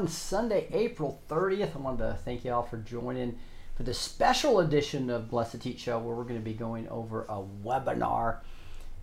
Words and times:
On 0.00 0.08
Sunday, 0.08 0.66
April 0.72 1.20
30th. 1.28 1.76
I 1.76 1.78
wanted 1.78 1.98
to 1.98 2.18
thank 2.24 2.42
you 2.42 2.54
all 2.54 2.62
for 2.62 2.78
joining 2.78 3.38
for 3.76 3.82
the 3.82 3.92
special 3.92 4.60
edition 4.60 5.10
of 5.10 5.28
Blessed 5.28 5.60
Teach 5.60 5.80
Show 5.80 5.98
where 5.98 6.14
we're 6.14 6.24
going 6.24 6.40
to 6.40 6.44
be 6.44 6.54
going 6.54 6.88
over 6.88 7.24
a 7.24 7.42
webinar 7.62 8.38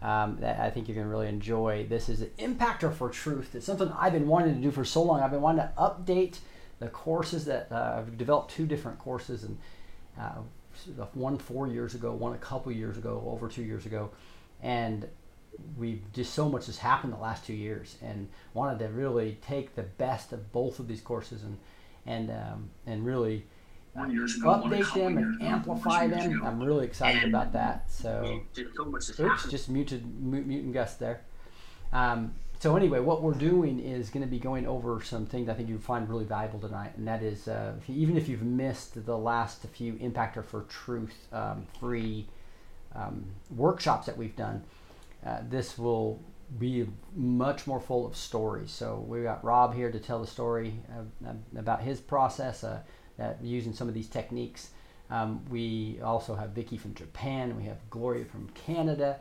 um, 0.01 0.37
that 0.39 0.59
I 0.59 0.71
think 0.71 0.87
you're 0.87 0.95
going 0.95 1.05
to 1.05 1.11
really 1.11 1.27
enjoy. 1.27 1.85
This 1.87 2.09
is 2.09 2.21
an 2.21 2.31
Impactor 2.39 2.91
for 2.91 3.11
Truth. 3.11 3.53
It's 3.53 3.67
something 3.67 3.93
I've 3.95 4.11
been 4.11 4.27
wanting 4.27 4.55
to 4.55 4.59
do 4.59 4.71
for 4.71 4.83
so 4.83 5.03
long. 5.03 5.21
I've 5.21 5.29
been 5.29 5.41
wanting 5.41 5.67
to 5.67 5.71
update 5.77 6.39
the 6.79 6.87
courses 6.87 7.45
that 7.45 7.71
uh, 7.71 7.97
I've 7.99 8.17
developed 8.17 8.49
two 8.49 8.65
different 8.65 8.97
courses 8.97 9.43
and 9.43 9.59
uh, 10.19 10.41
one 11.13 11.37
four 11.37 11.67
years 11.67 11.93
ago, 11.93 12.11
one 12.11 12.33
a 12.33 12.39
couple 12.39 12.71
years 12.71 12.97
ago, 12.97 13.23
over 13.27 13.47
two 13.47 13.61
years 13.63 13.85
ago. 13.85 14.09
And 14.63 15.07
we 15.77 16.01
just 16.13 16.33
so 16.33 16.49
much 16.49 16.65
has 16.67 16.77
happened 16.79 17.13
the 17.13 17.17
last 17.17 17.45
two 17.45 17.53
years 17.53 17.97
and 18.01 18.27
wanted 18.53 18.79
to 18.79 18.87
really 18.89 19.37
take 19.41 19.75
the 19.75 19.83
best 19.83 20.31
of 20.33 20.51
both 20.51 20.79
of 20.79 20.87
these 20.87 21.01
courses 21.01 21.43
and 21.43 21.57
and 22.05 22.29
um, 22.31 22.69
and 22.85 23.05
really 23.05 23.45
One 23.93 24.11
years 24.11 24.35
ago, 24.37 24.49
update 24.49 24.93
them 24.93 25.17
and 25.17 25.41
amplify 25.41 26.05
one 26.07 26.13
or 26.13 26.23
two 26.23 26.29
them. 26.29 26.43
I'm 26.45 26.63
really 26.63 26.85
excited 26.85 27.23
And 27.23 27.33
about 27.33 27.53
that. 27.53 27.89
So 27.91 28.41
so 29.15 29.25
Oops, 29.25 29.49
just 29.49 29.69
muted 29.69 30.05
mu- 30.21 30.41
muting 30.41 30.71
Gus 30.71 30.95
there. 30.95 31.21
Um, 31.91 32.33
so 32.59 32.75
anyway, 32.75 32.99
what 32.99 33.21
we're 33.21 33.33
doing 33.35 33.79
is 33.79 34.09
going 34.09 34.25
to 34.25 34.29
be 34.29 34.39
going 34.39 34.65
over 34.65 34.99
some 35.03 35.25
things 35.27 35.47
I 35.47 35.53
think 35.53 35.69
you'll 35.69 35.77
find 35.79 36.09
really 36.09 36.25
valuable 36.25 36.59
tonight, 36.59 36.93
and 36.97 37.07
that 37.07 37.21
is 37.21 37.47
uh, 37.47 37.73
if 37.77 37.87
you- 37.89 37.95
even 37.95 38.17
if 38.17 38.27
you've 38.27 38.41
missed 38.41 39.05
the 39.05 39.17
last 39.17 39.61
few 39.67 39.93
Impactor 39.93 40.43
for 40.43 40.63
Truth 40.63 41.27
um, 41.31 41.65
free 41.79 42.25
um, 42.95 43.25
workshops 43.55 44.05
that 44.07 44.17
we've 44.17 44.35
done, 44.35 44.63
uh, 45.27 45.39
this 45.49 45.77
will 45.77 46.23
be 46.57 46.87
much 47.13 47.67
more 47.67 47.79
full 47.79 48.05
of 48.05 48.15
stories. 48.15 48.71
So 48.71 49.03
we 49.07 49.23
got 49.23 49.43
Rob 49.43 49.75
here 49.75 49.91
to 49.91 49.99
tell 49.99 50.21
the 50.21 50.27
story 50.27 50.79
uh, 50.95 51.33
about 51.57 51.81
his 51.81 51.99
process, 51.99 52.63
uh, 52.63 52.79
using 53.41 53.73
some 53.73 53.89
of 53.89 53.93
these 53.93 54.07
techniques. 54.07 54.69
Um, 55.09 55.43
we 55.49 55.99
also 56.01 56.35
have 56.35 56.51
Vicky 56.51 56.77
from 56.77 56.93
Japan. 56.93 57.57
We 57.57 57.63
have 57.63 57.77
Gloria 57.89 58.25
from 58.25 58.49
Canada. 58.49 59.19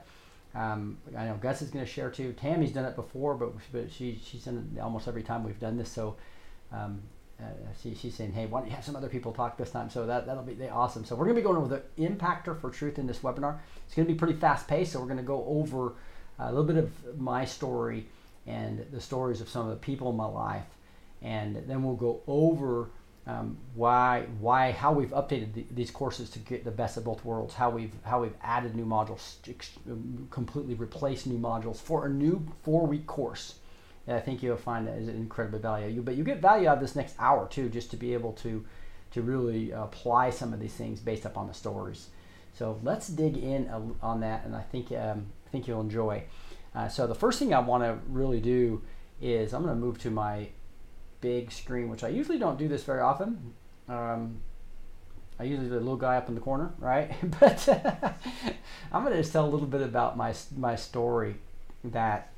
Um, 0.54 0.98
I 1.16 1.24
know 1.26 1.34
Gus 1.34 1.62
is 1.62 1.70
going 1.70 1.84
to 1.84 1.90
share 1.90 2.10
too. 2.10 2.32
Tammy's 2.32 2.72
done 2.72 2.84
it 2.84 2.96
before, 2.96 3.34
but 3.34 3.52
but 3.72 3.92
she 3.92 4.20
she's 4.24 4.44
done 4.44 4.70
it 4.74 4.80
almost 4.80 5.06
every 5.08 5.22
time 5.22 5.44
we've 5.44 5.60
done 5.60 5.76
this. 5.76 5.90
So 5.90 6.16
um, 6.72 7.02
uh, 7.40 7.44
she, 7.82 7.94
she's 7.94 8.14
saying, 8.14 8.32
hey, 8.32 8.46
why 8.46 8.60
don't 8.60 8.68
you 8.68 8.74
have 8.74 8.84
some 8.84 8.96
other 8.96 9.08
people 9.08 9.32
talk 9.32 9.58
this 9.58 9.70
time? 9.70 9.90
So 9.90 10.06
that 10.06 10.26
that'll 10.26 10.42
be 10.42 10.56
awesome. 10.68 11.04
So 11.04 11.14
we're 11.14 11.26
going 11.26 11.36
to 11.36 11.42
be 11.42 11.44
going 11.44 11.58
over 11.58 11.68
the 11.68 12.02
impactor 12.02 12.58
for 12.60 12.70
truth 12.70 12.98
in 12.98 13.06
this 13.06 13.18
webinar. 13.18 13.58
It's 13.86 13.94
going 13.94 14.06
to 14.06 14.12
be 14.12 14.18
pretty 14.18 14.38
fast 14.38 14.66
paced. 14.66 14.92
So 14.92 15.00
we're 15.00 15.06
going 15.06 15.18
to 15.18 15.22
go 15.22 15.44
over 15.46 15.94
a 16.38 16.48
little 16.48 16.64
bit 16.64 16.76
of 16.76 17.18
my 17.18 17.44
story 17.44 18.06
and 18.46 18.86
the 18.90 19.00
stories 19.00 19.40
of 19.40 19.48
some 19.48 19.66
of 19.66 19.70
the 19.70 19.76
people 19.76 20.10
in 20.10 20.16
my 20.16 20.26
life, 20.26 20.66
and 21.20 21.62
then 21.66 21.82
we'll 21.82 21.96
go 21.96 22.22
over 22.26 22.88
um, 23.26 23.58
why 23.74 24.24
why 24.38 24.70
how 24.70 24.92
we've 24.92 25.10
updated 25.10 25.52
the, 25.52 25.66
these 25.72 25.90
courses 25.90 26.30
to 26.30 26.38
get 26.38 26.64
the 26.64 26.70
best 26.70 26.96
of 26.96 27.04
both 27.04 27.24
worlds 27.24 27.54
how 27.54 27.70
we've 27.70 27.92
how 28.04 28.22
we've 28.22 28.36
added 28.40 28.76
new 28.76 28.86
modules 28.86 29.34
um, 29.90 30.28
completely 30.30 30.74
replaced 30.74 31.26
new 31.26 31.38
modules 31.38 31.78
for 31.78 32.06
a 32.06 32.08
new 32.08 32.46
four 32.62 32.86
week 32.86 33.06
course 33.06 33.56
I 34.08 34.20
think 34.20 34.42
you'll 34.42 34.56
find 34.56 34.86
that 34.86 34.98
is 34.98 35.08
incredibly 35.08 35.60
valuable 35.60 36.02
but 36.02 36.16
you 36.16 36.24
get 36.24 36.40
value 36.40 36.68
out 36.68 36.76
of 36.76 36.82
this 36.82 36.96
next 36.96 37.14
hour 37.18 37.48
too 37.48 37.68
just 37.68 37.90
to 37.90 37.96
be 37.96 38.14
able 38.14 38.32
to 38.34 38.64
to 39.12 39.22
really 39.22 39.70
apply 39.70 40.30
some 40.30 40.52
of 40.52 40.60
these 40.60 40.74
things 40.74 41.00
based 41.00 41.24
upon 41.24 41.48
the 41.48 41.54
stories 41.54 42.08
so 42.54 42.78
let's 42.82 43.08
dig 43.08 43.36
in 43.36 43.68
on 44.02 44.20
that 44.20 44.44
and 44.44 44.54
I 44.54 44.62
think 44.62 44.92
um, 44.92 45.26
I 45.46 45.50
think 45.50 45.66
you'll 45.66 45.80
enjoy 45.80 46.24
uh, 46.76 46.88
so 46.88 47.06
the 47.06 47.14
first 47.14 47.38
thing 47.38 47.54
I 47.54 47.60
want 47.60 47.82
to 47.82 47.98
really 48.08 48.40
do 48.40 48.82
is 49.20 49.54
I'm 49.54 49.62
going 49.62 49.74
to 49.74 49.80
move 49.80 49.98
to 50.00 50.10
my 50.10 50.48
big 51.22 51.50
screen, 51.50 51.88
which 51.88 52.04
I 52.04 52.08
usually 52.08 52.38
don't 52.38 52.58
do 52.58 52.68
this 52.68 52.84
very 52.84 53.00
often. 53.00 53.54
Um, 53.88 54.40
I 55.38 55.44
usually 55.44 55.68
the 55.68 55.76
little 55.76 55.96
guy 55.96 56.16
up 56.16 56.28
in 56.28 56.34
the 56.34 56.40
corner, 56.40 56.72
right? 56.78 57.14
but 57.40 57.66
I'm 58.92 59.02
going 59.02 59.14
to 59.14 59.20
just 59.20 59.32
tell 59.32 59.46
a 59.46 59.48
little 59.48 59.66
bit 59.66 59.80
about 59.80 60.18
my 60.18 60.34
my 60.56 60.76
story 60.76 61.36
that 61.84 62.30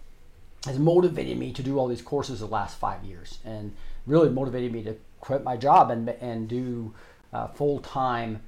has 0.65 0.79
motivated 0.79 1.39
me 1.39 1.53
to 1.53 1.63
do 1.63 1.79
all 1.79 1.89
these 1.89 2.03
courses 2.03 2.41
the 2.41 2.47
last 2.47 2.79
five 2.79 3.05
years, 3.05 3.39
and 3.45 3.75
really 4.07 4.29
motivated 4.29 4.73
me 4.73 4.83
to 4.83 4.97
quit 5.21 5.45
my 5.45 5.57
job 5.57 5.91
and 5.91 6.09
and 6.09 6.49
do 6.49 6.95
uh, 7.33 7.49
full 7.49 7.81
time 7.81 8.43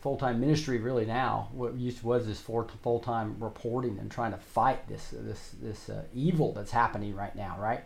full 0.00 0.16
time 0.16 0.40
ministry. 0.40 0.78
Really 0.78 1.06
now, 1.06 1.48
what 1.52 1.74
used 1.74 2.02
was 2.02 2.26
this 2.26 2.40
full 2.40 3.00
time 3.00 3.36
reporting 3.38 3.98
and 3.98 4.10
trying 4.10 4.32
to 4.32 4.38
fight 4.38 4.88
this 4.88 5.10
this 5.12 5.54
this 5.60 5.88
uh, 5.88 6.02
evil 6.14 6.52
that's 6.52 6.70
happening 6.70 7.14
right 7.14 7.36
now, 7.36 7.56
right? 7.58 7.84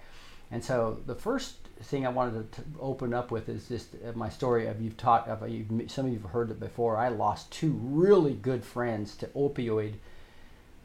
And 0.50 0.62
so 0.62 1.00
the 1.06 1.14
first 1.14 1.56
thing 1.82 2.06
I 2.06 2.10
wanted 2.10 2.52
to, 2.52 2.62
open 2.78 3.12
up 3.12 3.30
with 3.30 3.48
is 3.48 3.66
just 3.66 3.96
my 4.14 4.28
story 4.28 4.66
of 4.66 4.80
you've 4.80 4.96
taught 4.96 5.26
of 5.26 5.48
you've, 5.48 5.90
some 5.90 6.06
of 6.06 6.12
you 6.12 6.18
have 6.20 6.30
heard 6.30 6.50
it 6.50 6.60
before. 6.60 6.96
I 6.96 7.08
lost 7.08 7.50
two 7.50 7.72
really 7.82 8.34
good 8.34 8.64
friends 8.64 9.16
to 9.16 9.26
opioid 9.28 9.94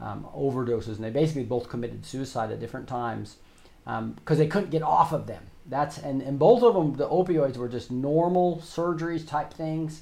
um, 0.01 0.27
overdoses, 0.35 0.95
and 0.95 1.03
they 1.03 1.09
basically 1.09 1.43
both 1.43 1.69
committed 1.69 2.05
suicide 2.05 2.51
at 2.51 2.59
different 2.59 2.87
times 2.87 3.37
because 3.85 4.37
they 4.37 4.47
couldn't 4.47 4.69
get 4.69 4.83
off 4.83 5.11
of 5.11 5.25
them. 5.25 5.43
That's 5.67 5.97
and, 5.97 6.21
and 6.21 6.37
both 6.37 6.63
of 6.63 6.73
them 6.73 6.95
the 6.95 7.07
opioids 7.07 7.57
were 7.57 7.69
just 7.69 7.91
normal 7.91 8.57
surgeries 8.57 9.27
type 9.27 9.53
things. 9.53 10.01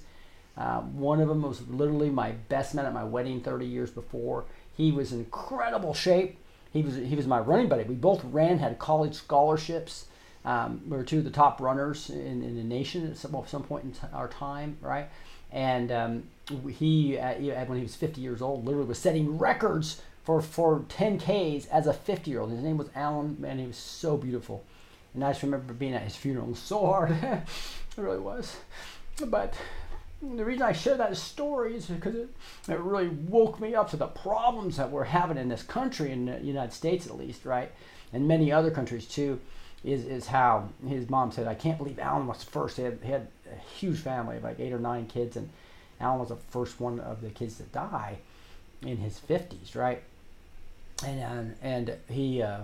Uh, 0.57 0.81
one 0.81 1.19
of 1.21 1.27
them 1.27 1.44
was 1.44 1.68
literally 1.68 2.10
my 2.10 2.31
best 2.31 2.74
man 2.74 2.86
at 2.86 2.94
my 2.94 3.04
wedding 3.04 3.42
30 3.42 3.66
years 3.66 3.92
before. 3.92 4.45
He 4.75 4.92
was 4.92 5.13
in 5.13 5.19
incredible 5.19 5.94
shape. 5.94 6.39
He 6.71 6.81
was 6.81 6.95
he 6.95 7.16
was 7.16 7.27
my 7.27 7.39
running 7.39 7.68
buddy. 7.68 7.83
We 7.83 7.95
both 7.95 8.24
ran, 8.25 8.60
had 8.60 8.80
college 8.80 9.16
scholarships. 9.16 10.07
Um, 10.45 10.81
we 10.88 10.95
were 10.95 11.04
two 11.04 11.19
of 11.19 11.25
the 11.25 11.30
top 11.30 11.60
runners 11.60 12.10
in, 12.10 12.42
in 12.42 12.56
the 12.56 12.63
nation 12.63 13.06
at 13.10 13.18
some, 13.18 13.36
some 13.48 13.63
point 13.63 13.83
in 13.83 13.92
t- 13.92 14.00
our 14.13 14.30
time, 14.30 14.77
right? 14.81 15.10
And 15.51 15.92
um, 15.92 16.24
he, 16.49 17.17
he- 17.17 17.17
when 17.17 17.77
he 17.77 17.83
was 17.83 17.95
50 17.95 18.21
years 18.21 18.41
old, 18.41 18.65
literally 18.65 18.88
was 18.88 18.99
setting 18.99 19.38
records 19.38 20.01
for, 20.23 20.41
for 20.41 20.79
10Ks 20.89 21.67
as 21.69 21.88
a 21.88 21.94
50 21.94 22.29
year 22.31 22.41
old. 22.41 22.51
His 22.51 22.61
name 22.63 22.77
was 22.77 22.89
Alan, 22.95 23.38
and 23.45 23.59
he 23.59 23.67
was 23.67 23.77
so 23.77 24.17
beautiful. 24.17 24.63
And 25.13 25.23
I 25.23 25.31
just 25.31 25.44
remember 25.44 25.73
being 25.73 25.94
at 25.94 26.01
his 26.03 26.15
funeral. 26.15 26.53
So 26.55 26.85
hard. 26.85 27.11
it 27.11 27.41
really 27.97 28.19
was. 28.19 28.57
But 29.25 29.55
the 30.21 30.44
reason 30.45 30.63
I 30.63 30.73
share 30.73 30.97
that 30.97 31.15
story 31.17 31.75
is 31.75 31.85
because 31.88 32.15
it, 32.15 32.29
it 32.67 32.79
really 32.79 33.07
woke 33.07 33.59
me 33.59 33.73
up 33.75 33.89
to 33.91 33.97
the 33.97 34.07
problems 34.07 34.77
that 34.77 34.91
we're 34.91 35.05
having 35.05 35.38
in 35.38 35.49
this 35.49 35.63
country, 35.63 36.11
in 36.11 36.25
the 36.25 36.39
United 36.41 36.73
States 36.73 37.07
at 37.07 37.17
least, 37.17 37.45
right? 37.45 37.71
And 38.13 38.27
many 38.27 38.51
other 38.51 38.71
countries 38.71 39.05
too, 39.05 39.39
is, 39.83 40.05
is 40.05 40.27
how 40.27 40.69
his 40.88 41.09
mom 41.09 41.31
said, 41.31 41.47
I 41.47 41.53
can't 41.55 41.77
believe 41.77 41.99
Alan 41.99 42.27
was 42.27 42.44
first. 42.44 42.77
He 42.77 42.83
had, 42.83 42.99
he 43.03 43.11
had 43.11 43.27
a 43.51 43.59
huge 43.75 43.99
family 43.99 44.38
of 44.38 44.44
like 44.44 44.59
eight 44.59 44.73
or 44.73 44.79
nine 44.79 45.05
kids, 45.05 45.35
and 45.38 45.49
Alan 45.99 46.19
was 46.19 46.29
the 46.29 46.35
first 46.35 46.79
one 46.79 46.99
of 46.99 47.21
the 47.21 47.29
kids 47.29 47.57
to 47.57 47.63
die 47.63 48.17
in 48.81 48.97
his 48.97 49.19
50s, 49.19 49.75
right? 49.75 50.03
And, 51.05 51.19
and, 51.19 51.55
and 51.61 51.97
he, 52.09 52.41
uh, 52.41 52.61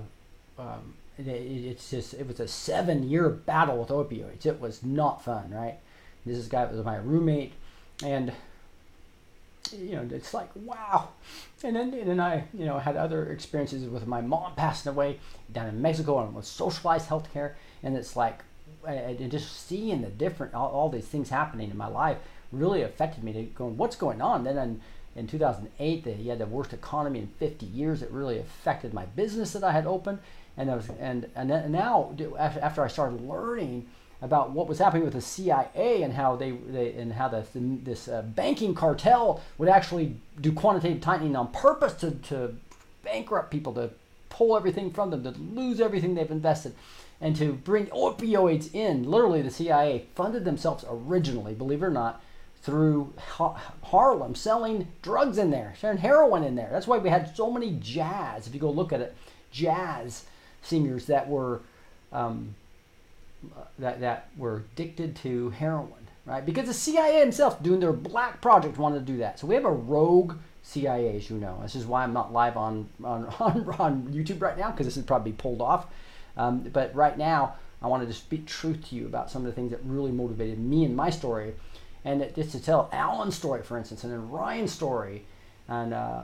um, 0.57 0.95
it, 1.17 1.27
it's 1.27 1.89
just, 1.89 2.13
it 2.13 2.27
was 2.27 2.39
a 2.39 2.47
seven 2.47 3.09
year 3.09 3.29
battle 3.29 3.77
with 3.77 3.89
opioids. 3.89 4.45
It 4.45 4.59
was 4.59 4.83
not 4.83 5.23
fun, 5.23 5.51
right? 5.51 5.77
This 6.25 6.37
is 6.37 6.47
guy 6.47 6.65
was 6.65 6.83
my 6.85 6.97
roommate, 6.97 7.53
and 8.03 8.31
you 9.71 9.95
know 9.95 10.07
it's 10.09 10.33
like 10.33 10.49
wow. 10.55 11.09
And 11.63 11.75
then 11.75 11.93
and 11.93 12.09
then 12.09 12.19
I 12.19 12.45
you 12.53 12.65
know 12.65 12.79
had 12.79 12.95
other 12.95 13.31
experiences 13.31 13.87
with 13.89 14.07
my 14.07 14.21
mom 14.21 14.55
passing 14.55 14.91
away 14.91 15.19
down 15.51 15.67
in 15.67 15.81
Mexico 15.81 16.23
and 16.23 16.33
with 16.33 16.45
socialized 16.45 17.09
healthcare, 17.09 17.53
and 17.81 17.97
it's 17.97 18.15
like 18.15 18.43
and 18.87 19.31
just 19.31 19.67
seeing 19.67 20.01
the 20.01 20.09
different 20.09 20.53
all, 20.53 20.69
all 20.69 20.89
these 20.89 21.05
things 21.05 21.29
happening 21.29 21.69
in 21.69 21.77
my 21.77 21.87
life 21.87 22.17
really 22.53 22.81
affected 22.81 23.23
me 23.23 23.33
to 23.33 23.43
going 23.43 23.77
what's 23.77 23.95
going 23.95 24.21
on. 24.21 24.43
Then 24.43 24.57
in, 24.57 24.81
in 25.15 25.27
2008, 25.27 26.05
he 26.05 26.29
had 26.29 26.39
the 26.39 26.45
worst 26.45 26.73
economy 26.73 27.19
in 27.19 27.27
50 27.39 27.65
years. 27.65 28.01
It 28.01 28.11
really 28.11 28.39
affected 28.39 28.93
my 28.93 29.05
business 29.05 29.53
that 29.53 29.63
I 29.63 29.71
had 29.71 29.85
opened, 29.85 30.19
and 30.57 30.71
I 30.71 30.75
was 30.75 30.89
and 30.99 31.29
and, 31.35 31.71
now 31.71 32.15
after 32.37 32.83
I 32.83 32.87
started 32.87 33.21
learning 33.21 33.87
about 34.23 34.51
what 34.51 34.69
was 34.69 34.79
happening 34.79 35.03
with 35.03 35.13
the 35.13 35.21
CIA 35.21 36.01
and 36.01 36.13
how 36.13 36.37
they, 36.37 36.51
they 36.51 36.93
and 36.93 37.11
how 37.11 37.27
the, 37.27 37.43
this 37.53 38.07
uh, 38.07 38.21
banking 38.21 38.73
cartel 38.73 39.41
would 39.57 39.67
actually 39.67 40.15
do 40.39 40.53
quantitative 40.53 41.01
tightening 41.01 41.35
on 41.35 41.51
purpose 41.51 41.93
to, 41.95 42.11
to 42.11 42.55
bankrupt 43.03 43.51
people, 43.51 43.73
to 43.73 43.89
pull 44.29 44.55
everything 44.55 44.91
from 44.91 45.11
them, 45.11 45.23
to 45.23 45.31
lose 45.31 45.81
everything 45.81 46.15
they've 46.15 46.31
invested, 46.31 46.73
and 47.19 47.35
to 47.35 47.51
bring 47.51 47.87
opioids 47.87 48.73
in. 48.73 49.03
Literally, 49.03 49.41
the 49.41 49.51
CIA 49.51 50.05
funded 50.15 50.45
themselves 50.45 50.85
originally, 50.89 51.53
believe 51.53 51.83
it 51.83 51.87
or 51.87 51.91
not, 51.91 52.23
through 52.63 53.13
ha- 53.17 53.61
Harlem, 53.83 54.35
selling 54.35 54.87
drugs 55.01 55.37
in 55.37 55.51
there, 55.51 55.73
selling 55.79 55.97
heroin 55.97 56.43
in 56.43 56.55
there. 56.55 56.69
That's 56.71 56.87
why 56.87 56.97
we 56.97 57.09
had 57.09 57.35
so 57.35 57.51
many 57.51 57.77
jazz. 57.79 58.47
If 58.47 58.53
you 58.53 58.59
go 58.59 58.71
look 58.71 58.91
at 58.91 59.01
it, 59.01 59.15
jazz 59.51 60.25
singers 60.61 61.05
that 61.05 61.27
were. 61.29 61.61
Um, 62.11 62.55
that, 63.79 63.99
that 63.99 64.29
were 64.37 64.63
addicted 64.73 65.15
to 65.17 65.49
heroin, 65.49 66.07
right? 66.25 66.45
Because 66.45 66.67
the 66.67 66.73
CIA 66.73 67.19
himself, 67.19 67.61
doing 67.61 67.79
their 67.79 67.91
black 67.91 68.41
project, 68.41 68.77
wanted 68.77 69.05
to 69.05 69.11
do 69.11 69.17
that. 69.17 69.39
So 69.39 69.47
we 69.47 69.55
have 69.55 69.65
a 69.65 69.71
rogue 69.71 70.35
CIA, 70.61 71.17
as 71.17 71.29
you 71.29 71.37
know. 71.37 71.59
This 71.61 71.75
is 71.75 71.85
why 71.85 72.03
I'm 72.03 72.13
not 72.13 72.31
live 72.31 72.57
on, 72.57 72.87
on, 73.03 73.25
on, 73.39 73.75
on 73.79 74.03
YouTube 74.13 74.41
right 74.41 74.57
now, 74.57 74.71
because 74.71 74.85
this 74.85 74.95
would 74.95 75.07
probably 75.07 75.33
pulled 75.33 75.61
off. 75.61 75.87
Um, 76.37 76.61
but 76.71 76.93
right 76.95 77.17
now, 77.17 77.55
I 77.81 77.87
wanted 77.87 78.07
to 78.07 78.13
speak 78.13 78.47
truth 78.47 78.89
to 78.89 78.95
you 78.95 79.05
about 79.05 79.29
some 79.29 79.41
of 79.41 79.45
the 79.47 79.53
things 79.53 79.71
that 79.71 79.81
really 79.83 80.11
motivated 80.11 80.57
me 80.57 80.85
in 80.85 80.95
my 80.95 81.09
story. 81.09 81.53
And 82.05 82.29
just 82.35 82.51
to 82.51 82.61
tell 82.61 82.89
Alan's 82.91 83.35
story, 83.35 83.63
for 83.63 83.77
instance, 83.77 84.03
and 84.03 84.11
then 84.11 84.29
Ryan's 84.29 84.71
story, 84.71 85.25
and, 85.67 85.93
uh, 85.93 86.23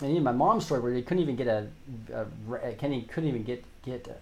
and 0.00 0.10
even 0.10 0.22
my 0.22 0.32
mom's 0.32 0.66
story, 0.66 0.80
where 0.80 0.92
they 0.92 1.02
couldn't 1.02 1.22
even 1.22 1.36
get 1.36 1.46
a, 1.46 1.68
a, 2.12 2.26
a 2.70 2.72
Kenny 2.74 3.02
couldn't 3.02 3.28
even 3.28 3.42
get 3.42 3.64
get 3.82 4.20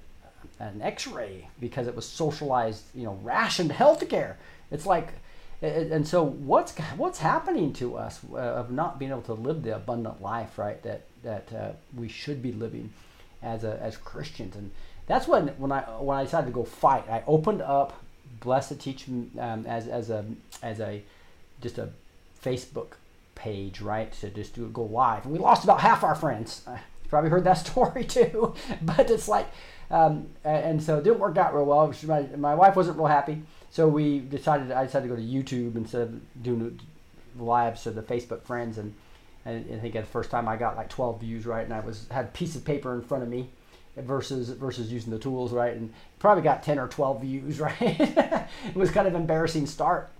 an 0.58 0.82
X-ray 0.82 1.48
because 1.60 1.86
it 1.86 1.96
was 1.96 2.06
socialized, 2.06 2.84
you 2.94 3.04
know, 3.04 3.18
rationed 3.22 3.70
healthcare. 3.82 4.36
It's 4.70 4.86
like, 4.86 5.08
and 5.60 6.06
so 6.06 6.24
what's 6.24 6.76
what's 6.96 7.20
happening 7.20 7.72
to 7.74 7.96
us 7.96 8.20
uh, 8.32 8.36
of 8.36 8.70
not 8.70 8.98
being 8.98 9.12
able 9.12 9.22
to 9.22 9.34
live 9.34 9.62
the 9.62 9.76
abundant 9.76 10.20
life, 10.20 10.58
right? 10.58 10.82
That 10.82 11.02
that 11.22 11.52
uh, 11.52 11.70
we 11.96 12.08
should 12.08 12.42
be 12.42 12.52
living 12.52 12.92
as 13.42 13.62
a, 13.64 13.78
as 13.80 13.96
Christians, 13.96 14.56
and 14.56 14.72
that's 15.06 15.28
when 15.28 15.48
when 15.58 15.70
I 15.70 15.82
when 16.00 16.18
I 16.18 16.24
decided 16.24 16.46
to 16.46 16.52
go 16.52 16.64
fight. 16.64 17.08
I 17.08 17.22
opened 17.26 17.62
up 17.62 18.01
Blessed 18.42 18.70
to 18.70 18.76
Teach 18.76 19.08
um, 19.08 19.64
as 19.66 19.88
as 19.88 20.10
a 20.10 20.24
as 20.62 20.80
a 20.80 21.02
just 21.60 21.78
a 21.78 21.90
Facebook 22.44 22.92
page, 23.34 23.80
right? 23.80 24.12
To 24.12 24.30
just 24.30 24.54
do 24.54 24.66
go 24.68 24.84
live, 24.84 25.24
and 25.24 25.32
we 25.32 25.38
lost 25.38 25.64
about 25.64 25.80
half 25.80 26.04
our 26.04 26.14
friends. 26.14 26.62
Uh, 26.66 26.78
probably 27.08 27.30
heard 27.30 27.44
that 27.44 27.54
story 27.66 28.04
too, 28.04 28.54
but 28.82 29.10
it's 29.10 29.28
like 29.28 29.48
um, 29.92 30.28
and 30.42 30.82
so 30.82 30.96
it 30.98 31.04
didn't 31.04 31.18
work 31.18 31.36
out 31.36 31.54
real 31.54 31.66
well. 31.66 31.92
My, 32.04 32.22
my 32.36 32.54
wife 32.54 32.74
wasn't 32.74 32.96
real 32.96 33.06
happy. 33.06 33.42
So 33.70 33.86
we 33.86 34.20
decided, 34.20 34.72
I 34.72 34.86
decided 34.86 35.08
to 35.08 35.14
go 35.14 35.20
to 35.20 35.26
YouTube 35.26 35.76
instead 35.76 36.02
of 36.02 36.42
doing 36.42 36.80
lives 37.38 37.82
to 37.82 37.90
the 37.90 38.02
Facebook 38.02 38.42
friends. 38.42 38.78
And, 38.78 38.94
and 39.44 39.66
I 39.70 39.78
think 39.78 39.94
at 39.94 40.04
the 40.04 40.10
first 40.10 40.30
time 40.30 40.48
I 40.48 40.56
got 40.56 40.76
like 40.76 40.88
12 40.88 41.20
views, 41.20 41.44
right? 41.44 41.62
And 41.62 41.74
I 41.74 41.80
was 41.80 42.06
had 42.10 42.24
a 42.24 42.28
piece 42.28 42.56
of 42.56 42.64
paper 42.64 42.94
in 42.94 43.02
front 43.02 43.22
of 43.22 43.28
me 43.28 43.50
versus 43.96 44.48
versus 44.50 44.92
using 44.92 45.10
the 45.10 45.18
tools, 45.18 45.52
right? 45.52 45.74
And 45.74 45.92
probably 46.18 46.42
got 46.42 46.62
10 46.62 46.78
or 46.78 46.88
12 46.88 47.20
views, 47.22 47.60
right? 47.66 47.76
it 47.80 48.76
was 48.76 48.90
kind 48.90 49.06
of 49.06 49.14
embarrassing 49.14 49.66
start. 49.66 50.10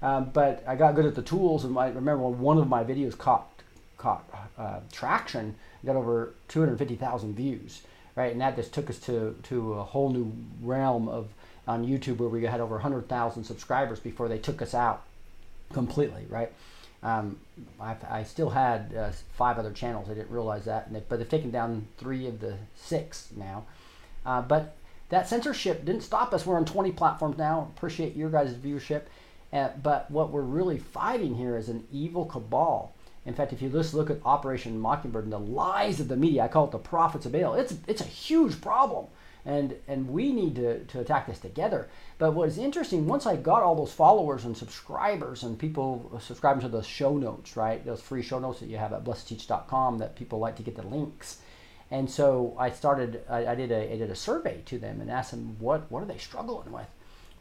Um, 0.00 0.30
but 0.32 0.64
I 0.66 0.74
got 0.74 0.96
good 0.96 1.06
at 1.06 1.14
the 1.14 1.22
tools, 1.22 1.64
and 1.64 1.78
I 1.78 1.86
remember 1.86 2.18
when 2.18 2.40
one 2.40 2.58
of 2.58 2.68
my 2.68 2.82
videos 2.82 3.16
caught 3.16 3.48
caught 3.96 4.24
uh, 4.58 4.80
traction, 4.90 5.54
got 5.84 5.94
over 5.94 6.34
250,000 6.48 7.36
views 7.36 7.82
right? 8.14 8.32
And 8.32 8.40
that 8.40 8.56
just 8.56 8.72
took 8.72 8.90
us 8.90 8.98
to 9.00 9.36
to 9.44 9.74
a 9.74 9.84
whole 9.84 10.10
new 10.10 10.32
realm 10.60 11.08
of 11.08 11.28
on 11.66 11.86
YouTube 11.86 12.16
where 12.16 12.28
we 12.28 12.42
had 12.42 12.60
over 12.60 12.74
100,000 12.74 13.44
subscribers 13.44 14.00
before 14.00 14.28
they 14.28 14.38
took 14.38 14.60
us 14.60 14.74
out 14.74 15.04
completely, 15.72 16.26
right? 16.28 16.52
Um, 17.02 17.40
I, 17.80 17.96
I, 18.08 18.22
still 18.22 18.50
had 18.50 18.94
uh, 18.96 19.10
five 19.32 19.58
other 19.58 19.72
channels. 19.72 20.08
I 20.08 20.14
didn't 20.14 20.30
realize 20.30 20.66
that, 20.66 20.92
they, 20.92 21.02
but 21.08 21.18
they've 21.18 21.28
taken 21.28 21.50
down 21.50 21.88
three 21.98 22.28
of 22.28 22.40
the 22.40 22.56
six 22.76 23.30
now. 23.36 23.64
Uh, 24.24 24.40
but 24.40 24.76
that 25.08 25.28
censorship 25.28 25.84
didn't 25.84 26.02
stop 26.02 26.32
us. 26.32 26.46
We're 26.46 26.56
on 26.56 26.64
20 26.64 26.92
platforms 26.92 27.36
now. 27.36 27.72
Appreciate 27.76 28.14
your 28.14 28.30
guys' 28.30 28.54
viewership. 28.54 29.02
Uh, 29.52 29.70
but 29.82 30.10
what 30.12 30.30
we're 30.30 30.42
really 30.42 30.78
fighting 30.78 31.34
here 31.34 31.56
is 31.56 31.68
an 31.68 31.88
evil 31.90 32.24
cabal 32.24 32.94
in 33.24 33.34
fact, 33.34 33.52
if 33.52 33.62
you 33.62 33.68
just 33.68 33.94
look 33.94 34.10
at 34.10 34.18
Operation 34.24 34.80
Mockingbird 34.80 35.24
and 35.24 35.32
the 35.32 35.38
lies 35.38 36.00
of 36.00 36.08
the 36.08 36.16
media, 36.16 36.42
I 36.42 36.48
call 36.48 36.64
it 36.64 36.72
the 36.72 36.78
prophets 36.78 37.24
of 37.24 37.32
Baal, 37.32 37.54
it's, 37.54 37.74
it's 37.86 38.00
a 38.00 38.04
huge 38.04 38.60
problem. 38.60 39.06
And, 39.44 39.74
and 39.88 40.08
we 40.08 40.32
need 40.32 40.54
to, 40.56 40.84
to 40.84 41.00
attack 41.00 41.26
this 41.26 41.40
together. 41.40 41.88
But 42.18 42.34
what 42.34 42.48
is 42.48 42.58
interesting, 42.58 43.06
once 43.06 43.26
I 43.26 43.34
got 43.34 43.62
all 43.62 43.74
those 43.74 43.92
followers 43.92 44.44
and 44.44 44.56
subscribers 44.56 45.42
and 45.42 45.58
people 45.58 46.20
subscribing 46.22 46.62
to 46.62 46.68
the 46.68 46.82
show 46.82 47.16
notes, 47.16 47.56
right? 47.56 47.84
Those 47.84 48.00
free 48.00 48.22
show 48.22 48.38
notes 48.38 48.60
that 48.60 48.68
you 48.68 48.76
have 48.76 48.92
at 48.92 49.04
blessed2teach.com 49.04 49.98
that 49.98 50.14
people 50.14 50.38
like 50.38 50.56
to 50.56 50.62
get 50.62 50.76
the 50.76 50.86
links. 50.86 51.38
And 51.90 52.08
so 52.08 52.54
I 52.58 52.70
started, 52.70 53.22
I, 53.28 53.46
I, 53.48 53.54
did, 53.56 53.72
a, 53.72 53.92
I 53.92 53.96
did 53.96 54.10
a 54.10 54.14
survey 54.14 54.62
to 54.66 54.78
them 54.78 55.00
and 55.00 55.10
asked 55.10 55.32
them, 55.32 55.56
what, 55.58 55.90
what 55.90 56.02
are 56.02 56.06
they 56.06 56.18
struggling 56.18 56.70
with? 56.70 56.86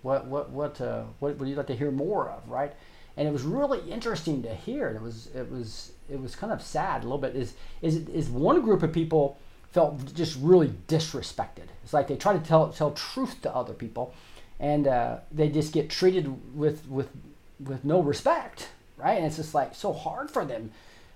What, 0.02 0.26
what, 0.26 0.50
what, 0.50 0.82
uh, 0.82 1.04
what 1.20 1.38
would 1.38 1.48
you 1.48 1.56
like 1.56 1.68
to 1.68 1.76
hear 1.76 1.92
more 1.92 2.32
of, 2.32 2.50
right? 2.50 2.74
and 3.18 3.28
it 3.28 3.32
was 3.32 3.44
really 3.44 3.80
interesting 3.92 4.42
to 4.44 4.56
hear. 4.56 4.90
It 4.90 5.02
was 5.02 5.30
it 5.36 5.50
was 5.52 5.92
it 6.10 6.20
was 6.20 6.36
kind 6.36 6.54
of 6.54 6.62
sad 6.62 7.02
a 7.02 7.04
little 7.04 7.18
bit. 7.18 7.36
Is 7.36 7.54
is 7.82 8.08
is 8.10 8.30
one 8.30 8.62
group 8.62 8.84
of 8.84 8.94
people 8.94 9.38
felt 9.72 10.14
just 10.14 10.38
really 10.40 10.70
disrespected. 10.88 11.68
It's 11.84 11.94
like 11.94 12.08
they 12.08 12.16
try 12.16 12.34
to 12.34 12.40
tell 12.40 12.72
tell 12.72 12.92
truth 12.92 13.42
to 13.44 13.56
other 13.56 13.74
people, 13.74 14.14
and 14.60 14.88
uh, 14.88 15.18
they 15.32 15.50
just 15.50 15.74
get 15.74 15.90
treated 15.90 16.56
with 16.56 16.88
with 16.88 17.10
with 17.60 17.86
no 17.86 18.02
respect, 18.02 18.70
right? 18.98 19.18
And 19.18 19.26
it's 19.26 19.38
just 19.38 19.54
like 19.54 19.76
so 19.76 19.94
hard 19.94 20.32
for 20.32 20.46
them, 20.46 20.72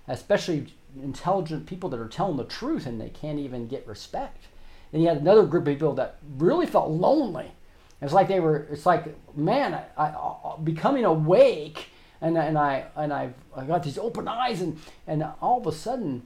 especially 0.08 0.68
intelligent 1.00 1.66
people 1.66 1.90
that 1.90 2.00
are 2.00 2.08
telling 2.08 2.36
the 2.36 2.44
truth 2.44 2.86
and 2.86 2.98
they 2.98 3.10
can't 3.10 3.38
even 3.38 3.68
get 3.68 3.86
respect. 3.86 4.44
And 4.92 5.02
you 5.02 5.08
had 5.08 5.18
another 5.18 5.44
group 5.44 5.66
of 5.66 5.74
people 5.74 5.94
that 5.94 6.16
really 6.38 6.66
felt 6.66 6.90
lonely 6.90 7.52
it's 8.00 8.12
like 8.12 8.28
they 8.28 8.40
were. 8.40 8.66
It's 8.70 8.86
like 8.86 9.14
man, 9.36 9.74
I, 9.74 9.84
I, 9.96 10.08
uh, 10.10 10.56
becoming 10.58 11.04
awake, 11.04 11.88
and 12.20 12.36
and 12.36 12.58
I 12.58 12.84
and 12.94 13.12
I 13.12 13.32
I 13.56 13.64
got 13.64 13.82
these 13.82 13.98
open 13.98 14.28
eyes, 14.28 14.60
and 14.60 14.78
and 15.06 15.24
all 15.40 15.60
of 15.60 15.66
a 15.66 15.72
sudden, 15.72 16.22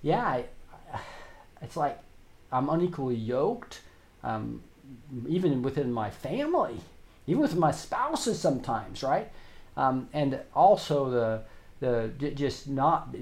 yeah, 0.00 0.42
it's 1.62 1.76
like 1.76 1.98
I'm 2.50 2.68
unequally 2.68 3.16
yoked, 3.16 3.80
um, 4.22 4.62
even 5.28 5.62
within 5.62 5.92
my 5.92 6.10
family, 6.10 6.80
even 7.26 7.42
with 7.42 7.56
my 7.56 7.70
spouses 7.70 8.38
sometimes, 8.38 9.02
right? 9.02 9.30
Um, 9.76 10.08
and 10.12 10.40
also 10.54 11.10
the 11.10 11.42
the 11.80 12.10
just 12.34 12.68
not 12.68 13.14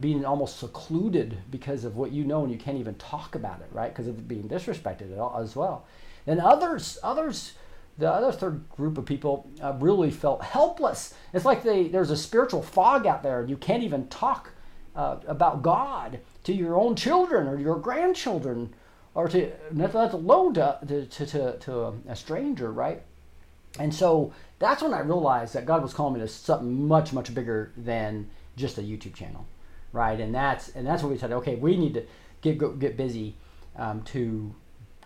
being 0.00 0.24
almost 0.24 0.60
secluded 0.60 1.36
because 1.50 1.84
of 1.84 1.96
what 1.96 2.12
you 2.12 2.24
know 2.24 2.42
and 2.42 2.52
you 2.52 2.58
can't 2.58 2.78
even 2.78 2.94
talk 2.94 3.34
about 3.34 3.60
it, 3.60 3.68
right? 3.72 3.90
Because 3.92 4.06
of 4.06 4.28
being 4.28 4.48
disrespected 4.48 5.12
as 5.40 5.56
well. 5.56 5.84
And 6.26 6.38
others, 6.38 6.98
others, 7.02 7.54
the 7.98 8.08
other 8.08 8.30
third 8.30 8.68
group 8.70 8.98
of 8.98 9.04
people 9.04 9.50
uh, 9.60 9.74
really 9.80 10.12
felt 10.12 10.42
helpless. 10.44 11.14
It's 11.32 11.44
like 11.44 11.64
they, 11.64 11.88
there's 11.88 12.10
a 12.10 12.16
spiritual 12.16 12.62
fog 12.62 13.06
out 13.06 13.24
there, 13.24 13.40
and 13.40 13.50
you 13.50 13.56
can't 13.56 13.82
even 13.82 14.06
talk 14.06 14.51
uh, 14.94 15.16
about 15.26 15.62
God 15.62 16.20
to 16.44 16.52
your 16.52 16.76
own 16.76 16.96
children 16.96 17.48
or 17.48 17.58
your 17.58 17.76
grandchildren, 17.76 18.74
or 19.14 19.28
to 19.28 19.52
let 19.72 19.94
alone 19.94 20.54
to, 20.54 20.78
to, 20.86 21.26
to, 21.26 21.58
to 21.58 21.94
a 22.08 22.16
stranger, 22.16 22.72
right? 22.72 23.02
And 23.78 23.94
so 23.94 24.32
that's 24.58 24.82
when 24.82 24.92
I 24.92 25.00
realized 25.00 25.54
that 25.54 25.66
God 25.66 25.82
was 25.82 25.94
calling 25.94 26.14
me 26.14 26.20
to 26.20 26.28
something 26.28 26.86
much, 26.86 27.12
much 27.12 27.34
bigger 27.34 27.72
than 27.76 28.28
just 28.56 28.78
a 28.78 28.82
YouTube 28.82 29.14
channel, 29.14 29.46
right? 29.92 30.18
And 30.20 30.34
that's 30.34 30.68
and 30.70 30.86
that's 30.86 31.02
when 31.02 31.12
we 31.12 31.18
said, 31.18 31.32
okay, 31.32 31.56
we 31.56 31.76
need 31.76 31.94
to 31.94 32.04
get 32.42 32.58
go, 32.58 32.72
get 32.72 32.96
busy 32.96 33.36
um, 33.76 34.02
to 34.04 34.54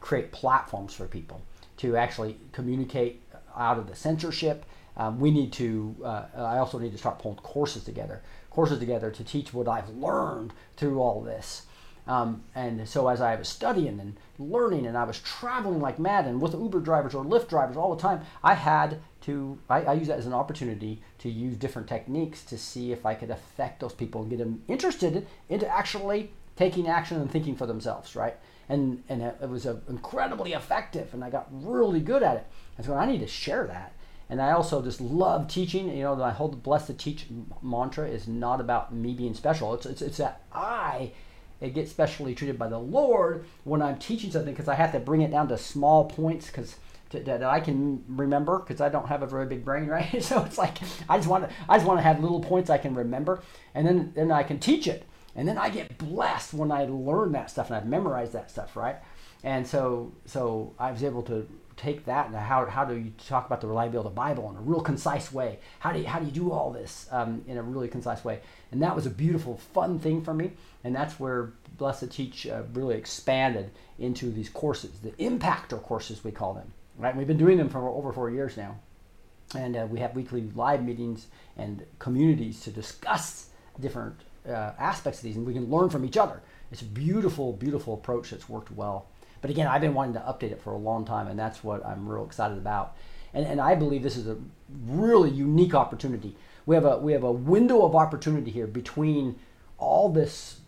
create 0.00 0.32
platforms 0.32 0.94
for 0.94 1.06
people 1.06 1.42
to 1.78 1.96
actually 1.96 2.38
communicate 2.52 3.22
out 3.56 3.78
of 3.78 3.86
the 3.88 3.94
censorship. 3.94 4.64
Um, 4.96 5.20
we 5.20 5.30
need 5.30 5.52
to. 5.54 5.94
Uh, 6.02 6.24
I 6.36 6.58
also 6.58 6.78
need 6.78 6.92
to 6.92 6.98
start 6.98 7.18
pulling 7.18 7.38
courses 7.38 7.84
together, 7.84 8.22
courses 8.56 8.78
together 8.78 9.10
to 9.10 9.22
teach 9.22 9.52
what 9.52 9.68
I've 9.68 9.90
learned 9.90 10.54
through 10.78 10.98
all 10.98 11.20
this. 11.20 11.66
Um, 12.06 12.44
and 12.54 12.88
so 12.88 13.08
as 13.08 13.20
I 13.20 13.34
was 13.36 13.48
studying 13.48 14.00
and 14.00 14.16
learning, 14.38 14.86
and 14.86 14.96
I 14.96 15.04
was 15.04 15.18
traveling 15.20 15.80
like 15.80 15.98
mad, 15.98 16.26
and 16.26 16.40
with 16.40 16.54
Uber 16.54 16.80
drivers 16.80 17.14
or 17.14 17.24
Lyft 17.24 17.48
drivers 17.48 17.76
all 17.76 17.94
the 17.94 18.00
time, 18.00 18.20
I 18.42 18.54
had 18.54 19.00
to. 19.22 19.58
I, 19.68 19.82
I 19.82 19.92
use 19.94 20.06
that 20.06 20.18
as 20.18 20.26
an 20.26 20.32
opportunity 20.32 21.02
to 21.18 21.28
use 21.28 21.56
different 21.56 21.88
techniques 21.88 22.44
to 22.44 22.56
see 22.56 22.92
if 22.92 23.04
I 23.04 23.14
could 23.14 23.30
affect 23.30 23.80
those 23.80 23.92
people 23.92 24.22
and 24.22 24.30
get 24.30 24.38
them 24.38 24.62
interested 24.68 25.26
into 25.48 25.68
actually 25.68 26.30
taking 26.54 26.88
action 26.88 27.20
and 27.20 27.30
thinking 27.30 27.56
for 27.56 27.66
themselves, 27.66 28.16
right? 28.16 28.36
And 28.68 29.02
and 29.08 29.20
it 29.22 29.48
was 29.48 29.66
uh, 29.66 29.80
incredibly 29.88 30.52
effective, 30.52 31.12
and 31.12 31.24
I 31.24 31.30
got 31.30 31.48
really 31.50 32.00
good 32.00 32.22
at 32.22 32.36
it. 32.36 32.46
And 32.78 32.86
so 32.86 32.94
I 32.94 33.04
need 33.06 33.20
to 33.20 33.26
share 33.26 33.66
that. 33.66 33.92
And 34.28 34.42
I 34.42 34.52
also 34.52 34.82
just 34.82 35.00
love 35.00 35.48
teaching. 35.48 35.88
You 35.88 36.04
know, 36.04 36.16
my 36.16 36.32
whole 36.32 36.48
blessed 36.48 36.88
to 36.88 36.94
teach 36.94 37.26
mantra 37.62 38.08
is 38.08 38.26
not 38.26 38.60
about 38.60 38.92
me 38.92 39.14
being 39.14 39.34
special. 39.34 39.74
It's 39.74 39.86
it's, 39.86 40.02
it's 40.02 40.16
that 40.18 40.42
I 40.52 41.12
it 41.60 41.74
gets 41.74 41.90
specially 41.90 42.34
treated 42.34 42.58
by 42.58 42.68
the 42.68 42.78
Lord 42.78 43.46
when 43.64 43.80
I'm 43.80 43.98
teaching 43.98 44.30
something 44.30 44.52
because 44.52 44.68
I 44.68 44.74
have 44.74 44.92
to 44.92 45.00
bring 45.00 45.22
it 45.22 45.30
down 45.30 45.48
to 45.48 45.58
small 45.58 46.04
points 46.04 46.46
because 46.46 46.76
that 47.10 47.42
I 47.42 47.60
can 47.60 48.04
remember 48.08 48.58
because 48.58 48.80
I 48.80 48.88
don't 48.88 49.06
have 49.08 49.22
a 49.22 49.26
very 49.26 49.46
big 49.46 49.64
brain, 49.64 49.86
right? 49.88 50.22
so 50.22 50.44
it's 50.44 50.58
like 50.58 50.78
I 51.08 51.16
just 51.16 51.28
want 51.28 51.48
to 51.48 51.54
I 51.68 51.76
just 51.76 51.86
want 51.86 51.98
to 51.98 52.02
have 52.02 52.20
little 52.20 52.40
points 52.40 52.68
I 52.68 52.78
can 52.78 52.94
remember, 52.94 53.42
and 53.74 53.86
then 53.86 54.12
then 54.14 54.32
I 54.32 54.42
can 54.42 54.58
teach 54.58 54.86
it, 54.86 55.04
and 55.34 55.46
then 55.46 55.56
I 55.56 55.70
get 55.70 55.98
blessed 55.98 56.52
when 56.52 56.72
I 56.72 56.84
learn 56.84 57.32
that 57.32 57.50
stuff 57.50 57.68
and 57.68 57.76
I've 57.76 57.86
memorized 57.86 58.32
that 58.32 58.50
stuff, 58.50 58.76
right? 58.76 58.96
And 59.44 59.66
so 59.66 60.12
so 60.24 60.74
I 60.78 60.90
was 60.90 61.04
able 61.04 61.22
to 61.24 61.48
take 61.76 62.04
that 62.06 62.26
and 62.26 62.34
how, 62.36 62.66
how 62.66 62.84
do 62.84 62.94
you 62.94 63.12
talk 63.26 63.46
about 63.46 63.60
the 63.60 63.66
reliability 63.66 64.08
of 64.08 64.14
the 64.14 64.16
Bible 64.16 64.50
in 64.50 64.56
a 64.56 64.60
real 64.60 64.80
concise 64.80 65.32
way? 65.32 65.58
How 65.78 65.92
do 65.92 65.98
you, 65.98 66.06
how 66.06 66.18
do 66.18 66.26
you 66.26 66.32
do 66.32 66.52
all 66.52 66.70
this 66.70 67.06
um, 67.10 67.42
in 67.46 67.58
a 67.58 67.62
really 67.62 67.88
concise 67.88 68.24
way? 68.24 68.40
And 68.72 68.82
that 68.82 68.96
was 68.96 69.06
a 69.06 69.10
beautiful, 69.10 69.58
fun 69.74 69.98
thing 69.98 70.22
for 70.22 70.34
me. 70.34 70.52
And 70.84 70.94
that's 70.94 71.20
where 71.20 71.52
Blessed 71.76 72.10
Teach 72.10 72.46
uh, 72.46 72.62
really 72.72 72.96
expanded 72.96 73.70
into 73.98 74.30
these 74.30 74.48
courses, 74.48 74.98
the 75.00 75.12
impactor 75.12 75.82
courses 75.82 76.24
we 76.24 76.32
call 76.32 76.54
them. 76.54 76.72
Right? 76.98 77.10
And 77.10 77.18
we've 77.18 77.26
been 77.26 77.36
doing 77.36 77.58
them 77.58 77.68
for 77.68 77.86
over 77.88 78.12
four 78.12 78.30
years 78.30 78.56
now, 78.56 78.78
and 79.54 79.76
uh, 79.76 79.86
we 79.90 80.00
have 80.00 80.16
weekly 80.16 80.50
live 80.54 80.82
meetings 80.82 81.26
and 81.56 81.84
communities 81.98 82.60
to 82.60 82.70
discuss 82.70 83.48
different 83.78 84.14
uh, 84.48 84.72
aspects 84.78 85.18
of 85.20 85.24
these, 85.24 85.36
and 85.36 85.46
we 85.46 85.52
can 85.52 85.70
learn 85.70 85.90
from 85.90 86.04
each 86.04 86.16
other. 86.16 86.40
It's 86.72 86.82
a 86.82 86.86
beautiful, 86.86 87.52
beautiful 87.52 87.94
approach 87.94 88.30
that's 88.30 88.48
worked 88.48 88.72
well. 88.72 89.08
But 89.40 89.50
again, 89.50 89.66
I've 89.66 89.80
been 89.80 89.94
wanting 89.94 90.14
to 90.14 90.20
update 90.20 90.52
it 90.52 90.60
for 90.60 90.72
a 90.72 90.78
long 90.78 91.04
time, 91.04 91.28
and 91.28 91.38
that's 91.38 91.62
what 91.62 91.84
I'm 91.84 92.08
real 92.08 92.24
excited 92.24 92.58
about. 92.58 92.96
And, 93.34 93.46
and 93.46 93.60
I 93.60 93.74
believe 93.74 94.02
this 94.02 94.16
is 94.16 94.26
a 94.26 94.38
really 94.86 95.30
unique 95.30 95.74
opportunity. 95.74 96.36
We 96.64 96.74
have 96.74 96.84
a 96.84 96.98
we 96.98 97.12
have 97.12 97.22
a 97.22 97.30
window 97.30 97.84
of 97.84 97.94
opportunity 97.94 98.50
here 98.50 98.66
between 98.66 99.38
all 99.78 100.08
this 100.08 100.60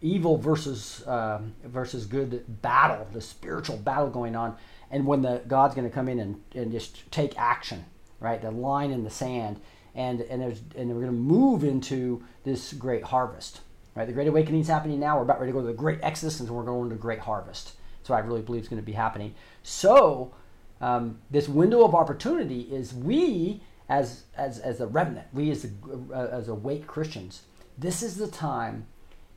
evil 0.00 0.36
versus 0.36 1.02
um, 1.06 1.54
versus 1.64 2.06
good 2.06 2.62
battle, 2.62 3.06
the 3.12 3.20
spiritual 3.20 3.76
battle 3.76 4.10
going 4.10 4.36
on, 4.36 4.56
and 4.90 5.06
when 5.06 5.22
the 5.22 5.42
God's 5.48 5.74
going 5.74 5.88
to 5.88 5.94
come 5.94 6.08
in 6.08 6.18
and, 6.18 6.40
and 6.54 6.70
just 6.70 7.10
take 7.10 7.38
action, 7.38 7.84
right? 8.20 8.40
The 8.40 8.50
line 8.50 8.90
in 8.90 9.02
the 9.02 9.10
sand, 9.10 9.60
and 9.94 10.20
and 10.22 10.40
there's 10.40 10.60
and 10.76 10.88
we're 10.90 11.00
going 11.00 11.06
to 11.06 11.12
move 11.12 11.64
into 11.64 12.22
this 12.44 12.72
great 12.72 13.04
harvest, 13.04 13.60
right? 13.94 14.06
The 14.06 14.12
great 14.12 14.28
awakening 14.28 14.60
is 14.60 14.68
happening 14.68 15.00
now. 15.00 15.16
We're 15.16 15.24
about 15.24 15.40
ready 15.40 15.52
to 15.52 15.58
go 15.58 15.62
to 15.62 15.66
the 15.66 15.72
great 15.72 15.98
exodus, 16.02 16.38
and 16.40 16.48
we're 16.48 16.62
going 16.62 16.90
to 16.90 16.96
great 16.96 17.20
harvest. 17.20 17.72
So 18.04 18.14
I 18.14 18.20
really 18.20 18.42
believe 18.42 18.62
is 18.62 18.68
going 18.68 18.80
to 18.80 18.86
be 18.86 18.92
happening. 18.92 19.34
So 19.62 20.32
um, 20.80 21.18
this 21.30 21.48
window 21.48 21.84
of 21.84 21.94
opportunity 21.94 22.60
is 22.62 22.94
we 22.94 23.62
as 23.88 24.24
as 24.36 24.58
as 24.60 24.80
a 24.80 24.86
remnant, 24.86 25.26
we 25.32 25.50
as 25.50 25.64
a, 25.64 25.68
uh, 26.14 26.28
as 26.30 26.48
awake 26.48 26.86
Christians. 26.86 27.42
This 27.76 28.02
is 28.02 28.16
the 28.16 28.28
time 28.28 28.86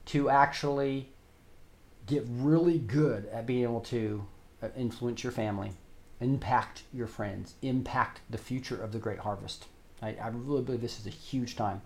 to 0.08 0.30
actually 0.30 1.10
get 2.06 2.24
really 2.28 2.78
good 2.78 3.28
at 3.28 3.46
being 3.46 3.64
able 3.64 3.82
to 3.82 4.26
uh, 4.62 4.70
influence 4.78 5.24
your 5.24 5.32
family, 5.32 5.72
impact 6.22 6.84
your 6.94 7.08
friends, 7.08 7.56
impact 7.62 8.22
the 8.30 8.38
future 8.38 8.82
of 8.82 8.92
the 8.92 9.00
great 9.00 9.20
harvest. 9.20 9.66
I, 10.02 10.16
I 10.22 10.28
really 10.28 10.62
believe 10.62 10.82
this 10.82 11.00
is 11.00 11.08
a 11.08 11.12
huge 11.12 11.56
time. 11.56 11.82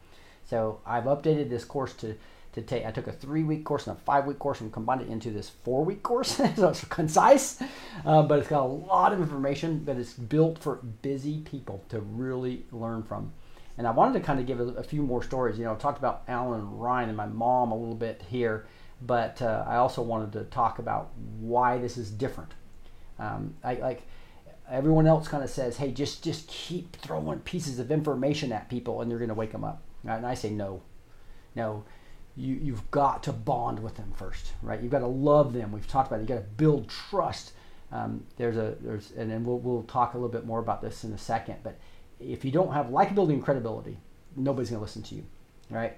So 0.45 0.79
I've 0.85 1.05
updated 1.05 1.49
this 1.49 1.65
course 1.65 1.93
to 1.95 2.15
to 2.53 2.61
take. 2.61 2.85
I 2.85 2.91
took 2.91 3.07
a 3.07 3.11
three 3.11 3.43
week 3.43 3.63
course 3.63 3.87
and 3.87 3.95
a 3.95 3.99
five 3.99 4.25
week 4.25 4.39
course 4.39 4.61
and 4.61 4.71
combined 4.71 5.01
it 5.01 5.07
into 5.07 5.31
this 5.31 5.49
four 5.49 5.85
week 5.85 6.03
course. 6.03 6.29
so 6.55 6.69
it's 6.69 6.83
concise, 6.85 7.61
uh, 8.05 8.23
but 8.23 8.39
it's 8.39 8.47
got 8.47 8.63
a 8.63 8.65
lot 8.65 9.13
of 9.13 9.19
information. 9.19 9.85
that 9.85 9.97
is 9.97 10.13
built 10.13 10.57
for 10.57 10.75
busy 11.01 11.39
people 11.41 11.83
to 11.89 11.99
really 11.99 12.65
learn 12.71 13.03
from. 13.03 13.31
And 13.77 13.87
I 13.87 13.91
wanted 13.91 14.19
to 14.19 14.25
kind 14.25 14.39
of 14.39 14.45
give 14.45 14.59
a, 14.59 14.67
a 14.73 14.83
few 14.83 15.01
more 15.01 15.23
stories. 15.23 15.57
You 15.57 15.65
know, 15.65 15.73
I 15.73 15.75
talked 15.75 15.97
about 15.97 16.23
Alan 16.27 16.77
Ryan 16.77 17.09
and 17.09 17.17
my 17.17 17.25
mom 17.25 17.71
a 17.71 17.77
little 17.77 17.95
bit 17.95 18.21
here, 18.29 18.65
but 19.01 19.41
uh, 19.41 19.63
I 19.65 19.77
also 19.77 20.01
wanted 20.01 20.33
to 20.33 20.43
talk 20.45 20.79
about 20.79 21.11
why 21.39 21.77
this 21.77 21.97
is 21.97 22.11
different. 22.11 22.53
Um, 23.17 23.55
I 23.63 23.75
like 23.75 24.03
everyone 24.69 25.07
else 25.07 25.27
kind 25.27 25.43
of 25.43 25.49
says, 25.49 25.77
"Hey, 25.77 25.91
just 25.91 26.23
just 26.23 26.47
keep 26.47 26.97
throwing 26.97 27.39
pieces 27.39 27.79
of 27.79 27.91
information 27.91 28.51
at 28.51 28.69
people, 28.69 29.01
and 29.01 29.09
they're 29.09 29.19
going 29.19 29.29
to 29.29 29.35
wake 29.35 29.51
them 29.53 29.63
up." 29.63 29.81
And 30.05 30.25
I 30.25 30.33
say, 30.33 30.49
"No, 30.49 30.81
no 31.55 31.83
you, 32.35 32.55
you've 32.55 32.89
got 32.91 33.23
to 33.23 33.33
bond 33.33 33.79
with 33.79 33.95
them 33.95 34.13
first, 34.15 34.53
right? 34.61 34.81
You've 34.81 34.91
got 34.91 34.99
to 34.99 35.07
love 35.07 35.53
them. 35.53 35.71
We've 35.71 35.87
talked 35.87 36.07
about 36.07 36.17
it. 36.17 36.21
You've 36.21 36.29
got 36.29 36.35
to 36.35 36.55
build 36.57 36.89
trust. 36.89 37.53
Um, 37.91 38.23
there's 38.37 38.57
a 38.57 38.75
there's 38.79 39.11
and 39.11 39.29
then 39.29 39.43
we'll, 39.43 39.59
we'll 39.59 39.83
talk 39.83 40.13
a 40.13 40.17
little 40.17 40.29
bit 40.29 40.45
more 40.45 40.59
about 40.59 40.81
this 40.81 41.03
in 41.03 41.11
a 41.11 41.17
second. 41.17 41.57
But 41.63 41.77
if 42.19 42.45
you 42.45 42.51
don't 42.51 42.73
have 42.73 42.87
likability 42.87 43.33
and 43.33 43.43
credibility, 43.43 43.97
nobody's 44.35 44.69
going 44.69 44.79
to 44.79 44.83
listen 44.83 45.03
to 45.03 45.15
you, 45.15 45.25
right? 45.69 45.97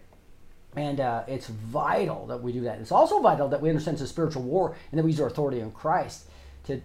And 0.75 0.99
uh, 0.99 1.23
it's 1.27 1.47
vital 1.47 2.25
that 2.27 2.41
we 2.41 2.51
do 2.51 2.61
that. 2.61 2.79
It's 2.79 2.91
also 2.91 3.19
vital 3.21 3.47
that 3.49 3.61
we 3.61 3.69
understand 3.69 3.95
it's 3.95 4.03
a 4.03 4.07
spiritual 4.07 4.41
war 4.41 4.75
and 4.91 4.97
that 4.97 5.03
we 5.03 5.11
use 5.11 5.21
our 5.21 5.27
authority 5.27 5.59
in 5.59 5.71
Christ 5.71 6.25
to, 6.65 6.81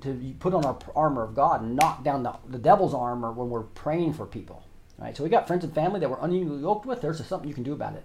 to 0.00 0.34
put 0.38 0.54
on 0.54 0.64
our 0.64 0.78
armor 0.94 1.22
of 1.22 1.34
God 1.34 1.62
and 1.62 1.76
knock 1.76 2.02
down 2.02 2.22
the, 2.22 2.34
the 2.48 2.58
devil's 2.58 2.94
armor 2.94 3.32
when 3.32 3.50
we're 3.50 3.62
praying 3.62 4.14
for 4.14 4.24
people. 4.24 4.62
Right? 4.98 5.14
So 5.14 5.22
we 5.22 5.28
got 5.28 5.46
friends 5.46 5.64
and 5.64 5.74
family 5.74 6.00
that 6.00 6.08
we're 6.08 6.20
unequally 6.20 6.62
yoked 6.62 6.86
with. 6.86 7.02
There's 7.02 7.24
something 7.26 7.48
you 7.48 7.54
can 7.54 7.64
do 7.64 7.74
about 7.74 7.94
it. 7.94 8.04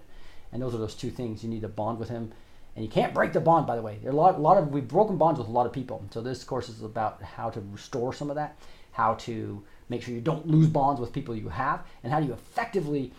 And 0.52 0.60
those 0.60 0.74
are 0.74 0.78
those 0.78 0.94
two 0.94 1.10
things. 1.10 1.42
You 1.42 1.50
need 1.50 1.62
to 1.62 1.68
bond 1.68 1.98
with 1.98 2.08
him. 2.08 2.32
And 2.74 2.84
you 2.84 2.90
can't 2.90 3.12
break 3.12 3.32
the 3.32 3.40
bond, 3.40 3.66
by 3.66 3.76
the 3.76 3.82
way. 3.82 3.98
There 4.02 4.10
are 4.10 4.14
a 4.14 4.16
lot, 4.16 4.34
a 4.36 4.38
lot 4.38 4.56
of 4.56 4.68
we've 4.68 4.86
broken 4.86 5.18
bonds 5.18 5.38
with 5.38 5.48
a 5.48 5.52
lot 5.52 5.66
of 5.66 5.72
people. 5.72 6.04
So 6.10 6.20
this 6.20 6.42
course 6.44 6.68
is 6.68 6.82
about 6.82 7.22
how 7.22 7.50
to 7.50 7.60
restore 7.70 8.12
some 8.12 8.30
of 8.30 8.36
that, 8.36 8.56
how 8.92 9.14
to 9.14 9.62
make 9.88 10.02
sure 10.02 10.14
you 10.14 10.20
don't 10.20 10.46
lose 10.46 10.68
bonds 10.68 11.00
with 11.00 11.12
people 11.12 11.36
you 11.36 11.50
have, 11.50 11.84
and 12.02 12.12
how 12.12 12.20
do 12.20 12.26
you 12.26 12.32
effectively 12.32 13.12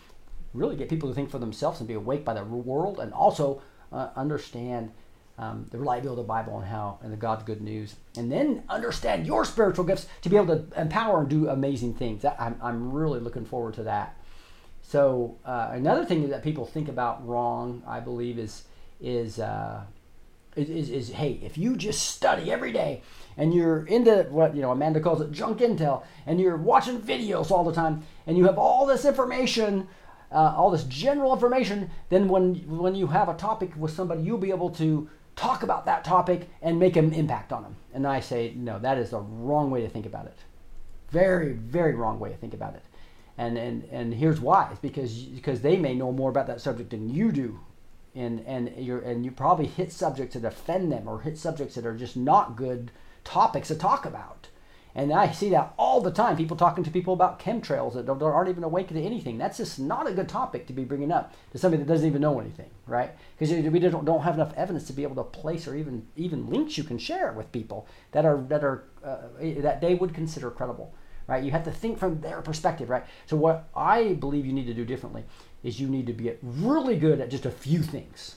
really 0.53 0.75
get 0.75 0.89
people 0.89 1.09
to 1.09 1.15
think 1.15 1.29
for 1.29 1.37
themselves 1.39 1.79
and 1.79 1.87
be 1.87 1.93
awake 1.93 2.25
by 2.25 2.33
the 2.33 2.43
world, 2.43 2.99
and 2.99 3.13
also 3.13 3.61
uh, 3.91 4.09
understand 4.15 4.91
um, 5.37 5.65
the 5.71 5.77
reliability 5.77 6.21
of 6.21 6.25
the 6.25 6.27
Bible 6.27 6.57
and 6.57 6.67
how 6.67 6.99
and 7.03 7.11
the 7.11 7.17
God's 7.17 7.43
good 7.43 7.61
news, 7.61 7.95
and 8.17 8.31
then 8.31 8.63
understand 8.69 9.27
your 9.27 9.45
spiritual 9.45 9.85
gifts 9.85 10.07
to 10.21 10.29
be 10.29 10.35
able 10.35 10.55
to 10.55 10.81
empower 10.81 11.21
and 11.21 11.29
do 11.29 11.49
amazing 11.49 11.93
things. 11.93 12.21
That, 12.23 12.37
I'm, 12.39 12.55
I'm 12.61 12.91
really 12.91 13.19
looking 13.19 13.45
forward 13.45 13.75
to 13.75 13.83
that. 13.83 14.17
So 14.83 15.37
uh, 15.45 15.69
another 15.71 16.05
thing 16.05 16.29
that 16.29 16.43
people 16.43 16.65
think 16.65 16.87
about 16.89 17.25
wrong, 17.27 17.81
I 17.87 17.99
believe, 17.99 18.37
is 18.37 18.63
is, 19.01 19.39
uh, 19.39 19.81
is, 20.55 20.89
is 20.89 21.09
hey, 21.09 21.39
if 21.43 21.57
you 21.57 21.75
just 21.75 22.09
study 22.09 22.51
every 22.51 22.71
day 22.71 23.01
and 23.35 23.53
you're 23.53 23.85
into 23.87 24.27
what 24.29 24.55
you 24.55 24.61
know 24.61 24.71
Amanda 24.71 24.99
calls 24.99 25.19
it 25.21 25.31
junk 25.31 25.59
intel, 25.59 26.03
and 26.27 26.39
you're 26.39 26.57
watching 26.57 27.01
videos 27.01 27.49
all 27.49 27.63
the 27.63 27.73
time, 27.73 28.03
and 28.27 28.37
you 28.37 28.45
have 28.45 28.57
all 28.57 28.85
this 28.85 29.05
information, 29.05 29.87
uh, 30.31 30.53
all 30.55 30.69
this 30.69 30.83
general 30.83 31.33
information, 31.33 31.89
then 32.09 32.27
when 32.27 32.55
when 32.77 32.93
you 32.93 33.07
have 33.07 33.29
a 33.29 33.33
topic 33.33 33.71
with 33.75 33.91
somebody, 33.91 34.21
you'll 34.21 34.37
be 34.37 34.51
able 34.51 34.69
to 34.69 35.09
talk 35.35 35.63
about 35.63 35.85
that 35.85 36.03
topic 36.03 36.49
and 36.61 36.77
make 36.77 36.95
an 36.95 37.13
impact 37.13 37.51
on 37.51 37.63
them. 37.63 37.75
And 37.93 38.05
I 38.05 38.19
say, 38.19 38.53
no, 38.55 38.77
that 38.79 38.99
is 38.99 39.09
the 39.09 39.19
wrong 39.19 39.71
way 39.71 39.81
to 39.81 39.89
think 39.89 40.05
about 40.05 40.25
it. 40.25 40.37
Very, 41.09 41.53
very 41.53 41.95
wrong 41.95 42.19
way 42.19 42.29
to 42.29 42.37
think 42.37 42.53
about 42.53 42.75
it 42.75 42.83
and 43.37 43.57
and 43.57 43.83
and 43.91 44.13
here's 44.13 44.39
why 44.39 44.69
it's 44.71 44.79
because 44.79 45.23
because 45.23 45.61
they 45.61 45.77
may 45.77 45.93
know 45.93 46.11
more 46.11 46.29
about 46.29 46.47
that 46.47 46.61
subject 46.61 46.91
than 46.91 47.09
you 47.09 47.31
do 47.31 47.59
and 48.15 48.43
and 48.45 48.71
you're 48.77 48.99
and 48.99 49.25
you 49.25 49.31
probably 49.31 49.65
hit 49.65 49.91
subjects 49.91 50.35
that 50.35 50.45
offend 50.45 50.91
them 50.91 51.07
or 51.07 51.21
hit 51.21 51.37
subjects 51.37 51.75
that 51.75 51.85
are 51.85 51.97
just 51.97 52.15
not 52.15 52.55
good 52.55 52.91
topics 53.23 53.69
to 53.69 53.75
talk 53.75 54.05
about 54.05 54.47
and 54.95 55.11
I 55.11 55.31
see 55.31 55.49
that 55.49 55.73
all 55.77 56.01
the 56.01 56.11
time. 56.11 56.37
People 56.37 56.55
talking 56.55 56.83
to 56.83 56.91
people 56.91 57.13
about 57.13 57.39
chemtrails 57.39 57.93
that 57.93 58.07
aren't 58.09 58.49
even 58.49 58.63
awake 58.63 58.89
to 58.89 59.01
anything. 59.01 59.39
That's 59.39 59.57
just 59.57 59.79
not 59.79 60.07
a 60.07 60.13
good 60.13 60.29
topic 60.29 60.67
to 60.67 60.73
be 60.73 60.83
bringing 60.83 61.11
up 61.11 61.33
to 61.51 61.57
somebody 61.57 61.81
that 61.81 61.91
doesn't 61.91 62.07
even 62.07 62.21
know 62.21 62.39
anything, 62.39 62.69
right? 62.85 63.11
Because 63.37 63.51
we 63.51 63.79
don't, 63.79 64.05
don't 64.05 64.21
have 64.21 64.35
enough 64.35 64.53
evidence 64.55 64.85
to 64.87 64.93
be 64.93 65.03
able 65.03 65.15
to 65.15 65.23
place 65.23 65.67
or 65.67 65.75
even 65.75 66.05
even 66.15 66.47
links 66.47 66.77
you 66.77 66.83
can 66.83 66.99
share 66.99 67.31
with 67.33 67.51
people 67.51 67.87
that 68.11 68.23
are 68.25 68.41
that 68.49 68.63
are 68.63 68.83
uh, 69.03 69.17
that 69.39 69.81
they 69.81 69.95
would 69.95 70.13
consider 70.13 70.51
credible 70.51 70.93
right? 71.27 71.43
You 71.43 71.51
have 71.51 71.63
to 71.65 71.71
think 71.71 71.97
from 71.97 72.21
their 72.21 72.41
perspective, 72.41 72.89
right? 72.89 73.05
So 73.25 73.37
what 73.37 73.69
I 73.75 74.13
believe 74.13 74.45
you 74.45 74.53
need 74.53 74.67
to 74.67 74.73
do 74.73 74.85
differently 74.85 75.23
is 75.63 75.79
you 75.79 75.87
need 75.87 76.07
to 76.07 76.13
be 76.13 76.33
really 76.41 76.97
good 76.97 77.21
at 77.21 77.29
just 77.29 77.45
a 77.45 77.51
few 77.51 77.81
things 77.81 78.35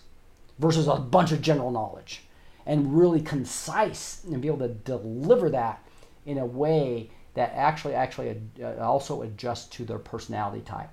versus 0.58 0.86
a 0.86 0.96
bunch 0.96 1.32
of 1.32 1.42
general 1.42 1.70
knowledge 1.70 2.22
and 2.64 2.96
really 2.98 3.20
concise 3.20 4.24
and 4.24 4.40
be 4.40 4.48
able 4.48 4.58
to 4.58 4.68
deliver 4.68 5.50
that 5.50 5.82
in 6.24 6.38
a 6.38 6.46
way 6.46 7.10
that 7.34 7.52
actually 7.54 7.94
actually 7.94 8.40
uh, 8.62 8.76
also 8.76 9.22
adjusts 9.22 9.66
to 9.66 9.84
their 9.84 9.98
personality 9.98 10.62
type. 10.62 10.90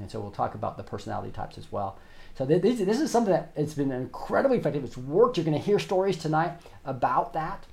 And 0.00 0.10
so 0.10 0.20
we'll 0.20 0.30
talk 0.30 0.54
about 0.54 0.76
the 0.76 0.82
personality 0.82 1.30
types 1.30 1.56
as 1.56 1.70
well. 1.70 1.98
So 2.36 2.44
this, 2.44 2.78
this 2.78 3.00
is 3.00 3.10
something 3.10 3.32
that 3.32 3.52
it's 3.56 3.74
been 3.74 3.90
incredibly 3.90 4.58
effective. 4.58 4.84
It's 4.84 4.96
worked. 4.96 5.36
You're 5.36 5.44
going 5.44 5.58
to 5.58 5.62
hear 5.62 5.78
stories 5.78 6.16
tonight 6.16 6.52
about 6.84 7.32
that. 7.32 7.66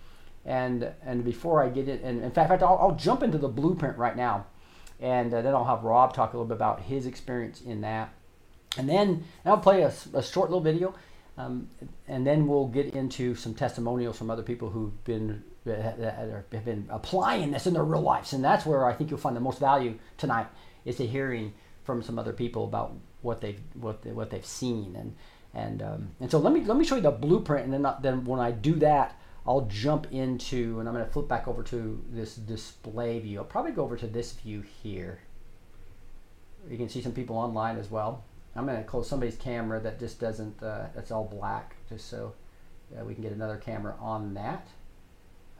And 0.46 0.92
and 1.04 1.26
before 1.26 1.64
I 1.64 1.70
get 1.70 1.88
it, 1.90 2.02
and 2.04 2.24
in 2.24 2.32
fact, 2.32 2.62
I'll, 2.62 2.78
I'll 2.78 2.96
jump 2.96 3.24
into 3.24 3.38
the 3.38 3.48
blueprint 3.48 3.98
right 3.98 4.16
now, 4.16 4.46
and 5.00 5.34
uh, 5.34 5.42
then 5.42 5.56
I'll 5.56 5.66
have 5.66 5.84
Rob 5.84 6.14
talk 6.14 6.34
a 6.34 6.38
little 6.38 6.48
bit 6.48 6.56
about 6.56 6.82
his 6.82 7.08
experience 7.08 7.62
in 7.62 7.82
that, 7.82 8.14
and 8.78 8.88
then 8.88 9.24
I'll 9.44 9.58
play 9.58 9.82
a, 9.82 9.92
a 10.14 10.22
short 10.22 10.52
little 10.52 10.62
video, 10.62 10.94
um, 11.36 11.70
and 12.08 12.28
then 12.28 12.46
we'll 12.46 12.68
get 12.68 12.94
into 12.94 13.34
some 13.34 13.56
testimonials 13.56 14.20
from 14.20 14.30
other 14.30 14.44
people 14.44 14.70
who've 14.70 15.04
been 15.04 15.44
that 15.66 15.98
have 16.52 16.66
been 16.66 16.86
applying 16.92 17.50
this 17.50 17.66
in 17.66 17.74
their 17.74 17.84
real 17.84 18.02
lives, 18.02 18.32
and 18.32 18.44
that's 18.44 18.68
where 18.68 18.86
I 18.86 18.94
think 18.94 19.10
you'll 19.10 19.20
find 19.20 19.36
the 19.36 19.42
most 19.42 19.60
value 19.60 19.98
tonight 20.18 20.46
is 20.86 20.98
to 20.98 21.08
hearing 21.08 21.54
from 21.84 22.04
some 22.04 22.20
other 22.20 22.34
people 22.34 22.66
about 22.66 22.94
what 23.22 23.42
they've 23.42 23.60
what 23.74 24.04
they, 24.04 24.12
what 24.12 24.30
they've 24.30 24.46
seen 24.46 24.96
and 24.96 25.16
and 25.54 25.82
um, 25.82 26.10
and 26.20 26.30
so 26.30 26.38
let 26.38 26.54
me 26.54 26.62
let 26.62 26.78
me 26.78 26.86
show 26.86 26.96
you 26.96 27.02
the 27.02 27.12
blueprint 27.12 27.66
and 27.66 27.74
then 27.74 27.94
then 28.02 28.26
when 28.26 28.40
I 28.40 28.52
do 28.52 28.76
that 28.76 29.20
I'll 29.48 29.62
jump 29.62 30.08
into 30.12 30.80
and 30.80 30.88
I'm 30.90 30.96
going 30.96 31.06
to 31.06 31.12
flip 31.12 31.28
back 31.28 31.48
over 31.48 31.62
to 31.64 32.04
this 32.10 32.36
display 32.36 33.20
view. 33.20 33.40
I'll 33.40 33.46
probably 33.46 33.72
go 33.72 33.84
over 33.84 33.96
to 33.98 34.08
this 34.08 34.32
view 34.34 34.62
here. 34.62 35.20
You 36.70 36.78
can 36.78 36.90
see 36.90 37.02
some 37.02 37.12
people 37.12 37.38
online 37.38 37.78
as 37.78 37.92
well. 37.92 38.24
I'm 38.56 38.66
going 38.66 38.78
to 38.78 38.84
close 38.84 39.08
somebody's 39.08 39.36
camera 39.36 39.80
that 39.82 40.00
just 40.00 40.20
doesn't 40.20 40.64
uh, 40.64 40.88
that's 40.96 41.12
all 41.12 41.26
black 41.26 41.76
just 41.90 42.10
so 42.10 42.34
uh, 42.98 43.04
we 43.04 43.14
can 43.14 43.22
get 43.22 43.34
another 43.34 43.58
camera 43.58 43.96
on 44.00 44.34
that. 44.34 44.68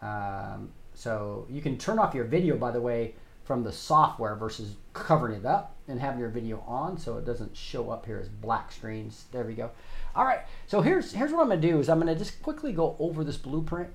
Um, 0.02 0.72
so 0.94 1.46
you 1.50 1.62
can 1.62 1.78
turn 1.78 2.00
off 2.00 2.16
your 2.16 2.24
video 2.24 2.58
by 2.58 2.72
the 2.72 2.82
way 2.82 3.16
from 3.46 3.64
the 3.64 3.72
software 3.72 4.36
versus 4.36 4.76
covering 4.94 5.36
it 5.36 5.46
up 5.46 5.76
and 5.88 6.00
having 6.00 6.20
your 6.20 6.30
video 6.30 6.64
on 6.68 6.98
so 6.98 7.18
it 7.18 7.26
doesn't 7.26 7.56
show 7.56 7.92
up 7.92 8.06
here 8.06 8.18
as 8.18 8.28
black 8.28 8.72
screens. 8.72 9.26
There 9.32 9.44
we 9.44 9.54
go. 9.54 9.70
All 10.16 10.26
right, 10.26 10.42
so 10.68 10.82
here's, 10.82 11.14
here's 11.14 11.32
what 11.32 11.42
I'm 11.42 11.50
gonna 11.50 11.62
do 11.62 11.80
is 11.80 11.88
I'm 11.88 12.00
gonna 12.00 12.16
just 12.16 12.42
quickly 12.42 12.74
go 12.74 12.96
over 13.00 13.24
this 13.24 13.38
blueprint. 13.38 13.90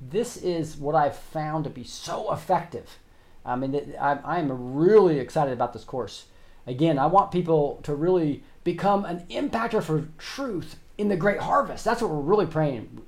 This 0.00 0.36
is 0.36 0.76
what 0.76 0.94
I've 0.94 1.16
found 1.16 1.64
to 1.64 1.70
be 1.70 1.84
so 1.84 2.32
effective. 2.32 2.98
I 3.44 3.56
mean, 3.56 3.94
I'm, 3.98 4.74
really 4.76 5.18
excited 5.18 5.52
about 5.52 5.72
this 5.72 5.84
course. 5.84 6.26
Again, 6.66 6.98
I 6.98 7.06
want 7.06 7.32
people 7.32 7.80
to 7.84 7.94
really 7.94 8.42
become 8.64 9.04
an 9.06 9.24
impactor 9.30 9.82
for 9.82 10.08
truth 10.18 10.76
in 10.98 11.08
the 11.08 11.16
great 11.16 11.40
harvest. 11.40 11.84
That's 11.84 12.02
what 12.02 12.10
we're 12.10 12.20
really 12.20 12.46
praying, 12.46 13.00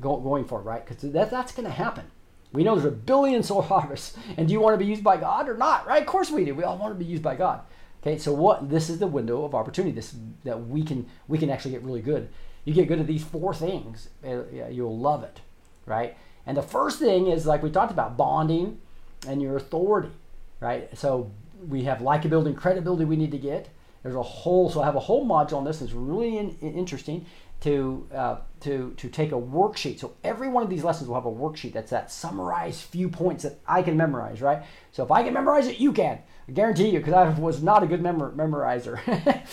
going 0.00 0.44
for, 0.44 0.60
right? 0.60 0.84
Because 0.84 1.12
that, 1.12 1.30
that's 1.30 1.52
going 1.52 1.66
to 1.66 1.72
happen. 1.72 2.04
We 2.52 2.64
know 2.64 2.74
there's 2.74 2.86
a 2.86 2.96
billion 2.96 3.42
soul 3.42 3.62
harvests. 3.62 4.16
And 4.36 4.46
do 4.48 4.52
you 4.52 4.60
want 4.60 4.74
to 4.74 4.78
be 4.78 4.90
used 4.90 5.04
by 5.04 5.16
God 5.16 5.48
or 5.48 5.56
not? 5.56 5.86
Right? 5.86 6.02
Of 6.02 6.06
course 6.06 6.30
we 6.30 6.44
do. 6.44 6.54
We 6.54 6.64
all 6.64 6.78
want 6.78 6.92
to 6.92 6.98
be 6.98 7.10
used 7.10 7.22
by 7.22 7.34
God. 7.34 7.60
Okay, 8.06 8.18
so 8.18 8.32
what 8.32 8.70
this 8.70 8.88
is 8.88 9.00
the 9.00 9.06
window 9.08 9.44
of 9.44 9.54
opportunity. 9.54 9.92
This 9.92 10.14
that 10.44 10.68
we 10.68 10.84
can 10.84 11.06
we 11.26 11.38
can 11.38 11.50
actually 11.50 11.72
get 11.72 11.82
really 11.82 12.02
good. 12.02 12.28
You 12.64 12.72
get 12.72 12.86
good 12.86 13.00
at 13.00 13.06
these 13.06 13.24
four 13.24 13.52
things, 13.52 14.10
you'll 14.70 14.98
love 14.98 15.24
it, 15.24 15.40
right? 15.86 16.16
And 16.46 16.56
the 16.56 16.62
first 16.62 16.98
thing 17.00 17.26
is 17.26 17.46
like 17.46 17.62
we 17.62 17.70
talked 17.70 17.92
about 17.92 18.16
bonding 18.16 18.80
and 19.26 19.42
your 19.42 19.56
authority, 19.56 20.10
right? 20.60 20.96
So 20.96 21.32
we 21.68 21.82
have 21.84 21.98
likability 21.98 22.46
and 22.46 22.56
credibility 22.56 23.04
we 23.04 23.16
need 23.16 23.32
to 23.32 23.38
get. 23.38 23.70
There's 24.02 24.14
a 24.14 24.22
whole 24.22 24.70
so 24.70 24.82
I 24.82 24.84
have 24.84 24.94
a 24.94 25.00
whole 25.00 25.26
module 25.26 25.54
on 25.54 25.64
this 25.64 25.80
that's 25.80 25.92
really 25.92 26.38
in, 26.38 26.56
interesting 26.60 27.26
to 27.60 28.06
uh, 28.14 28.36
to 28.60 28.94
to 28.96 29.08
take 29.08 29.32
a 29.32 29.36
worksheet. 29.36 29.98
So 29.98 30.14
every 30.22 30.48
one 30.48 30.62
of 30.62 30.70
these 30.70 30.84
lessons 30.84 31.08
will 31.08 31.14
have 31.14 31.26
a 31.26 31.30
worksheet 31.30 31.72
that's 31.72 31.90
that 31.90 32.10
summarized 32.10 32.82
few 32.82 33.08
points 33.08 33.44
that 33.44 33.58
I 33.66 33.82
can 33.82 33.96
memorize, 33.96 34.40
right? 34.42 34.62
So 34.92 35.04
if 35.04 35.10
I 35.10 35.22
can 35.22 35.32
memorize 35.32 35.66
it, 35.66 35.80
you 35.80 35.92
can. 35.92 36.18
I 36.48 36.52
guarantee 36.52 36.90
you, 36.90 36.98
because 36.98 37.14
I 37.14 37.28
was 37.40 37.62
not 37.62 37.82
a 37.82 37.86
good 37.86 38.02
memor- 38.02 38.32
memorizer. 38.32 39.00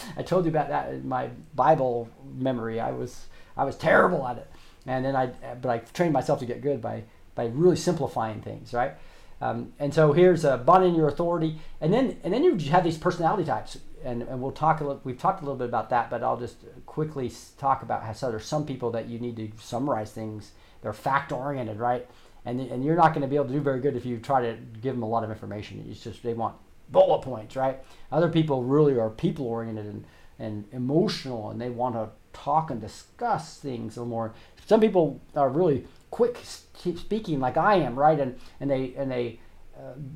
I 0.17 0.21
told 0.23 0.45
you 0.45 0.51
about 0.51 0.69
that 0.69 0.93
in 0.93 1.07
my 1.07 1.29
Bible 1.55 2.09
memory. 2.35 2.79
I 2.79 2.91
was 2.91 3.27
I 3.57 3.63
was 3.63 3.75
terrible 3.77 4.27
at 4.27 4.37
it, 4.37 4.51
and 4.85 5.03
then 5.05 5.15
I 5.15 5.27
but 5.61 5.69
I 5.69 5.77
trained 5.79 6.13
myself 6.13 6.39
to 6.39 6.45
get 6.45 6.61
good 6.61 6.81
by 6.81 7.03
by 7.35 7.45
really 7.47 7.77
simplifying 7.77 8.41
things, 8.41 8.73
right? 8.73 8.93
Um, 9.41 9.73
and 9.79 9.93
so 9.93 10.13
here's 10.13 10.45
a 10.45 10.57
bond 10.57 10.85
in 10.85 10.95
your 10.95 11.07
authority, 11.07 11.59
and 11.81 11.93
then 11.93 12.17
and 12.23 12.33
then 12.33 12.43
you 12.43 12.57
have 12.69 12.83
these 12.83 12.97
personality 12.97 13.43
types 13.43 13.77
and, 14.03 14.23
and 14.23 14.41
we'll 14.41 14.51
talk 14.51 14.81
a 14.81 14.83
little, 14.83 15.01
we've 15.03 15.17
talked 15.17 15.41
a 15.41 15.45
little 15.45 15.57
bit 15.57 15.67
about 15.67 15.89
that, 15.89 16.09
but 16.09 16.23
I'll 16.23 16.39
just 16.39 16.57
quickly 16.85 17.31
talk 17.57 17.83
about 17.83 18.03
how 18.03 18.13
so 18.13 18.29
there's 18.29 18.45
some 18.45 18.65
people 18.65 18.91
that 18.91 19.07
you 19.07 19.19
need 19.19 19.35
to 19.37 19.51
summarize 19.59 20.11
things. 20.11 20.51
They're 20.81 20.93
fact 20.93 21.31
oriented, 21.31 21.79
right? 21.79 22.07
And, 22.45 22.59
and 22.59 22.83
you're 22.83 22.95
not 22.95 23.09
going 23.09 23.21
to 23.21 23.27
be 23.27 23.35
able 23.35 23.47
to 23.47 23.53
do 23.53 23.61
very 23.61 23.79
good 23.79 23.95
if 23.95 24.05
you 24.05 24.17
try 24.19 24.41
to 24.41 24.57
give 24.81 24.95
them 24.95 25.03
a 25.03 25.07
lot 25.07 25.23
of 25.23 25.31
information. 25.31 25.85
It's 25.89 26.03
just 26.03 26.23
they 26.23 26.33
want 26.33 26.55
bullet 26.89 27.21
points, 27.21 27.55
right? 27.55 27.79
Other 28.11 28.29
people 28.29 28.63
really 28.63 28.99
are 28.99 29.09
people 29.09 29.47
oriented 29.47 29.85
and, 29.85 30.05
and 30.39 30.65
emotional, 30.73 31.49
and 31.49 31.61
they 31.61 31.69
want 31.69 31.95
to 31.95 32.09
talk 32.33 32.69
and 32.69 32.81
discuss 32.81 33.57
things 33.57 33.95
a 33.95 34.01
little 34.01 34.09
more. 34.09 34.33
Some 34.65 34.81
people 34.81 35.21
are 35.35 35.49
really 35.49 35.85
quick 36.11 36.37
speaking, 36.43 37.39
like 37.39 37.57
I 37.57 37.75
am, 37.75 37.97
right? 37.97 38.19
And 38.19 38.37
and 38.59 38.69
they 38.69 38.93
and 38.97 39.09
they 39.09 39.39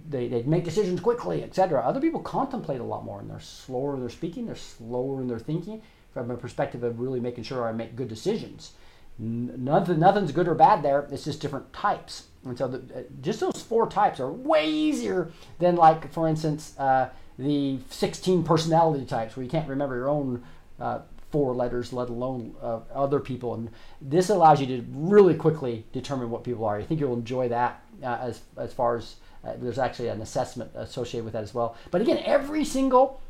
they, 0.10 0.28
they 0.28 0.44
make 0.44 0.64
decisions 0.64 1.00
quickly, 1.00 1.44
etc. 1.44 1.82
Other 1.82 2.00
people 2.00 2.20
contemplate 2.22 2.80
a 2.80 2.84
lot 2.84 3.04
more 3.04 3.20
and 3.20 3.30
they're 3.30 3.40
slower 3.40 3.96
in 3.96 4.02
their 4.02 4.10
speaking, 4.10 4.46
they're 4.46 4.56
slower 4.56 5.22
in 5.22 5.28
their 5.28 5.40
thinking 5.40 5.82
from 6.14 6.32
a 6.32 6.38
perspective 6.38 6.84
of 6.84 7.00
really 7.00 7.20
making 7.20 7.44
sure 7.44 7.68
I 7.68 7.72
make 7.72 7.96
good 7.96 8.08
decisions. 8.08 8.74
Nothing, 9.20 10.00
nothing's 10.00 10.32
good 10.32 10.48
or 10.48 10.56
bad 10.56 10.84
there. 10.84 11.08
It's 11.12 11.24
just 11.24 11.42
different 11.42 11.74
types. 11.74 12.28
And 12.46 12.58
so 12.58 12.68
the, 12.68 12.78
uh, 12.78 13.04
just 13.22 13.40
those 13.40 13.64
four 13.68 13.90
types 13.90 14.20
are 14.20 14.32
way 14.32 14.70
easier 14.70 15.32
than 15.60 15.76
like, 15.76 16.12
for 16.12 16.28
instance, 16.28 16.78
uh, 16.80 17.10
the 17.38 17.80
16 17.90 18.44
personality 18.44 19.06
types 19.06 19.36
where 19.36 19.44
you 19.44 19.50
can't 19.50 19.68
remember 19.68 19.96
your 19.96 20.10
own 20.10 20.44
uh, 20.80 21.00
four 21.32 21.54
letters, 21.54 21.94
let 21.94 22.10
alone 22.10 22.56
uh, 22.62 22.80
other 22.94 23.20
people. 23.20 23.54
And 23.54 23.70
this 24.02 24.30
allows 24.30 24.62
you 24.62 24.68
to 24.68 24.86
really 24.90 25.36
quickly 25.36 25.86
determine 25.92 26.30
what 26.30 26.44
people 26.44 26.66
are. 26.66 26.78
I 26.78 26.84
think 26.84 27.00
you'll 27.00 27.14
enjoy 27.14 27.50
that 27.50 27.84
uh, 28.04 28.18
as, 28.22 28.42
as 28.58 28.74
far 28.74 28.98
as 28.98 29.16
uh, 29.46 29.54
there's 29.58 29.80
actually 29.80 30.10
an 30.10 30.22
assessment 30.22 30.72
associated 30.76 31.24
with 31.24 31.34
that 31.34 31.44
as 31.44 31.54
well. 31.54 31.76
But 31.92 32.02
again, 32.02 32.22
every 32.26 32.66
single 32.66 33.22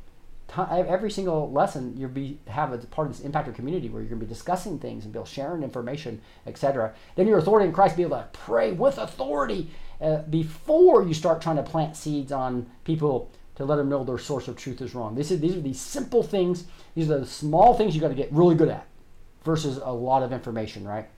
time, 0.48 0.86
every 0.88 1.12
single 1.12 1.52
lesson 1.52 1.96
you'll 1.98 2.10
be 2.10 2.40
have 2.48 2.72
a 2.74 2.78
part 2.78 3.08
of 3.08 3.18
this 3.18 3.26
impactor 3.26 3.54
community 3.54 3.90
where 3.90 4.02
you're 4.02 4.10
going 4.10 4.20
to 4.20 4.26
be 4.26 4.34
discussing 4.34 4.80
things 4.80 5.04
and 5.04 5.14
be 5.14 5.20
sharing 5.26 5.64
information, 5.64 6.22
etc. 6.46 6.94
Then 7.16 7.28
your 7.28 7.38
authority 7.38 7.68
in 7.68 7.74
Christ 7.74 7.98
be 7.98 8.04
able 8.04 8.18
to 8.18 8.28
pray 8.34 8.72
with 8.72 8.98
authority 8.98 9.70
uh, 10.00 10.22
before 10.24 11.04
you 11.04 11.14
start 11.14 11.42
trying 11.42 11.58
to 11.58 11.64
plant 11.64 11.96
seeds 11.96 12.32
on 12.32 12.70
people 12.84 13.32
to 13.56 13.66
let 13.66 13.78
them 13.78 13.90
know 13.90 14.04
their 14.04 14.20
source 14.20 14.48
of 14.48 14.56
truth 14.56 14.82
is 14.82 14.94
wrong. 14.94 15.16
This 15.16 15.32
is, 15.32 15.40
these 15.40 15.56
are 15.56 15.62
these 15.62 15.82
simple 15.82 16.22
things. 16.22 16.66
These 16.94 17.10
are 17.10 17.20
the 17.20 17.26
small 17.26 17.74
things 17.74 17.96
you 17.96 18.02
got 18.02 18.10
to 18.10 18.16
get 18.16 18.32
really 18.32 18.54
good 18.54 18.70
at 18.70 18.86
versus 19.44 19.80
a 19.84 19.92
lot 19.92 20.22
of 20.22 20.32
information, 20.32 20.88
right? 20.88 21.10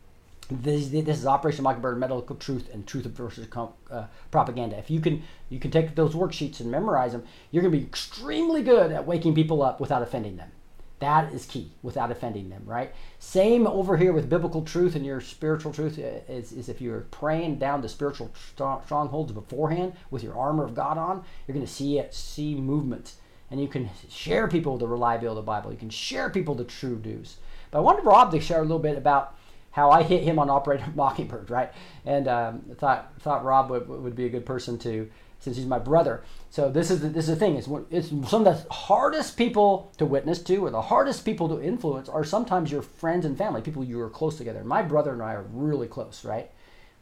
This, 0.52 0.88
this 0.88 1.20
is 1.20 1.28
Operation 1.28 1.64
Mockingbird, 1.64 2.00
medical 2.00 2.36
truth 2.36 2.70
and 2.74 2.88
truth 2.88 3.06
versus 3.06 3.48
uh, 3.56 4.06
propaganda. 4.32 4.78
If 4.78 4.90
you 4.90 5.00
can 5.00 5.22
you 5.50 5.60
can 5.60 5.70
take 5.70 5.94
those 5.94 6.16
worksheets 6.16 6.60
and 6.60 6.72
memorize 6.72 7.12
them, 7.12 7.24
you're 7.52 7.62
going 7.62 7.72
to 7.72 7.78
be 7.78 7.86
extremely 7.86 8.64
good 8.64 8.92
at 8.92 9.06
waking 9.06 9.36
people 9.36 9.62
up 9.62 9.80
without 9.80 10.02
offending 10.02 10.38
them. 10.38 10.52
That 11.00 11.34
is 11.34 11.46
key, 11.46 11.72
without 11.82 12.12
offending 12.12 12.50
them, 12.50 12.64
right? 12.66 12.92
Same 13.20 13.68
over 13.68 13.96
here 13.96 14.12
with 14.12 14.30
biblical 14.30 14.64
truth 14.64 14.96
and 14.96 15.06
your 15.06 15.22
spiritual 15.22 15.72
truth 15.72 15.98
uh, 16.00 16.32
is, 16.32 16.52
is 16.52 16.68
if 16.68 16.82
you're 16.82 17.02
praying 17.12 17.60
down 17.60 17.82
the 17.82 17.88
spiritual 17.88 18.32
strongholds 18.36 19.32
beforehand 19.32 19.94
with 20.10 20.24
your 20.24 20.38
armor 20.38 20.66
of 20.66 20.76
God 20.76 20.98
on, 20.98 21.24
you're 21.48 21.54
going 21.54 21.66
to 21.66 21.72
see 21.72 22.00
it, 22.00 22.14
see 22.14 22.56
movement, 22.56 23.14
and 23.52 23.62
you 23.62 23.68
can 23.68 23.90
share 24.10 24.48
people 24.48 24.78
the 24.78 24.88
reliability 24.88 25.40
of 25.40 25.46
the 25.46 25.48
Bible. 25.48 25.72
You 25.72 25.78
can 25.78 25.90
share 25.90 26.30
people 26.30 26.56
the 26.56 26.66
true 26.66 27.00
news. 27.04 27.38
But 27.72 27.78
I 27.78 27.82
wanted 27.82 28.04
Rob 28.04 28.32
to 28.32 28.42
share 28.42 28.60
a 28.60 28.64
little 28.64 28.80
bit 28.80 28.98
about 28.98 29.36
how 29.72 29.92
I 29.92 30.04
hit 30.04 30.24
him 30.24 30.40
on 30.40 30.50
Operator 30.50 30.86
Mockingbird, 30.96 31.50
right? 31.50 31.72
And 32.06 32.28
um, 32.28 32.62
thought 32.76 33.14
thought 33.20 33.44
Rob 33.44 33.70
would, 33.70 33.88
would 33.88 34.16
be 34.16 34.26
a 34.26 34.30
good 34.30 34.46
person 34.46 34.78
to, 34.80 35.10
since 35.40 35.58
he's 35.58 35.66
my 35.66 35.80
brother. 35.80 36.24
So 36.50 36.70
this 36.70 36.90
is 36.90 37.02
the, 37.02 37.10
this 37.10 37.28
is 37.28 37.36
the 37.38 37.46
thing. 37.46 37.56
It's, 37.56 37.70
it's 37.92 38.10
some 38.30 38.46
of 38.46 38.68
the 38.68 38.74
hardest 38.74 39.38
people 39.38 39.92
to 39.98 40.06
witness 40.06 40.42
to, 40.44 40.58
or 40.58 40.70
the 40.70 40.82
hardest 40.82 41.26
people 41.26 41.48
to 41.50 41.62
influence, 41.62 42.10
are 42.10 42.24
sometimes 42.24 42.72
your 42.72 42.82
friends 42.82 43.26
and 43.26 43.38
family, 43.38 43.62
people 43.62 43.84
you 43.84 44.00
are 44.02 44.10
close 44.10 44.38
together. 44.38 44.64
My 44.64 44.82
brother 44.82 45.14
and 45.14 45.22
I 45.22 45.34
are 45.34 45.46
really 45.52 45.88
close, 45.88 46.26
right? 46.26 46.50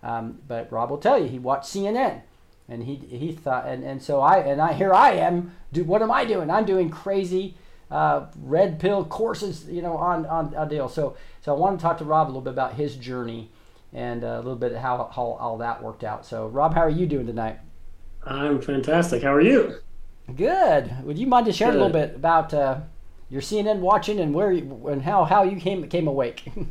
Um, 0.04 0.40
but 0.48 0.72
Rob 0.72 0.90
will 0.90 0.98
tell 0.98 1.20
you 1.20 1.28
he 1.28 1.40
watched 1.40 1.74
CNN, 1.74 2.22
and 2.70 2.84
he 2.84 2.96
he 2.96 3.32
thought, 3.32 3.66
and, 3.68 3.84
and 3.84 4.02
so 4.02 4.20
I 4.20 4.40
and 4.40 4.62
I 4.62 4.74
here 4.74 4.94
I 4.94 5.12
am. 5.12 5.52
Do 5.72 5.84
what 5.84 6.02
am 6.02 6.12
I 6.12 6.26
doing? 6.26 6.50
I'm 6.50 6.66
doing 6.66 6.90
crazy 6.90 7.56
uh, 7.90 8.28
red 8.38 8.80
pill 8.80 9.06
courses, 9.06 9.66
you 9.70 9.82
know, 9.82 9.98
on 9.98 10.26
on 10.26 10.54
a 10.58 10.68
deal. 10.68 10.90
So 10.90 11.16
so 11.42 11.56
I 11.56 11.58
want 11.58 11.80
to 11.80 11.82
talk 11.82 11.98
to 12.00 12.06
Rob 12.06 12.28
a 12.28 12.30
little 12.30 12.42
bit 12.42 12.54
about 12.54 12.74
his 12.74 12.96
journey 12.96 13.50
and 13.94 14.24
uh, 14.24 14.28
a 14.28 14.38
little 14.38 14.56
bit 14.56 14.76
how 14.76 15.10
how 15.14 15.38
all 15.40 15.58
that 15.60 15.82
worked 15.82 16.04
out. 16.04 16.26
So 16.26 16.48
Rob, 16.48 16.74
how 16.74 16.82
are 16.82 16.90
you 16.90 17.06
doing 17.06 17.26
tonight? 17.28 17.60
I'm 18.26 18.62
fantastic. 18.62 19.24
How 19.24 19.34
are 19.34 19.42
you? 19.42 19.76
Good. 20.36 20.94
Would 21.06 21.18
you 21.18 21.28
mind 21.28 21.46
to 21.46 21.54
share 21.54 21.70
a 21.70 21.74
little 21.74 21.90
bit 21.90 22.16
about 22.16 22.54
uh, 22.54 22.82
your 23.30 23.42
CNN 23.42 23.80
watching 23.80 24.20
and 24.20 24.34
where 24.34 24.52
you, 24.52 24.88
and 24.88 25.02
how 25.02 25.24
how 25.24 25.44
you 25.44 25.58
came 25.60 25.88
came 25.88 26.08
awake? 26.08 26.44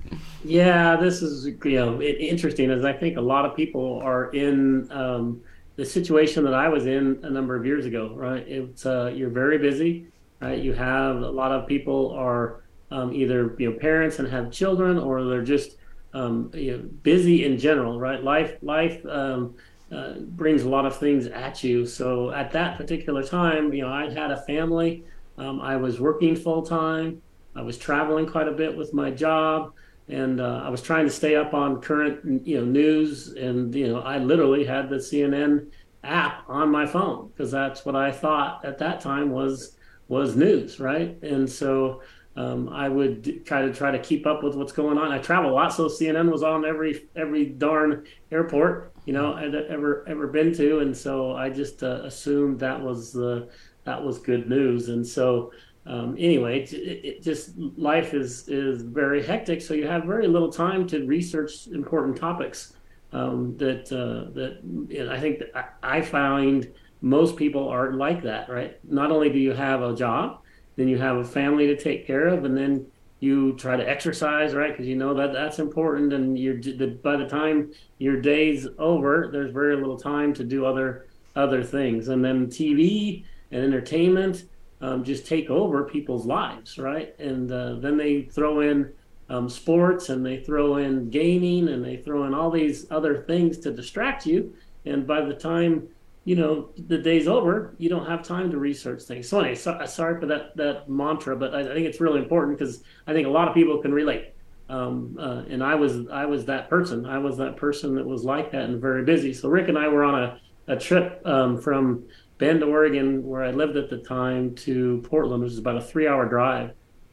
Yeah, 0.45 0.95
this 0.95 1.23
is 1.23 1.47
you 1.65 1.77
know 1.77 2.01
interesting 2.01 2.71
as 2.71 2.85
I 2.85 2.93
think 2.93 3.17
a 3.17 3.21
lot 3.21 3.45
of 3.45 3.57
people 3.57 4.01
are 4.05 4.31
in 4.31 4.89
um, 4.93 5.41
the 5.75 5.85
situation 5.85 6.45
that 6.45 6.55
I 6.55 6.69
was 6.69 6.87
in 6.87 7.19
a 7.25 7.31
number 7.31 7.57
of 7.57 7.67
years 7.67 7.85
ago. 7.85 8.15
Right, 8.15 8.47
it's 8.47 8.87
uh, 8.87 9.13
you're 9.13 9.31
very 9.31 9.59
busy. 9.59 10.07
Right, 10.41 10.59
you 10.59 10.75
have 10.75 11.17
a 11.17 11.31
lot 11.31 11.53
of 11.53 11.67
people 11.67 12.13
are 12.13 12.63
um, 12.91 13.13
either 13.13 13.57
you 13.59 13.71
know 13.71 13.79
parents 13.79 14.19
and 14.19 14.29
have 14.29 14.51
children, 14.51 14.99
or 14.99 15.25
they're 15.25 15.43
just 15.43 15.77
um, 16.13 16.51
you 16.55 16.77
know, 16.77 16.83
busy 17.03 17.45
in 17.45 17.59
general. 17.59 17.99
Right, 17.99 18.23
life 18.23 18.57
life 18.63 19.05
um, 19.07 19.55
uh, 19.91 20.15
brings 20.21 20.63
a 20.63 20.69
lot 20.69 20.87
of 20.87 20.97
things 20.99 21.27
at 21.27 21.65
you. 21.65 21.87
So 21.87 22.31
at 22.31 22.51
that 22.53 22.77
particular 22.77 23.23
time, 23.23 23.73
you 23.73 23.83
know, 23.83 23.93
I 23.93 24.11
had 24.13 24.31
a 24.31 24.43
family. 24.43 25.05
Um, 25.39 25.61
I 25.61 25.77
was 25.77 26.01
working 26.01 26.37
full 26.37 26.63
time. 26.63 27.23
I 27.55 27.63
was 27.63 27.79
traveling 27.79 28.27
quite 28.27 28.49
a 28.49 28.53
bit 28.53 28.77
with 28.77 28.93
my 28.93 29.11
job 29.11 29.73
and 30.09 30.41
uh, 30.41 30.63
I 30.65 30.69
was 30.69 30.83
trying 30.83 31.05
to 31.07 31.11
stay 31.11 31.35
up 31.35 31.53
on 31.53 31.81
current, 31.81 32.47
you 32.47 32.59
know, 32.59 32.65
news, 32.65 33.33
and 33.33 33.75
you 33.75 33.89
know, 33.89 34.01
I 34.01 34.19
literally 34.19 34.65
had 34.65 34.89
the 34.89 34.97
CNN 34.97 35.71
app 36.05 36.45
on 36.49 36.71
my 36.71 36.87
phone 36.87 37.29
because 37.29 37.51
that's 37.51 37.85
what 37.85 37.97
I 37.97 38.13
thought 38.13 38.65
at 38.65 38.79
that 38.79 39.01
time 39.01 39.31
was 39.31 39.76
was 40.09 40.37
news, 40.37 40.79
right? 40.79 41.21
And 41.23 41.51
so 41.51 42.03
um, 42.37 42.69
I 42.69 42.89
would 42.89 43.47
try 43.47 43.63
to 43.63 43.73
try 43.73 43.91
to 43.91 43.99
keep 43.99 44.27
up 44.27 44.43
with 44.43 44.55
what's 44.55 44.73
going 44.73 44.99
on. 44.99 45.11
I 45.11 45.19
travel 45.19 45.51
a 45.51 45.55
lot, 45.55 45.73
so 45.73 45.87
CNN 45.87 46.31
was 46.31 46.43
on 46.43 46.65
every 46.65 47.09
every 47.17 47.47
darn 47.47 48.05
airport, 48.31 48.93
you 49.07 49.13
know, 49.13 49.35
I'd 49.35 49.55
ever 49.55 50.05
ever 50.07 50.27
been 50.27 50.53
to, 50.55 50.81
and 50.81 50.95
so 50.95 51.35
I 51.35 51.49
just 51.49 51.83
uh, 51.83 52.03
assumed 52.05 52.61
that 52.61 52.81
was 52.81 53.13
the 53.13 53.49
that 53.85 54.05
was 54.05 54.19
good 54.19 54.51
news, 54.51 54.91
and 54.91 55.07
so 55.07 55.53
um, 55.87 56.17
anyway, 56.19 56.63
it, 56.63 56.73
it 56.73 57.23
just 57.23 57.57
life 57.57 58.13
is 58.13 58.49
is 58.49 58.83
very 58.83 59.25
hectic, 59.25 59.63
so 59.63 59.73
you 59.73 59.87
have 59.87 60.05
very 60.05 60.27
little 60.27 60.51
time 60.53 60.87
to 60.89 61.07
research 61.07 61.69
important 61.69 62.17
topics. 62.17 62.75
Um, 63.13 63.57
that 63.57 63.91
uh, 63.93 64.33
that 64.35 65.09
I 65.11 65.21
think 65.21 65.39
that 65.39 65.57
I, 65.83 65.99
I 65.99 66.01
find 66.03 66.71
most 67.01 67.37
people 67.37 67.69
are 67.69 67.93
like 67.93 68.23
that, 68.23 68.49
right? 68.49 68.79
Not 68.85 69.11
only 69.11 69.31
do 69.31 69.39
you 69.39 69.53
have 69.53 69.83
a 69.83 69.95
job, 69.95 70.41
then 70.77 70.89
you 70.89 70.99
have 70.99 71.17
a 71.17 71.25
family 71.25 71.67
to 71.69 71.77
take 71.77 72.07
care 72.07 72.29
of, 72.29 72.45
and 72.45 72.57
then 72.57 72.87
you 73.21 73.55
try 73.55 73.77
to 73.77 73.89
exercise, 73.89 74.55
right? 74.55 74.73
Because 74.73 74.87
you 74.87 74.97
know 74.97 75.15
that 75.15 75.33
that's 75.33 75.59
important, 75.59 76.13
and 76.13 76.39
you're 76.39 76.61
the, 76.61 76.99
by 77.03 77.17
the 77.17 77.29
time 77.29 77.73
your 77.99 78.21
day's 78.21 78.67
over, 78.79 79.29
there's 79.33 79.53
very 79.53 79.77
little 79.77 79.99
time 79.99 80.35
to 80.35 80.45
do 80.45 80.65
other 80.65 81.07
other 81.35 81.63
things, 81.63 82.09
and 82.09 82.25
then 82.25 82.47
TV 82.47 83.25
and 83.51 83.63
entertainment 83.63 84.45
um, 84.81 85.05
just 85.05 85.27
take 85.27 85.51
over 85.51 85.85
people's 85.85 86.27
lives, 86.27 86.79
right? 86.79 87.19
And 87.19 87.51
uh, 87.51 87.75
then 87.75 87.97
they 87.97 88.23
throw 88.23 88.61
in 88.61 88.93
um, 89.29 89.49
sports 89.49 90.09
and 90.09 90.25
they 90.25 90.39
throw 90.39 90.77
in 90.77 91.11
gaming 91.11 91.69
and 91.69 91.85
they 91.85 91.97
throw 91.97 92.25
in 92.25 92.35
all 92.35 92.51
these 92.51 92.91
other 92.91 93.23
things 93.23 93.59
to 93.59 93.73
distract 93.73 94.27
you. 94.27 94.55
And 94.85 95.07
by 95.07 95.23
the 95.23 95.35
time 95.35 95.89
you 96.27 96.35
know 96.35 96.71
the 96.89 96.99
day's 96.99 97.29
over, 97.29 97.77
you 97.79 97.89
don't 97.89 98.05
have 98.05 98.25
time 98.25 98.51
to 98.51 98.59
research 98.59 99.05
things. 99.05 99.29
So 99.29 99.39
anyway, 99.39 99.55
so, 99.55 99.81
sorry 99.87 100.21
for 100.21 100.27
that 100.27 100.57
that 100.57 100.89
mantra, 100.89 101.37
but 101.37 101.55
I, 101.55 101.61
I 101.61 101.75
think 101.75 101.87
it's 101.87 102.01
really 102.01 102.19
important 102.19 102.59
because 102.59 102.83
I 103.07 103.13
think 103.13 103.29
a 103.29 103.31
lot 103.31 103.47
of 103.47 103.55
people 103.55 103.79
can 103.81 103.95
relate. 103.95 104.35
Um, 104.69 105.17
uh, 105.21 105.43
and 105.49 105.63
I 105.63 105.77
was 105.77 106.09
I 106.09 106.27
was 106.27 106.45
that 106.47 106.69
person. 106.69 107.07
I 107.07 107.19
was 107.19 107.37
that 107.37 107.57
person 107.57 107.95
that 107.95 108.05
was 108.05 108.25
like 108.25 108.51
that 108.51 108.65
and 108.65 108.81
very 108.81 109.05
busy. 109.05 109.33
So 109.33 109.49
Rick 109.49 109.69
and 109.69 109.79
I 109.79 109.87
were 109.87 110.03
on 110.03 110.21
a 110.21 110.41
a 110.67 110.77
trip 110.77 111.23
um, 111.25 111.61
from 111.61 112.05
Bend, 112.39 112.65
Oregon, 112.65 113.25
where 113.25 113.45
I 113.45 113.53
lived 113.53 113.77
at 113.77 113.89
the 113.89 113.99
time, 113.99 114.53
to 114.57 115.01
Portland, 115.09 115.45
which 115.45 115.53
is 115.53 115.59
about 115.59 115.77
a 115.77 115.81
three-hour 115.81 116.29
drive. 116.29 116.73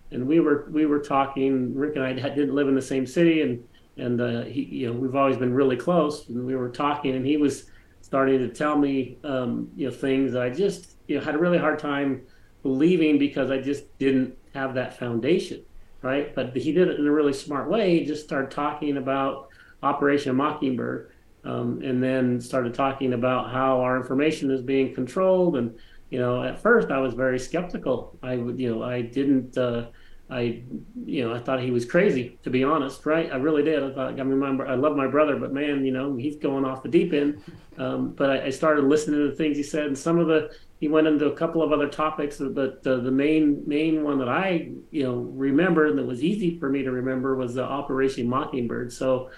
And 0.10 0.28
we 0.28 0.40
were 0.40 0.68
we 0.72 0.88
were 0.88 1.00
talking. 1.00 1.76
Rick 1.76 1.98
and 1.98 2.04
I 2.04 2.14
didn't 2.14 2.56
live 2.56 2.68
in 2.68 2.74
the 2.74 2.82
same 2.82 3.06
city, 3.06 3.42
and 3.42 3.64
and 3.98 4.20
uh, 4.20 4.42
he, 4.46 4.64
you 4.64 4.88
know, 4.88 5.00
we've 5.00 5.16
always 5.16 5.38
been 5.38 5.54
really 5.54 5.78
close. 5.78 6.28
And 6.30 6.44
we 6.44 6.56
were 6.56 6.70
talking, 6.70 7.16
and 7.16 7.24
he 7.24 7.38
was 7.38 7.70
starting 8.14 8.38
to 8.38 8.48
tell 8.48 8.78
me, 8.78 9.18
um, 9.24 9.72
you 9.76 9.88
know, 9.88 9.92
things 9.92 10.34
that 10.34 10.44
I 10.44 10.52
just 10.52 10.98
you 11.08 11.18
know 11.18 11.26
had 11.26 11.34
a 11.34 11.38
really 11.40 11.58
hard 11.58 11.80
time 11.80 12.22
believing 12.62 13.18
because 13.18 13.50
I 13.50 13.60
just 13.60 13.86
didn't 13.98 14.38
have 14.54 14.76
that 14.76 15.00
foundation, 15.00 15.64
right? 16.04 16.34
But 16.36 16.56
he 16.56 16.72
did 16.72 16.90
it 16.90 17.00
in 17.00 17.08
a 17.08 17.12
really 17.12 17.34
smart 17.34 17.72
way. 17.72 17.98
He 17.98 18.06
just 18.06 18.24
started 18.24 18.52
talking 18.52 18.98
about 18.98 19.48
Operation 19.82 20.36
Mockingbird 20.36 21.12
um, 21.44 21.82
and 21.82 22.04
then 22.04 22.40
started 22.40 22.76
talking 22.76 23.14
about 23.14 23.52
how 23.52 23.82
our 23.82 23.98
information 23.98 24.52
is 24.52 24.62
being 24.62 24.94
controlled. 24.94 25.56
And 25.56 25.76
you 26.12 26.20
know, 26.20 26.44
at 26.44 26.62
first 26.62 26.92
I 26.92 27.00
was 27.00 27.16
very 27.16 27.40
skeptical. 27.40 28.16
I 28.22 28.38
would, 28.38 28.60
you 28.60 28.76
know, 28.76 28.84
I 28.84 29.02
didn't. 29.02 29.58
Uh, 29.58 29.88
I, 30.30 30.64
you 31.06 31.28
know, 31.28 31.36
I 31.36 31.40
thought 31.40 31.60
he 31.62 31.70
was 31.70 31.86
crazy, 31.86 32.40
to 32.44 32.50
be 32.50 32.64
honest, 32.64 33.06
right? 33.06 33.32
I 33.32 33.36
really 33.36 33.62
did. 33.62 33.84
I 33.84 33.94
thought, 33.94 34.20
I 34.20 34.24
my, 34.24 34.66
I 34.66 34.76
love 34.76 34.96
my 34.96 35.08
brother, 35.08 35.36
but 35.36 35.54
man, 35.54 35.86
you 35.86 35.92
know, 35.92 36.16
he's 36.16 36.38
going 36.38 36.66
off 36.66 36.82
the 36.82 36.90
deep 36.90 37.14
end. 37.14 37.44
Um, 37.78 38.12
but 38.12 38.30
I, 38.30 38.46
I, 38.46 38.50
started 38.50 38.86
listening 38.86 39.20
to 39.20 39.30
the 39.30 39.36
things 39.36 39.58
he 39.58 39.64
said, 39.64 39.88
and 39.88 39.98
some 39.98 40.20
of 40.20 40.28
the, 40.28 40.56
he 40.80 40.88
went 40.88 41.08
into 41.08 41.26
a 41.26 41.36
couple 41.36 41.62
of 41.62 41.72
other 41.72 41.88
topics, 41.88 42.38
but 42.38 42.86
uh, 42.86 42.98
the 42.98 43.12
main, 43.12 43.64
main 43.68 44.04
one 44.04 44.18
that 44.20 44.30
I, 44.30 44.70
you 44.92 45.04
know, 45.04 45.16
remember 45.16 45.88
and 45.88 45.98
that 45.98 46.06
was 46.06 46.24
easy 46.24 46.58
for 46.58 46.70
me 46.70 46.84
to 46.84 46.92
remember 46.92 47.36
was 47.36 47.56
the 47.56 47.64
Operation 47.64 48.28
Mockingbird. 48.30 48.94
So 48.94 49.30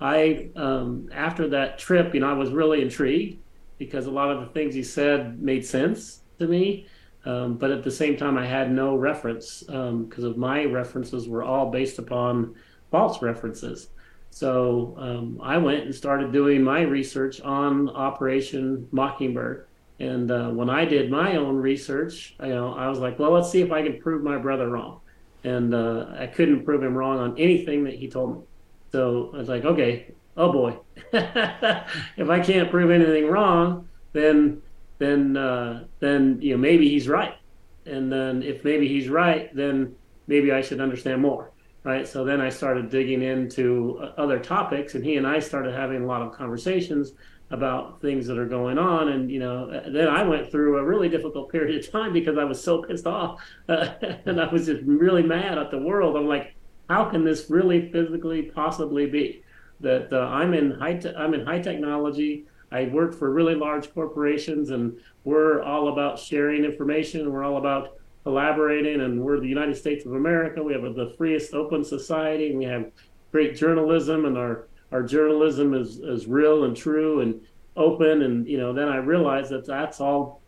I, 0.00 0.50
um, 0.56 1.08
after 1.12 1.48
that 1.50 1.78
trip, 1.78 2.14
you 2.14 2.20
know, 2.20 2.28
I 2.28 2.34
was 2.34 2.50
really 2.50 2.82
intrigued 2.82 3.38
because 3.78 4.06
a 4.06 4.10
lot 4.10 4.30
of 4.30 4.40
the 4.40 4.46
things 4.46 4.74
he 4.74 4.82
said 4.82 5.40
made 5.40 5.64
sense 5.64 6.20
to 6.38 6.46
me. 6.46 6.86
Um, 7.26 7.56
but 7.56 7.70
at 7.70 7.82
the 7.82 7.90
same 7.90 8.16
time, 8.16 8.36
I 8.36 8.46
had 8.46 8.70
no 8.70 8.96
reference 8.96 9.60
because 9.60 10.24
um, 10.24 10.30
of 10.30 10.36
my 10.36 10.64
references 10.64 11.28
were 11.28 11.42
all 11.42 11.70
based 11.70 11.98
upon 11.98 12.54
false 12.90 13.22
references. 13.22 13.88
So 14.30 14.94
um, 14.98 15.40
I 15.42 15.58
went 15.58 15.84
and 15.84 15.94
started 15.94 16.32
doing 16.32 16.62
my 16.62 16.82
research 16.82 17.40
on 17.40 17.88
Operation 17.88 18.88
Mockingbird. 18.90 19.66
And 20.00 20.30
uh, 20.30 20.50
when 20.50 20.68
I 20.68 20.84
did 20.84 21.10
my 21.10 21.36
own 21.36 21.56
research, 21.56 22.34
you 22.40 22.48
know, 22.48 22.74
I 22.74 22.88
was 22.88 22.98
like, 22.98 23.18
well, 23.18 23.30
let's 23.30 23.50
see 23.50 23.62
if 23.62 23.70
I 23.70 23.82
can 23.82 24.00
prove 24.00 24.22
my 24.22 24.36
brother 24.36 24.68
wrong. 24.68 25.00
And 25.44 25.72
uh, 25.72 26.06
I 26.18 26.26
couldn't 26.26 26.64
prove 26.64 26.82
him 26.82 26.94
wrong 26.94 27.18
on 27.18 27.38
anything 27.38 27.84
that 27.84 27.94
he 27.94 28.08
told 28.08 28.36
me. 28.36 28.42
So 28.90 29.30
I 29.34 29.38
was 29.38 29.48
like, 29.48 29.64
okay, 29.64 30.12
oh 30.36 30.52
boy, 30.52 30.78
if 31.12 32.28
I 32.28 32.40
can't 32.40 32.70
prove 32.70 32.90
anything 32.90 33.28
wrong, 33.28 33.88
then 34.12 34.62
then 34.98 35.36
uh, 35.36 35.84
then 36.00 36.38
you 36.40 36.52
know 36.52 36.58
maybe 36.58 36.88
he's 36.88 37.08
right, 37.08 37.34
and 37.86 38.12
then 38.12 38.42
if 38.42 38.64
maybe 38.64 38.88
he's 38.88 39.08
right, 39.08 39.54
then 39.54 39.94
maybe 40.26 40.52
I 40.52 40.60
should 40.60 40.80
understand 40.80 41.20
more, 41.20 41.52
right? 41.82 42.06
So 42.06 42.24
then 42.24 42.40
I 42.40 42.48
started 42.48 42.90
digging 42.90 43.22
into 43.22 43.98
uh, 44.00 44.20
other 44.20 44.38
topics, 44.38 44.94
and 44.94 45.04
he 45.04 45.16
and 45.16 45.26
I 45.26 45.38
started 45.38 45.74
having 45.74 46.02
a 46.02 46.06
lot 46.06 46.22
of 46.22 46.32
conversations 46.32 47.12
about 47.50 48.00
things 48.00 48.26
that 48.26 48.38
are 48.38 48.46
going 48.46 48.78
on, 48.78 49.08
and 49.08 49.30
you 49.30 49.40
know 49.40 49.70
then 49.88 50.08
I 50.08 50.22
went 50.22 50.50
through 50.50 50.78
a 50.78 50.84
really 50.84 51.08
difficult 51.08 51.50
period 51.50 51.78
of 51.78 51.90
time 51.90 52.12
because 52.12 52.38
I 52.38 52.44
was 52.44 52.62
so 52.62 52.82
pissed 52.82 53.06
off, 53.06 53.40
uh, 53.68 53.94
and 54.26 54.40
I 54.40 54.52
was 54.52 54.66
just 54.66 54.82
really 54.84 55.22
mad 55.22 55.58
at 55.58 55.70
the 55.70 55.78
world. 55.78 56.16
I'm 56.16 56.26
like 56.26 56.54
how 56.88 57.04
can 57.06 57.24
this 57.24 57.48
really 57.48 57.90
physically 57.90 58.42
possibly 58.42 59.06
be 59.06 59.42
that 59.80 60.12
uh, 60.12 60.18
I'm 60.26 60.54
in 60.54 60.72
high 60.72 60.94
te- 60.94 61.14
I'm 61.14 61.34
in 61.34 61.44
high 61.44 61.60
technology. 61.60 62.46
I 62.74 62.88
work 62.88 63.14
for 63.14 63.30
really 63.30 63.54
large 63.54 63.94
corporations, 63.94 64.70
and 64.70 64.98
we're 65.22 65.62
all 65.62 65.92
about 65.92 66.18
sharing 66.18 66.64
information. 66.64 67.32
We're 67.32 67.44
all 67.44 67.56
about 67.56 67.98
collaborating, 68.24 69.00
and 69.00 69.20
we're 69.20 69.38
the 69.38 69.46
United 69.46 69.76
States 69.76 70.04
of 70.04 70.14
America. 70.14 70.60
We 70.60 70.72
have 70.72 70.82
the 70.82 71.14
freest 71.16 71.54
open 71.54 71.84
society, 71.84 72.50
and 72.50 72.58
we 72.58 72.64
have 72.64 72.90
great 73.30 73.54
journalism, 73.54 74.24
and 74.24 74.36
our 74.36 74.66
our 74.90 75.04
journalism 75.04 75.72
is 75.72 76.00
is 76.00 76.26
real 76.26 76.64
and 76.64 76.76
true 76.76 77.20
and 77.20 77.40
open. 77.76 78.22
And 78.22 78.48
you 78.48 78.58
know, 78.58 78.72
then 78.72 78.88
I 78.88 78.96
realized 78.96 79.50
that 79.50 79.64
that's 79.64 80.00
all 80.00 80.42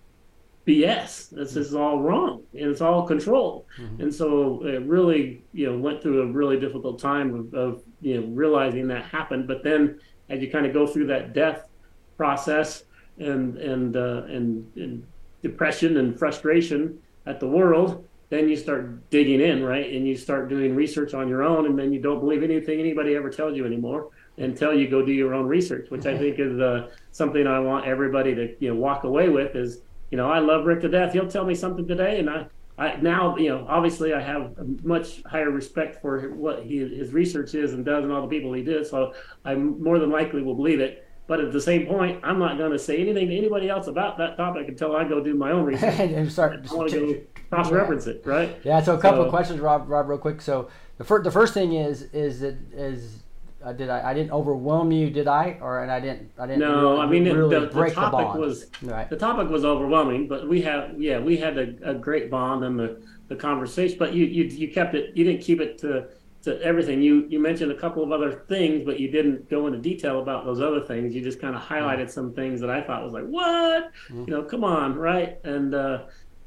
BS. 0.66 1.30
This 1.30 1.54
is 1.54 1.76
all 1.76 2.02
wrong, 2.02 2.42
and 2.54 2.70
it's 2.72 2.80
all 2.80 3.06
controlled. 3.06 3.66
Mm-hmm. 3.80 4.02
And 4.02 4.12
so 4.12 4.66
it 4.66 4.82
really, 4.82 5.44
you 5.52 5.70
know, 5.70 5.78
went 5.78 6.02
through 6.02 6.22
a 6.22 6.32
really 6.32 6.58
difficult 6.58 6.98
time 6.98 7.32
of, 7.36 7.54
of, 7.54 7.82
you 8.00 8.20
know 8.20 8.26
realizing 8.26 8.88
that 8.88 9.04
happened. 9.04 9.46
But 9.46 9.62
then, 9.62 10.00
as 10.28 10.42
you 10.42 10.50
kind 10.50 10.66
of 10.66 10.72
go 10.72 10.88
through 10.88 11.06
that 11.06 11.32
death 11.32 11.68
process 12.16 12.84
and 13.18 13.56
and 13.58 13.96
uh, 13.96 14.24
and, 14.28 14.70
and 14.76 15.06
depression 15.42 15.96
and 15.98 16.18
frustration 16.18 16.98
at 17.26 17.40
the 17.40 17.48
world, 17.48 18.06
then 18.30 18.48
you 18.48 18.56
start 18.56 19.10
digging 19.10 19.40
in, 19.40 19.62
right? 19.62 19.92
And 19.92 20.06
you 20.06 20.16
start 20.16 20.48
doing 20.48 20.74
research 20.74 21.14
on 21.14 21.28
your 21.28 21.42
own, 21.42 21.66
and 21.66 21.78
then 21.78 21.92
you 21.92 22.00
don't 22.00 22.20
believe 22.20 22.42
anything 22.42 22.80
anybody 22.80 23.14
ever 23.14 23.30
tells 23.30 23.56
you 23.56 23.66
anymore 23.66 24.10
until 24.38 24.74
you 24.74 24.88
go 24.88 25.04
do 25.04 25.12
your 25.12 25.32
own 25.32 25.46
research, 25.46 25.90
which 25.90 26.04
I 26.04 26.16
think 26.18 26.38
is 26.38 26.60
uh, 26.60 26.90
something 27.12 27.46
I 27.46 27.58
want 27.58 27.86
everybody 27.86 28.34
to 28.34 28.54
you 28.60 28.68
know 28.68 28.76
walk 28.76 29.04
away 29.04 29.28
with 29.28 29.56
is 29.56 29.80
you 30.10 30.16
know, 30.16 30.30
I 30.30 30.38
love 30.38 30.66
Rick 30.66 30.82
to 30.82 30.88
death. 30.88 31.12
He'll 31.12 31.28
tell 31.28 31.44
me 31.44 31.54
something 31.54 31.86
today, 31.86 32.20
and 32.20 32.30
I, 32.30 32.46
I 32.78 32.96
now, 32.96 33.36
you 33.36 33.48
know, 33.48 33.66
obviously 33.68 34.12
I 34.12 34.20
have 34.20 34.56
a 34.58 34.64
much 34.84 35.22
higher 35.24 35.50
respect 35.50 36.00
for 36.00 36.30
what 36.34 36.62
he, 36.62 36.78
his 36.78 37.12
research 37.12 37.54
is 37.54 37.72
and 37.72 37.84
does 37.84 38.04
and 38.04 38.12
all 38.12 38.22
the 38.22 38.28
people 38.28 38.52
he 38.52 38.62
did. 38.62 38.86
So 38.86 39.14
I 39.44 39.54
more 39.54 39.98
than 39.98 40.10
likely 40.10 40.42
will 40.42 40.54
believe 40.54 40.80
it. 40.80 41.05
But 41.26 41.40
at 41.40 41.52
the 41.52 41.60
same 41.60 41.86
point, 41.86 42.20
I'm 42.22 42.38
not 42.38 42.56
going 42.56 42.70
to 42.70 42.78
say 42.78 42.98
anything 42.98 43.28
to 43.28 43.36
anybody 43.36 43.68
else 43.68 43.88
about 43.88 44.16
that 44.18 44.36
topic 44.36 44.68
until 44.68 44.94
I 44.94 45.04
go 45.04 45.20
do 45.20 45.34
my 45.34 45.50
own 45.50 45.64
research. 45.66 45.98
and 45.98 46.30
start. 46.30 46.64
I 46.70 46.74
want 46.74 46.90
to 46.90 47.14
go 47.14 47.20
cross 47.50 47.70
reference 47.70 48.06
it, 48.06 48.22
right? 48.24 48.56
Yeah. 48.64 48.80
So 48.82 48.94
a 48.94 49.00
couple 49.00 49.22
of 49.22 49.30
questions, 49.30 49.60
Rob. 49.60 49.88
Rob, 49.88 50.08
real 50.08 50.18
quick. 50.18 50.40
So 50.40 50.68
the 50.98 51.04
first, 51.04 51.24
the 51.24 51.30
first 51.30 51.54
thing 51.54 51.74
is, 51.74 52.02
is 52.12 52.40
that 52.40 52.56
is. 52.72 53.22
Uh, 53.64 53.72
did 53.72 53.88
I? 53.88 54.10
I 54.10 54.14
didn't 54.14 54.30
overwhelm 54.30 54.92
you, 54.92 55.10
did 55.10 55.26
I? 55.26 55.58
Or 55.60 55.82
and 55.82 55.90
I 55.90 55.98
didn't. 55.98 56.30
I 56.38 56.46
didn't. 56.46 56.60
No, 56.60 56.92
really, 56.92 57.00
I 57.00 57.06
mean, 57.06 57.24
really 57.24 57.54
the, 57.54 57.60
the 57.66 57.84
the, 57.84 57.90
topic 57.90 58.26
bond. 58.26 58.40
was 58.40 58.66
right. 58.82 59.10
the 59.10 59.16
topic 59.16 59.48
was 59.48 59.64
overwhelming, 59.64 60.28
but 60.28 60.48
we 60.48 60.62
had 60.62 60.94
yeah 60.98 61.18
we 61.18 61.36
had 61.36 61.58
a, 61.58 61.74
a 61.82 61.94
great 61.94 62.30
bond 62.30 62.62
in 62.64 62.76
the, 62.76 63.02
the 63.26 63.34
conversation. 63.34 63.98
But 63.98 64.12
you, 64.12 64.24
you 64.24 64.44
you 64.44 64.68
kept 64.68 64.94
it 64.94 65.16
you 65.16 65.24
didn't 65.24 65.42
keep 65.42 65.60
it 65.60 65.78
to 65.78 66.06
to 66.46 66.60
everything. 66.62 67.02
You 67.02 67.26
you 67.28 67.38
mentioned 67.38 67.70
a 67.70 67.76
couple 67.76 68.02
of 68.02 68.10
other 68.10 68.44
things, 68.48 68.82
but 68.84 68.98
you 68.98 69.10
didn't 69.10 69.48
go 69.50 69.66
into 69.66 69.78
detail 69.78 70.20
about 70.20 70.44
those 70.44 70.60
other 70.60 70.80
things. 70.80 71.14
You 71.14 71.22
just 71.22 71.40
kind 71.40 71.54
of 71.54 71.62
hmm. 71.62 71.74
highlighted 71.74 72.10
some 72.10 72.32
things 72.32 72.60
that 72.62 72.70
I 72.70 72.80
thought 72.82 73.04
was 73.04 73.12
like 73.12 73.26
what 73.26 73.92
hmm. 74.08 74.20
you 74.20 74.30
know 74.30 74.42
come 74.42 74.64
on 74.64 74.96
right 74.96 75.38
and. 75.44 75.74
uh 75.74 75.98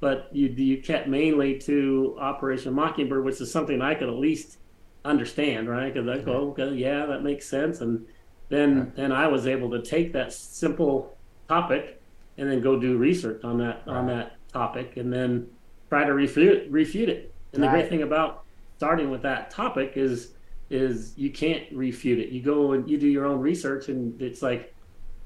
but 0.01 0.29
you 0.31 0.47
you 0.47 0.81
kept 0.81 1.07
mainly 1.07 1.57
to 1.59 2.15
Operation 2.19 2.73
Mockingbird, 2.73 3.25
which 3.25 3.41
is 3.41 3.51
something 3.51 3.81
I 3.81 3.95
could 3.95 4.07
at 4.07 4.15
least 4.15 4.57
understand, 5.03 5.69
right? 5.69 5.93
Because 5.93 6.07
I 6.07 6.19
go, 6.23 6.53
hmm. 6.53 6.61
okay, 6.61 6.75
yeah, 6.75 7.05
that 7.05 7.23
makes 7.23 7.47
sense, 7.47 7.81
and 7.81 8.05
then 8.49 8.93
then 8.95 9.11
I 9.11 9.27
was 9.27 9.45
able 9.45 9.69
to 9.71 9.81
take 9.81 10.13
that 10.13 10.31
simple 10.33 11.17
topic 11.47 12.01
and 12.37 12.49
then 12.49 12.61
go 12.61 12.79
do 12.79 12.97
research 12.97 13.43
on 13.43 13.57
that 13.57 13.83
on 13.87 14.07
that 14.07 14.37
topic, 14.53 14.97
and 14.97 15.11
then 15.11 15.47
try 15.89 16.05
to 16.05 16.13
refute 16.13 16.69
refute 16.71 17.09
it. 17.09 17.33
And 17.53 17.61
the 17.61 17.67
great 17.67 17.89
thing 17.89 18.03
about 18.03 18.45
starting 18.79 19.09
with 19.11 19.21
that 19.21 19.51
topic 19.51 19.93
is 19.97 20.35
is 20.69 21.13
you 21.17 21.29
can't 21.31 21.63
refute 21.73 22.17
it. 22.17 22.29
You 22.29 22.41
go 22.41 22.71
and 22.71 22.89
you 22.89 22.97
do 22.97 23.07
your 23.07 23.25
own 23.25 23.39
research, 23.41 23.89
and 23.89 24.19
it's 24.21 24.41
like, 24.41 24.73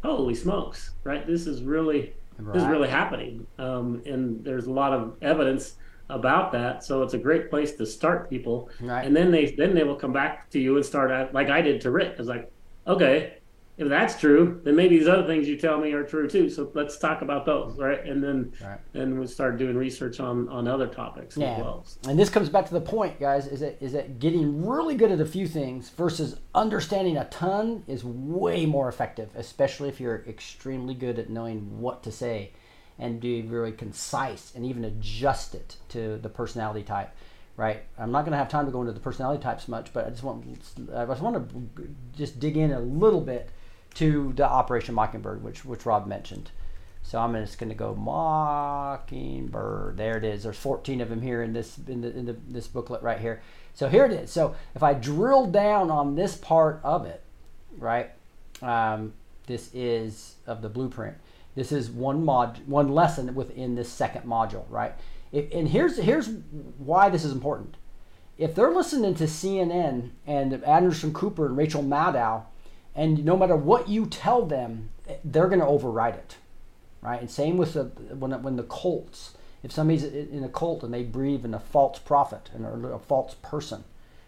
holy 0.04 0.34
smokes, 0.34 0.96
right? 1.04 1.28
This 1.28 1.46
is 1.46 1.62
really 1.62 2.14
this 2.40 2.64
is 2.64 2.68
really 2.68 2.90
happening, 2.90 3.46
um, 3.60 4.02
and 4.08 4.44
there's 4.44 4.66
a 4.66 4.72
lot 4.72 4.92
of 4.92 5.16
evidence 5.22 5.76
about 6.10 6.52
that. 6.54 6.84
So 6.84 7.04
it's 7.04 7.14
a 7.14 7.18
great 7.20 7.52
place 7.52 7.74
to 7.76 7.86
start 7.86 8.28
people, 8.28 8.70
Right. 8.82 9.06
and 9.06 9.16
then 9.16 9.30
they 9.30 9.54
then 9.56 9.76
they 9.76 9.84
will 9.84 9.98
come 10.04 10.14
back 10.14 10.50
to 10.50 10.60
you 10.60 10.76
and 10.78 10.84
start 10.84 11.12
at, 11.12 11.32
like 11.36 11.50
I 11.50 11.62
did 11.62 11.80
to 11.82 11.92
Rick. 11.92 12.16
It's 12.18 12.28
like, 12.28 12.52
okay, 12.88 13.38
if 13.76 13.90
that's 13.90 14.20
true, 14.20 14.62
then 14.64 14.76
maybe 14.76 15.00
these 15.00 15.08
other 15.08 15.26
things 15.26 15.48
you 15.48 15.58
tell 15.58 15.80
me 15.80 15.94
are 15.94 16.04
true 16.04 16.28
too. 16.28 16.48
So 16.50 16.70
let's 16.76 16.98
talk 16.98 17.24
about 17.24 17.46
those, 17.46 17.74
mm-hmm. 17.74 17.82
right? 17.82 18.06
And 18.06 18.24
then 18.24 18.54
Right. 18.64 18.80
then 18.92 19.20
we 19.20 19.26
start 19.26 19.58
doing 19.58 19.76
research 19.76 20.20
on 20.20 20.48
on 20.50 20.68
other 20.68 20.88
topics 20.88 21.36
Yeah. 21.36 21.56
as 21.56 21.64
well. 21.64 21.86
And 22.08 22.20
this 22.20 22.30
comes 22.30 22.50
back 22.50 22.68
to 22.68 22.74
the 22.74 22.82
point, 22.82 23.20
guys, 23.20 23.48
is 23.48 23.62
that 23.62 23.82
is 23.82 23.94
that 23.94 24.20
getting 24.20 24.66
really 24.66 24.96
good 24.96 25.12
at 25.12 25.20
a 25.20 25.26
few 25.26 25.48
things 25.48 25.90
versus 25.90 26.40
understanding 26.54 27.18
a 27.18 27.26
ton 27.26 27.84
is 27.88 28.04
way 28.06 28.66
more 28.68 28.88
effective, 28.90 29.30
especially 29.36 29.90
if 29.90 30.00
you're 30.00 30.24
extremely 30.28 30.94
good 30.94 31.18
at 31.18 31.30
knowing 31.32 31.80
what 31.80 32.04
to 32.04 32.12
say 32.12 32.52
and 33.00 33.20
be 33.20 33.42
very 33.42 33.72
concise 33.72 34.54
and 34.56 34.66
even 34.68 34.86
adjust 34.86 35.56
it 35.56 35.78
to 35.90 36.18
the 36.20 36.30
personality 36.30 36.84
type. 36.84 37.12
Right. 37.58 37.82
I'm 37.98 38.12
not 38.12 38.22
going 38.22 38.32
to 38.32 38.38
have 38.38 38.50
time 38.50 38.66
to 38.66 38.72
go 38.72 38.82
into 38.82 38.94
the 38.94 39.00
personality 39.00 39.42
types 39.42 39.68
much, 39.68 39.94
but 39.94 40.06
I 40.06 40.10
just 40.12 40.24
want 40.24 40.46
I 40.96 41.06
just 41.06 41.22
want 41.22 41.50
to 41.50 41.96
just 42.16 42.40
dig 42.40 42.56
in 42.56 42.72
a 42.72 42.80
little 42.80 43.22
bit 43.22 43.50
to 43.96 44.34
the 44.34 44.46
Operation 44.46 44.96
Mockingbird, 44.96 45.44
which 45.44 45.66
which 45.66 45.86
Rob 45.86 46.08
mentioned. 46.08 46.52
So 47.04 47.20
I'm 47.20 47.34
just 47.34 47.60
going 47.60 47.70
to 47.70 47.76
go 47.76 47.94
Mockingbird. 47.96 49.98
There 49.98 50.18
it 50.18 50.24
is. 50.24 50.44
There's 50.44 50.58
14 50.58 51.02
of 51.02 51.10
them 51.10 51.22
here 51.22 51.44
in 51.44 51.54
this 51.54 51.78
in, 51.88 52.02
the, 52.02 52.18
in 52.18 52.26
the, 52.26 52.38
this 52.48 52.68
booklet 52.68 53.04
right 53.04 53.20
here. 53.20 53.42
So 53.74 53.90
here 53.90 54.06
it 54.06 54.14
is. 54.14 54.32
So 54.32 54.56
if 54.74 54.82
I 54.82 54.94
drill 54.94 55.48
down 55.48 55.92
on 55.92 56.16
this 56.16 56.38
part 56.38 56.80
of 56.84 57.06
it, 57.06 57.22
right? 57.78 58.12
Um, 58.62 59.14
this 59.48 59.70
is 59.74 60.36
of 60.48 60.62
the 60.62 60.70
blueprint. 60.70 61.18
This 61.56 61.72
is 61.72 61.90
one 61.90 62.24
mod, 62.24 62.62
one 62.66 62.90
lesson 62.90 63.36
within 63.36 63.76
this 63.76 63.90
second 63.90 64.26
module, 64.26 64.66
right? 64.70 64.94
If, 65.32 65.54
and 65.54 65.68
here's 65.68 65.98
here's 65.98 66.30
why 66.78 67.10
this 67.10 67.26
is 67.26 67.32
important. 67.32 67.76
If 68.38 68.56
they're 68.56 68.72
listening 68.72 69.14
to 69.16 69.26
CNN 69.26 70.12
and 70.26 70.64
Anderson 70.64 71.14
Cooper 71.14 71.46
and 71.46 71.58
Rachel 71.58 71.84
Maddow, 71.84 72.46
and 72.96 73.24
no 73.26 73.36
matter 73.36 73.56
what 73.56 73.90
you 73.90 74.06
tell 74.06 74.46
them, 74.46 74.90
they're 75.24 75.48
going 75.48 75.60
to 75.60 75.66
override 75.66 76.16
it 76.16 76.38
right? 77.04 77.20
And 77.20 77.30
same 77.30 77.58
with 77.58 77.74
the 77.74 77.84
when 78.16 78.32
when 78.42 78.56
the 78.56 78.64
cults. 78.64 79.36
If 79.62 79.72
somebody's 79.72 80.04
in 80.04 80.44
a 80.44 80.50
cult 80.50 80.84
and 80.84 80.94
they 80.94 81.04
believe 81.04 81.46
in 81.46 81.54
a 81.54 81.60
false 81.60 81.98
prophet 81.98 82.50
and 82.54 82.66
a 82.86 83.00
false 83.00 83.36
person, 83.42 83.86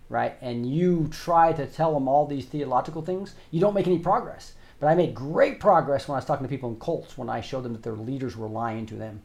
right? 0.07 0.37
And 0.39 0.65
you 0.65 1.09
try 1.11 1.51
to 1.51 1.67
tell 1.67 1.93
them 1.93 2.07
all 2.07 2.25
these 2.25 2.45
theological 2.45 3.01
things, 3.01 3.35
you 3.51 3.59
don't 3.59 3.73
make 3.73 3.85
any 3.85 3.99
progress. 3.99 4.53
But 4.79 4.87
I 4.87 4.95
made 4.95 5.13
great 5.13 5.59
progress 5.59 6.07
when 6.07 6.15
I 6.15 6.19
was 6.19 6.25
talking 6.25 6.45
to 6.45 6.49
people 6.49 6.69
in 6.69 6.79
cults 6.79 7.17
when 7.17 7.29
I 7.29 7.41
showed 7.41 7.63
them 7.63 7.73
that 7.73 7.83
their 7.83 7.97
leaders 7.97 8.37
were 8.37 8.47
lying 8.47 8.85
to 8.85 8.95
them, 8.95 9.23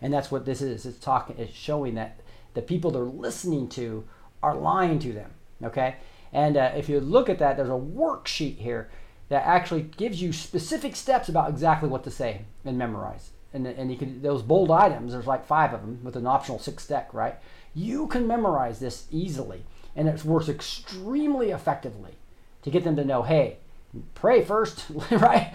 and 0.00 0.12
that's 0.12 0.32
what 0.32 0.46
this 0.46 0.62
is. 0.62 0.84
It's 0.84 0.98
talking, 0.98 1.38
it's 1.38 1.54
showing 1.54 1.94
that 1.94 2.20
the 2.54 2.62
people 2.62 2.90
they're 2.90 3.02
listening 3.02 3.68
to 3.70 4.04
are 4.42 4.56
lying 4.56 4.98
to 5.00 5.12
them. 5.12 5.30
Okay, 5.62 5.94
and 6.32 6.56
uh, 6.56 6.72
if 6.76 6.88
you 6.88 7.00
look 7.00 7.28
at 7.28 7.38
that, 7.38 7.56
there's 7.56 7.68
a 7.68 7.72
worksheet 7.72 8.58
here 8.58 8.88
that 9.28 9.46
actually 9.46 9.82
gives 9.82 10.20
you 10.20 10.32
specific 10.32 10.96
steps 10.96 11.28
about 11.28 11.50
exactly 11.50 11.88
what 11.88 12.04
to 12.04 12.10
say 12.10 12.42
and 12.64 12.78
memorize. 12.78 13.30
And, 13.54 13.66
and 13.66 13.90
you 13.90 13.98
can 13.98 14.22
those 14.22 14.42
bold 14.42 14.70
items. 14.70 15.12
There's 15.12 15.26
like 15.26 15.46
five 15.46 15.74
of 15.74 15.82
them 15.82 16.00
with 16.02 16.16
an 16.16 16.26
optional 16.26 16.58
six 16.58 16.86
deck, 16.86 17.10
right? 17.12 17.36
You 17.74 18.06
can 18.06 18.26
memorize 18.26 18.78
this 18.78 19.06
easily, 19.10 19.64
and 19.94 20.08
it 20.08 20.24
works 20.24 20.48
extremely 20.48 21.50
effectively 21.50 22.12
to 22.62 22.70
get 22.70 22.84
them 22.84 22.96
to 22.96 23.04
know, 23.04 23.22
hey, 23.22 23.58
pray 24.14 24.42
first, 24.42 24.86
right? 25.10 25.52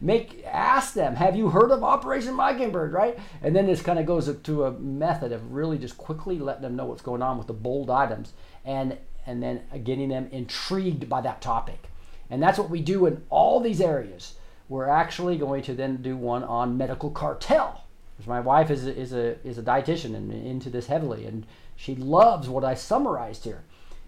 Make 0.00 0.42
ask 0.46 0.94
them, 0.94 1.16
have 1.16 1.36
you 1.36 1.50
heard 1.50 1.70
of 1.70 1.84
Operation 1.84 2.34
Mockingbird, 2.34 2.92
right? 2.92 3.18
And 3.42 3.54
then 3.54 3.66
this 3.66 3.82
kind 3.82 3.98
of 3.98 4.06
goes 4.06 4.34
to 4.34 4.64
a 4.64 4.72
method 4.72 5.32
of 5.32 5.52
really 5.52 5.78
just 5.78 5.98
quickly 5.98 6.38
letting 6.38 6.62
them 6.62 6.76
know 6.76 6.86
what's 6.86 7.02
going 7.02 7.22
on 7.22 7.36
with 7.36 7.46
the 7.46 7.52
bold 7.52 7.90
items, 7.90 8.32
and 8.64 8.96
and 9.26 9.42
then 9.42 9.62
getting 9.84 10.08
them 10.08 10.28
intrigued 10.32 11.08
by 11.08 11.20
that 11.20 11.40
topic. 11.40 11.88
And 12.30 12.42
that's 12.42 12.58
what 12.58 12.70
we 12.70 12.80
do 12.80 13.06
in 13.06 13.22
all 13.30 13.60
these 13.60 13.80
areas. 13.80 14.34
We're 14.68 14.88
actually 14.88 15.36
going 15.36 15.62
to 15.64 15.74
then 15.74 16.00
do 16.00 16.16
one 16.16 16.44
on 16.44 16.78
medical 16.78 17.10
cartel. 17.10 17.84
Because 18.16 18.28
my 18.28 18.40
wife 18.40 18.70
is 18.70 18.86
a, 18.86 18.96
is 18.96 19.12
a, 19.12 19.46
is 19.46 19.58
a 19.58 19.62
dietitian 19.62 20.14
and 20.14 20.32
into 20.32 20.70
this 20.70 20.86
heavily, 20.86 21.26
and 21.26 21.46
she 21.76 21.94
loves 21.94 22.48
what 22.48 22.64
I 22.64 22.74
summarized 22.74 23.44
here. 23.44 23.64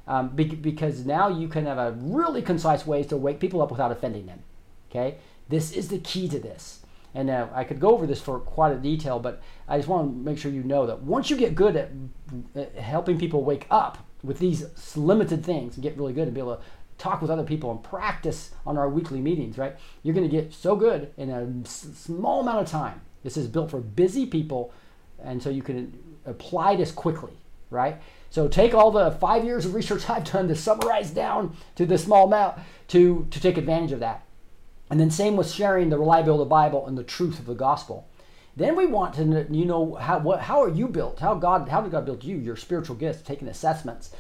Um, 0.07 0.29
be- 0.31 0.45
because 0.45 1.05
now 1.07 1.29
you 1.29 1.49
can 1.49 1.67
have 1.67 1.79
a 1.79 1.93
really 1.93 2.43
concise 2.43 2.87
ways 2.87 3.07
to 3.09 3.17
wake 3.17 3.41
people 3.41 3.63
up 3.63 3.71
without 3.71 3.93
offending 3.93 4.27
them. 4.27 4.43
Okay, 4.91 5.17
this 5.49 5.73
is 5.73 5.89
the 5.89 5.99
key 5.99 6.29
to 6.29 6.39
this. 6.39 6.81
And 7.15 7.31
uh, 7.31 7.49
I 7.55 7.65
could 7.65 7.81
go 7.81 7.91
over 7.91 8.07
this 8.07 8.21
for 8.21 8.39
quite 8.41 8.73
a 8.73 8.77
detail, 8.77 9.19
but 9.19 9.41
I 9.69 9.77
just 9.77 9.89
want 9.89 10.11
to 10.11 10.17
make 10.17 10.39
sure 10.39 10.51
you 10.51 10.63
know 10.63 10.87
that 10.87 11.03
once 11.03 11.31
you 11.31 11.37
get 11.37 11.55
good 11.55 11.77
at, 11.77 11.91
at 12.57 12.75
helping 12.75 13.19
people 13.19 13.45
wake 13.45 13.67
up 13.71 13.99
with 14.25 14.39
these 14.39 14.65
limited 14.97 15.45
things 15.45 15.75
and 15.75 15.83
get 15.83 15.97
really 15.97 16.13
good 16.13 16.25
and 16.25 16.35
be 16.35 16.41
able 16.41 16.57
to 16.57 16.63
talk 16.99 17.21
with 17.21 17.31
other 17.31 17.43
people 17.43 17.71
and 17.71 17.83
practice 17.83 18.51
on 18.67 18.79
our 18.79 18.89
weekly 18.89 19.21
meetings, 19.21 19.59
right? 19.59 19.77
You're 20.03 20.15
going 20.15 20.29
to 20.29 20.35
get 20.35 20.53
so 20.53 20.77
good 20.77 21.13
in 21.17 21.31
a 21.31 21.69
small 21.69 22.41
amount 22.41 22.61
of 22.61 22.69
time. 22.69 23.01
This 23.23 23.37
is 23.37 23.49
built 23.49 23.71
for 23.71 23.81
busy 23.81 24.27
people, 24.27 24.73
and 25.23 25.43
so 25.43 25.51
you 25.51 25.63
can 25.63 25.99
apply 26.25 26.77
this 26.77 26.93
quickly, 26.93 27.33
right? 27.71 28.01
So 28.31 28.49
take 28.49 28.75
all 28.75 28.91
the 28.91 29.11
five 29.13 29.45
years 29.45 29.67
of 29.67 29.75
research 29.75 30.09
I've 30.11 30.25
done 30.25 30.49
to 30.49 30.57
summarize 30.57 31.11
down 31.11 31.57
to 31.77 31.87
the 31.87 31.99
small 31.99 32.27
amount 32.27 32.59
to, 32.89 33.27
to 33.31 33.41
take 33.41 33.59
advantage 33.59 33.93
of 33.93 34.01
that. 34.01 34.25
And 34.91 35.01
then 35.01 35.11
same 35.11 35.37
with 35.37 35.51
sharing 35.51 35.89
the 35.89 35.99
reliability 35.99 36.43
of 36.43 36.47
the 36.47 36.51
Bible 36.51 36.87
and 36.87 36.97
the 36.97 37.05
truth 37.05 37.39
of 37.39 37.47
the 37.47 37.55
gospel. 37.55 38.07
Then 38.57 38.77
we 38.77 38.87
want 38.87 39.15
to 39.15 39.47
you 39.51 39.65
know 39.65 39.95
how 39.95 40.19
what 40.19 40.41
how 40.41 40.63
are 40.63 40.69
you 40.69 40.89
built? 40.89 41.21
How 41.21 41.35
God 41.35 41.69
how 41.69 41.81
did 41.81 41.93
God 41.93 42.07
build 42.07 42.25
you? 42.25 42.37
Your 42.37 42.57
spiritual 42.57 42.97
gifts, 42.97 43.23
taking 43.23 43.49
assessments. 43.49 44.11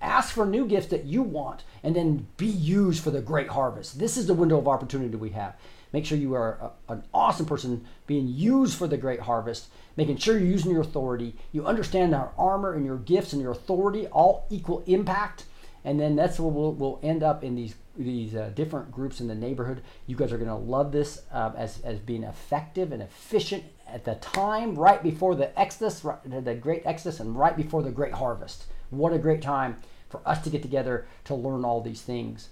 Ask 0.00 0.34
for 0.34 0.46
new 0.46 0.66
gifts 0.66 0.88
that 0.88 1.04
you 1.04 1.22
want 1.22 1.64
and 1.82 1.96
then 1.96 2.26
be 2.36 2.46
used 2.46 3.02
for 3.02 3.10
the 3.10 3.22
great 3.22 3.48
harvest. 3.48 3.98
This 3.98 4.16
is 4.16 4.26
the 4.26 4.34
window 4.34 4.58
of 4.58 4.68
opportunity 4.68 5.16
we 5.16 5.30
have. 5.30 5.56
Make 5.92 6.04
sure 6.04 6.18
you 6.18 6.34
are 6.34 6.72
a, 6.88 6.92
an 6.92 7.04
awesome 7.14 7.46
person 7.46 7.86
being 8.06 8.28
used 8.28 8.76
for 8.76 8.86
the 8.86 8.98
great 8.98 9.20
harvest, 9.20 9.68
making 9.96 10.18
sure 10.18 10.36
you're 10.36 10.46
using 10.46 10.72
your 10.72 10.82
authority. 10.82 11.34
You 11.52 11.66
understand 11.66 12.14
our 12.14 12.32
armor 12.36 12.74
and 12.74 12.84
your 12.84 12.98
gifts 12.98 13.32
and 13.32 13.40
your 13.40 13.52
authority 13.52 14.06
all 14.08 14.46
equal 14.50 14.82
impact. 14.86 15.44
And 15.84 15.98
then 15.98 16.16
that's 16.16 16.38
where 16.38 16.50
we'll, 16.50 16.72
we'll 16.72 17.00
end 17.02 17.22
up 17.22 17.42
in 17.44 17.54
these 17.54 17.74
these 17.98 18.34
uh, 18.34 18.50
different 18.54 18.90
groups 18.90 19.20
in 19.20 19.28
the 19.28 19.34
neighborhood. 19.34 19.82
You 20.06 20.16
guys 20.16 20.32
are 20.32 20.38
going 20.38 20.48
to 20.48 20.54
love 20.54 20.92
this 20.92 21.22
uh, 21.32 21.52
as, 21.56 21.80
as 21.82 21.98
being 21.98 22.24
effective 22.24 22.92
and 22.92 23.02
efficient 23.02 23.64
at 23.86 24.04
the 24.04 24.16
time 24.16 24.74
right 24.74 25.02
before 25.02 25.34
the 25.34 25.58
Exodus, 25.58 26.04
right, 26.04 26.18
the 26.44 26.54
great 26.54 26.82
Exodus, 26.84 27.20
and 27.20 27.36
right 27.36 27.56
before 27.56 27.82
the 27.82 27.90
great 27.90 28.14
harvest. 28.14 28.66
What 28.90 29.12
a 29.12 29.18
great 29.18 29.42
time 29.42 29.76
for 30.08 30.20
us 30.26 30.42
to 30.44 30.50
get 30.50 30.62
together 30.62 31.06
to 31.24 31.34
learn 31.34 31.64
all 31.64 31.80
these 31.80 32.02
things. 32.02 32.48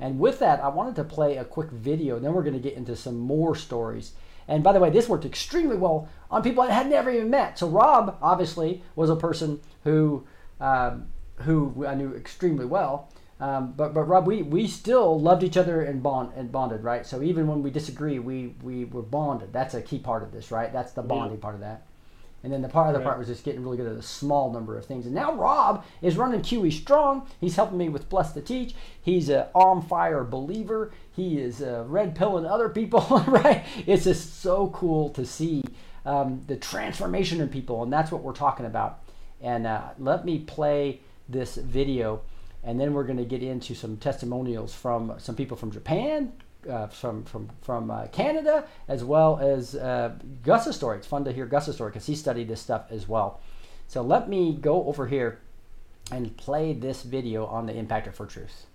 And 0.00 0.18
with 0.18 0.38
that, 0.38 0.60
I 0.60 0.68
wanted 0.68 0.96
to 0.96 1.04
play 1.04 1.36
a 1.36 1.44
quick 1.44 1.70
video, 1.70 2.18
then 2.18 2.32
we're 2.32 2.42
going 2.42 2.54
to 2.54 2.60
get 2.60 2.74
into 2.74 2.94
some 2.94 3.18
more 3.18 3.56
stories. 3.56 4.12
And 4.46 4.62
by 4.62 4.72
the 4.72 4.80
way, 4.80 4.90
this 4.90 5.08
worked 5.08 5.24
extremely 5.24 5.76
well 5.76 6.08
on 6.30 6.42
people 6.42 6.62
I 6.62 6.70
had 6.70 6.88
never 6.88 7.10
even 7.10 7.30
met. 7.30 7.58
So 7.58 7.68
Rob 7.68 8.16
obviously 8.22 8.82
was 8.96 9.10
a 9.10 9.16
person 9.16 9.60
who 9.84 10.26
um, 10.60 11.08
who 11.42 11.86
I 11.86 11.94
knew 11.94 12.14
extremely 12.14 12.66
well, 12.66 13.12
Um, 13.40 13.72
but 13.76 13.94
but 13.94 14.02
Rob, 14.02 14.26
we, 14.26 14.42
we 14.42 14.66
still 14.66 15.18
loved 15.20 15.44
each 15.44 15.56
other 15.56 15.82
and 15.82 16.02
bond 16.02 16.32
and 16.34 16.50
bonded, 16.50 16.82
right? 16.82 17.06
So 17.06 17.22
even 17.22 17.46
when 17.46 17.62
we 17.62 17.70
disagree, 17.70 18.18
we 18.18 18.54
we 18.62 18.84
were 18.84 19.02
bonded. 19.02 19.52
That's 19.52 19.74
a 19.74 19.82
key 19.82 19.98
part 19.98 20.22
of 20.24 20.32
this, 20.32 20.50
right? 20.50 20.72
That's 20.72 20.92
the 20.92 21.02
bonding 21.02 21.38
part 21.38 21.54
of 21.54 21.60
that. 21.60 21.82
And 22.44 22.52
then 22.52 22.62
the 22.62 22.68
part 22.68 22.88
other 22.88 22.98
Right. 22.98 23.04
part 23.04 23.18
was 23.18 23.26
just 23.26 23.44
getting 23.44 23.62
really 23.64 23.76
good 23.76 23.86
at 23.88 23.96
a 23.96 24.02
small 24.02 24.52
number 24.52 24.78
of 24.78 24.86
things. 24.86 25.06
And 25.06 25.14
now 25.14 25.34
Rob 25.34 25.84
is 26.02 26.16
running 26.16 26.40
QE 26.40 26.70
strong. 26.72 27.26
He's 27.40 27.56
helping 27.56 27.78
me 27.78 27.88
with 27.88 28.08
Bless 28.08 28.32
to 28.32 28.40
Teach. 28.40 28.74
He's 29.02 29.28
a 29.28 29.48
on 29.54 29.82
fire 29.82 30.22
believer. 30.22 30.92
He 31.12 31.38
is 31.40 31.60
uh, 31.60 31.84
red 31.88 32.14
pilling 32.14 32.46
other 32.46 32.68
people, 32.68 33.00
right? 33.26 33.64
It's 33.86 34.04
just 34.04 34.40
so 34.40 34.68
cool 34.68 35.08
to 35.10 35.26
see 35.26 35.62
um, 36.06 36.42
the 36.46 36.56
transformation 36.56 37.40
in 37.40 37.48
people, 37.48 37.82
and 37.82 37.92
that's 37.92 38.12
what 38.12 38.22
we're 38.22 38.32
talking 38.32 38.66
about. 38.66 39.00
And 39.40 39.66
uh, 39.66 39.90
let 39.98 40.24
me 40.24 40.38
play 40.38 41.00
this 41.28 41.56
video, 41.56 42.22
and 42.64 42.80
then 42.80 42.92
we're 42.92 43.04
going 43.04 43.18
to 43.18 43.24
get 43.24 43.42
into 43.42 43.74
some 43.74 43.96
testimonials 43.96 44.74
from 44.74 45.14
some 45.18 45.34
people 45.36 45.56
from 45.56 45.70
Japan, 45.70 46.32
uh, 46.68 46.88
from 46.88 47.24
from 47.24 47.48
from 47.62 47.90
uh, 47.90 48.06
Canada, 48.08 48.64
as 48.88 49.04
well 49.04 49.38
as 49.38 49.74
uh, 49.74 50.14
Gus's 50.42 50.76
story. 50.76 50.98
It's 50.98 51.06
fun 51.06 51.24
to 51.24 51.32
hear 51.32 51.46
Gus's 51.46 51.76
story 51.76 51.90
because 51.90 52.06
he 52.06 52.14
studied 52.14 52.48
this 52.48 52.60
stuff 52.60 52.86
as 52.90 53.08
well. 53.08 53.40
So 53.86 54.02
let 54.02 54.28
me 54.28 54.54
go 54.54 54.84
over 54.86 55.06
here 55.06 55.40
and 56.10 56.36
play 56.36 56.72
this 56.72 57.02
video 57.02 57.46
on 57.46 57.66
the 57.66 57.72
impactor 57.72 58.12
for 58.12 58.26
truth. 58.26 58.66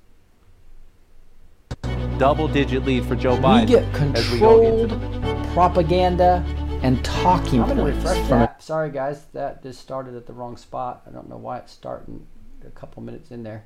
double 2.17 2.47
digit 2.47 2.85
lead 2.85 3.05
for 3.05 3.15
Joe 3.15 3.37
Biden. 3.37 3.61
we 3.61 3.65
get 3.65 3.83
as 4.15 4.31
we 4.31 4.37
controlled 4.37 4.89
the 4.89 5.49
propaganda 5.53 6.43
and 6.83 7.03
talking 7.03 7.61
I'm 7.61 7.69
gonna 7.69 7.81
points 7.81 7.97
refresh 7.97 8.27
that. 8.29 8.61
Sorry 8.61 8.91
guys, 8.91 9.25
that 9.33 9.63
just 9.63 9.81
started 9.81 10.15
at 10.15 10.25
the 10.25 10.33
wrong 10.33 10.57
spot. 10.57 11.03
I 11.07 11.11
don't 11.11 11.29
know 11.29 11.37
why 11.37 11.57
it's 11.57 11.71
starting 11.71 12.25
a 12.65 12.69
couple 12.71 13.03
minutes 13.03 13.31
in 13.31 13.43
there. 13.43 13.65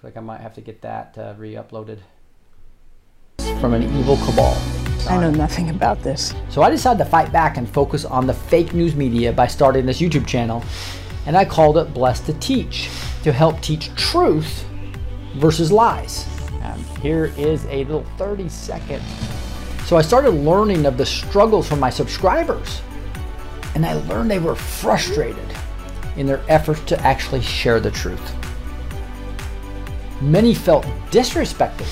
Looks 0.00 0.14
like 0.14 0.22
I 0.22 0.24
might 0.24 0.40
have 0.40 0.54
to 0.54 0.60
get 0.60 0.80
that 0.82 1.18
uh, 1.18 1.34
re-uploaded 1.36 1.98
from 3.60 3.74
an 3.74 3.82
evil 3.98 4.16
cabal. 4.18 4.56
I 5.10 5.20
know 5.20 5.32
nothing 5.32 5.70
about 5.70 6.04
this. 6.04 6.32
So 6.50 6.62
I 6.62 6.70
decided 6.70 7.02
to 7.02 7.04
fight 7.04 7.32
back 7.32 7.56
and 7.56 7.68
focus 7.68 8.04
on 8.04 8.24
the 8.24 8.32
fake 8.32 8.74
news 8.74 8.94
media 8.94 9.32
by 9.32 9.48
starting 9.48 9.86
this 9.86 10.00
YouTube 10.00 10.24
channel, 10.24 10.62
and 11.26 11.36
I 11.36 11.44
called 11.44 11.78
it 11.78 11.92
Blessed 11.92 12.26
to 12.26 12.34
Teach 12.34 12.88
to 13.24 13.32
help 13.32 13.60
teach 13.60 13.92
truth 13.96 14.64
versus 15.34 15.72
lies. 15.72 16.28
Um, 16.62 16.84
here 17.02 17.32
is 17.36 17.64
a 17.64 17.82
little 17.82 18.04
30 18.18 18.48
second. 18.48 19.02
So 19.86 19.96
I 19.96 20.02
started 20.02 20.30
learning 20.30 20.86
of 20.86 20.96
the 20.96 21.06
struggles 21.06 21.68
from 21.68 21.80
my 21.80 21.90
subscribers, 21.90 22.82
and 23.74 23.84
I 23.84 23.94
learned 23.94 24.30
they 24.30 24.38
were 24.38 24.54
frustrated 24.54 25.52
in 26.16 26.24
their 26.24 26.44
efforts 26.48 26.82
to 26.82 27.00
actually 27.00 27.42
share 27.42 27.80
the 27.80 27.90
truth. 27.90 28.47
Many 30.20 30.52
felt 30.52 30.84
disrespected. 31.10 31.86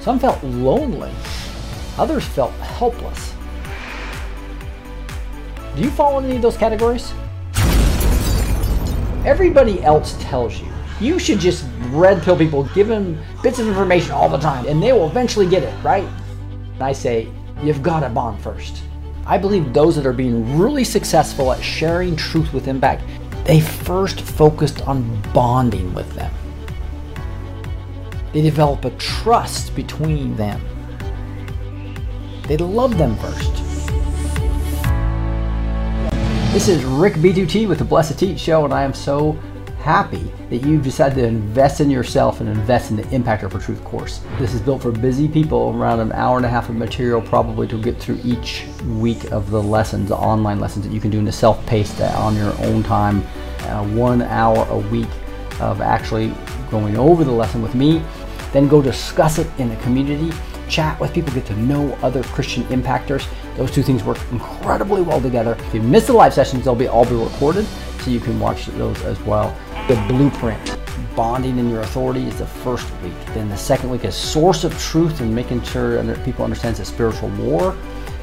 Some 0.00 0.18
felt 0.18 0.42
lonely. 0.44 1.10
Others 1.96 2.26
felt 2.26 2.52
helpless. 2.52 3.34
Do 5.74 5.82
you 5.82 5.90
fall 5.90 6.18
in 6.18 6.26
any 6.26 6.36
of 6.36 6.42
those 6.42 6.58
categories? 6.58 7.14
Everybody 9.24 9.82
else 9.82 10.18
tells 10.20 10.60
you. 10.60 10.70
You 11.00 11.18
should 11.18 11.38
just 11.38 11.64
red 11.88 12.22
pill 12.22 12.36
people, 12.36 12.64
give 12.74 12.88
them 12.88 13.18
bits 13.42 13.58
of 13.58 13.68
information 13.68 14.12
all 14.12 14.28
the 14.28 14.36
time, 14.36 14.66
and 14.66 14.82
they 14.82 14.92
will 14.92 15.08
eventually 15.08 15.48
get 15.48 15.62
it, 15.62 15.74
right? 15.82 16.04
And 16.74 16.82
I 16.82 16.92
say, 16.92 17.28
you've 17.62 17.82
got 17.82 18.00
to 18.00 18.10
bond 18.10 18.42
first. 18.42 18.82
I 19.26 19.38
believe 19.38 19.72
those 19.72 19.96
that 19.96 20.04
are 20.04 20.12
being 20.12 20.58
really 20.58 20.84
successful 20.84 21.52
at 21.52 21.64
sharing 21.64 22.16
truth 22.16 22.52
with 22.52 22.68
impact, 22.68 23.02
they 23.44 23.60
first 23.60 24.20
focused 24.20 24.82
on 24.82 25.22
bonding 25.32 25.94
with 25.94 26.12
them. 26.12 26.30
They 28.34 28.42
develop 28.42 28.84
a 28.84 28.90
trust 28.90 29.76
between 29.76 30.34
them. 30.34 30.60
They 32.48 32.56
love 32.56 32.98
them 32.98 33.16
first. 33.18 33.54
This 36.52 36.66
is 36.66 36.82
Rick 36.82 37.14
B2T 37.14 37.68
with 37.68 37.78
the 37.78 37.84
Blessed 37.84 38.18
Teach 38.18 38.40
Show, 38.40 38.64
and 38.64 38.74
I 38.74 38.82
am 38.82 38.92
so 38.92 39.38
happy 39.78 40.32
that 40.50 40.66
you've 40.66 40.82
decided 40.82 41.14
to 41.14 41.24
invest 41.24 41.80
in 41.80 41.88
yourself 41.88 42.40
and 42.40 42.48
invest 42.48 42.90
in 42.90 42.96
the 42.96 43.04
Impactor 43.04 43.48
for 43.52 43.60
Truth 43.60 43.84
course. 43.84 44.20
This 44.40 44.52
is 44.52 44.60
built 44.60 44.82
for 44.82 44.90
busy 44.90 45.28
people, 45.28 45.70
around 45.70 46.00
an 46.00 46.10
hour 46.10 46.36
and 46.36 46.44
a 46.44 46.48
half 46.48 46.68
of 46.68 46.74
material 46.74 47.22
probably 47.22 47.68
to 47.68 47.80
get 47.80 48.00
through 48.00 48.18
each 48.24 48.64
week 48.98 49.30
of 49.30 49.52
the 49.52 49.62
lessons, 49.62 50.08
the 50.08 50.16
online 50.16 50.58
lessons 50.58 50.84
that 50.84 50.92
you 50.92 51.00
can 51.00 51.12
do 51.12 51.20
in 51.20 51.24
the 51.24 51.30
self-paced 51.30 52.00
uh, 52.00 52.06
on 52.16 52.34
your 52.34 52.52
own 52.62 52.82
time, 52.82 53.24
uh, 53.60 53.86
one 53.90 54.22
hour 54.22 54.66
a 54.70 54.78
week 54.78 55.08
of 55.60 55.80
actually 55.80 56.34
going 56.70 56.96
over 56.96 57.22
the 57.22 57.30
lesson 57.30 57.62
with 57.62 57.76
me, 57.76 58.02
then 58.54 58.68
go 58.68 58.80
discuss 58.80 59.38
it 59.38 59.48
in 59.58 59.68
the 59.68 59.76
community, 59.76 60.34
chat 60.68 60.98
with 61.00 61.12
people, 61.12 61.34
get 61.34 61.44
to 61.46 61.56
know 61.56 61.92
other 62.02 62.22
Christian 62.22 62.62
impactors. 62.64 63.28
Those 63.56 63.70
two 63.70 63.82
things 63.82 64.02
work 64.04 64.18
incredibly 64.30 65.02
well 65.02 65.20
together. 65.20 65.56
If 65.58 65.74
you 65.74 65.82
miss 65.82 66.06
the 66.06 66.14
live 66.14 66.32
sessions, 66.32 66.64
they'll 66.64 66.74
be 66.74 66.86
all 66.86 67.04
be 67.04 67.16
recorded, 67.16 67.66
so 68.00 68.10
you 68.10 68.20
can 68.20 68.38
watch 68.40 68.66
those 68.66 69.02
as 69.02 69.20
well. 69.22 69.54
The 69.88 69.96
blueprint, 70.08 70.78
bonding 71.16 71.58
in 71.58 71.68
your 71.68 71.80
authority, 71.80 72.26
is 72.26 72.38
the 72.38 72.46
first 72.46 72.88
week. 73.02 73.12
Then 73.34 73.48
the 73.48 73.56
second 73.56 73.90
week 73.90 74.04
is 74.04 74.14
source 74.14 74.64
of 74.64 74.78
truth 74.78 75.20
and 75.20 75.34
making 75.34 75.62
sure 75.62 76.02
people 76.18 76.44
understand 76.44 76.78
it's 76.78 76.88
a 76.88 76.92
spiritual 76.92 77.30
war. 77.30 77.76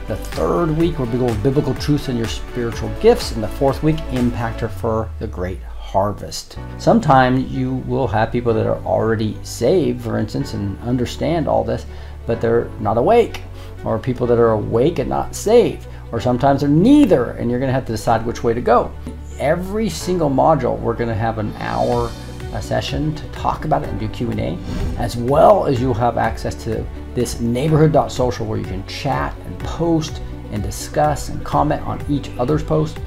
The 0.07 0.15
third 0.15 0.71
week, 0.77 0.97
we'll 0.97 1.07
be 1.07 1.17
going 1.17 1.39
biblical 1.41 1.75
truths 1.75 2.07
and 2.07 2.17
your 2.17 2.27
spiritual 2.27 2.89
gifts. 3.01 3.33
And 3.33 3.43
the 3.43 3.47
fourth 3.47 3.83
week, 3.83 3.97
impactor 4.11 4.69
for 4.69 5.09
the 5.19 5.27
great 5.27 5.59
harvest. 5.91 6.57
Sometimes 6.77 7.51
you 7.51 7.75
will 7.85 8.07
have 8.07 8.31
people 8.31 8.53
that 8.53 8.65
are 8.65 8.81
already 8.85 9.37
saved, 9.43 10.01
for 10.01 10.17
instance, 10.17 10.53
and 10.53 10.79
understand 10.83 11.49
all 11.49 11.65
this, 11.65 11.85
but 12.25 12.39
they're 12.39 12.69
not 12.79 12.97
awake, 12.97 13.41
or 13.83 13.99
people 13.99 14.25
that 14.27 14.39
are 14.39 14.51
awake 14.51 14.99
and 14.99 15.09
not 15.09 15.35
saved, 15.35 15.85
or 16.13 16.21
sometimes 16.21 16.61
they're 16.61 16.69
neither, 16.69 17.31
and 17.31 17.51
you're 17.51 17.59
going 17.59 17.67
to 17.67 17.73
have 17.73 17.85
to 17.85 17.91
decide 17.91 18.25
which 18.25 18.41
way 18.41 18.53
to 18.53 18.61
go. 18.61 18.89
Every 19.37 19.89
single 19.89 20.29
module, 20.29 20.79
we're 20.79 20.93
going 20.93 21.09
to 21.09 21.15
have 21.15 21.39
an 21.39 21.53
hour 21.57 22.09
a 22.53 22.61
session 22.61 23.13
to 23.15 23.27
talk 23.31 23.65
about 23.65 23.83
it 23.83 23.89
and 23.89 23.99
do 23.99 24.07
Q&A, 24.07 24.57
as 24.97 25.17
well 25.17 25.65
as 25.65 25.81
you'll 25.81 25.93
have 25.93 26.17
access 26.17 26.55
to 26.63 26.85
this 27.15 27.41
neighborhood.social 27.41 28.45
where 28.45 28.57
you 28.57 28.65
can 28.65 28.85
chat 28.87 29.35
and 29.45 29.59
post 29.59 30.21
and 30.51 30.63
discuss 30.63 31.29
and 31.29 31.43
comment 31.45 31.81
on 31.83 32.03
each 32.09 32.29
other's 32.37 32.63
post 32.63 32.97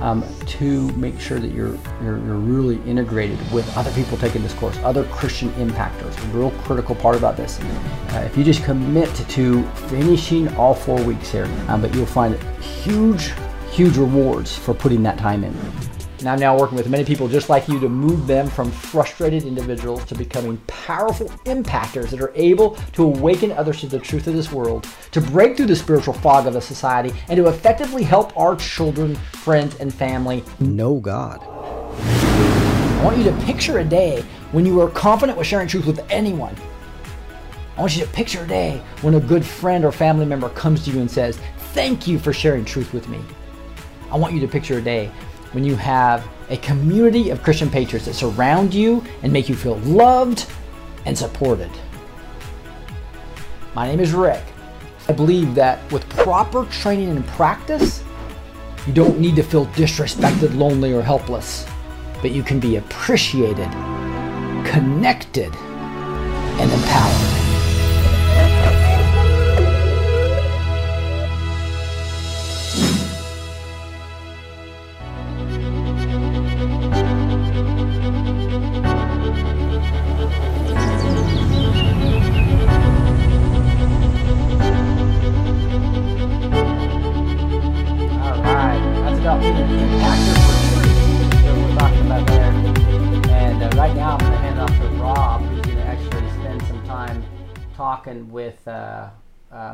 um, 0.00 0.24
to 0.46 0.90
make 0.92 1.20
sure 1.20 1.38
that 1.38 1.52
you're, 1.52 1.76
you're 2.02 2.18
you're 2.24 2.36
really 2.36 2.80
integrated 2.88 3.38
with 3.52 3.76
other 3.76 3.90
people 3.92 4.16
taking 4.18 4.42
this 4.42 4.54
course, 4.54 4.76
other 4.78 5.04
Christian 5.04 5.50
impactors. 5.52 6.16
A 6.22 6.36
real 6.36 6.50
critical 6.62 6.94
part 6.94 7.16
about 7.16 7.36
this. 7.36 7.60
Uh, 7.60 8.22
if 8.24 8.36
you 8.36 8.44
just 8.44 8.64
commit 8.64 9.14
to 9.14 9.62
finishing 9.88 10.48
all 10.56 10.74
four 10.74 11.00
weeks 11.02 11.30
here, 11.30 11.48
um, 11.68 11.80
but 11.80 11.94
you'll 11.94 12.06
find 12.06 12.40
huge, 12.62 13.32
huge 13.70 13.96
rewards 13.96 14.56
for 14.56 14.74
putting 14.74 15.02
that 15.02 15.18
time 15.18 15.44
in. 15.44 15.89
And 16.20 16.28
I'm 16.28 16.38
now 16.38 16.56
working 16.56 16.76
with 16.76 16.88
many 16.88 17.02
people 17.02 17.28
just 17.28 17.48
like 17.48 17.66
you 17.66 17.80
to 17.80 17.88
move 17.88 18.26
them 18.26 18.48
from 18.48 18.70
frustrated 18.70 19.44
individuals 19.44 20.04
to 20.04 20.14
becoming 20.14 20.58
powerful 20.66 21.28
impactors 21.46 22.10
that 22.10 22.20
are 22.20 22.32
able 22.34 22.76
to 22.92 23.04
awaken 23.04 23.52
others 23.52 23.80
to 23.80 23.86
the 23.86 23.98
truth 23.98 24.26
of 24.26 24.34
this 24.34 24.52
world, 24.52 24.86
to 25.12 25.20
break 25.22 25.56
through 25.56 25.66
the 25.66 25.76
spiritual 25.76 26.12
fog 26.12 26.46
of 26.46 26.52
the 26.52 26.60
society, 26.60 27.10
and 27.28 27.38
to 27.38 27.48
effectively 27.48 28.02
help 28.02 28.36
our 28.36 28.54
children, 28.56 29.16
friends, 29.32 29.76
and 29.76 29.94
family 29.94 30.44
know 30.58 31.00
God. 31.00 31.40
I 31.42 33.02
want 33.02 33.16
you 33.16 33.24
to 33.24 33.32
picture 33.46 33.78
a 33.78 33.84
day 33.84 34.22
when 34.52 34.66
you 34.66 34.78
are 34.82 34.90
confident 34.90 35.38
with 35.38 35.46
sharing 35.46 35.68
truth 35.68 35.86
with 35.86 36.04
anyone. 36.10 36.54
I 37.78 37.80
want 37.80 37.96
you 37.96 38.04
to 38.04 38.10
picture 38.10 38.44
a 38.44 38.46
day 38.46 38.82
when 39.00 39.14
a 39.14 39.20
good 39.20 39.42
friend 39.42 39.86
or 39.86 39.92
family 39.92 40.26
member 40.26 40.50
comes 40.50 40.84
to 40.84 40.90
you 40.90 41.00
and 41.00 41.10
says, 41.10 41.38
Thank 41.72 42.06
you 42.06 42.18
for 42.18 42.34
sharing 42.34 42.66
truth 42.66 42.92
with 42.92 43.08
me. 43.08 43.20
I 44.10 44.16
want 44.16 44.34
you 44.34 44.40
to 44.40 44.48
picture 44.48 44.76
a 44.76 44.82
day 44.82 45.10
when 45.52 45.64
you 45.64 45.76
have 45.76 46.26
a 46.48 46.56
community 46.58 47.30
of 47.30 47.42
Christian 47.42 47.70
patriots 47.70 48.06
that 48.06 48.14
surround 48.14 48.72
you 48.72 49.04
and 49.22 49.32
make 49.32 49.48
you 49.48 49.54
feel 49.54 49.76
loved 49.78 50.46
and 51.06 51.16
supported. 51.16 51.70
My 53.74 53.86
name 53.86 54.00
is 54.00 54.12
Rick. 54.12 54.42
I 55.08 55.12
believe 55.12 55.54
that 55.54 55.80
with 55.90 56.08
proper 56.10 56.64
training 56.66 57.08
and 57.08 57.26
practice, 57.28 58.04
you 58.86 58.92
don't 58.92 59.18
need 59.18 59.36
to 59.36 59.42
feel 59.42 59.66
disrespected, 59.66 60.56
lonely, 60.56 60.92
or 60.92 61.02
helpless, 61.02 61.66
but 62.22 62.32
you 62.32 62.42
can 62.42 62.60
be 62.60 62.76
appreciated, 62.76 63.70
connected, 64.64 65.54
and 65.54 66.70
empowered. 66.70 67.39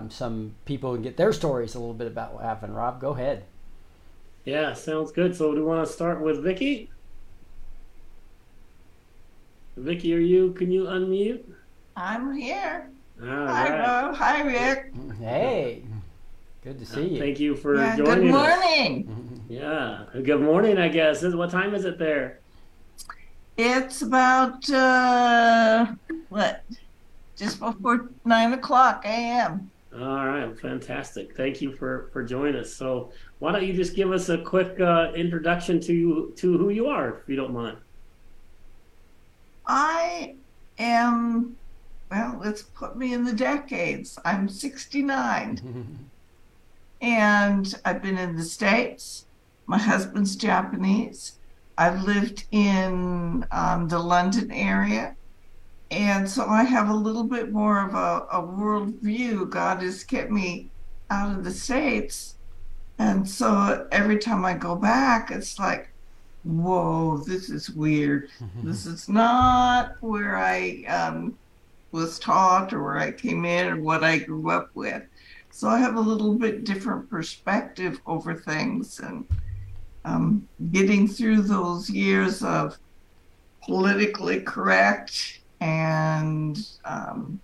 Um, 0.06 0.10
some 0.10 0.54
people 0.64 0.94
and 0.94 1.02
get 1.02 1.16
their 1.16 1.32
stories 1.32 1.74
a 1.74 1.78
little 1.78 1.94
bit 1.94 2.06
about 2.06 2.34
what 2.34 2.44
happened. 2.44 2.74
Rob, 2.76 3.00
go 3.00 3.10
ahead. 3.10 3.44
Yeah, 4.44 4.72
sounds 4.74 5.10
good. 5.10 5.34
So 5.36 5.52
do 5.52 5.58
you 5.58 5.64
want 5.66 5.86
to 5.86 5.92
start 5.92 6.20
with 6.20 6.42
Vicky? 6.42 6.90
Vicky, 9.76 10.14
are 10.14 10.20
you? 10.20 10.52
Can 10.52 10.70
you 10.70 10.84
unmute? 10.84 11.42
I'm 11.96 12.34
here. 12.34 12.88
All 13.20 13.26
Hi, 13.28 13.70
right. 13.70 13.78
Rob. 13.80 14.14
Hi, 14.16 14.42
Rick. 14.42 14.92
Hey, 15.18 15.82
good 16.62 16.78
to 16.78 16.86
see 16.86 17.08
you. 17.08 17.18
Thank 17.18 17.40
you 17.40 17.56
for 17.56 17.76
Yeah, 17.76 17.96
joining 17.96 18.26
good 18.26 18.34
us. 18.34 18.58
morning. 18.58 19.44
Yeah. 19.48 20.04
Good 20.22 20.40
morning, 20.40 20.78
I 20.78 20.88
guess. 20.88 21.22
What 21.22 21.50
time 21.50 21.74
is 21.74 21.84
it 21.84 21.98
there? 21.98 22.38
It's 23.58 24.02
about 24.02 24.68
uh, 24.70 25.86
what? 26.28 26.62
Just 27.36 27.58
before 27.58 28.10
nine 28.24 28.52
o'clock 28.52 29.02
a.m. 29.04 29.70
All 29.98 30.26
right, 30.26 30.60
fantastic. 30.60 31.34
Thank 31.36 31.62
you 31.62 31.72
for 31.72 32.10
for 32.12 32.22
joining 32.22 32.56
us. 32.56 32.74
So, 32.74 33.12
why 33.38 33.52
don't 33.52 33.64
you 33.64 33.72
just 33.72 33.96
give 33.96 34.12
us 34.12 34.28
a 34.28 34.36
quick 34.36 34.78
uh, 34.78 35.12
introduction 35.14 35.80
to 35.82 36.34
to 36.36 36.58
who 36.58 36.68
you 36.68 36.86
are, 36.86 37.20
if 37.20 37.28
you 37.28 37.36
don't 37.36 37.54
mind? 37.54 37.78
I 39.66 40.34
am. 40.78 41.56
Well, 42.10 42.38
let's 42.44 42.62
put 42.62 42.96
me 42.96 43.14
in 43.14 43.24
the 43.24 43.32
decades. 43.32 44.18
I'm 44.24 44.48
69, 44.48 46.08
and 47.00 47.74
I've 47.84 48.02
been 48.02 48.18
in 48.18 48.36
the 48.36 48.44
states. 48.44 49.24
My 49.66 49.78
husband's 49.78 50.36
Japanese. 50.36 51.38
I've 51.78 52.02
lived 52.04 52.44
in 52.52 53.46
um, 53.50 53.88
the 53.88 53.98
London 53.98 54.50
area. 54.50 55.16
And 55.90 56.28
so 56.28 56.46
I 56.46 56.64
have 56.64 56.88
a 56.88 56.94
little 56.94 57.24
bit 57.24 57.52
more 57.52 57.86
of 57.86 57.94
a, 57.94 58.26
a 58.32 58.40
world 58.44 58.94
view. 59.00 59.46
God 59.46 59.82
has 59.82 60.02
kept 60.02 60.30
me 60.30 60.68
out 61.10 61.36
of 61.36 61.44
the 61.44 61.52
States. 61.52 62.34
And 62.98 63.28
so 63.28 63.86
every 63.92 64.18
time 64.18 64.44
I 64.44 64.54
go 64.54 64.74
back, 64.74 65.30
it's 65.30 65.58
like, 65.58 65.90
whoa, 66.44 67.18
this 67.18 67.50
is 67.50 67.70
weird. 67.70 68.30
this 68.62 68.86
is 68.86 69.08
not 69.08 69.96
where 70.00 70.36
I 70.36 70.84
um, 70.88 71.36
was 71.92 72.18
taught 72.18 72.72
or 72.72 72.82
where 72.82 72.98
I 72.98 73.12
came 73.12 73.44
in 73.44 73.68
or 73.68 73.80
what 73.80 74.02
I 74.02 74.18
grew 74.18 74.50
up 74.50 74.70
with. 74.74 75.02
So 75.50 75.68
I 75.68 75.78
have 75.78 75.96
a 75.96 76.00
little 76.00 76.34
bit 76.34 76.64
different 76.64 77.08
perspective 77.08 78.00
over 78.06 78.34
things 78.34 79.00
and 79.00 79.26
um, 80.04 80.46
getting 80.72 81.08
through 81.08 81.42
those 81.42 81.88
years 81.90 82.42
of 82.42 82.78
politically 83.62 84.40
correct 84.40 85.40
and 85.60 86.58
um, 86.84 87.40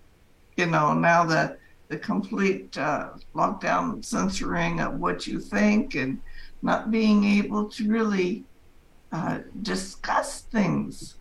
you 0.57 0.67
know 0.67 0.93
now 0.93 1.25
that 1.25 1.59
the 1.89 1.99
complete 1.99 2.77
uh, 2.79 3.11
lockdown 3.35 4.05
censoring 4.05 4.81
of 4.81 4.95
what 4.95 5.27
you 5.27 5.39
think 5.39 5.95
and 5.95 6.21
not 6.63 6.91
being 6.91 7.25
able 7.25 7.69
to 7.69 7.89
really 7.89 8.45
uh, 9.13 9.41
discuss 9.61 10.43
things 10.43 11.17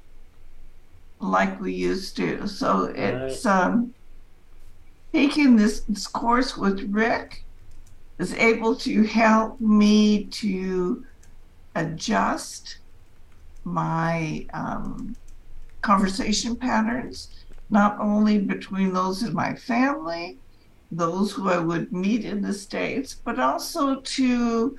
like 1.20 1.60
we 1.60 1.74
used 1.74 2.16
to. 2.16 2.48
So 2.48 2.86
it's 2.96 3.46
um, 3.46 3.94
taking 5.14 5.56
this, 5.56 5.82
this 5.82 6.08
course 6.08 6.56
with 6.56 6.82
rick 6.90 7.44
is 8.18 8.34
able 8.36 8.76
to 8.78 9.04
help 9.04 9.60
me 9.60 10.26
to 10.26 11.06
adjust 11.76 12.78
my 13.64 14.46
um, 14.54 15.16
conversation 15.82 16.56
patterns, 16.56 17.30
not 17.70 17.98
only 18.00 18.38
between 18.40 18.94
those 18.94 19.24
in 19.24 19.34
my 19.34 19.56
family, 19.56 20.38
those 20.92 21.32
who 21.32 21.50
I 21.50 21.60
would 21.60 21.92
meet 21.92 22.26
in 22.26 22.42
the 22.42 22.54
States, 22.54 23.16
but 23.24 23.40
also 23.40 24.02
to 24.02 24.76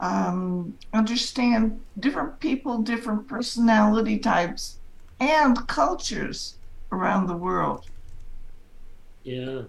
um, 0.00 0.78
understand 0.92 1.80
different 1.98 2.38
people, 2.38 2.78
different 2.78 3.26
personality 3.26 4.18
types, 4.18 4.78
and 5.18 5.66
cultures 5.66 6.58
around 6.92 7.26
the 7.26 7.36
world. 7.36 7.86
Yeah, 9.24 9.62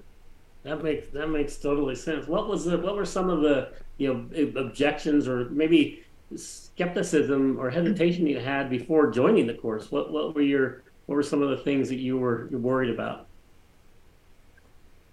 that 0.63 0.83
makes 0.83 1.09
that 1.09 1.27
makes 1.27 1.57
totally 1.57 1.95
sense. 1.95 2.27
What 2.27 2.47
was 2.47 2.65
the 2.65 2.77
what 2.77 2.95
were 2.95 3.05
some 3.05 3.29
of 3.29 3.41
the 3.41 3.71
you 3.97 4.13
know 4.13 4.59
objections 4.59 5.27
or 5.27 5.49
maybe 5.49 6.03
skepticism 6.35 7.59
or 7.59 7.69
hesitation 7.69 8.27
you 8.27 8.39
had 8.39 8.69
before 8.69 9.11
joining 9.11 9.47
the 9.47 9.53
course? 9.55 9.91
What 9.91 10.11
what 10.11 10.35
were 10.35 10.41
your 10.41 10.83
what 11.05 11.15
were 11.15 11.23
some 11.23 11.41
of 11.41 11.49
the 11.49 11.57
things 11.57 11.89
that 11.89 11.97
you 11.97 12.17
were 12.17 12.47
worried 12.51 12.93
about? 12.93 13.27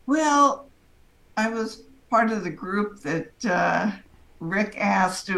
Well, 0.07 0.69
I 1.37 1.49
was 1.49 1.83
part 2.11 2.31
of 2.31 2.45
the 2.45 2.51
group 2.51 3.01
that 3.01 3.33
uh, 3.45 3.91
Rick 4.41 4.77
asked, 4.79 5.31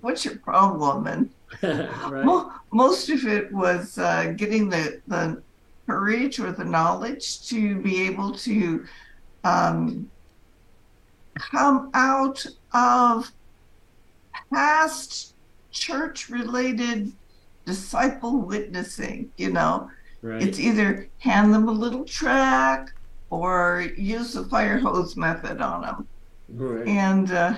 "What's 0.00 0.24
your 0.24 0.38
problem?" 0.38 1.06
and 1.06 1.30
right. 1.62 2.24
Mo- 2.24 2.52
most 2.72 3.08
of 3.08 3.24
it 3.26 3.52
was 3.52 3.98
uh, 3.98 4.34
getting 4.36 4.68
the, 4.68 5.00
the 5.06 5.42
courage 5.86 6.40
or 6.40 6.52
the 6.52 6.64
knowledge 6.64 7.48
to 7.48 7.80
be 7.80 8.02
able 8.02 8.32
to 8.32 8.84
um, 9.44 10.10
come 11.34 11.90
out 11.94 12.44
of 12.74 13.30
past 14.52 15.34
church 15.70 16.28
related 16.28 17.12
disciple 17.64 18.38
witnessing. 18.40 19.30
You 19.36 19.52
know, 19.52 19.90
Right. 20.22 20.42
it's 20.42 20.58
either 20.58 21.08
hand 21.18 21.52
them 21.54 21.68
a 21.68 21.72
little 21.72 22.04
track 22.04 22.92
or 23.30 23.86
use 23.96 24.32
the 24.32 24.44
fire 24.44 24.78
hose 24.78 25.16
method 25.16 25.60
on 25.60 25.82
them. 25.82 26.06
right. 26.54 26.86
And 26.88 27.30
uh, 27.32 27.54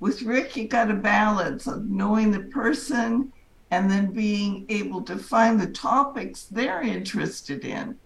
with 0.00 0.22
Rick, 0.22 0.56
you 0.56 0.66
got 0.68 0.90
a 0.90 0.94
balance 0.94 1.66
of 1.66 1.84
knowing 1.84 2.30
the 2.30 2.40
person 2.44 3.32
and 3.70 3.90
then 3.90 4.12
being 4.12 4.66
able 4.68 5.02
to 5.02 5.18
find 5.18 5.60
the 5.60 5.66
topics 5.68 6.44
they're 6.44 6.82
interested 6.82 7.64
in 7.64 7.96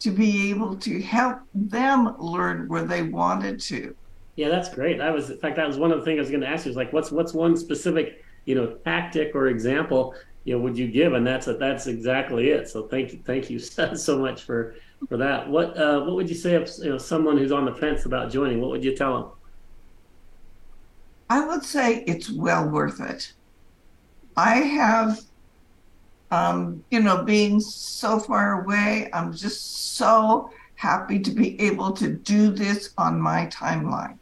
to 0.00 0.10
be 0.10 0.50
able 0.50 0.76
to 0.76 1.00
help 1.02 1.38
them 1.54 2.14
learn 2.18 2.68
where 2.68 2.84
they 2.84 3.02
wanted 3.02 3.60
to. 3.60 3.94
Yeah, 4.38 4.50
that's 4.50 4.72
great. 4.72 4.98
That 4.98 5.12
was, 5.12 5.30
in 5.30 5.38
fact, 5.38 5.56
that 5.56 5.66
was 5.66 5.78
one 5.78 5.90
of 5.90 5.98
the 5.98 6.04
things 6.04 6.18
I 6.18 6.20
was 6.20 6.30
going 6.30 6.42
to 6.42 6.48
ask 6.48 6.64
you. 6.64 6.70
Is 6.70 6.76
like, 6.76 6.92
what's 6.92 7.10
what's 7.10 7.34
one 7.34 7.56
specific, 7.56 8.24
you 8.44 8.54
know, 8.54 8.68
tactic 8.84 9.34
or 9.34 9.48
example, 9.48 10.14
you 10.44 10.54
know, 10.54 10.62
would 10.62 10.78
you 10.78 10.86
give? 10.86 11.14
And 11.14 11.26
that's 11.26 11.46
that's 11.46 11.88
exactly 11.88 12.50
it. 12.50 12.68
So 12.68 12.86
thank 12.86 13.12
you, 13.12 13.18
thank 13.24 13.50
you 13.50 13.58
so 13.96 14.16
much 14.16 14.42
for 14.42 14.76
for 15.08 15.16
that. 15.16 15.48
What 15.48 15.76
uh, 15.76 16.02
what 16.02 16.14
would 16.14 16.28
you 16.28 16.36
say 16.36 16.54
if 16.54 16.70
you 16.78 16.90
know 16.90 16.98
someone 16.98 17.36
who's 17.36 17.50
on 17.50 17.64
the 17.64 17.74
fence 17.74 18.06
about 18.06 18.30
joining? 18.30 18.60
What 18.60 18.70
would 18.70 18.84
you 18.84 18.94
tell 18.94 19.20
them? 19.20 19.30
I 21.28 21.44
would 21.44 21.64
say 21.64 22.04
it's 22.06 22.30
well 22.30 22.68
worth 22.68 23.00
it. 23.00 23.32
I 24.36 24.54
have, 24.58 25.20
um, 26.30 26.84
you 26.92 27.00
know, 27.00 27.24
being 27.24 27.58
so 27.58 28.20
far 28.20 28.62
away, 28.62 29.10
I'm 29.12 29.32
just 29.32 29.96
so 29.96 30.52
happy 30.76 31.18
to 31.18 31.32
be 31.32 31.60
able 31.60 31.90
to 31.94 32.14
do 32.14 32.52
this 32.52 32.94
on 32.96 33.20
my 33.20 33.46
timeline 33.46 34.16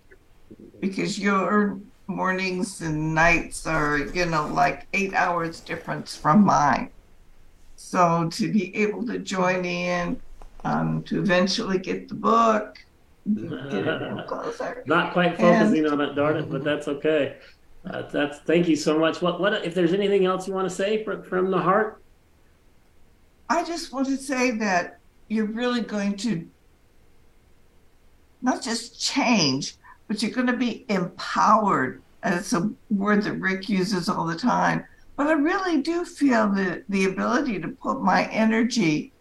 because 0.80 1.18
your 1.18 1.78
mornings 2.06 2.80
and 2.82 3.14
nights 3.14 3.66
are, 3.66 3.98
you 3.98 4.26
know, 4.26 4.46
like 4.48 4.86
eight 4.92 5.14
hours 5.14 5.60
difference 5.60 6.16
from 6.16 6.44
mine. 6.44 6.90
So 7.76 8.28
to 8.30 8.52
be 8.52 8.74
able 8.76 9.06
to 9.06 9.18
join 9.18 9.64
in, 9.64 10.20
um, 10.64 11.02
to 11.04 11.20
eventually 11.20 11.78
get 11.78 12.08
the 12.08 12.14
book, 12.14 12.78
get 13.34 14.26
closer. 14.26 14.82
Not 14.86 15.12
quite 15.12 15.36
focusing 15.36 15.86
on 15.86 16.00
it, 16.00 16.14
darn 16.14 16.36
it, 16.36 16.50
but 16.50 16.64
that's 16.64 16.88
okay. 16.88 17.36
Uh, 17.88 18.02
that's 18.10 18.38
thank 18.40 18.66
you 18.66 18.76
so 18.76 18.98
much. 18.98 19.22
What 19.22 19.40
what 19.40 19.64
if 19.64 19.74
there's 19.74 19.92
anything 19.92 20.26
else 20.26 20.48
you 20.48 20.54
want 20.54 20.68
to 20.68 20.74
say 20.74 21.04
from 21.04 21.22
from 21.22 21.50
the 21.50 21.58
heart? 21.58 22.02
I 23.48 23.62
just 23.62 23.92
want 23.92 24.08
to 24.08 24.16
say 24.16 24.52
that 24.52 24.98
you're 25.28 25.46
really 25.46 25.82
going 25.82 26.16
to 26.18 26.48
not 28.42 28.62
just 28.62 29.00
change, 29.00 29.74
but 30.08 30.22
you're 30.22 30.32
going 30.32 30.46
to 30.46 30.56
be 30.56 30.84
empowered. 30.88 32.02
And 32.22 32.34
it's 32.34 32.52
a 32.52 32.70
word 32.90 33.22
that 33.22 33.34
Rick 33.34 33.68
uses 33.68 34.08
all 34.08 34.26
the 34.26 34.36
time. 34.36 34.84
But 35.16 35.28
I 35.28 35.32
really 35.32 35.80
do 35.80 36.04
feel 36.04 36.48
the, 36.48 36.84
the 36.88 37.06
ability 37.06 37.60
to 37.60 37.68
put 37.68 38.02
my 38.02 38.24
energy 38.30 39.12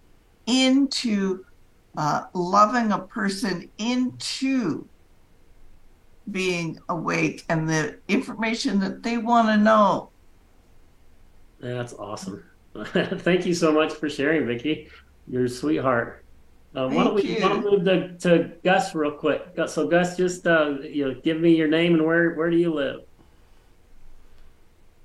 into 0.45 1.45
uh, 1.97 2.23
loving 2.33 2.91
a 2.91 2.99
person 2.99 3.69
into 3.77 4.88
being 6.31 6.79
awake 6.89 7.45
and 7.49 7.69
the 7.69 7.97
information 8.07 8.79
that 8.79 9.03
they 9.03 9.17
want 9.17 9.47
to 9.47 9.57
know. 9.57 10.09
That's 11.59 11.93
awesome. 11.93 12.43
Thank 12.93 13.45
you 13.45 13.53
so 13.53 13.71
much 13.71 13.93
for 13.93 14.09
sharing, 14.09 14.45
Vicki. 14.45 14.89
You're 15.27 15.45
a 15.45 15.49
sweetheart. 15.49 16.24
Uh, 16.76 16.89
why 16.89 17.03
don't 17.05 17.15
we 17.15 17.36
why 17.36 17.47
don't 17.47 17.63
we 17.63 17.71
move 17.71 17.86
to, 17.86 18.17
to 18.17 18.51
Gus 18.63 18.93
real 18.93 19.11
quick? 19.11 19.47
So 19.67 19.88
Gus, 19.88 20.17
just 20.17 20.45
uh, 20.45 20.78
you 20.82 21.05
know, 21.05 21.21
give 21.21 21.39
me 21.39 21.55
your 21.55 21.69
name 21.69 21.93
and 21.93 22.05
where 22.05 22.34
where 22.34 22.49
do 22.49 22.57
you 22.57 22.73
live? 22.73 23.01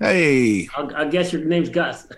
Hey, 0.00 0.66
I'll, 0.74 0.94
I 0.96 1.04
guess 1.04 1.32
your 1.32 1.44
name's 1.44 1.68
Gus. 1.68 2.08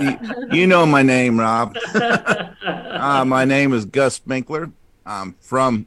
you, 0.00 0.18
you 0.50 0.66
know 0.66 0.84
my 0.86 1.02
name, 1.02 1.38
Rob. 1.38 1.76
Uh, 2.98 3.24
my 3.24 3.44
name 3.44 3.72
is 3.72 3.84
Gus 3.84 4.18
Binkler. 4.18 4.72
I'm 5.06 5.34
from 5.40 5.86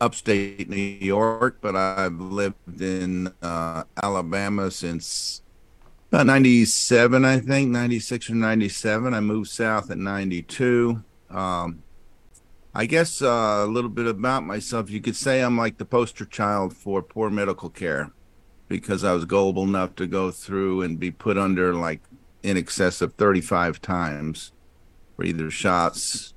upstate 0.00 0.70
New 0.70 0.76
York, 0.76 1.58
but 1.60 1.74
I've 1.74 2.20
lived 2.20 2.80
in 2.80 3.32
uh, 3.42 3.82
Alabama 4.00 4.70
since 4.70 5.42
about 6.12 6.26
97, 6.26 7.24
I 7.24 7.40
think, 7.40 7.70
96 7.70 8.30
or 8.30 8.34
97. 8.36 9.12
I 9.14 9.20
moved 9.20 9.50
south 9.50 9.90
at 9.90 9.98
92. 9.98 11.02
Um, 11.28 11.82
I 12.74 12.86
guess 12.86 13.22
uh, 13.22 13.64
a 13.64 13.66
little 13.66 13.90
bit 13.90 14.06
about 14.06 14.44
myself. 14.44 14.90
You 14.90 15.00
could 15.00 15.16
say 15.16 15.40
I'm 15.40 15.56
like 15.56 15.78
the 15.78 15.84
poster 15.84 16.24
child 16.24 16.76
for 16.76 17.02
poor 17.02 17.30
medical 17.30 17.70
care 17.70 18.12
because 18.68 19.04
I 19.04 19.12
was 19.12 19.24
gullible 19.24 19.64
enough 19.64 19.94
to 19.96 20.06
go 20.06 20.30
through 20.30 20.82
and 20.82 21.00
be 21.00 21.10
put 21.10 21.38
under 21.38 21.74
like 21.74 22.00
in 22.42 22.56
excess 22.56 23.00
of 23.00 23.14
35 23.14 23.80
times 23.80 24.52
for 25.16 25.24
either 25.24 25.50
shots, 25.50 26.34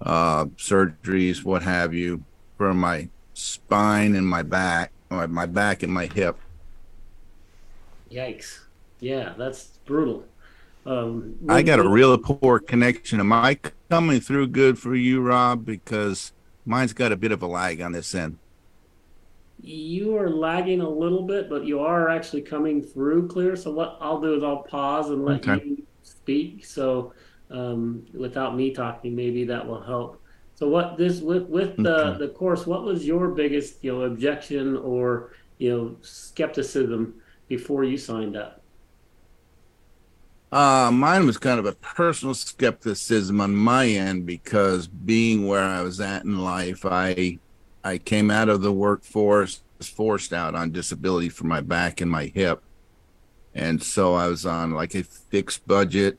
uh, 0.00 0.46
surgeries, 0.56 1.44
what 1.44 1.62
have 1.62 1.92
you, 1.92 2.24
for 2.56 2.72
my 2.72 3.08
spine 3.34 4.14
and 4.14 4.26
my 4.26 4.42
back, 4.42 4.92
my, 5.10 5.26
my 5.26 5.46
back 5.46 5.82
and 5.82 5.92
my 5.92 6.06
hip. 6.06 6.38
Yikes! 8.10 8.60
Yeah, 9.00 9.34
that's 9.36 9.78
brutal. 9.84 10.24
Um, 10.88 11.36
I 11.48 11.62
got 11.62 11.78
a 11.80 11.88
real 11.88 12.16
poor 12.18 12.58
connection. 12.58 13.20
Am 13.20 13.32
I 13.32 13.58
coming 13.90 14.20
through 14.20 14.48
good 14.48 14.78
for 14.78 14.94
you, 14.94 15.20
Rob? 15.20 15.64
Because 15.64 16.32
mine's 16.64 16.92
got 16.92 17.12
a 17.12 17.16
bit 17.16 17.32
of 17.32 17.42
a 17.42 17.46
lag 17.46 17.80
on 17.80 17.92
this 17.92 18.14
end. 18.14 18.38
You 19.60 20.16
are 20.16 20.30
lagging 20.30 20.80
a 20.80 20.88
little 20.88 21.26
bit, 21.26 21.48
but 21.50 21.64
you 21.64 21.80
are 21.80 22.08
actually 22.08 22.42
coming 22.42 22.80
through 22.82 23.28
clear. 23.28 23.56
So 23.56 23.72
what 23.72 23.98
I'll 24.00 24.20
do 24.20 24.34
is 24.34 24.42
I'll 24.44 24.62
pause 24.62 25.10
and 25.10 25.24
let 25.24 25.44
Okay. 25.44 25.64
you 25.64 25.84
speak. 26.02 26.64
So 26.64 27.12
um, 27.50 28.06
without 28.14 28.54
me 28.56 28.72
talking, 28.72 29.16
maybe 29.16 29.44
that 29.46 29.66
will 29.66 29.82
help. 29.82 30.22
So 30.54 30.68
what 30.68 30.96
this 30.96 31.20
with 31.20 31.44
with 31.48 31.82
the 31.82 32.14
Okay. 32.14 32.18
the 32.18 32.28
course, 32.28 32.66
what 32.66 32.84
was 32.84 33.06
your 33.06 33.28
biggest 33.34 33.82
you 33.82 33.92
know 33.92 34.02
objection 34.02 34.76
or 34.76 35.32
you 35.58 35.70
know 35.76 35.96
skepticism 36.02 37.20
before 37.48 37.84
you 37.84 37.96
signed 37.96 38.36
up? 38.36 38.57
Uh, 40.50 40.90
mine 40.92 41.26
was 41.26 41.36
kind 41.36 41.58
of 41.60 41.66
a 41.66 41.74
personal 41.74 42.34
skepticism 42.34 43.40
on 43.40 43.54
my 43.54 43.86
end 43.86 44.24
because 44.24 44.88
being 44.88 45.46
where 45.46 45.62
I 45.62 45.82
was 45.82 46.00
at 46.00 46.24
in 46.24 46.38
life, 46.38 46.84
I 46.86 47.38
I 47.84 47.98
came 47.98 48.30
out 48.30 48.48
of 48.48 48.62
the 48.62 48.72
workforce 48.72 49.62
was 49.78 49.88
forced 49.88 50.32
out 50.32 50.54
on 50.54 50.72
disability 50.72 51.28
for 51.28 51.44
my 51.46 51.60
back 51.60 52.00
and 52.00 52.10
my 52.10 52.26
hip. 52.26 52.62
And 53.54 53.82
so 53.82 54.14
I 54.14 54.28
was 54.28 54.46
on 54.46 54.72
like 54.72 54.94
a 54.94 55.04
fixed 55.04 55.66
budget. 55.66 56.18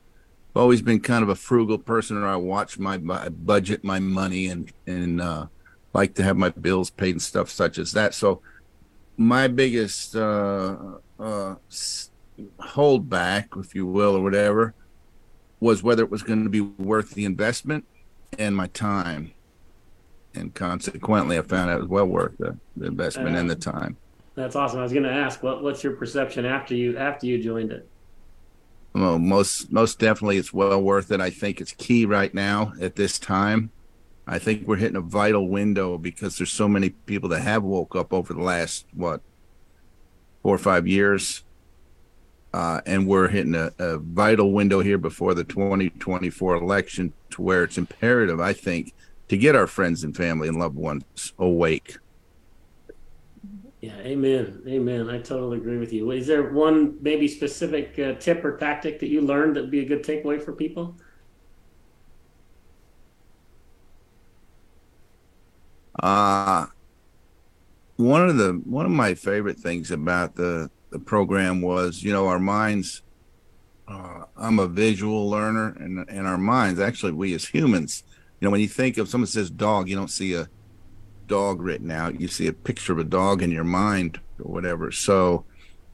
I've 0.54 0.62
always 0.62 0.82
been 0.82 1.00
kind 1.00 1.22
of 1.22 1.28
a 1.28 1.36
frugal 1.36 1.78
person 1.78 2.16
or 2.16 2.26
I 2.28 2.36
watch 2.36 2.78
my 2.78 2.98
bu- 2.98 3.30
budget 3.30 3.84
my 3.84 3.98
money 4.00 4.46
and 4.48 4.72
and 4.86 5.20
uh 5.20 5.46
like 5.94 6.14
to 6.14 6.22
have 6.22 6.36
my 6.36 6.50
bills 6.50 6.90
paid 6.90 7.12
and 7.12 7.22
stuff 7.22 7.50
such 7.50 7.78
as 7.78 7.92
that. 7.92 8.14
So 8.14 8.42
my 9.16 9.48
biggest 9.48 10.16
uh 10.16 10.76
uh 11.18 11.56
hold 12.58 13.08
back, 13.08 13.48
if 13.56 13.74
you 13.74 13.86
will, 13.86 14.16
or 14.16 14.22
whatever, 14.22 14.74
was 15.60 15.82
whether 15.82 16.02
it 16.02 16.10
was 16.10 16.22
going 16.22 16.44
to 16.44 16.50
be 16.50 16.60
worth 16.60 17.10
the 17.10 17.24
investment 17.24 17.84
and 18.38 18.56
my 18.56 18.66
time. 18.68 19.32
And 20.34 20.54
consequently, 20.54 21.38
I 21.38 21.42
found 21.42 21.70
out 21.70 21.78
it 21.78 21.80
was 21.80 21.88
well 21.88 22.06
worth 22.06 22.36
the, 22.38 22.56
the 22.76 22.86
investment 22.86 23.36
and 23.36 23.50
the 23.50 23.56
uh, 23.56 23.72
time. 23.72 23.96
That's 24.34 24.56
awesome. 24.56 24.78
I 24.78 24.82
was 24.82 24.92
going 24.92 25.04
to 25.04 25.12
ask 25.12 25.42
what 25.42 25.62
what's 25.62 25.82
your 25.82 25.94
perception 25.94 26.44
after 26.46 26.74
you 26.74 26.96
after 26.96 27.26
you 27.26 27.42
joined 27.42 27.72
it? 27.72 27.88
Well, 28.94 29.18
most 29.18 29.72
most 29.72 29.98
definitely, 29.98 30.36
it's 30.36 30.52
well 30.52 30.80
worth 30.80 31.10
it. 31.10 31.20
I 31.20 31.30
think 31.30 31.60
it's 31.60 31.72
key 31.72 32.06
right 32.06 32.32
now 32.32 32.72
at 32.80 32.96
this 32.96 33.18
time. 33.18 33.70
I 34.26 34.38
think 34.38 34.66
we're 34.66 34.76
hitting 34.76 34.96
a 34.96 35.00
vital 35.00 35.48
window 35.48 35.98
because 35.98 36.38
there's 36.38 36.52
so 36.52 36.68
many 36.68 36.90
people 36.90 37.28
that 37.30 37.40
have 37.40 37.64
woke 37.64 37.96
up 37.96 38.12
over 38.12 38.32
the 38.32 38.42
last 38.42 38.86
what 38.94 39.20
four 40.42 40.54
or 40.54 40.58
five 40.58 40.86
years, 40.86 41.44
uh, 42.52 42.80
and 42.86 43.06
we're 43.06 43.28
hitting 43.28 43.54
a, 43.54 43.70
a 43.78 43.98
vital 43.98 44.52
window 44.52 44.80
here 44.80 44.98
before 44.98 45.34
the 45.34 45.44
2024 45.44 46.56
election, 46.56 47.12
to 47.30 47.42
where 47.42 47.64
it's 47.64 47.78
imperative, 47.78 48.40
I 48.40 48.52
think, 48.52 48.94
to 49.28 49.36
get 49.36 49.54
our 49.54 49.66
friends 49.66 50.02
and 50.02 50.16
family 50.16 50.48
and 50.48 50.58
loved 50.58 50.76
ones 50.76 51.04
awake. 51.38 51.96
Yeah, 53.80 53.96
amen, 54.00 54.62
amen. 54.68 55.08
I 55.08 55.20
totally 55.20 55.56
agree 55.56 55.78
with 55.78 55.92
you. 55.92 56.10
Is 56.10 56.26
there 56.26 56.52
one 56.52 56.98
maybe 57.00 57.26
specific 57.28 57.98
uh, 57.98 58.14
tip 58.14 58.44
or 58.44 58.58
tactic 58.58 58.98
that 59.00 59.08
you 59.08 59.22
learned 59.22 59.56
that'd 59.56 59.70
be 59.70 59.80
a 59.80 59.86
good 59.86 60.02
takeaway 60.04 60.42
for 60.42 60.52
people? 60.52 60.96
Uh 66.02 66.66
one 67.96 68.28
of 68.28 68.36
the 68.36 68.52
one 68.64 68.86
of 68.86 68.92
my 68.92 69.14
favorite 69.14 69.58
things 69.58 69.90
about 69.90 70.34
the 70.34 70.70
the 70.90 70.98
program 70.98 71.60
was, 71.60 72.02
you 72.02 72.12
know, 72.12 72.26
our 72.26 72.38
minds. 72.38 73.02
Uh, 73.88 74.24
I'm 74.36 74.58
a 74.58 74.68
visual 74.68 75.28
learner, 75.28 75.74
and 75.80 76.08
and 76.08 76.26
our 76.26 76.38
minds 76.38 76.78
actually, 76.78 77.12
we 77.12 77.34
as 77.34 77.46
humans, 77.46 78.04
you 78.40 78.46
know, 78.46 78.52
when 78.52 78.60
you 78.60 78.68
think 78.68 78.98
of 78.98 79.08
someone 79.08 79.26
says 79.26 79.50
dog, 79.50 79.88
you 79.88 79.96
don't 79.96 80.10
see 80.10 80.34
a 80.34 80.48
dog 81.26 81.60
written 81.60 81.90
out. 81.90 82.20
You 82.20 82.28
see 82.28 82.46
a 82.46 82.52
picture 82.52 82.92
of 82.92 82.98
a 82.98 83.04
dog 83.04 83.42
in 83.42 83.50
your 83.50 83.64
mind 83.64 84.20
or 84.42 84.50
whatever. 84.50 84.90
So, 84.90 85.44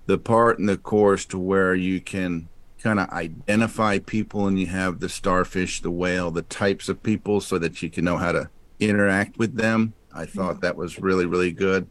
the 0.07 0.19
part 0.19 0.59
in 0.59 0.67
the 0.67 0.77
course 0.77 1.25
to 1.27 1.39
where 1.39 1.75
you 1.75 2.01
can 2.01 2.49
kind 2.83 3.01
of 3.01 3.09
identify 3.11 3.99
people, 3.99 4.47
and 4.47 4.61
you 4.61 4.67
have 4.67 5.01
the 5.01 5.09
starfish, 5.09 5.81
the 5.81 5.91
whale, 5.91 6.31
the 6.31 6.43
types 6.43 6.89
of 6.89 7.03
people, 7.03 7.41
so 7.41 7.59
that 7.59 7.83
you 7.83 7.91
can 7.91 8.05
know 8.05 8.17
how 8.17 8.33
to 8.33 8.49
interact 8.79 9.39
with 9.39 9.57
them. 9.57 9.95
I 10.15 10.27
thought 10.27 10.61
that 10.61 10.77
was 10.77 10.99
really 10.99 11.27
really 11.27 11.53
good. 11.53 11.89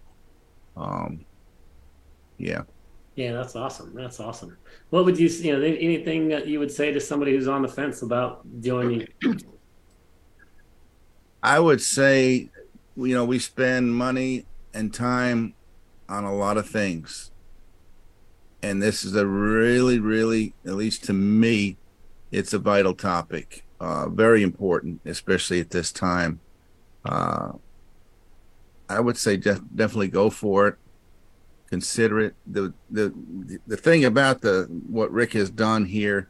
Um, 0.77 1.25
yeah. 2.37 2.63
Yeah, 3.15 3.31
that's 3.31 3.55
awesome. 3.55 3.93
That's 3.95 4.19
awesome. 4.19 4.57
What 4.89 5.05
would 5.05 5.17
you, 5.17 5.27
you 5.29 5.53
know, 5.53 5.61
anything 5.63 6.27
that 6.29 6.47
you 6.47 6.59
would 6.59 6.71
say 6.71 6.91
to 6.91 6.99
somebody 6.99 7.31
who's 7.31 7.47
on 7.47 7.61
the 7.61 7.67
fence 7.67 8.01
about 8.01 8.41
joining? 8.59 9.07
I 11.41 11.59
would 11.59 11.81
say, 11.81 12.49
you 12.97 13.13
know, 13.13 13.23
we 13.23 13.39
spend 13.39 13.95
money 13.95 14.47
and 14.73 14.93
time 14.93 15.53
on 16.09 16.25
a 16.25 16.35
lot 16.35 16.57
of 16.57 16.67
things. 16.67 17.31
And 18.61 18.81
this 18.81 19.05
is 19.05 19.15
a 19.15 19.25
really, 19.25 19.99
really, 19.99 20.53
at 20.65 20.73
least 20.73 21.03
to 21.05 21.13
me, 21.13 21.77
it's 22.31 22.53
a 22.53 22.59
vital 22.59 22.95
topic. 22.95 23.63
Uh, 23.79 24.09
very 24.09 24.43
important, 24.43 25.01
especially 25.05 25.59
at 25.59 25.69
this 25.69 25.91
time. 25.91 26.41
Uh, 27.05 27.53
I 28.89 28.99
would 28.99 29.17
say 29.17 29.37
def- 29.37 29.61
definitely 29.73 30.07
go 30.09 30.29
for 30.29 30.67
it. 30.67 30.75
Consider 31.69 32.19
it. 32.19 32.35
The 32.45 32.73
the 32.89 33.13
the 33.65 33.77
thing 33.77 34.05
about 34.05 34.41
the 34.41 34.67
what 34.87 35.11
Rick 35.11 35.33
has 35.33 35.49
done 35.49 35.85
here. 35.85 36.29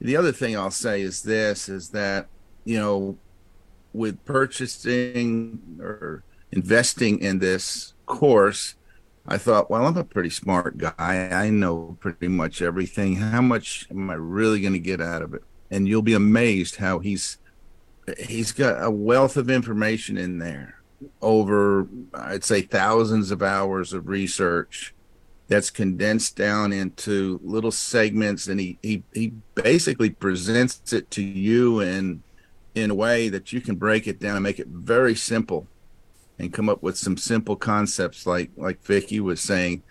The 0.00 0.16
other 0.16 0.32
thing 0.32 0.56
I'll 0.56 0.70
say 0.70 1.00
is 1.00 1.22
this: 1.22 1.68
is 1.68 1.90
that 1.90 2.28
you 2.64 2.78
know 2.78 3.16
with 3.92 4.24
purchasing 4.24 5.78
or 5.80 6.22
investing 6.52 7.20
in 7.20 7.38
this 7.38 7.94
course, 8.06 8.74
I 9.26 9.38
thought, 9.38 9.70
well, 9.70 9.86
I'm 9.86 9.96
a 9.96 10.04
pretty 10.04 10.30
smart 10.30 10.76
guy. 10.76 11.30
I 11.32 11.48
know 11.48 11.96
pretty 12.00 12.28
much 12.28 12.60
everything. 12.60 13.16
How 13.16 13.40
much 13.40 13.86
am 13.90 14.10
I 14.10 14.14
really 14.14 14.60
going 14.60 14.74
to 14.74 14.78
get 14.78 15.00
out 15.00 15.22
of 15.22 15.32
it? 15.32 15.42
And 15.70 15.88
you'll 15.88 16.02
be 16.02 16.12
amazed 16.12 16.76
how 16.76 16.98
he's 16.98 17.38
he's 18.18 18.52
got 18.52 18.84
a 18.84 18.90
wealth 18.90 19.38
of 19.38 19.48
information 19.48 20.18
in 20.18 20.38
there 20.38 20.83
over 21.22 21.86
I'd 22.14 22.44
say 22.44 22.62
thousands 22.62 23.30
of 23.30 23.42
hours 23.42 23.92
of 23.92 24.08
research 24.08 24.94
that's 25.48 25.70
condensed 25.70 26.36
down 26.36 26.72
into 26.72 27.40
little 27.42 27.70
segments 27.70 28.46
and 28.46 28.60
he 28.60 28.78
he, 28.82 29.02
he 29.12 29.32
basically 29.54 30.10
presents 30.10 30.92
it 30.92 31.10
to 31.12 31.22
you 31.22 31.80
in 31.80 32.22
in 32.74 32.90
a 32.90 32.94
way 32.94 33.28
that 33.28 33.52
you 33.52 33.60
can 33.60 33.76
break 33.76 34.06
it 34.06 34.18
down 34.18 34.36
and 34.36 34.42
make 34.42 34.58
it 34.58 34.68
very 34.68 35.14
simple 35.14 35.66
and 36.38 36.52
come 36.52 36.68
up 36.68 36.82
with 36.82 36.96
some 36.96 37.16
simple 37.16 37.56
concepts 37.56 38.26
like 38.26 38.50
like 38.56 38.82
Vicky 38.82 39.20
was 39.20 39.40
saying 39.40 39.82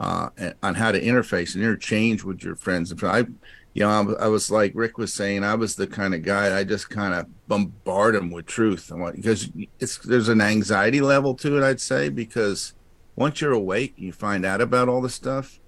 uh, 0.00 0.30
on 0.62 0.74
how 0.74 0.90
to 0.90 1.00
interface 1.00 1.54
and 1.54 1.62
interchange 1.62 2.24
with 2.24 2.42
your 2.42 2.56
friends. 2.56 2.90
And 2.90 3.04
I, 3.04 3.26
you 3.72 3.82
know, 3.82 4.16
I, 4.18 4.24
I 4.24 4.28
was 4.28 4.50
like 4.50 4.72
Rick 4.74 4.98
was 4.98 5.12
saying, 5.12 5.44
I 5.44 5.54
was 5.54 5.76
the 5.76 5.86
kind 5.86 6.14
of 6.14 6.22
guy 6.22 6.58
I 6.58 6.64
just 6.64 6.90
kind 6.90 7.14
of 7.14 7.26
bombard 7.48 8.14
them 8.14 8.30
with 8.30 8.46
truth. 8.46 8.90
Like, 8.90 9.16
because 9.16 9.50
it's 9.78 9.98
there's 9.98 10.28
an 10.28 10.40
anxiety 10.40 11.00
level 11.00 11.34
to 11.36 11.56
it, 11.56 11.64
I'd 11.64 11.80
say, 11.80 12.08
because 12.08 12.74
once 13.16 13.40
you're 13.40 13.52
awake, 13.52 13.94
you 13.96 14.12
find 14.12 14.44
out 14.44 14.60
about 14.60 14.88
all 14.88 15.00
the 15.00 15.08
stuff. 15.08 15.60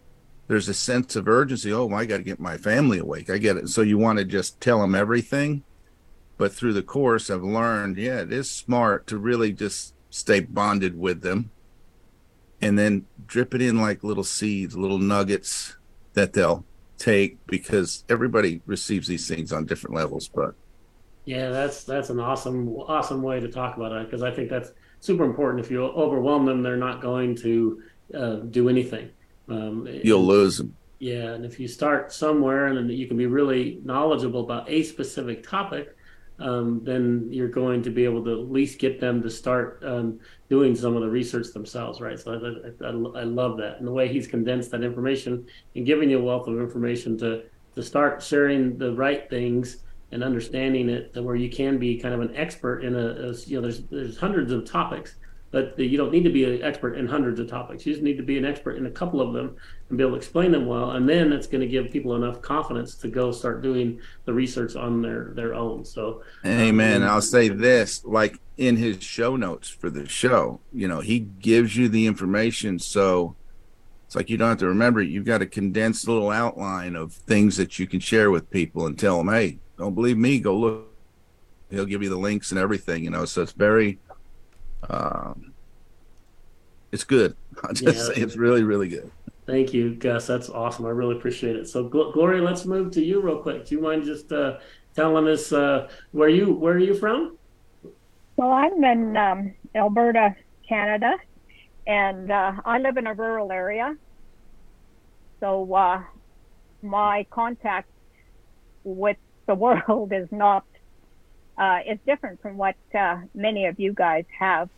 There's 0.48 0.68
a 0.68 0.74
sense 0.74 1.16
of 1.16 1.28
urgency. 1.28 1.72
Oh, 1.72 1.88
I 1.90 2.04
got 2.04 2.18
to 2.18 2.22
get 2.22 2.40
my 2.40 2.56
family 2.58 2.98
awake. 2.98 3.30
I 3.30 3.38
get 3.38 3.56
it. 3.56 3.68
So 3.68 3.80
you 3.80 3.96
want 3.96 4.18
to 4.18 4.24
just 4.24 4.60
tell 4.60 4.80
them 4.80 4.94
everything 4.94 5.62
but 6.42 6.52
through 6.52 6.72
the 6.72 6.82
course 6.82 7.30
i've 7.30 7.44
learned 7.44 7.96
yeah 7.96 8.20
it 8.20 8.32
is 8.32 8.50
smart 8.50 9.06
to 9.06 9.16
really 9.16 9.52
just 9.52 9.94
stay 10.10 10.40
bonded 10.40 10.98
with 10.98 11.22
them 11.22 11.52
and 12.60 12.76
then 12.76 13.06
drip 13.26 13.54
it 13.54 13.62
in 13.62 13.80
like 13.80 14.02
little 14.02 14.24
seeds 14.24 14.76
little 14.76 14.98
nuggets 14.98 15.76
that 16.14 16.32
they'll 16.32 16.64
take 16.98 17.38
because 17.48 18.04
everybody 18.08 18.62
receives 18.66 19.08
these 19.08 19.26
things 19.28 19.52
on 19.52 19.66
different 19.66 19.96
levels 19.96 20.28
but 20.34 20.54
Yeah, 21.24 21.50
that's 21.50 21.84
that's 21.84 22.10
an 22.10 22.18
awesome 22.18 22.68
awesome 22.68 23.22
way 23.22 23.40
to 23.40 23.48
talk 23.48 23.76
about 23.76 23.92
it 23.92 24.06
because 24.06 24.22
I 24.22 24.32
think 24.32 24.50
that's 24.50 24.70
super 25.00 25.24
important. 25.24 25.64
If 25.64 25.70
you 25.70 25.82
overwhelm 25.84 26.46
them, 26.46 26.62
they're 26.62 26.76
not 26.76 27.00
going 27.00 27.36
to 27.36 27.82
uh, 28.14 28.36
do 28.50 28.68
anything. 28.68 29.10
Um, 29.48 29.86
You'll 30.02 30.26
lose 30.26 30.58
them. 30.58 30.76
Yeah, 30.98 31.32
and 31.34 31.44
if 31.44 31.58
you 31.58 31.66
start 31.68 32.12
somewhere 32.12 32.66
and 32.66 32.76
then 32.76 32.88
you 32.88 33.08
can 33.08 33.16
be 33.16 33.26
really 33.26 33.80
knowledgeable 33.84 34.44
about 34.44 34.68
a 34.70 34.82
specific 34.84 35.42
topic, 35.46 35.88
um, 36.42 36.80
then 36.82 37.28
you're 37.30 37.48
going 37.48 37.82
to 37.82 37.90
be 37.90 38.04
able 38.04 38.24
to 38.24 38.32
at 38.32 38.50
least 38.50 38.78
get 38.78 39.00
them 39.00 39.22
to 39.22 39.30
start 39.30 39.80
um, 39.86 40.18
doing 40.50 40.74
some 40.74 40.96
of 40.96 41.02
the 41.02 41.08
research 41.08 41.52
themselves, 41.52 42.00
right? 42.00 42.18
So 42.18 42.32
I, 42.32 42.84
I, 42.84 42.88
I, 43.20 43.24
love 43.24 43.56
that. 43.58 43.78
And 43.78 43.86
the 43.86 43.92
way 43.92 44.08
he's 44.08 44.26
condensed 44.26 44.72
that 44.72 44.82
information 44.82 45.46
and 45.76 45.86
giving 45.86 46.10
you 46.10 46.18
a 46.18 46.22
wealth 46.22 46.48
of 46.48 46.58
information 46.58 47.16
to, 47.18 47.44
to 47.76 47.82
start 47.82 48.22
sharing 48.22 48.76
the 48.76 48.92
right 48.92 49.30
things 49.30 49.84
and 50.10 50.24
understanding 50.24 50.88
it 50.88 51.12
where 51.22 51.36
you 51.36 51.48
can 51.48 51.78
be 51.78 51.96
kind 51.96 52.12
of 52.12 52.20
an 52.20 52.34
expert 52.34 52.84
in 52.84 52.96
a, 52.96 53.30
a 53.30 53.32
you 53.46 53.56
know, 53.56 53.62
there's, 53.62 53.84
there's 53.84 54.18
hundreds 54.18 54.50
of 54.50 54.64
topics 54.64 55.14
but 55.52 55.78
you 55.78 55.98
don't 55.98 56.10
need 56.10 56.24
to 56.24 56.30
be 56.30 56.44
an 56.44 56.62
expert 56.62 56.94
in 56.94 57.06
hundreds 57.06 57.38
of 57.38 57.48
topics. 57.48 57.84
You 57.84 57.92
just 57.92 58.02
need 58.02 58.16
to 58.16 58.22
be 58.22 58.38
an 58.38 58.44
expert 58.44 58.78
in 58.78 58.86
a 58.86 58.90
couple 58.90 59.20
of 59.20 59.34
them 59.34 59.54
and 59.90 59.98
be 59.98 60.02
able 60.02 60.12
to 60.12 60.16
explain 60.16 60.50
them 60.50 60.64
well. 60.66 60.92
And 60.92 61.06
then 61.06 61.30
it's 61.30 61.46
going 61.46 61.60
to 61.60 61.66
give 61.66 61.92
people 61.92 62.16
enough 62.16 62.40
confidence 62.40 62.94
to 62.96 63.08
go 63.08 63.30
start 63.30 63.62
doing 63.62 64.00
the 64.24 64.32
research 64.32 64.74
on 64.76 65.02
their 65.02 65.32
their 65.34 65.54
own. 65.54 65.84
So, 65.84 66.22
amen. 66.44 67.02
Um, 67.02 67.08
I'll 67.08 67.20
say 67.20 67.48
this: 67.48 68.02
like 68.04 68.40
in 68.56 68.76
his 68.76 69.02
show 69.02 69.36
notes 69.36 69.68
for 69.68 69.90
the 69.90 70.08
show, 70.08 70.60
you 70.72 70.88
know, 70.88 71.00
he 71.00 71.20
gives 71.20 71.76
you 71.76 71.88
the 71.88 72.06
information 72.06 72.80
so. 72.80 73.36
It's 74.06 74.16
like 74.16 74.28
you 74.28 74.36
don't 74.36 74.50
have 74.50 74.58
to 74.58 74.66
remember 74.66 75.00
it. 75.00 75.08
You've 75.08 75.24
got 75.24 75.40
a 75.40 75.46
condensed 75.46 76.06
little 76.06 76.28
outline 76.30 76.96
of 76.96 77.14
things 77.14 77.56
that 77.56 77.78
you 77.78 77.86
can 77.86 77.98
share 77.98 78.30
with 78.30 78.50
people 78.50 78.84
and 78.86 78.98
tell 78.98 79.16
them, 79.16 79.28
hey, 79.28 79.58
don't 79.78 79.94
believe 79.94 80.18
me, 80.18 80.38
go 80.38 80.54
look. 80.54 80.86
He'll 81.70 81.86
give 81.86 82.02
you 82.02 82.10
the 82.10 82.18
links 82.18 82.50
and 82.50 82.60
everything, 82.60 83.04
you 83.04 83.08
know. 83.08 83.24
So 83.24 83.40
it's 83.40 83.52
very 83.52 84.00
um, 84.88 85.52
it's 86.90 87.04
good. 87.04 87.36
I'll 87.62 87.72
just 87.72 87.96
yeah. 87.96 88.14
say 88.14 88.20
it's 88.20 88.36
really, 88.36 88.62
really 88.62 88.88
good. 88.88 89.10
Thank 89.46 89.74
you, 89.74 89.94
Gus. 89.94 90.26
That's 90.26 90.48
awesome. 90.48 90.86
I 90.86 90.90
really 90.90 91.16
appreciate 91.16 91.56
it. 91.56 91.68
So, 91.68 91.88
Gloria, 91.88 92.42
let's 92.42 92.64
move 92.64 92.92
to 92.92 93.02
you 93.02 93.20
real 93.20 93.38
quick. 93.38 93.66
Do 93.66 93.74
you 93.74 93.80
mind 93.80 94.04
just 94.04 94.30
uh, 94.30 94.58
telling 94.94 95.26
us 95.26 95.52
uh, 95.52 95.88
where 96.12 96.28
you 96.28 96.52
where 96.52 96.74
are 96.74 96.78
you 96.78 96.94
from? 96.94 97.36
Well, 98.36 98.52
I'm 98.52 98.82
in 98.84 99.16
um, 99.16 99.54
Alberta, 99.74 100.36
Canada, 100.68 101.14
and 101.86 102.30
uh, 102.30 102.52
I 102.64 102.78
live 102.78 102.96
in 102.96 103.06
a 103.06 103.14
rural 103.14 103.50
area. 103.50 103.96
So 105.40 105.74
uh, 105.74 106.02
my 106.82 107.26
contact 107.30 107.90
with 108.84 109.16
the 109.46 109.54
world 109.56 110.12
is 110.12 110.28
not 110.30 110.64
uh, 111.58 111.80
is 111.86 111.98
different 112.06 112.40
from 112.40 112.56
what 112.56 112.76
uh, 112.98 113.18
many 113.34 113.66
of 113.66 113.78
you 113.78 113.92
guys 113.92 114.24
have. 114.38 114.68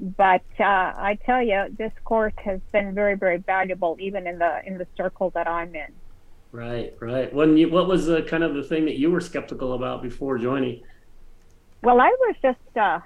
But 0.00 0.44
uh, 0.60 0.64
I 0.64 1.18
tell 1.26 1.42
you, 1.42 1.74
this 1.76 1.92
course 2.04 2.34
has 2.44 2.60
been 2.72 2.94
very, 2.94 3.16
very 3.16 3.38
valuable, 3.38 3.96
even 4.00 4.26
in 4.26 4.38
the 4.38 4.60
in 4.64 4.78
the 4.78 4.86
circle 4.96 5.30
that 5.30 5.48
I'm 5.48 5.74
in. 5.74 5.92
Right, 6.52 6.94
right. 7.00 7.32
When 7.32 7.56
you, 7.56 7.68
what 7.68 7.88
was 7.88 8.06
the 8.06 8.22
kind 8.22 8.42
of 8.42 8.54
the 8.54 8.62
thing 8.62 8.84
that 8.86 8.96
you 8.96 9.10
were 9.10 9.20
skeptical 9.20 9.74
about 9.74 10.02
before 10.02 10.38
joining? 10.38 10.82
Well, 11.82 12.00
I 12.00 12.08
was 12.08 12.36
just 12.42 12.76
uh, 12.76 13.00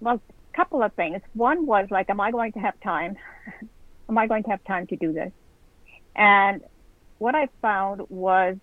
well, 0.00 0.20
a 0.52 0.56
couple 0.56 0.82
of 0.82 0.92
things. 0.94 1.20
One 1.34 1.66
was 1.66 1.88
like, 1.90 2.10
am 2.10 2.20
I 2.20 2.30
going 2.30 2.52
to 2.52 2.60
have 2.60 2.78
time? 2.80 3.16
am 4.08 4.18
I 4.18 4.26
going 4.26 4.42
to 4.44 4.50
have 4.50 4.64
time 4.64 4.86
to 4.88 4.96
do 4.96 5.12
this? 5.12 5.32
And 6.14 6.62
what 7.18 7.34
I 7.34 7.48
found 7.60 8.02
was 8.08 8.56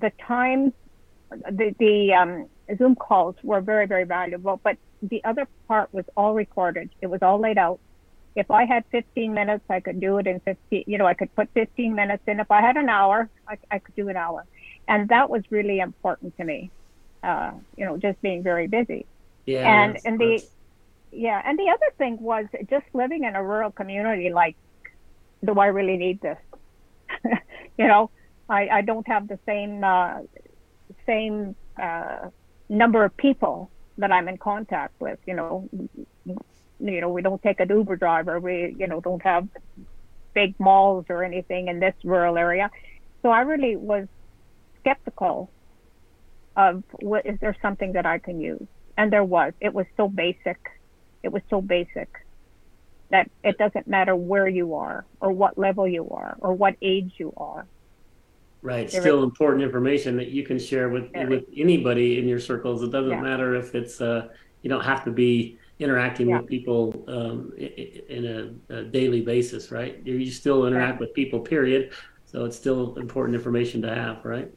the 0.00 0.10
times 0.26 0.72
the, 1.50 1.74
the 1.78 2.14
um, 2.14 2.48
Zoom 2.76 2.94
calls 2.94 3.36
were 3.42 3.60
very, 3.60 3.86
very 3.86 4.04
valuable, 4.04 4.60
but 4.62 4.76
the 5.02 5.22
other 5.24 5.46
part 5.68 5.92
was 5.92 6.04
all 6.16 6.34
recorded. 6.34 6.90
It 7.00 7.08
was 7.08 7.22
all 7.22 7.38
laid 7.38 7.58
out. 7.58 7.78
If 8.36 8.50
I 8.50 8.64
had 8.64 8.84
15 8.90 9.32
minutes, 9.32 9.64
I 9.70 9.80
could 9.80 10.00
do 10.00 10.18
it 10.18 10.26
in 10.26 10.40
15, 10.40 10.84
you 10.86 10.98
know, 10.98 11.06
I 11.06 11.14
could 11.14 11.34
put 11.36 11.48
15 11.54 11.94
minutes 11.94 12.22
in. 12.26 12.40
If 12.40 12.50
I 12.50 12.60
had 12.60 12.76
an 12.76 12.88
hour, 12.88 13.28
I, 13.46 13.58
I 13.70 13.78
could 13.78 13.94
do 13.94 14.08
an 14.08 14.16
hour. 14.16 14.44
And 14.88 15.08
that 15.10 15.30
was 15.30 15.42
really 15.50 15.78
important 15.78 16.36
to 16.38 16.44
me, 16.44 16.70
uh, 17.22 17.52
you 17.76 17.84
know, 17.84 17.96
just 17.96 18.20
being 18.22 18.42
very 18.42 18.66
busy. 18.66 19.06
Yeah. 19.46 19.84
And, 19.84 19.98
and 20.04 20.18
the, 20.18 20.42
yeah. 21.12 21.40
And 21.44 21.58
the 21.58 21.68
other 21.68 21.92
thing 21.96 22.20
was 22.20 22.46
just 22.68 22.86
living 22.92 23.24
in 23.24 23.36
a 23.36 23.42
rural 23.42 23.70
community, 23.70 24.30
like, 24.32 24.56
do 25.44 25.52
I 25.60 25.66
really 25.66 25.96
need 25.96 26.20
this? 26.20 26.38
you 27.78 27.86
know, 27.86 28.10
I, 28.48 28.68
I 28.68 28.80
don't 28.82 29.06
have 29.06 29.28
the 29.28 29.38
same 29.46 29.84
uh, 29.84 30.20
same 31.06 31.56
uh, 31.80 32.28
number 32.68 33.04
of 33.04 33.16
people 33.16 33.70
that 33.98 34.10
I'm 34.10 34.28
in 34.28 34.38
contact 34.38 35.00
with. 35.00 35.18
You 35.26 35.34
know, 35.34 35.68
you 36.80 37.00
know, 37.00 37.08
we 37.08 37.22
don't 37.22 37.42
take 37.42 37.60
an 37.60 37.68
Uber 37.68 37.96
driver. 37.96 38.40
We, 38.40 38.74
you 38.78 38.86
know, 38.86 39.00
don't 39.00 39.22
have 39.22 39.48
big 40.34 40.58
malls 40.58 41.06
or 41.08 41.22
anything 41.22 41.68
in 41.68 41.80
this 41.80 41.94
rural 42.04 42.36
area. 42.36 42.70
So 43.22 43.30
I 43.30 43.40
really 43.40 43.76
was 43.76 44.06
skeptical 44.80 45.50
of 46.56 46.82
what 47.00 47.26
is 47.26 47.38
there 47.40 47.56
something 47.62 47.92
that 47.92 48.06
I 48.06 48.18
can 48.18 48.40
use, 48.40 48.66
and 48.96 49.12
there 49.12 49.24
was. 49.24 49.52
It 49.60 49.72
was 49.72 49.86
so 49.96 50.08
basic. 50.08 50.58
It 51.22 51.32
was 51.32 51.42
so 51.48 51.60
basic 51.60 52.08
that 53.10 53.30
it 53.42 53.56
doesn't 53.58 53.86
matter 53.86 54.14
where 54.14 54.48
you 54.48 54.74
are 54.74 55.04
or 55.20 55.32
what 55.32 55.56
level 55.56 55.86
you 55.86 56.08
are 56.10 56.36
or 56.40 56.52
what 56.52 56.74
age 56.82 57.12
you 57.16 57.32
are 57.36 57.66
Right. 58.64 58.90
Still 58.90 59.22
important 59.22 59.62
information 59.62 60.16
that 60.16 60.28
you 60.28 60.42
can 60.42 60.58
share 60.58 60.88
with 60.88 61.10
with 61.28 61.44
anybody 61.54 62.18
in 62.18 62.26
your 62.26 62.40
circles. 62.40 62.82
It 62.82 62.90
doesn't 62.90 63.10
yeah. 63.10 63.20
matter 63.20 63.54
if 63.54 63.74
it's 63.74 64.00
uh, 64.00 64.28
you 64.62 64.70
don't 64.70 64.82
have 64.82 65.04
to 65.04 65.10
be 65.10 65.58
interacting 65.78 66.30
yeah. 66.30 66.38
with 66.38 66.48
people 66.48 67.04
um, 67.06 67.52
in 67.58 68.56
a, 68.70 68.74
a, 68.74 68.84
daily 68.84 69.20
basis, 69.20 69.70
right? 69.70 70.00
You 70.06 70.30
still 70.30 70.66
interact 70.66 70.98
with 70.98 71.12
people, 71.12 71.40
period. 71.40 71.92
So 72.24 72.46
it's 72.46 72.56
still 72.56 72.96
important 72.96 73.34
information 73.34 73.82
to 73.82 73.94
have, 73.94 74.24
right? 74.24 74.50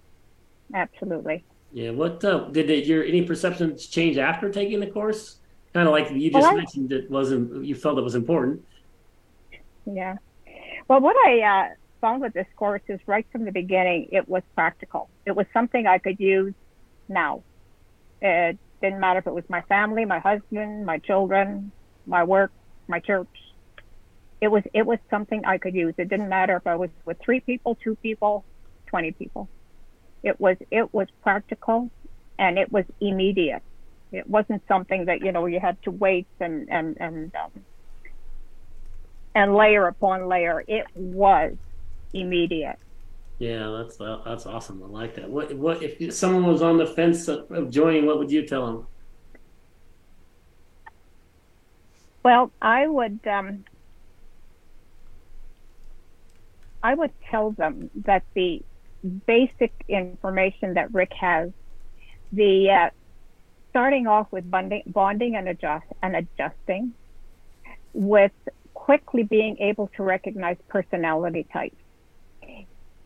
Absolutely. 0.74 1.44
Yeah. 1.74 1.90
What 1.90 2.24
uh, 2.24 2.48
did 2.52 2.88
your 2.88 3.04
any 3.04 3.24
perceptions 3.24 3.88
change 3.88 4.18
after 4.18 4.50
taking 4.50 4.80
the 4.80 4.88
course? 4.88 5.40
Kind 5.74 5.86
of 5.86 5.92
like 5.92 6.10
you 6.12 6.32
just 6.32 6.48
well, 6.48 6.56
mentioned, 6.56 6.94
it 6.94 7.12
wasn't 7.12 7.66
you 7.66 7.76
felt 7.76 7.98
it 7.98 8.04
was 8.04 8.16
important. 8.16 8.64
Yeah. 9.86 10.16
Well, 10.88 11.02
what 11.02 11.18
I 11.28 11.42
uh, 11.42 11.70
found 12.02 12.22
with 12.22 12.34
this 12.34 12.48
course 12.56 12.82
is 12.88 13.00
right 13.06 13.26
from 13.32 13.46
the 13.46 13.52
beginning, 13.52 14.10
it 14.12 14.28
was 14.28 14.44
practical. 14.56 15.10
It 15.26 15.36
was 15.36 15.46
something 15.54 15.88
I 15.88 15.98
could 15.98 16.20
use 16.20 16.54
now. 17.08 17.44
It 18.22 18.58
didn't 18.82 19.00
matter 19.00 19.20
if 19.20 19.28
it 19.28 19.34
was 19.34 19.44
my 19.50 19.62
family, 19.62 20.06
my 20.06 20.20
husband, 20.20 20.86
my 20.86 21.00
children, 21.00 21.72
my 22.06 22.24
work, 22.24 22.52
my 22.88 23.00
church. 23.00 23.28
It 24.40 24.50
was 24.50 24.64
it 24.74 24.86
was 24.86 25.00
something 25.10 25.46
I 25.46 25.58
could 25.58 25.74
use. 25.74 25.96
It 25.98 26.10
didn't 26.10 26.30
matter 26.30 26.56
if 26.56 26.68
I 26.68 26.76
was 26.76 26.90
with 27.06 27.18
three 27.24 27.40
people, 27.40 27.76
two 27.84 27.96
people, 27.96 28.46
twenty 28.86 29.12
people. 29.12 29.50
It 30.24 30.40
was 30.40 30.58
it 30.70 30.94
was 30.94 31.08
practical, 31.24 31.90
and 32.38 32.60
it 32.60 32.72
was 32.72 32.86
immediate. 33.02 33.64
It 34.12 34.30
wasn't 34.30 34.62
something 34.68 35.06
that 35.06 35.22
you 35.22 35.32
know 35.32 35.48
you 35.48 35.60
had 35.60 35.82
to 35.84 35.92
wait 35.92 36.28
and 36.40 36.70
and 36.70 36.98
and 37.00 37.32
um, 37.36 37.52
and 39.34 39.56
layer 39.56 39.88
upon 39.88 40.28
layer. 40.28 40.64
It 40.68 40.86
was 40.96 41.56
immediate. 42.20 42.78
Yeah, 43.40 43.70
that's 43.78 43.98
that's 43.98 44.46
awesome. 44.46 44.82
I 44.84 44.88
like 44.88 45.16
that. 45.16 45.30
What 45.30 45.54
what 45.56 45.84
if 45.84 46.14
someone 46.14 46.46
was 46.46 46.62
on 46.62 46.78
the 46.78 46.88
fence 46.88 47.28
of 47.28 47.70
joining? 47.70 48.06
What 48.06 48.18
would 48.18 48.32
you 48.32 48.48
tell 48.48 48.66
them? 48.66 48.88
Well, 52.24 52.52
I 52.62 52.88
would 52.88 53.20
um, 53.28 53.64
I 56.82 56.96
would 56.96 57.12
tell 57.30 57.52
them 57.52 57.92
that 58.06 58.24
the 58.34 58.64
basic 59.26 59.72
information 59.88 60.74
that 60.74 60.94
Rick 60.94 61.14
has, 61.14 61.52
the 62.32 62.72
uh, 62.72 62.90
starting 63.70 64.08
off 64.08 64.32
with 64.32 64.50
bonding, 64.50 64.82
bonding 64.88 65.36
and 65.36 65.48
adjust 65.48 65.86
and 66.02 66.16
adjusting, 66.16 66.94
with 67.94 68.32
quickly 68.74 69.22
being 69.22 69.58
able 69.60 69.92
to 69.96 70.04
recognize 70.04 70.58
personality 70.70 71.46
types 71.54 71.78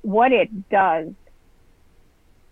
what 0.01 0.31
it 0.31 0.69
does 0.69 1.09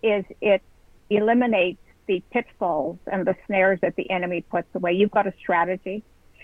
is 0.02 0.24
it 0.40 0.62
eliminates 1.08 1.80
the 2.06 2.22
pitfalls 2.30 2.98
and 3.10 3.26
the 3.26 3.36
snares 3.46 3.78
that 3.82 3.96
the 3.96 4.10
enemy 4.10 4.40
puts 4.42 4.68
away. 4.74 4.92
You've 4.92 5.10
got 5.10 5.26
a 5.26 5.34
strategy, 5.38 6.02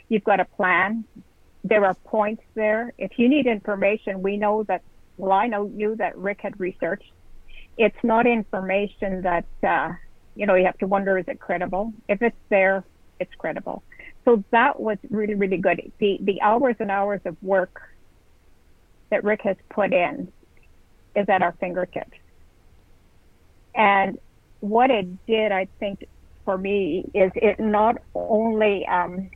you've 0.09 0.25
got 0.25 0.41
a 0.41 0.45
plan. 0.45 1.05
There 1.65 1.85
are 1.85 1.95
points 1.95 2.43
there. 2.55 2.93
If 2.97 3.19
you 3.19 3.29
need 3.29 3.47
information, 3.47 4.23
we 4.23 4.37
know 4.37 4.63
that. 4.65 4.83
Well, 5.17 5.33
I 5.33 5.49
know 5.49 5.71
you 5.75 5.97
that 5.97 6.17
Rick 6.17 6.41
had 6.43 6.61
researched. 6.61 7.11
It's 7.77 7.97
not 8.05 8.27
information 8.27 9.23
that 9.23 9.47
uh, 9.67 9.95
you 10.37 10.47
know 10.47 10.55
you 10.55 10.65
have 10.67 10.79
to 10.79 10.87
wonder 10.87 11.19
is 11.19 11.25
it 11.27 11.41
credible. 11.41 11.93
If 12.09 12.23
it's 12.23 12.37
there, 12.51 12.85
it's 13.19 13.35
credible. 13.35 13.83
So 14.25 14.45
that 14.51 14.79
was 14.79 14.99
really 15.11 15.35
really 15.35 15.57
good. 15.57 15.91
The 15.99 16.19
the 16.21 16.41
hours 16.41 16.77
and 16.79 16.91
hours 16.91 17.21
of 17.25 17.37
work 17.43 17.83
that 19.11 19.25
Rick 19.25 19.41
has 19.43 19.57
put 19.71 19.93
in 19.93 20.31
is 21.17 21.29
at 21.29 21.43
our 21.43 21.55
fingertips. 21.61 22.19
And 23.75 24.19
what 24.61 24.91
it 24.91 25.27
did, 25.27 25.53
I 25.53 25.69
think, 25.81 26.05
for 26.45 26.59
me 26.59 27.05
is 27.15 27.33
it 27.35 27.59
not 27.61 27.97
only 28.15 28.87
um, 28.87 29.31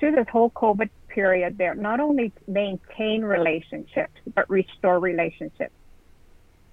through 0.00 0.12
this 0.12 0.26
whole 0.32 0.50
COVID 0.50 0.90
period 1.08 1.58
there, 1.58 1.74
not 1.74 2.00
only 2.00 2.32
maintain 2.46 3.22
relationships 3.22 4.14
but 4.34 4.48
restore 4.48 5.00
relationships 5.00 5.74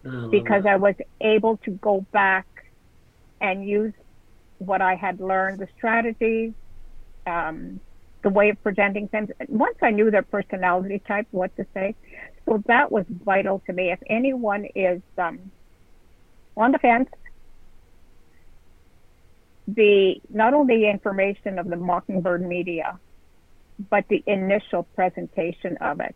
Oh, 0.06 0.30
because 0.30 0.66
I 0.68 0.78
was 0.78 0.96
able 1.22 1.58
to 1.66 1.72
go 1.72 2.06
back 2.14 2.48
and 3.42 3.68
use 3.68 3.94
what 4.60 4.82
I 4.82 4.96
had 4.96 5.20
learned, 5.20 5.60
the 5.60 5.68
strategies, 5.78 6.54
um, 7.26 7.82
the 8.24 8.30
way 8.30 8.50
of 8.50 8.62
presenting 8.64 9.08
things. 9.08 9.30
Once 9.48 9.78
I 9.82 9.92
knew 9.92 10.12
their 10.12 10.24
personality 10.24 11.02
type, 11.08 11.28
what 11.32 11.56
to 11.58 11.66
say, 11.74 11.96
so 12.48 12.62
that 12.68 12.92
was 12.92 13.06
vital 13.10 13.62
to 13.66 13.74
me. 13.74 13.92
If 13.92 14.00
anyone 14.10 14.66
is 14.76 15.02
um, 15.18 15.52
on 16.56 16.72
the 16.72 16.80
fence, 16.80 17.10
the 19.68 20.16
not 20.30 20.54
only 20.54 20.78
the 20.78 20.90
information 20.90 21.58
of 21.60 21.68
the 21.68 21.76
Mockingbird 21.76 22.46
media, 22.48 23.00
but 23.90 24.06
the 24.10 24.24
initial 24.28 24.88
presentation 24.96 25.78
of 25.82 26.00
it, 26.00 26.16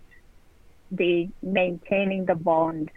the 0.91 1.29
maintaining 1.41 2.25
the 2.25 2.35
bond 2.35 2.89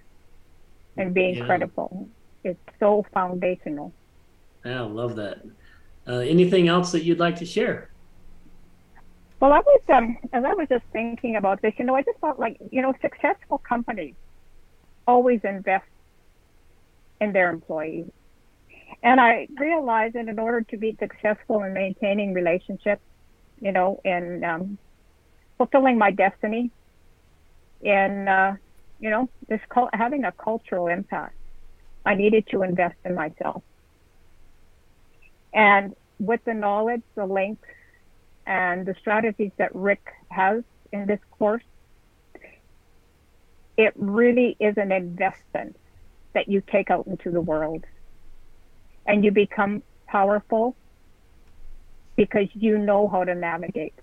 and 0.96 1.14
being 1.14 1.36
Yeah. 1.36 1.46
credible 1.46 2.10
is 2.44 2.56
so 2.78 3.04
foundational. 3.14 3.94
Yeah, 4.64 4.82
I 4.82 4.86
love 4.86 5.16
that. 5.16 5.38
Uh, 6.06 6.18
anything 6.18 6.68
else 6.68 6.92
that 6.92 7.04
you'd 7.04 7.18
like 7.18 7.36
to 7.36 7.46
share? 7.46 7.91
Well, 9.42 9.52
I 9.52 9.60
was 9.60 9.82
um, 9.92 10.18
as 10.32 10.44
I 10.44 10.54
was 10.54 10.68
just 10.70 10.84
thinking 10.92 11.36
about 11.36 11.62
this, 11.62 11.74
you 11.76 11.84
know, 11.84 11.96
I 11.96 12.02
just 12.02 12.20
thought 12.20 12.38
like, 12.38 12.58
you 12.70 12.80
know, 12.80 12.94
successful 13.02 13.60
companies 13.68 14.14
always 15.06 15.40
invest 15.44 15.84
in 17.20 17.32
their 17.32 17.50
employees. 17.50 18.06
And 19.02 19.20
I 19.20 19.48
realized 19.58 20.14
that 20.14 20.28
in 20.28 20.38
order 20.38 20.62
to 20.70 20.78
be 20.78 20.96
successful 21.00 21.62
in 21.64 21.74
maintaining 21.74 22.34
relationships, 22.34 23.02
you 23.60 23.72
know, 23.72 24.00
and 24.04 24.44
um, 24.44 24.78
fulfilling 25.58 25.98
my 25.98 26.12
destiny, 26.12 26.70
in 27.80 28.28
uh, 28.28 28.54
you 29.00 29.10
know, 29.10 29.28
this 29.48 29.60
cul- 29.74 29.90
having 29.92 30.24
a 30.24 30.32
cultural 30.32 30.88
impact, 30.88 31.34
I 32.04 32.14
needed 32.14 32.46
to 32.52 32.62
invest 32.62 32.96
in 33.04 33.16
myself. 33.16 33.64
And 35.54 35.94
with 36.20 36.40
the 36.46 36.54
knowledge, 36.54 37.02
the 37.16 37.26
links, 37.26 37.68
and 38.46 38.86
the 38.86 38.94
strategies 39.00 39.52
that 39.56 39.74
Rick 39.74 40.12
has 40.30 40.62
in 40.92 41.06
this 41.06 41.20
course, 41.30 41.62
it 43.76 43.92
really 43.96 44.56
is 44.60 44.76
an 44.76 44.92
investment 44.92 45.76
that 46.34 46.48
you 46.48 46.62
take 46.70 46.90
out 46.90 47.06
into 47.06 47.30
the 47.30 47.40
world. 47.40 47.84
And 49.06 49.24
you 49.24 49.30
become 49.30 49.82
powerful 50.06 50.76
because 52.16 52.48
you 52.54 52.78
know 52.78 53.08
how 53.08 53.24
to 53.24 53.34
navigate. 53.34 53.94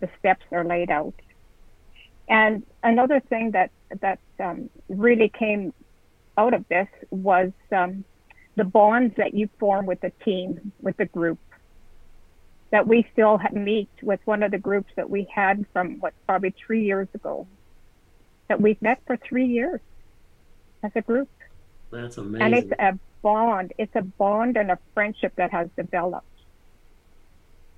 The 0.00 0.08
steps 0.18 0.44
are 0.52 0.64
laid 0.64 0.90
out. 0.90 1.14
And 2.28 2.64
another 2.82 3.20
thing 3.20 3.50
that 3.50 3.70
that 4.00 4.18
um, 4.40 4.70
really 4.88 5.28
came 5.28 5.72
out 6.38 6.54
of 6.54 6.66
this 6.68 6.88
was 7.10 7.52
um, 7.70 8.04
the 8.56 8.64
bonds 8.64 9.14
that 9.16 9.34
you 9.34 9.48
form 9.58 9.86
with 9.86 10.00
the 10.00 10.12
team, 10.24 10.72
with 10.80 10.96
the 10.96 11.04
group. 11.06 11.38
That 12.74 12.88
we 12.88 13.06
still 13.12 13.38
meet 13.52 13.88
with 14.02 14.18
one 14.24 14.42
of 14.42 14.50
the 14.50 14.58
groups 14.58 14.90
that 14.96 15.08
we 15.08 15.28
had 15.32 15.64
from 15.72 16.00
what 16.00 16.12
probably 16.26 16.52
three 16.66 16.84
years 16.84 17.06
ago. 17.14 17.46
That 18.48 18.60
we've 18.60 18.82
met 18.82 19.00
for 19.06 19.16
three 19.16 19.46
years 19.46 19.80
as 20.82 20.90
a 20.96 21.00
group, 21.00 21.28
That's 21.92 22.18
amazing. 22.18 22.42
and 22.42 22.52
it's 22.52 22.72
a 22.72 22.98
bond. 23.22 23.74
It's 23.78 23.94
a 23.94 24.02
bond 24.02 24.56
and 24.56 24.72
a 24.72 24.78
friendship 24.92 25.34
that 25.36 25.52
has 25.52 25.68
developed, 25.76 26.26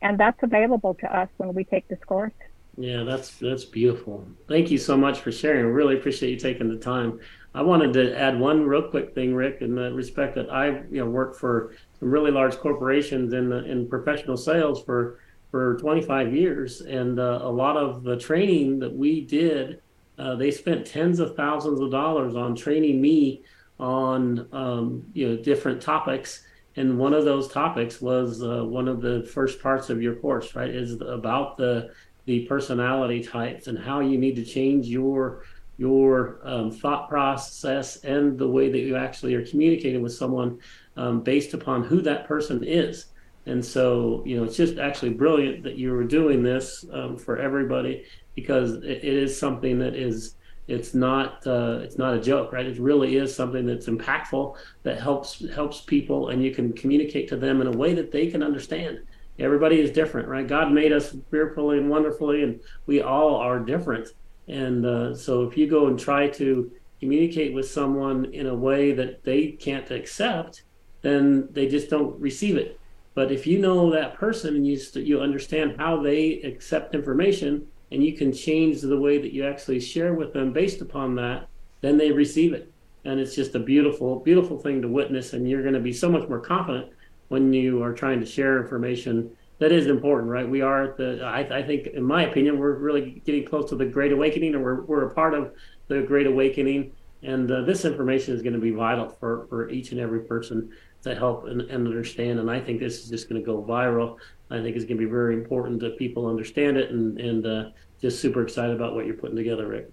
and 0.00 0.18
that's 0.18 0.42
available 0.42 0.94
to 0.94 1.14
us 1.14 1.28
when 1.36 1.52
we 1.52 1.64
take 1.64 1.86
this 1.88 2.02
course. 2.06 2.32
Yeah, 2.78 3.02
that's 3.02 3.32
that's 3.36 3.66
beautiful. 3.66 4.26
Thank 4.48 4.70
you 4.70 4.78
so 4.78 4.96
much 4.96 5.20
for 5.20 5.30
sharing. 5.30 5.66
Really 5.66 5.98
appreciate 5.98 6.30
you 6.30 6.38
taking 6.38 6.70
the 6.70 6.78
time. 6.78 7.20
I 7.56 7.62
wanted 7.62 7.94
to 7.94 8.14
add 8.14 8.38
one 8.38 8.66
real 8.66 8.82
quick 8.82 9.14
thing, 9.14 9.34
Rick, 9.34 9.62
in 9.62 9.74
the 9.74 9.90
respect 9.90 10.34
that 10.34 10.50
I've 10.50 10.92
you 10.92 11.00
know 11.00 11.08
worked 11.08 11.40
for 11.40 11.72
some 11.98 12.10
really 12.10 12.30
large 12.30 12.58
corporations 12.58 13.32
in 13.32 13.48
the, 13.48 13.64
in 13.64 13.88
professional 13.88 14.36
sales 14.36 14.84
for 14.84 15.20
for 15.50 15.78
25 15.78 16.34
years, 16.34 16.82
and 16.82 17.18
uh, 17.18 17.38
a 17.40 17.50
lot 17.50 17.78
of 17.78 18.02
the 18.02 18.18
training 18.18 18.78
that 18.80 18.94
we 18.94 19.22
did, 19.22 19.80
uh, 20.18 20.34
they 20.34 20.50
spent 20.50 20.86
tens 20.86 21.18
of 21.18 21.34
thousands 21.34 21.80
of 21.80 21.90
dollars 21.90 22.36
on 22.36 22.54
training 22.54 23.00
me 23.00 23.42
on 23.80 24.46
um, 24.52 25.02
you 25.14 25.26
know 25.26 25.42
different 25.42 25.80
topics. 25.80 26.42
And 26.78 26.98
one 26.98 27.14
of 27.14 27.24
those 27.24 27.48
topics 27.48 28.02
was 28.02 28.42
uh, 28.42 28.64
one 28.64 28.86
of 28.86 29.00
the 29.00 29.22
first 29.32 29.62
parts 29.62 29.88
of 29.88 30.02
your 30.02 30.16
course, 30.16 30.54
right? 30.54 30.68
Is 30.68 31.00
about 31.00 31.56
the 31.56 31.94
the 32.26 32.40
personality 32.46 33.22
types 33.22 33.66
and 33.66 33.78
how 33.78 34.00
you 34.00 34.18
need 34.18 34.36
to 34.36 34.44
change 34.44 34.88
your 34.88 35.44
your 35.78 36.40
um, 36.42 36.70
thought 36.70 37.08
process 37.08 37.96
and 38.04 38.38
the 38.38 38.48
way 38.48 38.70
that 38.70 38.78
you 38.78 38.96
actually 38.96 39.34
are 39.34 39.46
communicating 39.46 40.02
with 40.02 40.12
someone 40.12 40.58
um, 40.96 41.20
based 41.20 41.54
upon 41.54 41.84
who 41.84 42.00
that 42.00 42.26
person 42.26 42.64
is. 42.64 43.06
And 43.46 43.64
so, 43.64 44.22
you 44.26 44.36
know, 44.36 44.44
it's 44.44 44.56
just 44.56 44.78
actually 44.78 45.10
brilliant 45.10 45.62
that 45.64 45.76
you 45.76 45.92
were 45.92 46.04
doing 46.04 46.42
this 46.42 46.84
um, 46.92 47.16
for 47.16 47.38
everybody 47.38 48.04
because 48.34 48.74
it, 48.74 48.84
it 48.84 49.04
is 49.04 49.38
something 49.38 49.78
that 49.78 49.94
is 49.94 50.34
it's 50.68 50.94
not 50.94 51.46
uh, 51.46 51.78
it's 51.82 51.96
not 51.96 52.14
a 52.14 52.20
joke, 52.20 52.52
right? 52.52 52.66
It 52.66 52.80
really 52.80 53.16
is 53.16 53.32
something 53.32 53.66
that's 53.66 53.86
impactful 53.86 54.56
that 54.82 55.00
helps 55.00 55.48
helps 55.54 55.80
people, 55.80 56.30
and 56.30 56.42
you 56.42 56.50
can 56.50 56.72
communicate 56.72 57.28
to 57.28 57.36
them 57.36 57.60
in 57.60 57.68
a 57.68 57.76
way 57.76 57.94
that 57.94 58.10
they 58.10 58.26
can 58.26 58.42
understand 58.42 58.98
everybody 59.38 59.80
is 59.80 59.90
different, 59.90 60.28
right? 60.28 60.46
God 60.46 60.72
made 60.72 60.92
us 60.92 61.14
fearfully 61.30 61.78
and 61.78 61.88
wonderfully, 61.88 62.42
and 62.42 62.60
we 62.86 63.00
all 63.00 63.36
are 63.36 63.60
different. 63.60 64.08
And 64.48 64.86
uh, 64.86 65.14
so, 65.14 65.42
if 65.42 65.56
you 65.56 65.68
go 65.68 65.88
and 65.88 65.98
try 65.98 66.28
to 66.28 66.70
communicate 67.00 67.52
with 67.52 67.68
someone 67.68 68.26
in 68.26 68.46
a 68.46 68.54
way 68.54 68.92
that 68.92 69.24
they 69.24 69.48
can't 69.48 69.90
accept, 69.90 70.62
then 71.02 71.48
they 71.52 71.68
just 71.68 71.90
don't 71.90 72.18
receive 72.20 72.56
it. 72.56 72.78
But 73.14 73.32
if 73.32 73.46
you 73.46 73.58
know 73.58 73.90
that 73.90 74.14
person 74.14 74.56
and 74.56 74.66
you 74.66 74.76
st- 74.76 75.06
you 75.06 75.20
understand 75.20 75.76
how 75.78 76.00
they 76.02 76.40
accept 76.42 76.94
information, 76.94 77.66
and 77.90 78.04
you 78.04 78.12
can 78.12 78.32
change 78.32 78.80
the 78.80 78.98
way 78.98 79.18
that 79.18 79.32
you 79.32 79.46
actually 79.46 79.80
share 79.80 80.14
with 80.14 80.32
them 80.32 80.52
based 80.52 80.80
upon 80.80 81.14
that, 81.16 81.48
then 81.80 81.96
they 81.96 82.10
receive 82.10 82.52
it. 82.52 82.72
And 83.04 83.20
it's 83.20 83.34
just 83.34 83.54
a 83.54 83.60
beautiful, 83.60 84.20
beautiful 84.20 84.58
thing 84.58 84.82
to 84.82 84.88
witness. 84.88 85.32
And 85.32 85.48
you're 85.48 85.62
going 85.62 85.74
to 85.74 85.80
be 85.80 85.92
so 85.92 86.10
much 86.10 86.28
more 86.28 86.40
confident 86.40 86.90
when 87.28 87.52
you 87.52 87.82
are 87.82 87.92
trying 87.92 88.20
to 88.20 88.26
share 88.26 88.60
information 88.60 89.35
that 89.58 89.72
is 89.72 89.86
important, 89.86 90.30
right? 90.30 90.48
We 90.48 90.60
are 90.60 90.94
the, 90.98 91.22
I, 91.24 91.58
I 91.58 91.62
think, 91.62 91.88
in 91.88 92.02
my 92.02 92.24
opinion, 92.24 92.58
we're 92.58 92.74
really 92.74 93.22
getting 93.24 93.44
close 93.44 93.68
to 93.70 93.76
the 93.76 93.86
Great 93.86 94.12
Awakening, 94.12 94.54
or 94.54 94.60
we're, 94.62 94.82
we're 94.82 95.06
a 95.06 95.14
part 95.14 95.34
of 95.34 95.52
the 95.88 96.02
Great 96.02 96.26
Awakening. 96.26 96.92
And 97.22 97.50
uh, 97.50 97.62
this 97.62 97.84
information 97.84 98.34
is 98.34 98.42
going 98.42 98.52
to 98.52 98.58
be 98.60 98.70
vital 98.70 99.08
for, 99.08 99.46
for 99.48 99.70
each 99.70 99.92
and 99.92 100.00
every 100.00 100.20
person 100.20 100.70
to 101.02 101.14
help 101.14 101.46
and, 101.46 101.62
and 101.62 101.86
understand. 101.86 102.38
And 102.38 102.50
I 102.50 102.60
think 102.60 102.80
this 102.80 103.02
is 103.02 103.08
just 103.08 103.28
going 103.28 103.40
to 103.40 103.46
go 103.46 103.62
viral. 103.62 104.18
I 104.50 104.60
think 104.60 104.76
it's 104.76 104.84
going 104.84 104.98
to 104.98 105.04
be 105.04 105.10
very 105.10 105.34
important 105.34 105.80
that 105.80 105.96
people 105.96 106.26
understand 106.26 106.76
it 106.76 106.90
and, 106.90 107.18
and 107.18 107.46
uh, 107.46 107.70
just 108.00 108.20
super 108.20 108.42
excited 108.42 108.76
about 108.76 108.94
what 108.94 109.06
you're 109.06 109.14
putting 109.16 109.36
together, 109.36 109.66
Rick. 109.66 109.90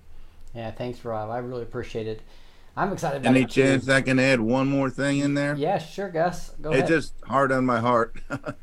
Yeah, 0.53 0.71
thanks, 0.71 1.03
Rob. 1.05 1.29
I 1.29 1.37
really 1.37 1.63
appreciate 1.63 2.07
it. 2.07 2.21
I'm 2.75 2.91
excited 2.91 3.21
about 3.21 3.29
Any 3.29 3.43
it. 3.43 3.49
chance 3.49 3.87
I 3.87 4.01
can 4.01 4.19
add 4.19 4.41
one 4.41 4.67
more 4.67 4.89
thing 4.89 5.19
in 5.19 5.35
there? 5.35 5.55
Yeah, 5.55 5.77
sure, 5.77 6.09
Gus. 6.09 6.49
Go 6.61 6.71
It's 6.71 6.79
ahead. 6.79 6.87
just 6.89 7.13
hard 7.25 7.51
on 7.51 7.65
my 7.65 7.79
heart. 7.79 8.19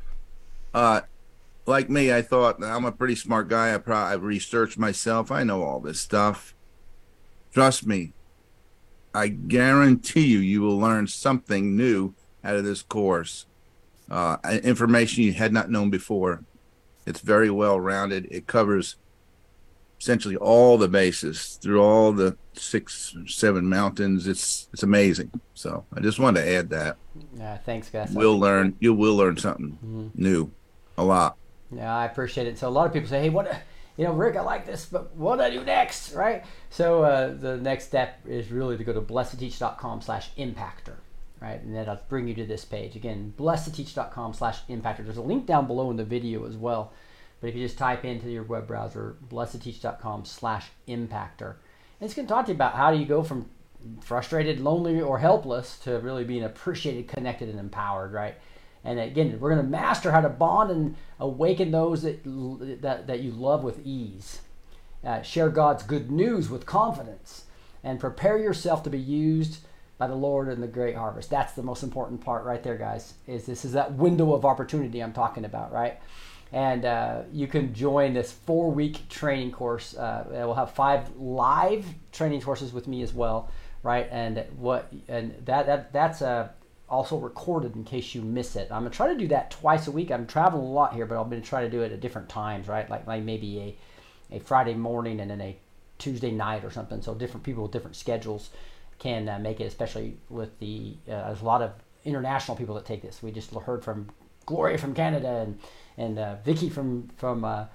uh, 0.74 1.02
like 1.66 1.90
me, 1.90 2.12
I 2.12 2.22
thought 2.22 2.62
I'm 2.62 2.84
a 2.84 2.92
pretty 2.92 3.14
smart 3.14 3.48
guy. 3.48 3.74
I 3.74 3.78
probably 3.78 4.14
I've 4.14 4.22
researched 4.22 4.78
myself. 4.78 5.30
I 5.30 5.44
know 5.44 5.62
all 5.62 5.80
this 5.80 6.00
stuff. 6.00 6.54
Trust 7.52 7.86
me. 7.86 8.12
I 9.14 9.28
guarantee 9.28 10.26
you, 10.26 10.38
you 10.38 10.60
will 10.62 10.78
learn 10.78 11.06
something 11.08 11.76
new 11.76 12.14
out 12.44 12.56
of 12.56 12.64
this 12.64 12.82
course. 12.82 13.46
Uh, 14.08 14.36
information 14.62 15.24
you 15.24 15.32
had 15.32 15.52
not 15.52 15.70
known 15.70 15.90
before. 15.90 16.44
It's 17.06 17.20
very 17.20 17.50
well 17.50 17.80
rounded. 17.80 18.28
It 18.30 18.46
covers 18.46 18.96
essentially 20.00 20.36
all 20.36 20.78
the 20.78 20.88
bases 20.88 21.58
through 21.60 21.82
all 21.82 22.12
the 22.12 22.36
six, 22.52 23.16
seven 23.26 23.68
mountains. 23.68 24.26
It's 24.26 24.68
it's 24.72 24.82
amazing. 24.82 25.30
So 25.54 25.84
I 25.94 26.00
just 26.00 26.18
wanted 26.18 26.42
to 26.42 26.52
add 26.52 26.70
that 26.70 26.96
yeah, 27.36 27.58
thanks, 27.58 27.88
guys. 27.88 28.10
We'll 28.12 28.38
learn 28.38 28.76
you 28.80 28.94
will 28.94 29.16
learn 29.16 29.36
something 29.36 30.10
new 30.14 30.52
a 30.97 31.05
lot 31.05 31.36
Yeah, 31.74 31.95
I 31.95 32.05
appreciate 32.07 32.47
it. 32.47 32.59
So 32.59 32.68
a 32.68 32.70
lot 32.70 32.86
of 32.86 32.93
people 32.93 33.09
say, 33.09 33.22
"Hey, 33.22 33.30
what? 33.30 33.47
You 33.97 34.05
know, 34.05 34.12
Rick, 34.12 34.36
I 34.36 34.41
like 34.41 34.66
this, 34.66 34.86
but 34.86 35.14
what 35.14 35.36
do 35.36 35.43
I 35.43 35.51
do 35.51 35.62
next?" 35.64 36.14
Right? 36.14 36.45
So 36.68 37.05
uh, 37.05 37.34
the 37.34 37.57
next 37.57 37.84
step 37.86 38.20
is 38.26 38.51
really 38.51 38.76
to 38.76 38.84
go 38.84 38.93
to 38.93 39.01
blessed2teach.com/impactor, 39.01 40.97
right? 41.41 41.62
And 41.62 41.74
that'll 41.76 41.99
bring 42.09 42.28
you 42.28 42.34
to 42.34 42.45
this 42.45 42.64
page 42.64 42.97
again. 42.97 43.34
blessed2teach.com/impactor. 43.38 45.05
There's 45.05 45.16
a 45.16 45.22
link 45.22 45.47
down 45.47 45.66
below 45.66 45.91
in 45.91 45.97
the 45.97 46.05
video 46.05 46.47
as 46.47 46.57
well. 46.57 46.93
But 47.41 47.49
if 47.49 47.57
you 47.57 47.64
just 47.64 47.78
type 47.78 48.05
into 48.05 48.30
your 48.30 48.43
web 48.43 48.66
browser 48.66 49.16
blessed2teach.com/impactor, 49.30 51.55
it's 52.01 52.14
going 52.14 52.26
to 52.26 52.32
talk 52.32 52.47
to 52.47 52.53
you 52.53 52.57
about 52.57 52.74
how 52.74 52.91
do 52.91 52.99
you 52.99 53.07
go 53.07 53.22
from 53.22 53.49
frustrated, 54.01 54.61
lonely, 54.61 55.01
or 55.01 55.18
helpless 55.18 55.78
to 55.80 55.99
really 56.01 56.24
being 56.24 56.45
appreciated, 56.45 57.09
connected, 57.09 57.49
and 57.49 57.59
empowered, 57.59 58.12
right? 58.12 58.34
And 58.84 58.98
again, 58.98 59.38
we're 59.40 59.54
going 59.54 59.64
to 59.64 59.70
master 59.70 60.12
how 60.12 60.20
to 60.20 60.28
bond 60.28 60.70
and 60.70 60.96
awaken 61.18 61.70
those 61.70 62.02
that, 62.02 62.22
that, 62.82 63.06
that 63.06 63.20
you 63.20 63.30
love 63.30 63.62
with 63.62 63.84
ease. 63.84 64.40
Uh, 65.04 65.22
share 65.22 65.48
God's 65.48 65.82
good 65.82 66.10
news 66.10 66.50
with 66.50 66.66
confidence 66.66 67.44
and 67.82 67.98
prepare 67.98 68.38
yourself 68.38 68.82
to 68.84 68.90
be 68.90 68.98
used 68.98 69.60
by 69.98 70.06
the 70.06 70.14
Lord 70.14 70.48
in 70.48 70.60
the 70.60 70.66
great 70.66 70.96
harvest. 70.96 71.30
That's 71.30 71.52
the 71.52 71.62
most 71.62 71.82
important 71.82 72.22
part 72.22 72.44
right 72.44 72.62
there, 72.62 72.76
guys. 72.76 73.14
Is 73.26 73.44
this 73.44 73.64
is 73.64 73.72
that 73.72 73.92
window 73.92 74.32
of 74.32 74.44
opportunity 74.44 75.00
I'm 75.00 75.12
talking 75.12 75.44
about, 75.44 75.72
right? 75.72 75.98
And 76.52 76.84
uh, 76.84 77.22
you 77.32 77.46
can 77.46 77.74
join 77.74 78.14
this 78.14 78.32
four-week 78.32 79.08
training 79.08 79.52
course. 79.52 79.96
Uh, 79.96 80.24
we'll 80.30 80.54
have 80.54 80.72
five 80.72 81.14
live 81.16 81.86
training 82.12 82.40
courses 82.40 82.72
with 82.72 82.88
me 82.88 83.02
as 83.02 83.12
well, 83.12 83.50
right? 83.82 84.08
And 84.10 84.44
what 84.56 84.92
and 85.06 85.34
that 85.44 85.66
that 85.66 85.92
that's 85.92 86.22
uh, 86.22 86.48
also 86.91 87.16
recorded 87.16 87.76
in 87.76 87.84
case 87.84 88.14
you 88.14 88.22
miss 88.22 88.57
it. 88.57 88.68
I'm 88.70 88.82
gonna 88.82 88.91
try 88.91 89.09
to 89.12 89.18
do 89.18 89.28
that 89.28 89.51
twice 89.51 89.86
a 89.86 89.91
week. 89.91 90.11
I'm 90.11 90.26
traveling 90.26 90.66
a 90.66 90.70
lot 90.70 90.95
here, 90.95 91.07
but 91.07 91.20
I'm 91.20 91.30
gonna 91.30 91.41
try 91.41 91.62
to 91.62 91.70
do 91.70 91.82
it 91.82 91.93
at 91.93 92.01
different 92.01 92.28
times, 92.28 92.68
right? 92.68 92.88
Like 92.91 93.07
like 93.07 93.22
maybe 93.22 93.76
a 94.30 94.36
a 94.36 94.41
Friday 94.41 94.74
morning 94.74 95.20
and 95.20 95.30
then 95.30 95.41
a 95.41 95.57
Tuesday 95.99 96.30
night 96.30 96.64
or 96.64 96.70
something. 96.70 97.01
So 97.03 97.14
different 97.14 97.45
people 97.45 97.62
with 97.62 97.72
different 97.72 97.97
schedules 97.97 98.51
can 98.99 99.28
uh, 99.28 99.38
make 99.38 99.61
it, 99.61 99.64
especially 99.64 100.16
with 100.28 100.59
the 100.59 100.97
uh, 101.09 101.28
there's 101.28 101.43
a 101.43 101.45
lot 101.45 101.62
of 101.62 101.72
international 102.05 102.57
people 102.57 102.74
that 102.74 102.84
take 102.84 103.03
this. 103.03 103.22
We 103.22 103.30
just 103.30 103.55
heard 103.55 103.84
from 103.84 104.09
Gloria 104.47 104.78
from 104.78 104.95
Canada 104.95 105.28
and 105.28 105.59
and 105.97 106.18
uh, 106.18 106.36
Vicky 106.45 106.68
from 106.68 107.09
from 107.16 107.45
uh, 107.45 107.66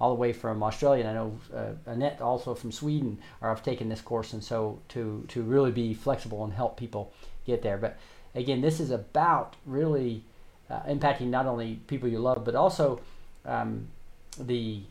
all 0.00 0.10
the 0.10 0.20
way 0.20 0.32
from 0.32 0.62
Australia. 0.62 1.04
And 1.06 1.10
I 1.10 1.14
know 1.14 1.38
uh, 1.54 1.90
Annette 1.90 2.20
also 2.20 2.54
from 2.54 2.72
Sweden 2.72 3.18
are 3.40 3.50
have 3.50 3.62
taken 3.62 3.88
this 3.88 4.00
course, 4.00 4.32
and 4.32 4.42
so 4.42 4.80
to 4.88 5.24
to 5.28 5.42
really 5.42 5.70
be 5.70 5.94
flexible 5.94 6.42
and 6.44 6.52
help 6.52 6.76
people 6.76 7.12
get 7.46 7.62
there. 7.62 7.78
But 7.78 7.98
again, 8.34 8.60
this 8.60 8.80
is 8.80 8.90
about 8.90 9.56
really 9.66 10.24
uh, 10.70 10.80
impacting 10.80 11.28
not 11.28 11.46
only 11.46 11.80
people 11.86 12.08
you 12.08 12.18
love, 12.18 12.44
but 12.44 12.54
also 12.54 13.00
um, 13.44 13.88
the 14.38 14.82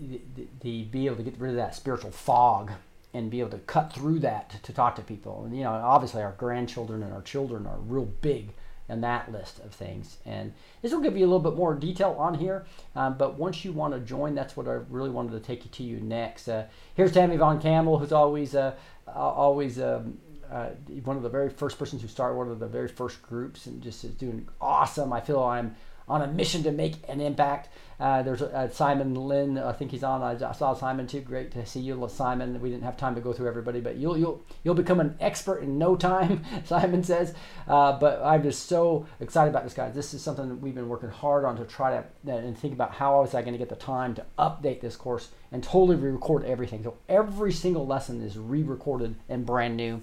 the, 0.00 0.20
the 0.60 0.84
be 0.84 1.06
able 1.06 1.16
to 1.16 1.22
get 1.22 1.38
rid 1.38 1.50
of 1.50 1.56
that 1.56 1.74
spiritual 1.74 2.10
fog 2.10 2.72
and 3.12 3.30
be 3.30 3.40
able 3.40 3.50
to 3.50 3.58
cut 3.58 3.92
through 3.92 4.20
that 4.20 4.62
to, 4.62 4.72
talk 4.72 4.96
to 4.96 5.02
people. 5.02 5.44
And 5.44 5.56
you 5.56 5.64
know, 5.64 5.72
obviously 5.72 6.22
our 6.22 6.32
grandchildren 6.32 7.02
and 7.02 7.12
our 7.12 7.22
children 7.22 7.66
are 7.66 7.76
real 7.78 8.06
big 8.06 8.50
in 8.88 9.00
that 9.02 9.30
list 9.30 9.58
of 9.60 9.72
things. 9.72 10.16
And 10.24 10.52
this 10.80 10.92
will 10.92 11.00
give 11.00 11.16
you 11.16 11.24
a 11.24 11.28
little 11.28 11.38
bit 11.38 11.54
more 11.54 11.74
detail 11.74 12.16
on 12.18 12.34
here. 12.34 12.64
Um, 12.96 13.16
but 13.18 13.38
once 13.38 13.64
you 13.64 13.72
want 13.72 13.94
to 13.94 14.00
join, 14.00 14.34
that's 14.34 14.56
what 14.56 14.68
I 14.68 14.78
really 14.88 15.10
wanted 15.10 15.32
to 15.32 15.40
take 15.40 15.64
you 15.64 15.70
to 15.70 15.82
you 15.82 16.00
next. 16.00 16.48
Uh, 16.48 16.64
here's 16.94 17.12
Tammy 17.12 17.36
Von 17.36 17.60
Campbell, 17.60 17.98
who's 17.98 18.12
always 18.12 18.54
uh, 18.54 18.74
always 19.06 19.80
um, 19.80 20.18
uh, 20.50 20.70
one 21.04 21.16
of 21.16 21.22
the 21.22 21.28
very 21.28 21.48
first 21.48 21.78
persons 21.78 22.02
who 22.02 22.08
started 22.08 22.36
one 22.36 22.48
of 22.48 22.58
the 22.58 22.66
very 22.66 22.88
first 22.88 23.22
groups 23.22 23.66
and 23.66 23.82
just 23.82 24.04
is 24.04 24.12
doing 24.12 24.48
awesome. 24.60 25.12
I 25.12 25.20
feel 25.20 25.40
I'm 25.40 25.76
on 26.10 26.22
a 26.22 26.26
mission 26.26 26.62
to 26.64 26.72
make 26.72 26.96
an 27.08 27.20
impact. 27.20 27.68
Uh, 28.00 28.22
there's 28.22 28.42
uh, 28.42 28.68
Simon 28.70 29.14
Lynn. 29.14 29.58
I 29.58 29.72
think 29.72 29.90
he's 29.90 30.02
on. 30.02 30.22
I, 30.22 30.52
saw 30.52 30.74
Simon 30.74 31.06
too. 31.06 31.20
Great 31.20 31.52
to 31.52 31.64
see 31.64 31.80
you, 31.80 32.08
Simon. 32.10 32.60
We 32.60 32.70
didn't 32.70 32.82
have 32.82 32.96
time 32.96 33.14
to 33.14 33.20
go 33.20 33.32
through 33.32 33.46
everybody, 33.46 33.80
but 33.80 33.96
you'll 33.96 34.16
you'll 34.16 34.42
you'll 34.64 34.74
become 34.74 35.00
an 35.00 35.16
expert 35.20 35.58
in 35.58 35.78
no 35.78 35.96
time. 35.96 36.42
Simon 36.64 37.04
says. 37.04 37.34
Uh, 37.68 37.98
but 37.98 38.20
I'm 38.22 38.42
just 38.42 38.66
so 38.66 39.06
excited 39.20 39.50
about 39.50 39.64
this 39.64 39.74
guy. 39.74 39.90
This 39.90 40.14
is 40.14 40.22
something 40.22 40.48
that 40.48 40.56
we've 40.56 40.74
been 40.74 40.88
working 40.88 41.10
hard 41.10 41.44
on 41.44 41.56
to 41.58 41.64
try 41.64 41.90
to 41.90 42.32
uh, 42.32 42.36
and 42.36 42.58
think 42.58 42.72
about 42.72 42.94
how 42.94 43.20
was 43.20 43.34
I 43.34 43.42
going 43.42 43.52
to 43.52 43.58
get 43.58 43.68
the 43.68 43.76
time 43.76 44.14
to 44.14 44.24
update 44.38 44.80
this 44.80 44.96
course 44.96 45.28
and 45.52 45.62
totally 45.62 45.96
re-record 45.96 46.44
everything. 46.44 46.82
So 46.82 46.96
every 47.08 47.52
single 47.52 47.86
lesson 47.86 48.22
is 48.22 48.38
re-recorded 48.38 49.16
and 49.28 49.44
brand 49.44 49.76
new, 49.76 50.00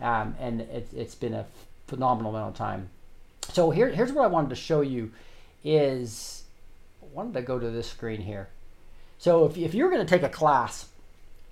um, 0.00 0.34
and 0.40 0.60
it, 0.62 0.88
it's 0.94 1.14
been 1.14 1.34
a 1.34 1.46
phenomenal 1.86 2.34
amount 2.34 2.50
of 2.50 2.56
time. 2.56 2.88
So 3.52 3.70
here, 3.70 3.88
here's 3.88 4.12
what 4.12 4.24
I 4.24 4.28
wanted 4.28 4.50
to 4.50 4.56
show 4.56 4.80
you 4.80 5.12
is 5.62 6.44
I 7.02 7.06
wanted 7.14 7.34
to 7.34 7.42
go 7.42 7.58
to 7.58 7.70
this 7.70 7.88
screen 7.88 8.20
here. 8.20 8.48
So 9.18 9.44
if, 9.46 9.56
if 9.56 9.74
you're 9.74 9.90
going 9.90 10.04
to 10.04 10.08
take 10.08 10.22
a 10.22 10.28
class 10.28 10.88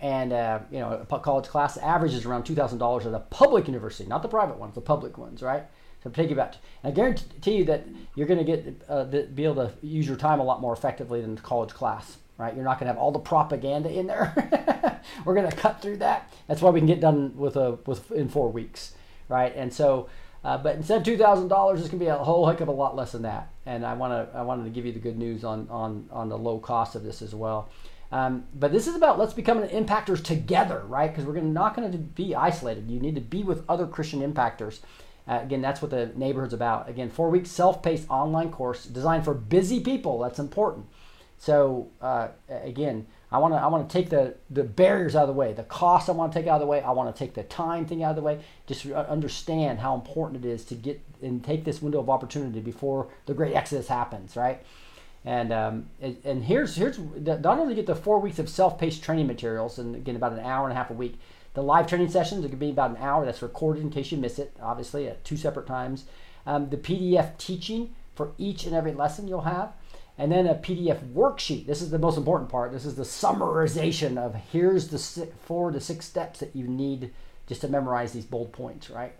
and 0.00 0.32
uh, 0.32 0.58
you 0.70 0.80
know 0.80 1.06
a 1.08 1.18
college 1.18 1.46
class, 1.46 1.74
the 1.74 1.84
average 1.84 2.12
is 2.12 2.24
around 2.24 2.44
two 2.44 2.54
thousand 2.54 2.78
dollars 2.78 3.06
at 3.06 3.14
a 3.14 3.20
public 3.20 3.66
university, 3.68 4.08
not 4.08 4.22
the 4.22 4.28
private 4.28 4.58
ones, 4.58 4.74
the 4.74 4.80
public 4.80 5.16
ones, 5.16 5.42
right? 5.42 5.62
So 6.02 6.10
take 6.10 6.30
you 6.30 6.36
back. 6.36 6.56
I 6.82 6.90
guarantee 6.90 7.58
you 7.58 7.64
that 7.66 7.84
you're 8.16 8.26
going 8.26 8.44
to 8.44 8.44
get 8.44 8.82
uh, 8.88 9.04
be 9.04 9.44
able 9.44 9.66
to 9.66 9.72
use 9.86 10.06
your 10.06 10.16
time 10.16 10.40
a 10.40 10.44
lot 10.44 10.60
more 10.60 10.72
effectively 10.72 11.20
than 11.20 11.36
the 11.36 11.40
college 11.40 11.70
class, 11.70 12.16
right? 12.38 12.54
You're 12.54 12.64
not 12.64 12.78
going 12.78 12.86
to 12.86 12.92
have 12.92 12.98
all 12.98 13.12
the 13.12 13.18
propaganda 13.18 13.90
in 13.90 14.06
there. 14.06 15.00
We're 15.24 15.34
going 15.34 15.50
to 15.50 15.56
cut 15.56 15.82
through 15.82 15.98
that. 15.98 16.32
That's 16.46 16.62
why 16.62 16.70
we 16.70 16.80
can 16.80 16.86
get 16.86 17.00
done 17.00 17.36
with 17.36 17.56
a 17.56 17.78
with 17.86 18.10
in 18.12 18.28
four 18.28 18.50
weeks, 18.50 18.94
right? 19.28 19.54
And 19.54 19.72
so 19.72 20.08
uh, 20.44 20.58
but 20.58 20.76
instead 20.76 20.98
of 20.98 21.04
two 21.04 21.16
thousand 21.16 21.48
dollars, 21.48 21.80
it's 21.80 21.88
gonna 21.88 22.00
be 22.00 22.08
a 22.08 22.16
whole 22.16 22.46
heck 22.46 22.60
of 22.60 22.68
a 22.68 22.72
lot 22.72 22.96
less 22.96 23.12
than 23.12 23.22
that. 23.22 23.48
And 23.64 23.86
I 23.86 23.94
wanna 23.94 24.28
I 24.34 24.42
wanted 24.42 24.64
to 24.64 24.70
give 24.70 24.84
you 24.84 24.92
the 24.92 24.98
good 24.98 25.16
news 25.16 25.44
on 25.44 25.68
on 25.70 26.08
on 26.10 26.28
the 26.28 26.38
low 26.38 26.58
cost 26.58 26.96
of 26.96 27.04
this 27.04 27.22
as 27.22 27.34
well. 27.34 27.68
Um, 28.10 28.44
but 28.54 28.72
this 28.72 28.86
is 28.86 28.96
about 28.96 29.18
let's 29.18 29.32
become 29.32 29.62
an 29.62 29.68
impactors 29.68 30.22
together, 30.22 30.82
right? 30.86 31.10
Because 31.10 31.24
we're 31.24 31.34
gonna, 31.34 31.46
not 31.46 31.76
going 31.76 31.90
to 31.90 31.98
be 31.98 32.34
isolated. 32.34 32.90
You 32.90 33.00
need 33.00 33.14
to 33.14 33.20
be 33.20 33.42
with 33.42 33.64
other 33.68 33.86
Christian 33.86 34.20
impactors. 34.20 34.80
Uh, 35.28 35.38
again, 35.40 35.62
that's 35.62 35.80
what 35.80 35.92
the 35.92 36.10
neighborhood's 36.16 36.52
about. 36.52 36.88
Again, 36.88 37.08
four 37.08 37.30
week 37.30 37.46
self 37.46 37.80
paced 37.80 38.10
online 38.10 38.50
course 38.50 38.84
designed 38.84 39.24
for 39.24 39.34
busy 39.34 39.78
people. 39.78 40.18
That's 40.18 40.40
important. 40.40 40.86
So 41.42 41.88
uh, 42.00 42.28
again, 42.48 43.08
I 43.32 43.38
want 43.38 43.52
to 43.54 43.58
I 43.58 43.66
want 43.66 43.90
to 43.90 43.92
take 43.92 44.10
the 44.10 44.36
the 44.48 44.62
barriers 44.62 45.16
out 45.16 45.22
of 45.22 45.26
the 45.26 45.34
way, 45.34 45.52
the 45.52 45.64
cost 45.64 46.08
I 46.08 46.12
want 46.12 46.32
to 46.32 46.38
take 46.38 46.46
out 46.46 46.54
of 46.54 46.60
the 46.60 46.68
way. 46.68 46.80
I 46.80 46.92
want 46.92 47.12
to 47.12 47.18
take 47.18 47.34
the 47.34 47.42
time 47.42 47.84
thing 47.84 48.04
out 48.04 48.10
of 48.10 48.16
the 48.16 48.22
way. 48.22 48.38
Just 48.68 48.86
understand 48.86 49.80
how 49.80 49.96
important 49.96 50.44
it 50.44 50.48
is 50.48 50.64
to 50.66 50.76
get 50.76 51.00
and 51.20 51.42
take 51.42 51.64
this 51.64 51.82
window 51.82 51.98
of 51.98 52.08
opportunity 52.08 52.60
before 52.60 53.08
the 53.26 53.34
great 53.34 53.56
exodus 53.56 53.88
happens, 53.88 54.36
right? 54.36 54.62
And 55.24 55.52
um, 55.52 55.86
and 56.00 56.44
here's 56.44 56.76
here's 56.76 57.00
not 57.00 57.58
only 57.58 57.74
get 57.74 57.86
the 57.86 57.96
four 57.96 58.20
weeks 58.20 58.38
of 58.38 58.48
self-paced 58.48 59.02
training 59.02 59.26
materials, 59.26 59.80
and 59.80 59.96
again 59.96 60.14
about 60.14 60.34
an 60.34 60.44
hour 60.44 60.68
and 60.68 60.72
a 60.72 60.76
half 60.76 60.90
a 60.90 60.94
week. 60.94 61.18
The 61.54 61.62
live 61.64 61.88
training 61.88 62.10
sessions 62.10 62.44
it 62.44 62.50
could 62.50 62.60
be 62.60 62.70
about 62.70 62.90
an 62.90 62.98
hour. 62.98 63.24
That's 63.24 63.42
recorded 63.42 63.82
in 63.82 63.90
case 63.90 64.12
you 64.12 64.18
miss 64.18 64.38
it, 64.38 64.56
obviously 64.62 65.08
at 65.08 65.24
two 65.24 65.36
separate 65.36 65.66
times. 65.66 66.04
Um, 66.46 66.70
the 66.70 66.76
PDF 66.76 67.36
teaching 67.36 67.96
for 68.14 68.30
each 68.38 68.64
and 68.64 68.76
every 68.76 68.92
lesson 68.92 69.26
you'll 69.26 69.40
have 69.40 69.72
and 70.18 70.30
then 70.30 70.46
a 70.46 70.54
PDF 70.54 71.12
worksheet. 71.12 71.66
This 71.66 71.80
is 71.80 71.90
the 71.90 71.98
most 71.98 72.18
important 72.18 72.50
part. 72.50 72.72
This 72.72 72.84
is 72.84 72.96
the 72.96 73.02
summarization 73.02 74.18
of 74.18 74.34
here's 74.34 74.88
the 74.88 74.98
six, 74.98 75.32
four 75.44 75.70
to 75.70 75.80
six 75.80 76.06
steps 76.06 76.40
that 76.40 76.54
you 76.54 76.68
need 76.68 77.12
just 77.46 77.60
to 77.62 77.68
memorize 77.68 78.12
these 78.12 78.24
bold 78.24 78.52
points, 78.52 78.90
right? 78.90 79.14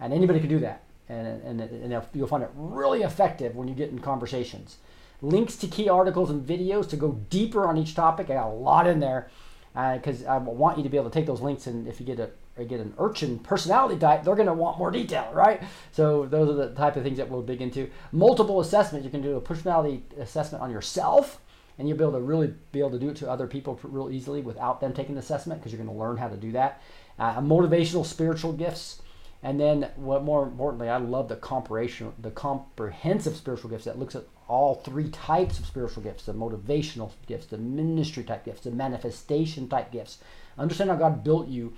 And 0.00 0.12
anybody 0.12 0.40
can 0.40 0.48
do 0.48 0.58
that. 0.60 0.82
And, 1.08 1.42
and, 1.42 1.60
and 1.60 2.04
you'll 2.14 2.26
find 2.26 2.42
it 2.42 2.50
really 2.54 3.02
effective 3.02 3.54
when 3.54 3.68
you 3.68 3.74
get 3.74 3.90
in 3.90 3.98
conversations. 3.98 4.78
Links 5.22 5.56
to 5.56 5.68
key 5.68 5.88
articles 5.88 6.30
and 6.30 6.46
videos 6.46 6.88
to 6.90 6.96
go 6.96 7.12
deeper 7.30 7.66
on 7.66 7.76
each 7.76 7.94
topic. 7.94 8.30
I 8.30 8.34
got 8.34 8.48
a 8.48 8.52
lot 8.52 8.86
in 8.86 9.00
there 9.00 9.30
because 9.74 10.24
uh, 10.24 10.28
I 10.28 10.38
want 10.38 10.78
you 10.78 10.84
to 10.84 10.88
be 10.88 10.96
able 10.96 11.10
to 11.10 11.14
take 11.14 11.26
those 11.26 11.40
links 11.40 11.66
and 11.66 11.86
if 11.88 12.00
you 12.00 12.06
get 12.06 12.20
a 12.20 12.30
or 12.56 12.64
get 12.64 12.80
an 12.80 12.94
urchin 12.98 13.38
personality 13.38 13.98
type, 13.98 14.22
they're 14.22 14.36
going 14.36 14.46
to 14.46 14.54
want 14.54 14.78
more 14.78 14.90
detail, 14.90 15.30
right? 15.32 15.62
So 15.92 16.26
those 16.26 16.48
are 16.48 16.68
the 16.68 16.74
type 16.74 16.96
of 16.96 17.02
things 17.02 17.18
that 17.18 17.28
we'll 17.28 17.42
dig 17.42 17.60
into. 17.60 17.90
Multiple 18.12 18.60
assessment, 18.60 19.04
you 19.04 19.10
can 19.10 19.22
do 19.22 19.36
a 19.36 19.40
personality 19.40 20.04
assessment 20.18 20.62
on 20.62 20.70
yourself, 20.70 21.40
and 21.78 21.88
you'll 21.88 21.98
be 21.98 22.04
able 22.04 22.12
to 22.12 22.20
really 22.20 22.54
be 22.70 22.78
able 22.78 22.92
to 22.92 22.98
do 22.98 23.10
it 23.10 23.16
to 23.16 23.30
other 23.30 23.46
people 23.46 23.78
real 23.82 24.10
easily 24.10 24.40
without 24.40 24.80
them 24.80 24.92
taking 24.92 25.16
the 25.16 25.20
assessment 25.20 25.60
because 25.60 25.72
you're 25.72 25.84
going 25.84 25.94
to 25.94 26.00
learn 26.00 26.16
how 26.16 26.28
to 26.28 26.36
do 26.36 26.52
that. 26.52 26.80
Uh, 27.18 27.40
motivational 27.40 28.06
spiritual 28.06 28.52
gifts, 28.52 29.02
and 29.42 29.60
then 29.60 29.90
what 29.96 30.22
more 30.22 30.44
importantly, 30.44 30.88
I 30.88 30.98
love 30.98 31.28
the 31.28 31.36
comprehension, 31.36 32.12
the 32.18 32.30
comprehensive 32.30 33.36
spiritual 33.36 33.70
gifts 33.70 33.84
that 33.84 33.98
looks 33.98 34.14
at 34.14 34.24
all 34.46 34.76
three 34.76 35.08
types 35.10 35.58
of 35.58 35.66
spiritual 35.66 36.02
gifts: 36.02 36.26
the 36.26 36.34
motivational 36.34 37.10
gifts, 37.26 37.46
the 37.46 37.58
ministry 37.58 38.24
type 38.24 38.44
gifts, 38.44 38.62
the 38.62 38.70
manifestation 38.70 39.68
type 39.68 39.90
gifts. 39.90 40.18
Understand 40.56 40.90
how 40.90 40.96
God 40.96 41.24
built 41.24 41.48
you 41.48 41.72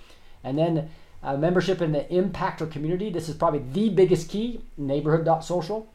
and 0.45 0.59
then 0.59 0.91
uh, 1.22 1.37
membership 1.37 1.82
in 1.82 1.93
the 1.93 2.05
impactor 2.05 2.70
community. 2.70 3.11
This 3.11 3.28
is 3.28 3.34
probably 3.34 3.62
the 3.72 3.91
biggest 3.91 4.28
key, 4.28 4.61
neighborhood.social. 4.76 5.89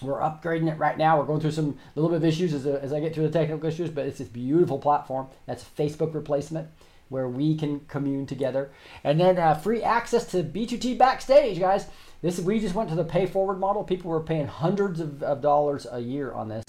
We're 0.00 0.20
upgrading 0.20 0.70
it 0.72 0.78
right 0.78 0.98
now. 0.98 1.18
We're 1.18 1.26
going 1.26 1.40
through 1.40 1.52
some 1.52 1.78
a 1.94 2.00
little 2.00 2.10
bit 2.10 2.16
of 2.16 2.24
issues 2.24 2.54
as, 2.54 2.66
a, 2.66 2.82
as 2.82 2.92
I 2.92 3.00
get 3.00 3.14
through 3.14 3.28
the 3.28 3.38
technical 3.38 3.68
issues, 3.68 3.90
but 3.90 4.06
it's 4.06 4.18
this 4.18 4.28
beautiful 4.28 4.78
platform. 4.78 5.28
That's 5.46 5.64
Facebook 5.64 6.14
replacement 6.14 6.68
where 7.08 7.28
we 7.28 7.54
can 7.56 7.80
commune 7.80 8.26
together. 8.26 8.70
And 9.04 9.20
then 9.20 9.38
uh, 9.38 9.54
free 9.54 9.82
access 9.82 10.24
to 10.32 10.42
B2T 10.42 10.96
Backstage, 10.98 11.60
guys. 11.60 11.86
This 12.22 12.40
we 12.40 12.58
just 12.60 12.74
went 12.74 12.88
to 12.88 12.94
the 12.94 13.04
pay 13.04 13.26
forward 13.26 13.58
model. 13.58 13.84
People 13.84 14.10
were 14.10 14.20
paying 14.20 14.46
hundreds 14.46 15.00
of, 15.00 15.22
of 15.22 15.42
dollars 15.42 15.86
a 15.90 16.00
year 16.00 16.32
on 16.32 16.48
this. 16.48 16.64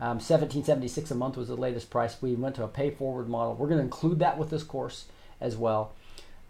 Um, 0.00 0.18
1776 0.18 1.10
a 1.12 1.14
month 1.14 1.36
was 1.36 1.48
the 1.48 1.56
latest 1.56 1.88
price. 1.88 2.20
We 2.20 2.34
went 2.34 2.56
to 2.56 2.64
a 2.64 2.68
pay 2.68 2.90
forward 2.90 3.28
model. 3.28 3.54
We're 3.54 3.68
going 3.68 3.78
to 3.78 3.84
include 3.84 4.18
that 4.18 4.38
with 4.38 4.50
this 4.50 4.64
course 4.64 5.04
as 5.40 5.56
well. 5.56 5.92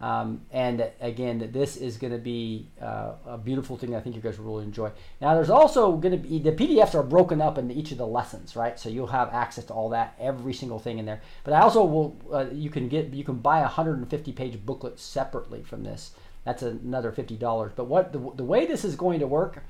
Um, 0.01 0.41
and 0.51 0.91
again, 0.99 1.49
this 1.53 1.77
is 1.77 1.97
going 1.97 2.11
to 2.11 2.19
be 2.19 2.67
uh, 2.81 3.13
a 3.25 3.37
beautiful 3.37 3.77
thing. 3.77 3.95
I 3.95 4.01
think 4.01 4.15
you 4.15 4.21
guys 4.21 4.37
will 4.37 4.45
really 4.45 4.65
enjoy. 4.65 4.91
Now, 5.21 5.33
there's 5.33 5.49
also 5.49 5.93
going 5.93 6.11
to 6.11 6.17
be 6.17 6.39
the 6.39 6.51
PDFs 6.51 6.95
are 6.95 7.03
broken 7.03 7.41
up 7.41 7.57
into 7.57 7.77
each 7.77 7.91
of 7.91 7.97
the 7.97 8.05
lessons, 8.05 8.55
right? 8.55 8.77
So 8.77 8.89
you'll 8.89 9.07
have 9.07 9.33
access 9.33 9.63
to 9.65 9.73
all 9.73 9.89
that, 9.89 10.15
every 10.19 10.53
single 10.53 10.79
thing 10.79 10.99
in 10.99 11.05
there. 11.05 11.21
But 11.43 11.53
I 11.53 11.61
also 11.61 11.83
will. 11.85 12.17
Uh, 12.31 12.45
you 12.51 12.69
can 12.69 12.89
get 12.89 13.13
you 13.13 13.23
can 13.23 13.35
buy 13.35 13.59
a 13.59 13.63
150 13.63 14.31
page 14.33 14.65
booklet 14.65 14.99
separately 14.99 15.63
from 15.63 15.83
this. 15.83 16.11
That's 16.43 16.61
another 16.61 17.11
fifty 17.11 17.35
dollars. 17.35 17.71
But 17.75 17.85
what 17.85 18.11
the, 18.11 18.19
the 18.35 18.43
way 18.43 18.65
this 18.65 18.83
is 18.83 18.95
going 18.95 19.19
to 19.21 19.27
work 19.27 19.63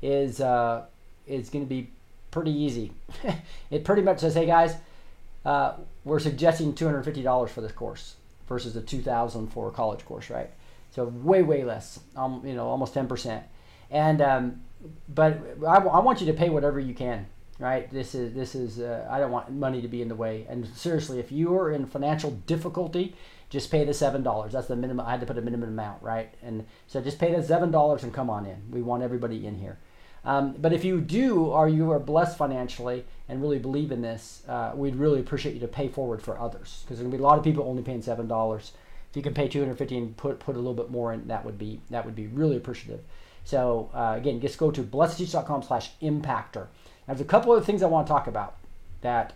is 0.00 0.40
uh, 0.40 0.86
is 1.26 1.50
going 1.50 1.64
to 1.64 1.68
be 1.68 1.90
pretty 2.30 2.52
easy. 2.52 2.92
it 3.70 3.84
pretty 3.84 4.02
much 4.02 4.20
says, 4.20 4.34
hey 4.34 4.46
guys, 4.46 4.74
uh, 5.44 5.74
we're 6.04 6.18
suggesting 6.18 6.74
$250 6.74 7.48
for 7.48 7.60
this 7.62 7.72
course 7.72 8.15
versus 8.48 8.74
the 8.74 8.80
2000 8.80 9.48
for 9.48 9.68
a 9.68 9.72
college 9.72 10.04
course, 10.04 10.30
right? 10.30 10.50
So 10.90 11.04
way, 11.04 11.42
way 11.42 11.64
less, 11.64 12.00
um, 12.16 12.42
you 12.44 12.54
know, 12.54 12.68
almost 12.68 12.94
10%. 12.94 13.42
And, 13.90 14.20
um, 14.20 14.62
but 15.08 15.40
I, 15.66 15.76
I 15.76 16.00
want 16.00 16.20
you 16.20 16.26
to 16.26 16.32
pay 16.32 16.48
whatever 16.48 16.80
you 16.80 16.94
can, 16.94 17.26
right? 17.58 17.90
This 17.90 18.14
is, 18.14 18.34
this 18.34 18.54
is, 18.54 18.80
uh, 18.80 19.06
I 19.10 19.18
don't 19.18 19.30
want 19.30 19.50
money 19.52 19.82
to 19.82 19.88
be 19.88 20.02
in 20.02 20.08
the 20.08 20.14
way. 20.14 20.46
And 20.48 20.66
seriously, 20.68 21.18
if 21.18 21.30
you 21.30 21.54
are 21.56 21.70
in 21.70 21.86
financial 21.86 22.30
difficulty, 22.30 23.14
just 23.48 23.70
pay 23.70 23.84
the 23.84 23.94
seven 23.94 24.22
dollars. 24.22 24.52
That's 24.52 24.66
the 24.66 24.76
minimum. 24.76 25.06
I 25.06 25.12
had 25.12 25.20
to 25.20 25.26
put 25.26 25.38
a 25.38 25.42
minimum 25.42 25.68
amount, 25.68 26.02
right? 26.02 26.34
And 26.42 26.66
so 26.86 27.00
just 27.00 27.18
pay 27.18 27.34
the 27.34 27.42
seven 27.42 27.70
dollars 27.70 28.02
and 28.02 28.12
come 28.12 28.28
on 28.28 28.44
in. 28.44 28.62
We 28.70 28.82
want 28.82 29.02
everybody 29.02 29.46
in 29.46 29.56
here. 29.56 29.78
Um, 30.26 30.56
but 30.58 30.72
if 30.72 30.84
you 30.84 31.00
do, 31.00 31.44
or 31.44 31.68
you 31.68 31.92
are 31.92 32.00
blessed 32.00 32.36
financially 32.36 33.04
and 33.28 33.40
really 33.40 33.60
believe 33.60 33.92
in 33.92 34.02
this, 34.02 34.42
uh, 34.48 34.72
we'd 34.74 34.96
really 34.96 35.20
appreciate 35.20 35.54
you 35.54 35.60
to 35.60 35.68
pay 35.68 35.86
forward 35.86 36.20
for 36.20 36.38
others 36.38 36.82
because 36.82 36.98
there's 36.98 37.06
gonna 37.06 37.16
be 37.16 37.22
a 37.22 37.26
lot 37.26 37.38
of 37.38 37.44
people 37.44 37.64
only 37.64 37.82
paying 37.82 38.02
seven 38.02 38.26
dollars. 38.26 38.72
If 39.08 39.16
you 39.16 39.22
can 39.22 39.34
pay 39.34 39.46
250 39.46 39.96
and 39.96 40.16
put 40.16 40.40
put 40.40 40.56
a 40.56 40.58
little 40.58 40.74
bit 40.74 40.90
more 40.90 41.12
in, 41.12 41.28
that 41.28 41.44
would 41.44 41.58
be 41.58 41.80
that 41.90 42.04
would 42.04 42.16
be 42.16 42.26
really 42.26 42.56
appreciative. 42.56 43.00
So 43.44 43.88
uh, 43.94 44.14
again, 44.16 44.40
just 44.40 44.58
go 44.58 44.72
to 44.72 44.82
blessed2teach.com 44.82 45.62
slash 45.62 45.92
impactor. 46.02 46.66
Now 47.06 47.14
there's 47.14 47.20
a 47.20 47.24
couple 47.24 47.54
of 47.54 47.64
things 47.64 47.84
I 47.84 47.86
want 47.86 48.08
to 48.08 48.12
talk 48.12 48.26
about 48.26 48.56
that 49.02 49.34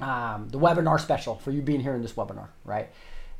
um, 0.00 0.48
the 0.50 0.58
webinar 0.58 1.00
special 1.00 1.34
for 1.34 1.50
you 1.50 1.62
being 1.62 1.80
here 1.80 1.94
in 1.94 2.02
this 2.02 2.12
webinar, 2.12 2.48
right? 2.64 2.88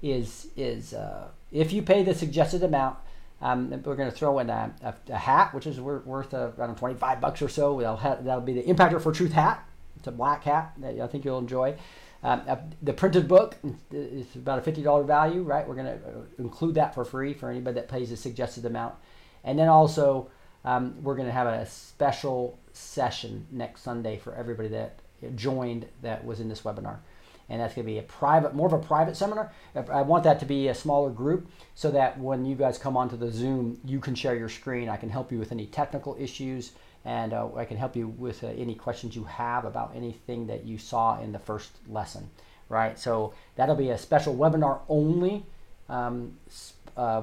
Is 0.02 0.48
is 0.56 0.94
uh, 0.94 1.28
if 1.52 1.72
you 1.72 1.82
pay 1.82 2.02
the 2.02 2.14
suggested 2.14 2.64
amount, 2.64 2.98
um, 3.40 3.70
we're 3.70 3.96
going 3.96 4.10
to 4.10 4.16
throw 4.16 4.38
in 4.38 4.48
a, 4.48 4.74
a, 4.82 4.94
a, 5.10 5.16
hat, 5.16 5.52
which 5.52 5.66
is 5.66 5.80
worth, 5.80 6.32
uh, 6.32 6.52
around 6.58 6.76
25 6.76 7.20
bucks 7.20 7.42
or 7.42 7.48
so. 7.48 7.78
That'll, 7.80 7.96
have, 7.98 8.24
that'll 8.24 8.40
be 8.40 8.54
the 8.54 8.62
Impactor 8.62 9.00
for 9.00 9.12
Truth 9.12 9.32
hat. 9.32 9.68
It's 9.96 10.06
a 10.06 10.12
black 10.12 10.44
hat 10.44 10.72
that 10.78 10.98
I 11.00 11.06
think 11.06 11.24
you'll 11.24 11.38
enjoy. 11.38 11.76
Um, 12.22 12.42
uh, 12.48 12.56
the 12.82 12.94
printed 12.94 13.28
book 13.28 13.56
is 13.92 14.34
about 14.34 14.66
a 14.66 14.70
$50 14.70 15.06
value, 15.06 15.42
right? 15.42 15.68
We're 15.68 15.74
going 15.74 15.86
to 15.86 15.94
uh, 15.94 16.22
include 16.38 16.76
that 16.76 16.94
for 16.94 17.04
free 17.04 17.34
for 17.34 17.50
anybody 17.50 17.74
that 17.74 17.88
pays 17.88 18.08
the 18.08 18.16
suggested 18.16 18.64
amount. 18.64 18.94
And 19.44 19.58
then 19.58 19.68
also, 19.68 20.30
um, 20.64 21.02
we're 21.02 21.14
going 21.14 21.28
to 21.28 21.32
have 21.32 21.46
a 21.46 21.66
special 21.66 22.58
session 22.72 23.46
next 23.50 23.82
Sunday 23.82 24.18
for 24.18 24.34
everybody 24.34 24.70
that 24.70 25.00
joined 25.34 25.86
that 26.02 26.24
was 26.24 26.40
in 26.40 26.48
this 26.48 26.62
webinar 26.62 26.98
and 27.48 27.60
that's 27.60 27.74
going 27.74 27.86
to 27.86 27.92
be 27.92 27.98
a 27.98 28.02
private, 28.02 28.54
more 28.54 28.66
of 28.66 28.72
a 28.72 28.78
private 28.78 29.16
seminar. 29.16 29.52
I 29.74 30.02
want 30.02 30.24
that 30.24 30.40
to 30.40 30.46
be 30.46 30.68
a 30.68 30.74
smaller 30.74 31.10
group 31.10 31.48
so 31.74 31.90
that 31.92 32.18
when 32.18 32.44
you 32.44 32.56
guys 32.56 32.78
come 32.78 32.96
onto 32.96 33.16
the 33.16 33.30
Zoom, 33.30 33.78
you 33.84 34.00
can 34.00 34.14
share 34.14 34.34
your 34.34 34.48
screen. 34.48 34.88
I 34.88 34.96
can 34.96 35.10
help 35.10 35.30
you 35.30 35.38
with 35.38 35.52
any 35.52 35.66
technical 35.66 36.16
issues, 36.18 36.72
and 37.04 37.32
uh, 37.32 37.48
I 37.54 37.64
can 37.64 37.76
help 37.76 37.94
you 37.94 38.08
with 38.08 38.42
uh, 38.42 38.48
any 38.48 38.74
questions 38.74 39.14
you 39.14 39.24
have 39.24 39.64
about 39.64 39.92
anything 39.94 40.48
that 40.48 40.64
you 40.64 40.78
saw 40.78 41.20
in 41.20 41.32
the 41.32 41.38
first 41.38 41.70
lesson. 41.88 42.28
Right. 42.68 42.98
So 42.98 43.32
that'll 43.54 43.76
be 43.76 43.90
a 43.90 43.98
special 43.98 44.34
webinar 44.34 44.80
only, 44.88 45.44
um, 45.88 46.36
uh, 46.96 47.22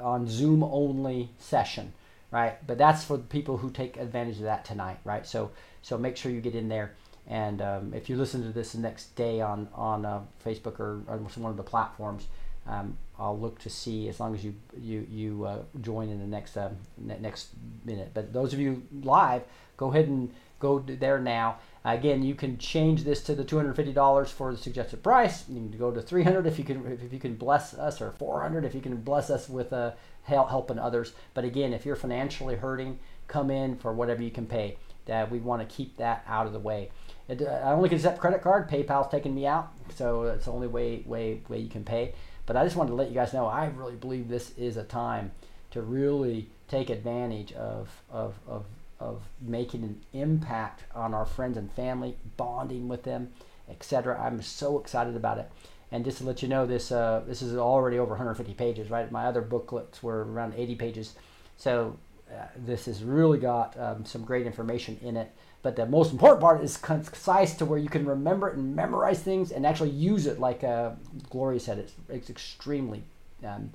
on 0.00 0.28
Zoom 0.28 0.62
only 0.62 1.30
session. 1.38 1.92
Right. 2.30 2.54
But 2.66 2.78
that's 2.78 3.02
for 3.04 3.18
people 3.18 3.56
who 3.56 3.70
take 3.70 3.96
advantage 3.96 4.36
of 4.36 4.42
that 4.44 4.64
tonight. 4.64 4.98
Right. 5.04 5.26
So 5.26 5.50
so 5.82 5.96
make 5.96 6.16
sure 6.16 6.32
you 6.32 6.40
get 6.40 6.56
in 6.56 6.68
there. 6.68 6.94
And 7.28 7.60
um, 7.60 7.92
if 7.92 8.08
you 8.08 8.16
listen 8.16 8.42
to 8.42 8.52
this 8.52 8.72
the 8.72 8.78
next 8.78 9.16
day 9.16 9.40
on 9.40 9.68
on 9.74 10.06
uh, 10.06 10.20
Facebook 10.44 10.78
or, 10.78 11.02
or 11.08 11.18
one 11.18 11.50
of 11.50 11.56
the 11.56 11.62
platforms, 11.62 12.26
um, 12.68 12.96
I'll 13.18 13.38
look 13.38 13.58
to 13.60 13.70
see 13.70 14.08
as 14.08 14.20
long 14.20 14.34
as 14.34 14.44
you 14.44 14.54
you 14.80 15.06
you 15.10 15.44
uh, 15.44 15.62
join 15.80 16.08
in 16.08 16.20
the 16.20 16.26
next 16.26 16.56
uh, 16.56 16.70
next 16.96 17.48
minute. 17.84 18.10
But 18.14 18.32
those 18.32 18.52
of 18.52 18.60
you 18.60 18.82
live, 19.02 19.42
go 19.76 19.90
ahead 19.90 20.06
and 20.06 20.32
go 20.60 20.78
there 20.78 21.18
now. 21.18 21.58
Again, 21.84 22.22
you 22.22 22.34
can 22.34 22.58
change 22.58 23.04
this 23.04 23.22
to 23.24 23.34
the 23.34 23.44
two 23.44 23.56
hundred 23.56 23.74
fifty 23.74 23.92
dollars 23.92 24.30
for 24.30 24.52
the 24.52 24.58
suggested 24.58 25.02
price. 25.02 25.44
You 25.48 25.56
can 25.56 25.78
go 25.78 25.90
to 25.90 26.02
three 26.02 26.22
hundred 26.22 26.46
if 26.46 26.58
you 26.58 26.64
can 26.64 26.86
if 27.04 27.12
you 27.12 27.18
can 27.18 27.34
bless 27.34 27.74
us, 27.74 28.00
or 28.00 28.12
four 28.12 28.42
hundred 28.42 28.64
if 28.64 28.74
you 28.74 28.80
can 28.80 28.96
bless 28.96 29.30
us 29.30 29.48
with 29.48 29.72
uh, 29.72 29.92
help 30.22 30.48
helping 30.48 30.78
others. 30.78 31.12
But 31.34 31.44
again, 31.44 31.72
if 31.72 31.84
you're 31.84 31.96
financially 31.96 32.54
hurting, 32.54 33.00
come 33.26 33.50
in 33.50 33.76
for 33.76 33.92
whatever 33.92 34.22
you 34.22 34.30
can 34.30 34.46
pay. 34.46 34.76
That 35.06 35.30
we 35.30 35.38
want 35.38 35.68
to 35.68 35.76
keep 35.76 35.96
that 35.98 36.24
out 36.26 36.48
of 36.48 36.52
the 36.52 36.58
way. 36.58 36.90
It, 37.28 37.42
I 37.42 37.72
only 37.72 37.88
can 37.88 37.96
accept 37.96 38.20
credit 38.20 38.42
card. 38.42 38.68
PayPal's 38.68 39.10
taking 39.10 39.34
me 39.34 39.46
out, 39.46 39.72
so 39.94 40.22
it's 40.24 40.44
the 40.44 40.52
only 40.52 40.68
way 40.68 41.02
way 41.06 41.40
way 41.48 41.58
you 41.58 41.68
can 41.68 41.84
pay. 41.84 42.14
But 42.46 42.56
I 42.56 42.64
just 42.64 42.76
wanted 42.76 42.90
to 42.90 42.96
let 42.96 43.08
you 43.08 43.14
guys 43.14 43.32
know 43.32 43.46
I 43.46 43.66
really 43.66 43.96
believe 43.96 44.28
this 44.28 44.52
is 44.56 44.76
a 44.76 44.84
time 44.84 45.32
to 45.72 45.82
really 45.82 46.48
take 46.68 46.90
advantage 46.90 47.52
of 47.52 47.90
of 48.10 48.34
of 48.46 48.64
of 48.98 49.22
making 49.40 49.82
an 49.82 50.00
impact 50.12 50.84
on 50.94 51.12
our 51.12 51.26
friends 51.26 51.56
and 51.56 51.70
family, 51.72 52.16
bonding 52.36 52.88
with 52.88 53.02
them, 53.02 53.32
etc. 53.68 54.18
I'm 54.20 54.40
so 54.40 54.78
excited 54.78 55.16
about 55.16 55.38
it. 55.38 55.50
And 55.92 56.04
just 56.04 56.18
to 56.18 56.24
let 56.24 56.42
you 56.42 56.48
know, 56.48 56.66
this 56.66 56.90
uh, 56.92 57.22
this 57.26 57.42
is 57.42 57.56
already 57.56 57.98
over 57.98 58.10
150 58.10 58.54
pages. 58.54 58.90
Right, 58.90 59.10
my 59.10 59.26
other 59.26 59.42
booklets 59.42 60.02
were 60.02 60.24
around 60.24 60.54
80 60.56 60.74
pages, 60.76 61.14
so 61.56 61.96
uh, 62.30 62.46
this 62.56 62.86
has 62.86 63.02
really 63.02 63.38
got 63.38 63.78
um, 63.78 64.04
some 64.04 64.24
great 64.24 64.46
information 64.46 64.98
in 65.02 65.16
it. 65.16 65.30
But 65.66 65.74
the 65.74 65.84
most 65.84 66.12
important 66.12 66.40
part 66.40 66.62
is 66.62 66.76
concise 66.76 67.56
to 67.56 67.64
where 67.64 67.76
you 67.76 67.88
can 67.88 68.06
remember 68.06 68.48
it 68.48 68.56
and 68.56 68.76
memorize 68.76 69.18
things 69.20 69.50
and 69.50 69.66
actually 69.66 69.90
use 69.90 70.26
it. 70.26 70.38
Like 70.38 70.62
uh, 70.62 70.92
Gloria 71.28 71.58
said, 71.58 71.78
it's, 71.80 71.92
it's 72.08 72.30
extremely 72.30 73.02
um, 73.44 73.70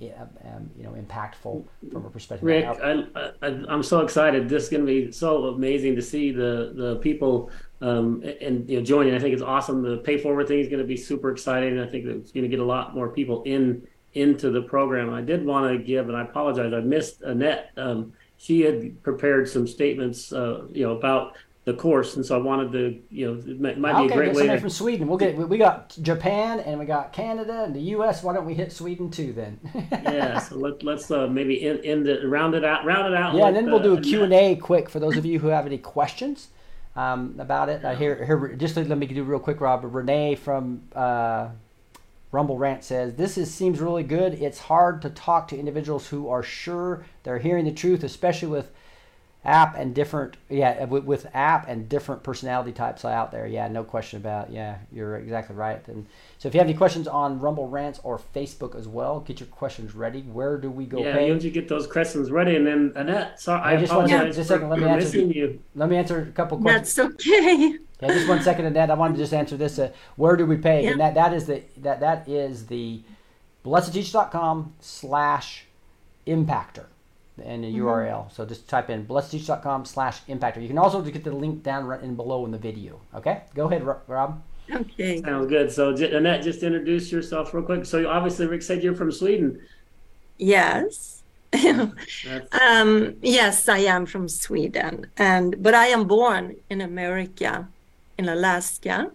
um, 0.00 0.70
you 0.74 0.84
know 0.84 0.92
impactful 0.92 1.62
from 1.92 2.06
a 2.06 2.08
perspective. 2.08 2.46
Rick, 2.46 2.64
I, 2.64 3.04
I, 3.42 3.48
am 3.74 3.82
so 3.82 4.00
excited. 4.00 4.48
This 4.48 4.62
is 4.62 4.68
going 4.70 4.86
to 4.86 4.86
be 4.86 5.12
so 5.12 5.48
amazing 5.48 5.96
to 5.96 6.00
see 6.00 6.30
the 6.30 6.72
the 6.74 6.96
people 7.02 7.50
um, 7.82 8.22
and 8.40 8.66
you 8.66 8.78
know 8.78 8.82
joining. 8.82 9.14
I 9.14 9.18
think 9.18 9.34
it's 9.34 9.42
awesome. 9.42 9.82
The 9.82 9.98
pay 9.98 10.16
forward 10.16 10.48
thing 10.48 10.60
is 10.60 10.68
going 10.68 10.80
to 10.80 10.88
be 10.88 10.96
super 10.96 11.30
exciting. 11.30 11.78
I 11.78 11.86
think 11.86 12.06
it's 12.06 12.32
going 12.32 12.44
to 12.44 12.48
get 12.48 12.60
a 12.60 12.64
lot 12.64 12.94
more 12.94 13.10
people 13.10 13.42
in 13.42 13.86
into 14.14 14.50
the 14.50 14.62
program. 14.62 15.12
I 15.12 15.20
did 15.20 15.44
want 15.44 15.70
to 15.70 15.84
give, 15.84 16.08
and 16.08 16.16
I 16.16 16.22
apologize, 16.22 16.72
I 16.72 16.80
missed 16.80 17.20
Annette. 17.20 17.72
Um, 17.76 18.14
she 18.36 18.62
had 18.62 19.02
prepared 19.02 19.48
some 19.48 19.66
statements, 19.66 20.32
uh, 20.32 20.64
you 20.72 20.86
know, 20.86 20.96
about 20.96 21.34
the 21.64 21.72
course, 21.72 22.16
and 22.16 22.26
so 22.26 22.38
I 22.38 22.42
wanted 22.42 22.72
to, 22.72 23.02
you 23.10 23.26
know, 23.26 23.40
it 23.40 23.58
might, 23.58 23.78
might 23.78 24.06
be 24.06 24.12
a 24.12 24.16
great 24.16 24.34
way. 24.34 24.46
To... 24.48 24.60
from 24.60 24.68
Sweden. 24.68 25.08
We'll 25.08 25.16
get. 25.16 25.36
We 25.36 25.56
got 25.56 25.96
Japan 26.02 26.60
and 26.60 26.78
we 26.78 26.84
got 26.84 27.14
Canada 27.14 27.64
and 27.64 27.74
the 27.74 27.80
U.S. 27.80 28.22
Why 28.22 28.34
don't 28.34 28.44
we 28.44 28.52
hit 28.52 28.70
Sweden 28.70 29.10
too 29.10 29.32
then? 29.32 29.58
yeah. 29.92 30.40
So 30.40 30.56
let, 30.56 30.82
let's 30.82 31.10
uh, 31.10 31.26
maybe 31.26 31.66
end, 31.66 31.80
end 31.84 32.06
it, 32.06 32.26
round 32.28 32.54
it 32.54 32.64
out, 32.64 32.84
round 32.84 33.12
it 33.12 33.18
out. 33.18 33.34
Yeah, 33.34 33.46
and 33.46 33.56
then 33.56 33.66
we'll 33.66 33.82
do 33.82 33.96
a 33.96 34.00
Q 34.00 34.24
and 34.24 34.32
A 34.34 34.56
quick 34.56 34.90
for 34.90 35.00
those 35.00 35.16
of 35.16 35.24
you 35.24 35.38
who 35.38 35.48
have 35.48 35.64
any 35.64 35.78
questions 35.78 36.48
um, 36.96 37.34
about 37.38 37.70
it. 37.70 37.82
Uh, 37.82 37.94
here, 37.94 38.22
here, 38.26 38.54
just 38.56 38.76
let 38.76 38.98
me 38.98 39.06
do 39.06 39.24
real 39.24 39.38
quick, 39.38 39.60
Rob. 39.60 39.84
Renee 39.84 40.34
from. 40.34 40.82
Rumble 42.34 42.58
Rant 42.58 42.82
says, 42.82 43.14
This 43.14 43.38
is, 43.38 43.54
seems 43.54 43.80
really 43.80 44.02
good. 44.02 44.34
It's 44.34 44.58
hard 44.58 45.00
to 45.02 45.10
talk 45.10 45.46
to 45.48 45.58
individuals 45.58 46.08
who 46.08 46.28
are 46.28 46.42
sure 46.42 47.06
they're 47.22 47.38
hearing 47.38 47.64
the 47.64 47.72
truth, 47.72 48.02
especially 48.02 48.48
with 48.48 48.72
app 49.44 49.76
and 49.76 49.94
different 49.94 50.36
yeah 50.48 50.84
with, 50.84 51.04
with, 51.04 51.26
app 51.34 51.68
and 51.68 51.88
different 51.88 52.22
personality 52.22 52.72
types 52.72 53.04
out 53.04 53.30
there. 53.30 53.46
Yeah 53.46 53.68
no 53.68 53.84
question 53.84 54.18
about 54.18 54.48
it. 54.48 54.54
yeah 54.54 54.78
you're 54.92 55.16
exactly 55.16 55.54
right. 55.54 55.86
And 55.88 56.06
so 56.38 56.48
if 56.48 56.54
you 56.54 56.60
have 56.60 56.68
any 56.68 56.76
questions 56.76 57.06
on 57.06 57.38
rumble 57.40 57.68
rants 57.68 58.00
or 58.02 58.20
facebook 58.34 58.74
as 58.74 58.88
well 58.88 59.20
get 59.20 59.40
your 59.40 59.48
questions 59.48 59.94
ready. 59.94 60.22
Where 60.22 60.56
do 60.56 60.70
we 60.70 60.86
go 60.86 61.00
yeah 61.00 61.12
pay? 61.12 61.28
you 61.28 61.38
to 61.38 61.50
get 61.50 61.68
those 61.68 61.86
questions 61.86 62.30
ready. 62.30 62.56
And 62.56 62.66
then 62.66 62.92
annette 62.96 63.40
sorry 63.40 63.60
i, 63.60 63.74
I 63.74 63.76
just 63.76 63.92
apologize 63.92 64.18
want 64.18 64.32
to 64.32 64.38
just 64.38 64.50
a 64.50 64.54
second. 64.54 64.68
Let 64.70 64.78
me 64.78 64.86
answer 64.86 65.18
you. 65.18 65.60
let 65.74 65.88
me 65.88 65.96
answer 65.96 66.20
a 66.20 66.32
couple 66.32 66.58
questions. 66.58 66.94
That's 66.94 67.14
okay. 67.14 67.78
Yeah 68.00 68.08
just 68.08 68.28
one 68.28 68.42
second 68.42 68.66
annette. 68.66 68.90
I 68.90 68.94
wanted 68.94 69.14
to 69.14 69.22
just 69.22 69.32
answer 69.32 69.56
this 69.56 69.78
uh, 69.78 69.90
where 70.16 70.36
do 70.36 70.44
we 70.44 70.56
pay? 70.56 70.84
Yeah. 70.84 70.90
and 70.90 71.00
that 71.00 71.14
that 71.14 71.32
is 71.32 71.46
the 71.46 71.62
that 71.78 72.00
that 72.00 72.28
is 72.28 72.66
the 72.66 73.02
blessed2teach.com 73.64 74.74
slash 74.80 75.64
impactor 76.26 76.86
and 77.42 77.64
a 77.64 77.68
mm-hmm. 77.68 77.86
URL. 77.86 78.32
So 78.32 78.44
just 78.44 78.68
type 78.68 78.90
in 78.90 79.06
blessed2teach.com 79.06 79.84
slash 79.84 80.24
impactor. 80.26 80.62
You 80.62 80.68
can 80.68 80.78
also 80.78 81.02
get 81.02 81.24
the 81.24 81.32
link 81.32 81.62
down 81.62 81.86
right 81.86 82.02
in 82.02 82.14
below 82.14 82.44
in 82.44 82.50
the 82.50 82.58
video. 82.58 83.00
Okay, 83.14 83.42
go 83.54 83.66
ahead, 83.66 83.84
Rob. 84.06 84.42
Okay. 84.72 85.20
Sounds 85.20 85.48
good. 85.48 85.70
So 85.70 85.90
Annette, 85.90 86.42
just 86.42 86.62
introduce 86.62 87.12
yourself 87.12 87.52
real 87.52 87.64
quick. 87.64 87.84
So 87.84 88.08
obviously, 88.08 88.46
Rick 88.46 88.62
said 88.62 88.82
you're 88.82 88.94
from 88.94 89.12
Sweden. 89.12 89.60
Yes. 90.38 91.22
um, 92.60 93.14
yes, 93.22 93.68
I 93.68 93.78
am 93.78 94.06
from 94.06 94.28
Sweden, 94.28 95.06
and 95.16 95.62
but 95.62 95.72
I 95.72 95.86
am 95.86 96.08
born 96.08 96.56
in 96.68 96.80
America, 96.80 97.68
in 98.18 98.28
Alaska. 98.28 99.12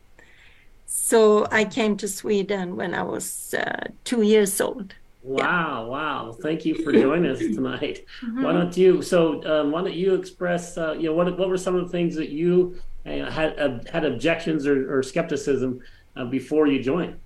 So 0.86 1.48
I 1.52 1.66
came 1.66 1.98
to 1.98 2.08
Sweden 2.08 2.78
when 2.78 2.94
I 2.94 3.04
was 3.04 3.54
uh, 3.54 3.88
two 4.06 4.22
years 4.22 4.62
old. 4.62 4.96
Wow, 5.22 5.88
wow! 5.88 6.36
Thank 6.42 6.66
you 6.66 6.76
for 6.84 6.92
joining 6.94 7.30
us 7.30 7.40
tonight. 7.40 8.06
Why 8.36 8.54
don't 8.54 8.76
you? 8.78 9.02
So, 9.02 9.44
um, 9.46 9.72
why 9.72 9.82
don't 9.82 9.94
you 9.94 10.14
express? 10.16 10.78
Uh, 10.78 10.94
you 10.94 11.10
know, 11.10 11.14
what 11.14 11.38
what 11.38 11.50
were 11.50 11.58
some 11.58 11.76
of 11.76 11.84
the 11.84 11.90
things 11.90 12.16
that 12.16 12.30
you 12.30 12.80
uh, 13.06 13.30
had 13.30 13.60
uh, 13.60 13.80
had 13.92 14.06
objections 14.06 14.66
or, 14.66 14.98
or 14.98 15.04
skepticism 15.04 15.82
uh, 16.16 16.26
before 16.26 16.68
you 16.68 16.82
joined? 16.82 17.20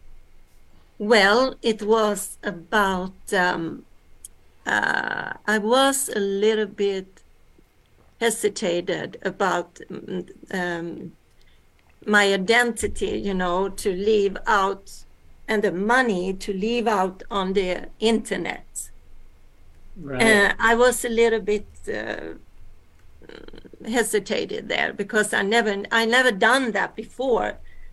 Well, 0.97 1.55
it 1.61 1.83
was 1.83 2.37
about. 2.43 3.13
Um, 3.31 3.85
uh, 4.65 5.33
I 5.45 5.57
was 5.57 6.09
a 6.09 6.19
little 6.19 6.65
bit 6.65 7.21
hesitated 8.19 9.19
about 9.23 9.79
um, 10.51 11.11
my 12.07 12.33
identity. 12.33 13.19
You 13.19 13.35
know, 13.35 13.69
to 13.69 13.93
leave 13.93 14.37
out 14.47 15.03
and 15.53 15.63
the 15.63 15.71
money 15.71 16.33
to 16.33 16.49
leave 16.65 16.87
out 16.87 17.17
on 17.29 17.53
the 17.53 17.69
internet. 17.99 18.89
Right. 19.95 20.21
Uh, 20.23 20.53
I 20.71 20.73
was 20.83 21.05
a 21.05 21.09
little 21.21 21.39
bit 21.53 21.67
uh, 21.87 22.33
hesitated 23.97 24.67
there 24.67 24.91
because 24.93 25.33
I 25.33 25.43
never 25.43 25.73
I 25.91 26.05
never 26.05 26.31
done 26.31 26.71
that 26.71 26.95
before 26.95 27.49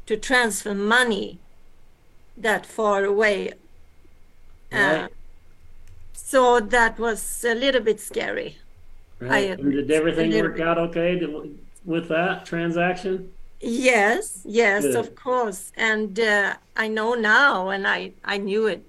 to 0.06 0.16
transfer 0.16 0.74
money 0.74 1.38
that 2.46 2.64
far 2.66 3.04
away. 3.04 3.52
Uh, 4.72 4.76
Right. 4.76 5.08
so 6.12 6.60
that 6.60 6.98
was 6.98 7.44
a 7.44 7.54
little 7.64 7.82
bit 7.90 8.00
scary. 8.00 8.50
right. 9.18 9.56
Did 9.78 9.90
everything 9.90 10.30
work 10.44 10.60
out 10.68 10.78
okay 10.86 11.10
Did- 11.18 11.58
with 11.84 12.06
that 12.08 12.46
transaction? 12.46 13.14
Yes, 13.60 14.42
yes, 14.44 14.82
Good. 14.82 14.96
of 14.96 15.14
course. 15.14 15.70
And 15.76 16.18
uh, 16.18 16.54
I 16.76 16.88
know 16.88 17.14
now, 17.14 17.68
and 17.68 17.86
I, 17.86 18.12
I 18.24 18.38
knew 18.38 18.66
it 18.66 18.84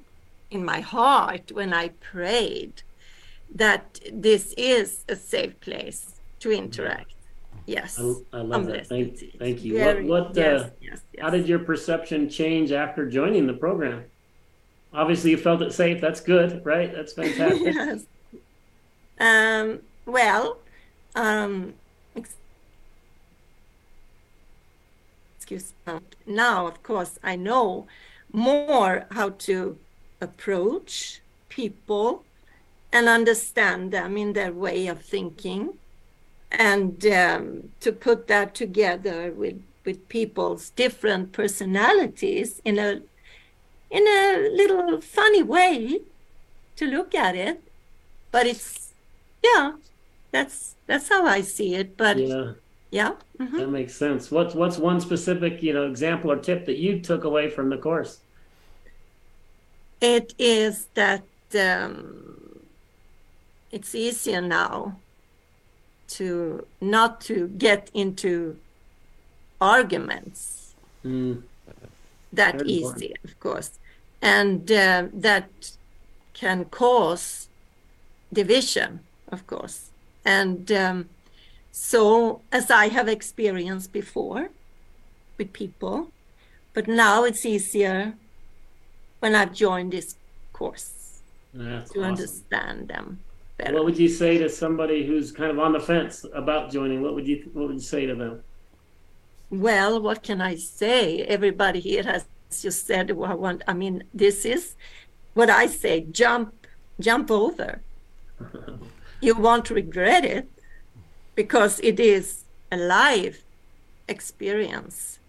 in 0.50 0.64
my 0.64 0.80
heart 0.80 1.52
when 1.52 1.74
I 1.74 1.90
prayed, 1.90 2.84
that 3.54 4.00
this 4.14 4.54
is 4.58 5.04
a 5.10 5.16
safe 5.16 5.60
place 5.60 6.16
to 6.40 6.52
interact. 6.52 7.14
Yes. 7.66 8.00
I, 8.00 8.38
I 8.38 8.42
love 8.42 8.66
that. 8.68 8.88
Thank, 8.88 9.38
thank 9.38 9.64
you. 9.64 9.76
Very- 9.78 10.06
what 10.06 10.28
what 10.28 10.36
yes, 10.38 10.62
uh, 10.62 10.70
yes, 10.82 11.02
how 11.20 11.30
did 11.30 11.48
your 11.48 11.60
perception 11.60 12.30
change 12.30 12.72
after 12.72 13.10
joining 13.10 13.48
the 13.48 13.54
program? 13.54 14.06
Obviously, 14.94 15.32
you 15.32 15.38
felt 15.38 15.62
it 15.62 15.74
safe. 15.74 16.02
That's 16.02 16.20
good, 16.22 16.66
right? 16.66 16.94
That's 16.94 17.14
fantastic. 17.22 17.74
yes. 17.74 18.06
Um, 19.20 19.80
well, 20.06 20.58
um, 21.16 21.74
excuse. 25.42 25.74
Now, 26.28 26.68
of 26.68 26.84
course, 26.84 27.18
I 27.24 27.36
know 27.36 27.88
more 28.32 29.06
how 29.12 29.30
to 29.48 29.78
approach 30.22 31.22
people 31.50 32.24
and 32.94 33.10
understand 33.10 33.92
them 33.92 34.18
in 34.18 34.34
their 34.34 34.54
way 34.54 34.88
of 34.88 35.02
thinking, 35.02 35.74
and 36.52 37.06
um, 37.08 37.70
to 37.80 37.92
put 37.92 38.28
that 38.28 38.54
together 38.54 39.32
with 39.32 39.62
with 39.84 40.08
people's 40.10 40.70
different 40.72 41.32
personalities 41.32 42.62
in 42.64 42.78
a 42.78 43.02
in 43.90 44.08
a 44.08 44.50
little 44.54 45.02
funny 45.02 45.42
way 45.42 46.02
to 46.76 46.86
look 46.86 47.16
at 47.16 47.36
it. 47.36 47.62
But 48.32 48.46
it's 48.46 48.94
yeah 49.44 49.74
that's 50.32 50.76
that's 50.86 51.10
how 51.10 51.26
i 51.26 51.42
see 51.42 51.74
it. 51.76 51.98
But 51.98 52.18
yeah, 52.20 52.52
yeah, 52.92 53.14
mhm. 53.40 53.58
that 53.58 53.70
makes 53.70 53.96
sense. 53.96 54.32
What's 54.32 54.56
what's 54.56 54.78
one 54.78 55.02
specific 55.02 55.64
you 55.64 55.74
know 55.74 55.88
example 55.88 56.32
or 56.32 56.38
tip 56.38 56.66
that 56.66 56.78
you 56.78 57.02
took 57.02 57.24
away 57.24 57.50
from 57.50 57.70
the 57.70 57.78
course? 57.78 58.22
it 60.02 60.34
is 60.38 60.88
that 60.96 61.28
um, 61.56 62.62
it's 63.72 63.96
easier 63.96 64.42
now 64.42 65.02
to 66.08 66.68
not 66.82 67.22
to 67.22 67.48
get 67.50 67.90
into 67.94 68.62
arguments 69.62 70.76
Mm, 71.04 71.44
that 72.32 72.60
Very 72.60 72.70
important. 72.70 73.06
easy 73.06 73.14
of 73.24 73.40
course 73.40 73.80
and 74.22 74.72
uh, 74.72 75.08
that 75.14 75.72
can 76.34 76.66
cause 76.66 77.50
division 78.34 79.06
of 79.30 79.48
course 79.48 79.92
and 80.26 80.72
um, 80.72 81.10
so 81.72 82.42
as 82.52 82.70
i 82.70 82.88
have 82.88 83.08
experienced 83.08 83.92
before 83.92 84.50
with 85.38 85.54
people 85.54 86.12
but 86.74 86.88
now 86.88 87.24
it's 87.24 87.46
easier 87.46 88.14
when 89.20 89.36
i've 89.36 89.54
joined 89.54 89.92
this 89.92 90.16
course 90.54 91.22
that's 91.54 91.92
to 91.92 92.00
awesome. 92.00 92.12
understand 92.12 92.88
them 92.88 93.20
better 93.62 93.76
What 93.76 93.86
would 93.86 94.00
you 94.00 94.10
say 94.10 94.38
to 94.40 94.50
somebody 94.50 95.06
who's 95.06 95.32
kind 95.32 95.52
of 95.52 95.60
on 95.60 95.74
the 95.74 95.80
fence 95.80 96.26
about 96.34 96.72
joining? 96.72 97.02
What 97.02 97.16
would 97.16 97.28
you 97.28 97.50
What 97.54 97.68
would 97.68 97.76
you 97.76 97.82
say 97.96 98.06
to 98.06 98.16
them? 98.16 98.44
Well, 99.50 100.02
what 100.02 100.24
can 100.24 100.42
I 100.42 100.56
say? 100.56 101.22
Everybody 101.24 101.80
here 101.80 102.04
has 102.04 102.26
just 102.62 102.88
said 102.88 103.12
what 103.12 103.32
I 103.32 103.36
want. 103.36 103.64
I 103.68 103.74
mean, 103.74 104.04
this 104.14 104.46
is 104.46 104.76
what 105.34 105.50
I 105.50 105.68
say: 105.68 106.02
jump, 106.12 106.54
jump 107.00 107.30
over. 107.32 107.82
you 109.22 109.36
won't 109.36 109.70
regret 109.70 110.26
it 110.26 110.48
because 111.36 111.80
it 111.82 112.00
is 112.00 112.44
a 112.72 112.78
life 112.78 113.44
experience 114.08 115.20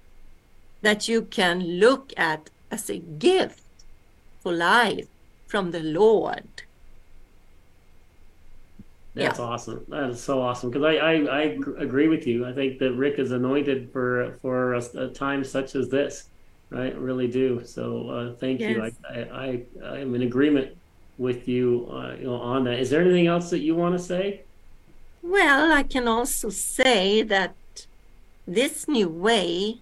that 0.83 1.09
you 1.09 1.23
can 1.23 1.63
look 1.79 2.13
at 2.17 2.51
as 2.71 2.91
a 2.91 2.99
gift 2.99 3.63
for 4.41 4.53
life 4.53 5.07
from 5.47 5.71
the 5.71 5.81
Lord. 5.81 6.63
That's 9.15 9.39
awesome. 9.39 9.85
That 9.89 10.11
is 10.11 10.23
so 10.23 10.41
awesome 10.41 10.71
because 10.71 10.85
I, 10.85 10.95
I 10.97 11.13
I 11.41 11.43
agree 11.79 12.09
with 12.09 12.27
you. 12.27 12.47
I 12.47 12.53
think 12.53 12.79
that 12.79 12.95
Rick 12.95 13.19
is 13.19 13.31
anointed 13.31 13.91
for 13.93 14.39
for 14.41 14.75
a, 14.75 14.83
a 14.97 15.09
time 15.09 15.45
such 15.45 15.75
as 15.75 15.91
this, 15.91 16.31
right? 16.71 16.95
I 16.95 16.97
really 16.97 17.29
do. 17.29 17.63
So 17.65 18.09
uh, 18.09 18.33
thank 18.41 18.61
you. 18.61 18.83
Yes. 18.83 18.93
I, 19.09 19.19
I 19.19 19.45
I 19.45 19.63
I 19.85 19.99
am 19.99 20.15
in 20.15 20.23
agreement 20.23 20.77
with 21.19 21.47
you, 21.47 21.89
uh, 21.93 22.15
you 22.19 22.25
know, 22.25 22.37
on 22.37 22.65
that. 22.65 22.79
Is 22.79 22.89
there 22.89 23.03
anything 23.03 23.27
else 23.27 23.51
that 23.51 23.59
you 23.59 23.77
want 23.77 23.95
to 23.97 24.03
say? 24.03 24.45
Well, 25.23 25.73
I 25.73 25.85
can 25.85 26.09
also 26.09 26.51
say 26.51 27.23
that 27.23 27.55
this 28.47 28.89
new 28.89 29.09
way 29.09 29.79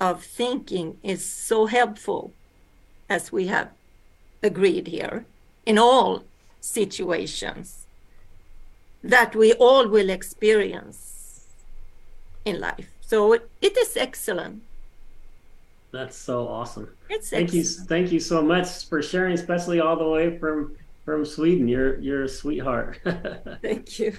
of 0.00 0.24
thinking 0.24 0.98
is 1.02 1.24
so 1.24 1.66
helpful, 1.66 2.32
as 3.08 3.30
we 3.30 3.46
have 3.48 3.70
agreed 4.42 4.86
here, 4.86 5.26
in 5.66 5.78
all 5.78 6.24
situations 6.60 7.86
that 9.02 9.36
we 9.36 9.52
all 9.54 9.88
will 9.88 10.10
experience 10.10 11.46
in 12.44 12.60
life. 12.60 12.88
So 13.00 13.34
it, 13.34 13.48
it 13.60 13.76
is 13.76 13.96
excellent. 13.96 14.62
That's 15.92 16.16
so 16.16 16.48
awesome. 16.48 16.88
It's 17.08 17.30
Thank 17.30 17.52
you, 17.52 17.62
thank 17.62 18.10
you 18.10 18.20
so 18.20 18.42
much 18.42 18.86
for 18.88 19.02
sharing, 19.02 19.34
especially 19.34 19.80
all 19.80 19.96
the 19.96 20.08
way 20.08 20.38
from 20.38 20.76
from 21.06 21.24
Sweden. 21.24 21.68
You're 21.68 21.98
you're 22.00 22.24
a 22.24 22.28
sweetheart. 22.28 23.00
Thank 23.62 23.98
you. 23.98 24.12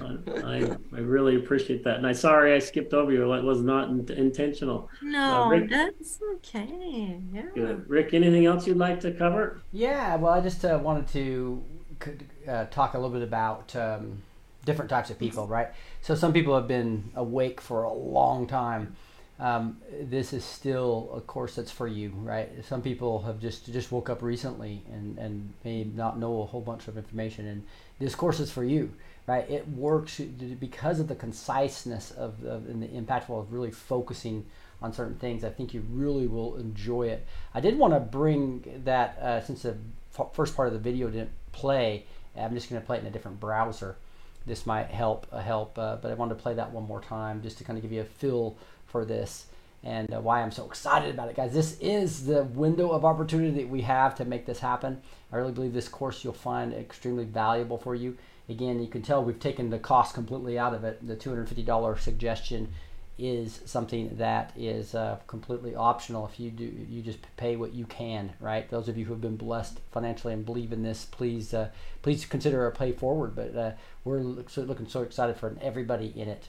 I 0.43 0.71
I 0.95 0.99
really 1.01 1.35
appreciate 1.35 1.83
that. 1.83 1.97
And 1.97 2.07
I 2.07 2.13
sorry 2.13 2.53
I 2.55 2.59
skipped 2.59 2.93
over 2.93 3.11
you. 3.11 3.31
It 3.33 3.43
was 3.43 3.61
not 3.61 3.89
in, 3.89 4.09
intentional. 4.11 4.89
No, 5.03 5.49
Rick- 5.49 5.69
that's 5.69 6.19
okay. 6.35 7.19
Yeah. 7.31 7.41
Good. 7.53 7.87
Rick, 7.89 8.13
anything 8.13 8.45
else 8.45 8.65
you'd 8.65 8.77
like 8.77 9.01
to 9.01 9.11
cover? 9.11 9.61
Yeah, 9.71 10.15
well, 10.15 10.33
I 10.33 10.39
just 10.41 10.63
uh, 10.65 10.79
wanted 10.81 11.07
to 11.09 11.63
c- 12.03 12.11
uh, 12.47 12.65
talk 12.71 12.93
a 12.93 12.97
little 12.97 13.11
bit 13.11 13.21
about 13.21 13.75
um, 13.75 14.23
different 14.65 14.89
types 14.89 15.09
of 15.09 15.19
people, 15.19 15.45
right? 15.45 15.67
So 16.01 16.15
some 16.15 16.31
people 16.31 16.55
have 16.55 16.69
been 16.69 17.11
awake 17.15 17.59
for 17.59 17.83
a 17.83 17.93
long 17.93 18.47
time. 18.47 18.95
Um, 19.39 19.77
this 20.01 20.33
is 20.33 20.43
still 20.43 21.11
a 21.15 21.21
course 21.21 21.55
that's 21.55 21.69
for 21.69 21.87
you, 21.87 22.09
right? 22.09 22.49
Some 22.65 22.81
people 22.81 23.21
have 23.21 23.39
just 23.39 23.71
just 23.71 23.91
woke 23.91 24.09
up 24.09 24.23
recently 24.23 24.81
and, 24.91 25.17
and 25.19 25.53
may 25.63 25.83
not 25.83 26.17
know 26.17 26.41
a 26.41 26.45
whole 26.45 26.61
bunch 26.61 26.87
of 26.87 26.97
information, 26.97 27.45
and 27.45 27.63
this 27.99 28.15
course 28.15 28.39
is 28.39 28.51
for 28.51 28.63
you, 28.63 28.91
right? 29.27 29.47
It 29.47 29.67
works 29.69 30.19
because 30.19 30.99
of 30.99 31.07
the 31.07 31.15
conciseness 31.15 32.11
of, 32.11 32.43
of 32.45 32.67
and 32.67 32.81
the 32.81 32.87
impactful 32.87 33.39
of 33.39 33.53
really 33.53 33.69
focusing 33.69 34.45
on 34.81 34.91
certain 34.91 35.15
things. 35.15 35.43
I 35.43 35.49
think 35.49 35.73
you 35.73 35.83
really 35.91 36.27
will 36.27 36.55
enjoy 36.55 37.09
it. 37.09 37.25
I 37.53 37.59
did 37.59 37.77
want 37.77 37.93
to 37.93 37.99
bring 37.99 38.81
that 38.85 39.17
uh, 39.19 39.41
since 39.41 39.61
the 39.63 39.77
f- 40.17 40.33
first 40.33 40.55
part 40.55 40.67
of 40.67 40.73
the 40.73 40.79
video 40.79 41.09
didn't 41.09 41.31
play. 41.51 42.05
I'm 42.35 42.53
just 42.53 42.69
going 42.69 42.81
to 42.81 42.85
play 42.85 42.97
it 42.97 43.01
in 43.01 43.07
a 43.07 43.11
different 43.11 43.39
browser. 43.39 43.97
This 44.45 44.65
might 44.65 44.87
help 44.87 45.27
uh, 45.31 45.39
help, 45.39 45.77
uh, 45.77 45.97
but 45.97 46.09
I 46.09 46.13
wanted 46.13 46.35
to 46.35 46.41
play 46.41 46.53
that 46.53 46.71
one 46.71 46.87
more 46.87 47.01
time 47.01 47.41
just 47.41 47.57
to 47.57 47.63
kind 47.63 47.77
of 47.77 47.83
give 47.83 47.91
you 47.91 48.01
a 48.01 48.05
feel 48.05 48.55
for 48.97 49.05
this 49.05 49.45
and 49.83 50.11
uh, 50.11 50.19
why 50.19 50.41
I'm 50.41 50.51
so 50.51 50.65
excited 50.65 51.13
about 51.13 51.29
it, 51.29 51.35
guys. 51.35 51.53
This 51.53 51.77
is 51.79 52.25
the 52.25 52.43
window 52.43 52.89
of 52.89 53.05
opportunity 53.05 53.61
that 53.61 53.69
we 53.69 53.81
have 53.81 54.15
to 54.15 54.25
make 54.25 54.47
this 54.47 54.59
happen. 54.59 55.01
I 55.31 55.35
really 55.37 55.51
believe 55.51 55.73
this 55.73 55.87
course 55.87 56.23
you'll 56.23 56.33
find 56.33 56.73
extremely 56.73 57.25
valuable 57.25 57.77
for 57.77 57.93
you. 57.93 58.17
Again, 58.49 58.81
you 58.81 58.87
can 58.87 59.03
tell 59.03 59.23
we've 59.23 59.39
taken 59.39 59.69
the 59.69 59.77
cost 59.77 60.15
completely 60.15 60.57
out 60.57 60.73
of 60.73 60.83
it. 60.83 61.05
The 61.05 61.15
$250 61.15 61.99
suggestion 61.99 62.73
is 63.19 63.61
something 63.65 64.17
that 64.17 64.51
is 64.57 64.95
uh, 64.95 65.17
completely 65.27 65.75
optional 65.75 66.27
if 66.27 66.39
you 66.39 66.51
do 66.51 66.63
you 66.87 67.01
just 67.01 67.17
pay 67.35 67.55
what 67.55 67.73
you 67.73 67.83
can 67.85 68.31
right 68.39 68.69
those 68.69 68.87
of 68.87 68.95
you 68.95 69.05
who 69.05 69.11
have 69.13 69.21
been 69.21 69.35
blessed 69.35 69.79
financially 69.91 70.31
and 70.31 70.45
believe 70.45 70.71
in 70.71 70.83
this 70.83 71.05
please 71.05 71.51
uh, 71.51 71.67
please 72.03 72.27
consider 72.27 72.67
a 72.67 72.71
pay 72.71 72.91
forward 72.91 73.35
but 73.35 73.55
uh, 73.55 73.71
we're 74.03 74.19
looking 74.19 74.87
so 74.87 75.01
excited 75.01 75.35
for 75.35 75.57
everybody 75.63 76.13
in 76.15 76.29
it 76.29 76.47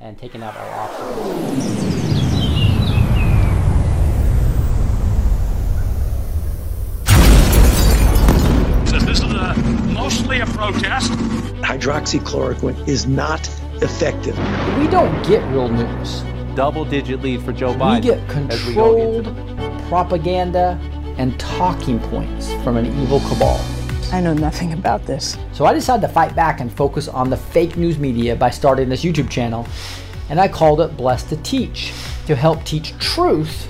and 0.00 0.16
taking 0.18 0.42
out 0.42 0.56
our 0.56 0.70
obstacles 0.80 2.20
this 9.10 9.18
is 9.18 9.32
a, 9.32 9.54
mostly 9.92 10.40
a 10.40 10.46
protest. 10.46 11.10
Hydroxychloroquine 11.62 12.88
is 12.88 13.06
not 13.06 13.48
effective. 13.82 14.36
we 14.78 14.86
don't 14.88 15.26
get 15.26 15.42
real 15.52 15.68
news 15.68 16.22
Double 16.54 16.84
digit 16.84 17.22
lead 17.22 17.42
for 17.42 17.52
Joe 17.52 17.72
we 17.72 17.78
Biden. 17.78 18.02
get 18.02 18.50
as 18.50 18.66
we 18.66 18.74
go 18.74 18.96
into 18.96 19.30
controlled 19.30 19.88
propaganda 19.88 20.78
and 21.18 21.38
talking 21.40 21.98
points 21.98 22.52
from 22.62 22.76
an 22.76 22.86
evil 23.00 23.20
cabal 23.20 23.58
I 24.12 24.20
know 24.20 24.34
nothing 24.34 24.72
about 24.72 25.06
this. 25.06 25.38
So 25.52 25.66
I 25.66 25.72
decided 25.72 26.04
to 26.06 26.12
fight 26.12 26.34
back 26.34 26.60
and 26.60 26.72
focus 26.72 27.06
on 27.06 27.30
the 27.30 27.36
fake 27.36 27.76
news 27.76 27.96
media 27.96 28.34
by 28.34 28.50
starting 28.50 28.88
this 28.88 29.04
YouTube 29.04 29.30
channel, 29.30 29.68
and 30.28 30.40
I 30.40 30.48
called 30.48 30.80
it 30.80 30.96
Blessed 30.96 31.28
to 31.28 31.36
Teach 31.38 31.92
to 32.26 32.34
help 32.34 32.64
teach 32.64 32.98
truth 32.98 33.68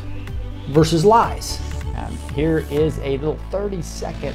versus 0.68 1.04
lies. 1.04 1.60
And 1.94 2.16
here 2.34 2.64
is 2.70 2.98
a 3.00 3.18
little 3.18 3.38
30 3.50 3.82
second. 3.82 4.34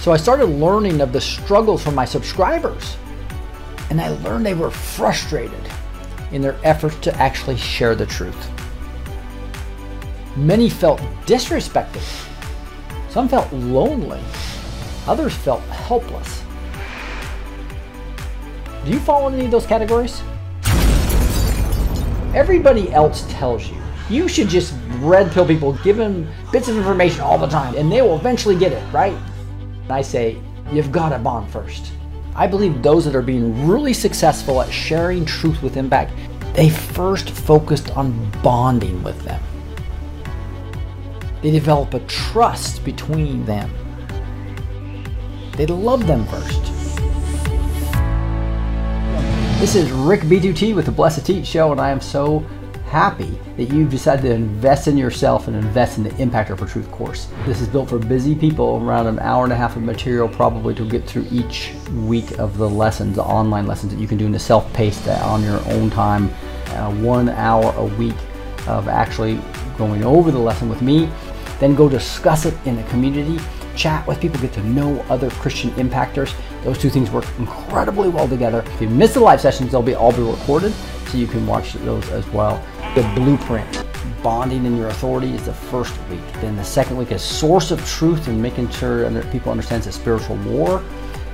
So 0.00 0.10
I 0.10 0.16
started 0.16 0.46
learning 0.46 1.00
of 1.00 1.12
the 1.12 1.20
struggles 1.20 1.84
from 1.84 1.94
my 1.94 2.04
subscribers, 2.04 2.96
and 3.90 4.00
I 4.00 4.08
learned 4.08 4.44
they 4.44 4.54
were 4.54 4.72
frustrated 4.72 5.70
in 6.32 6.42
their 6.42 6.56
efforts 6.64 6.96
to 6.96 7.14
actually 7.14 7.56
share 7.56 7.94
the 7.94 8.06
truth. 8.06 8.50
Many 10.36 10.68
felt 10.68 10.98
disrespected, 11.26 12.02
some 13.08 13.28
felt 13.28 13.52
lonely. 13.52 14.20
Others 15.06 15.34
felt 15.34 15.62
helpless. 15.62 16.42
Do 18.84 18.90
you 18.90 18.98
fall 19.00 19.28
in 19.28 19.34
any 19.34 19.44
of 19.44 19.50
those 19.50 19.66
categories? 19.66 20.22
Everybody 22.34 22.92
else 22.92 23.26
tells 23.30 23.68
you 23.68 23.82
you 24.08 24.28
should 24.28 24.48
just 24.48 24.74
red 24.98 25.30
pill 25.32 25.46
people, 25.46 25.72
give 25.84 25.96
them 25.96 26.28
bits 26.52 26.68
of 26.68 26.76
information 26.76 27.20
all 27.20 27.38
the 27.38 27.46
time, 27.46 27.74
and 27.76 27.90
they 27.90 28.02
will 28.02 28.16
eventually 28.16 28.56
get 28.56 28.72
it, 28.72 28.92
right? 28.92 29.14
And 29.84 29.92
I 29.92 30.02
say, 30.02 30.40
you've 30.70 30.92
got 30.92 31.10
to 31.10 31.18
bond 31.18 31.50
first. 31.50 31.92
I 32.34 32.46
believe 32.46 32.82
those 32.82 33.04
that 33.04 33.14
are 33.14 33.22
being 33.22 33.66
really 33.66 33.92
successful 33.92 34.60
at 34.60 34.70
sharing 34.72 35.24
truth 35.24 35.62
with 35.62 35.76
impact, 35.76 36.12
they 36.54 36.68
first 36.68 37.30
focused 37.30 37.90
on 37.96 38.30
bonding 38.42 39.02
with 39.02 39.20
them. 39.22 39.42
They 41.42 41.50
develop 41.50 41.94
a 41.94 42.00
trust 42.00 42.84
between 42.84 43.44
them. 43.44 43.70
They 45.56 45.66
love 45.66 46.06
them 46.06 46.26
first. 46.28 46.62
This 49.60 49.74
is 49.74 49.90
Rick 49.92 50.22
B2T 50.22 50.74
with 50.74 50.86
the 50.86 50.92
Blessed 50.92 51.26
Teach 51.26 51.46
Show, 51.46 51.72
and 51.72 51.80
I 51.80 51.90
am 51.90 52.00
so 52.00 52.38
happy 52.86 53.38
that 53.58 53.64
you've 53.64 53.90
decided 53.90 54.22
to 54.22 54.32
invest 54.32 54.88
in 54.88 54.96
yourself 54.96 55.48
and 55.48 55.56
invest 55.56 55.98
in 55.98 56.04
the 56.04 56.10
Impactor 56.10 56.58
for 56.58 56.66
Truth 56.66 56.90
course. 56.90 57.28
This 57.44 57.60
is 57.60 57.68
built 57.68 57.90
for 57.90 57.98
busy 57.98 58.34
people, 58.34 58.82
around 58.82 59.06
an 59.08 59.18
hour 59.18 59.44
and 59.44 59.52
a 59.52 59.56
half 59.56 59.76
of 59.76 59.82
material 59.82 60.26
probably 60.26 60.74
to 60.74 60.88
get 60.88 61.06
through 61.06 61.26
each 61.30 61.74
week 62.06 62.38
of 62.38 62.56
the 62.56 62.68
lessons, 62.68 63.16
the 63.16 63.22
online 63.22 63.66
lessons 63.66 63.92
that 63.92 64.00
you 64.00 64.08
can 64.08 64.16
do 64.16 64.24
in 64.24 64.34
a 64.34 64.38
self-paced 64.38 65.06
uh, 65.06 65.20
on 65.22 65.42
your 65.42 65.60
own 65.68 65.90
time, 65.90 66.30
uh, 66.68 66.90
one 66.94 67.28
hour 67.28 67.74
a 67.76 67.84
week 67.84 68.16
of 68.66 68.88
actually 68.88 69.38
going 69.76 70.02
over 70.02 70.30
the 70.30 70.38
lesson 70.38 70.70
with 70.70 70.80
me, 70.80 71.10
then 71.60 71.74
go 71.74 71.90
discuss 71.90 72.46
it 72.46 72.54
in 72.64 72.74
the 72.74 72.82
community 72.84 73.38
chat 73.76 74.06
with 74.06 74.20
people, 74.20 74.40
get 74.40 74.52
to 74.54 74.62
know 74.64 75.00
other 75.08 75.30
Christian 75.30 75.70
impactors. 75.72 76.34
Those 76.64 76.78
two 76.78 76.90
things 76.90 77.10
work 77.10 77.24
incredibly 77.38 78.08
well 78.08 78.28
together. 78.28 78.62
If 78.74 78.80
you 78.82 78.88
miss 78.88 79.14
the 79.14 79.20
live 79.20 79.40
sessions, 79.40 79.72
they'll 79.72 79.82
be 79.82 79.94
all 79.94 80.12
be 80.12 80.22
recorded, 80.22 80.72
so 81.08 81.18
you 81.18 81.26
can 81.26 81.46
watch 81.46 81.72
those 81.74 82.08
as 82.10 82.26
well. 82.28 82.62
The 82.94 83.02
blueprint, 83.14 83.84
bonding 84.22 84.66
in 84.66 84.76
your 84.76 84.88
authority, 84.88 85.34
is 85.34 85.44
the 85.46 85.54
first 85.54 85.96
week. 86.08 86.20
Then 86.34 86.56
the 86.56 86.64
second 86.64 86.96
week 86.96 87.12
is 87.12 87.22
source 87.22 87.70
of 87.70 87.84
truth 87.86 88.28
and 88.28 88.40
making 88.40 88.70
sure 88.70 89.10
people 89.24 89.50
understand 89.50 89.86
it's 89.86 89.96
a 89.96 89.98
spiritual 89.98 90.36
war. 90.36 90.82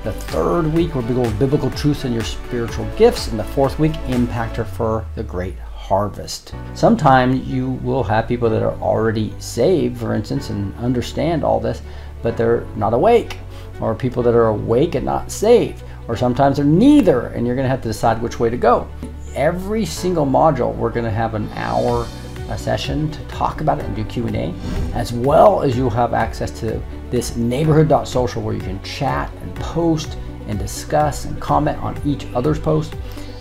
The 0.05 0.13
third 0.13 0.73
week 0.73 0.95
be 0.95 1.03
going 1.03 1.39
biblical 1.39 1.71
truths 1.73 2.05
and 2.05 2.15
your 2.15 2.23
spiritual 2.23 2.89
gifts, 2.97 3.29
and 3.29 3.39
the 3.39 3.45
fourth 3.45 3.79
week, 3.79 3.93
impactor 4.07 4.65
for 4.65 5.05
the 5.17 5.25
great 5.25 5.59
harvest. 5.59 6.55
Sometimes 6.75 7.47
you 7.49 7.71
will 7.83 8.05
have 8.05 8.29
people 8.29 8.49
that 8.51 8.63
are 8.63 8.75
already 8.81 9.35
saved, 9.41 9.99
for 9.99 10.15
instance, 10.15 10.51
and 10.51 10.73
understand 10.77 11.43
all 11.43 11.59
this, 11.59 11.83
but 12.23 12.37
they're 12.37 12.65
not 12.77 12.95
awake, 12.95 13.39
or 13.81 13.95
people 13.95 14.23
that 14.23 14.35
are 14.35 14.49
awake 14.49 14.95
and 14.95 15.05
not 15.05 15.31
saved, 15.31 15.83
or 16.09 16.17
sometimes 16.17 16.57
they're 16.57 16.65
neither, 16.65 17.29
and 17.29 17.47
you're 17.47 17.57
going 17.57 17.65
to 17.65 17.71
have 17.71 17.83
to 17.83 17.89
decide 17.89 18.21
which 18.21 18.41
way 18.41 18.51
to 18.51 18.57
go. 18.57 18.89
Every 19.35 19.85
single 19.85 20.27
module, 20.27 20.75
we're 20.75 20.91
going 20.91 21.05
to 21.05 21.11
have 21.11 21.35
an 21.35 21.49
hour 21.55 22.07
a 22.49 22.57
session 22.57 23.11
to 23.11 23.21
talk 23.25 23.61
about 23.61 23.79
it 23.79 23.85
and 23.85 23.95
do 23.95 24.05
Q&A, 24.05 24.55
as 24.95 25.13
well 25.13 25.63
as 25.63 25.77
you'll 25.77 25.91
have 25.91 26.15
access 26.15 26.51
to 26.61 26.81
this 27.11 27.37
neighborhood.social 27.37 28.43
where 28.43 28.55
you 28.55 28.61
can 28.61 28.83
chat 28.83 29.31
and 29.43 29.55
post 29.57 30.17
and 30.47 30.59
discuss 30.59 31.27
and 31.27 31.39
comment 31.41 31.79
on 31.83 32.01
each 32.07 32.27
other's 32.35 32.59
post 32.59 32.95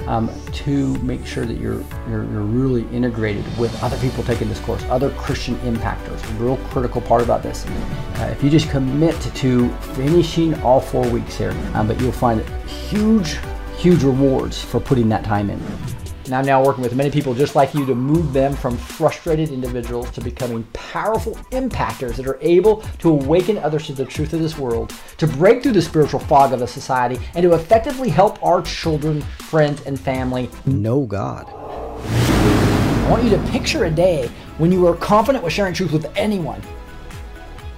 um, 0.08 0.30
to 0.54 0.98
make 1.00 1.26
sure 1.26 1.46
that 1.46 1.58
you're, 1.58 1.84
you're, 2.10 2.24
you're 2.32 2.42
really 2.42 2.88
integrated 2.96 3.46
with 3.58 3.82
other 3.84 3.98
people 3.98 4.24
taking 4.24 4.50
this 4.50 4.60
course, 4.62 4.84
other 4.86 5.10
Christian 5.12 5.56
impactors. 5.58 6.24
A 6.30 6.34
real 6.44 6.58
critical 6.70 7.02
part 7.02 7.22
about 7.22 7.44
this. 7.44 7.66
Uh, 7.66 8.30
if 8.32 8.44
you 8.44 8.50
just 8.50 8.70
commit 8.70 9.20
to 9.22 9.70
finishing 9.96 10.60
all 10.62 10.80
four 10.80 11.08
weeks 11.10 11.38
here, 11.38 11.56
um, 11.74 11.88
but 11.88 12.00
you'll 12.00 12.12
find 12.12 12.42
huge, 12.68 13.38
huge 13.78 14.04
rewards 14.04 14.62
for 14.62 14.80
putting 14.80 15.10
that 15.10 15.24
time 15.24 15.50
in. 15.50 15.97
And 16.28 16.36
I'm 16.36 16.46
now 16.46 16.62
working 16.62 16.84
with 16.84 16.94
many 16.94 17.10
people 17.10 17.34
just 17.34 17.56
like 17.56 17.74
you 17.74 17.86
to 17.86 17.96
move 17.96 18.34
them 18.34 18.54
from 18.54 18.78
frustrated 18.78 19.50
individuals 19.50 20.12
to 20.12 20.20
becoming 20.20 20.64
powerful 20.74 21.36
impactors 21.52 22.18
that 22.18 22.28
are 22.28 22.38
able 22.42 22.82
to 23.00 23.12
awaken 23.12 23.58
others 23.60 23.86
to 23.86 23.94
the 23.94 24.04
truth 24.04 24.34
of 24.34 24.42
this 24.42 24.58
world, 24.58 24.94
to 25.20 25.26
break 25.26 25.64
through 25.64 25.72
the 25.72 25.82
spiritual 25.82 26.20
fog 26.20 26.52
of 26.52 26.60
the 26.60 26.68
society, 26.68 27.18
and 27.34 27.44
to 27.44 27.54
effectively 27.54 28.10
help 28.10 28.44
our 28.44 28.62
children, 28.62 29.22
friends, 29.22 29.82
and 29.86 29.98
family 29.98 30.50
know 30.66 31.06
God. 31.06 31.48
I 31.48 33.08
want 33.10 33.24
you 33.24 33.30
to 33.30 33.40
picture 33.48 33.86
a 33.86 33.90
day 33.90 34.30
when 34.58 34.70
you 34.70 34.86
are 34.86 34.98
confident 34.98 35.46
with 35.46 35.54
sharing 35.54 35.74
truth 35.74 35.94
with 35.94 36.12
anyone. 36.18 36.62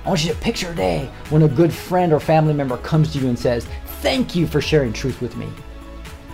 I 0.05 0.09
want 0.09 0.25
you 0.25 0.33
to 0.33 0.39
picture 0.39 0.71
a 0.71 0.75
day 0.75 1.07
when 1.29 1.43
a 1.43 1.47
good 1.47 1.71
friend 1.71 2.11
or 2.11 2.19
family 2.19 2.55
member 2.55 2.77
comes 2.77 3.13
to 3.13 3.19
you 3.19 3.27
and 3.27 3.37
says, 3.37 3.67
Thank 4.01 4.35
you 4.35 4.47
for 4.47 4.59
sharing 4.59 4.91
truth 4.91 5.21
with 5.21 5.37
me. 5.37 5.47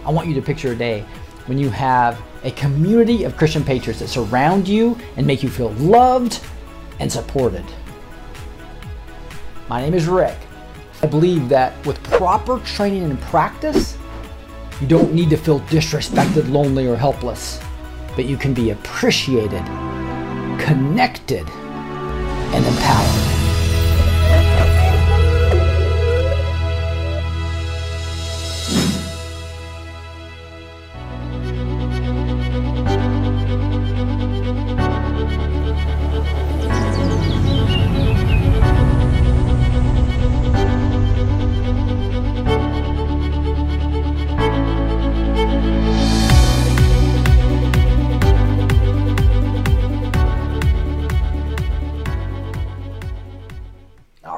I 0.05 0.11
want 0.11 0.29
you 0.29 0.33
to 0.35 0.41
picture 0.41 0.71
a 0.71 0.75
day 0.75 1.03
when 1.45 1.57
you 1.57 1.69
have 1.69 2.21
a 2.43 2.51
community 2.51 3.23
of 3.23 3.37
Christian 3.37 3.63
patriots 3.63 3.99
that 3.99 4.07
surround 4.07 4.67
you 4.67 4.97
and 5.17 5.25
make 5.25 5.43
you 5.43 5.49
feel 5.49 5.71
loved 5.73 6.41
and 6.99 7.11
supported. 7.11 7.65
My 9.67 9.81
name 9.81 9.93
is 9.93 10.07
Rick. 10.07 10.37
I 11.01 11.07
believe 11.07 11.49
that 11.49 11.73
with 11.85 12.01
proper 12.03 12.59
training 12.59 13.03
and 13.03 13.19
practice, 13.21 13.97
you 14.81 14.87
don't 14.87 15.13
need 15.13 15.29
to 15.29 15.37
feel 15.37 15.59
disrespected, 15.61 16.49
lonely, 16.51 16.87
or 16.87 16.95
helpless, 16.95 17.59
but 18.15 18.25
you 18.25 18.37
can 18.37 18.53
be 18.53 18.71
appreciated, 18.71 19.65
connected, 20.59 21.47
and 21.49 22.65
empowered. 22.65 23.34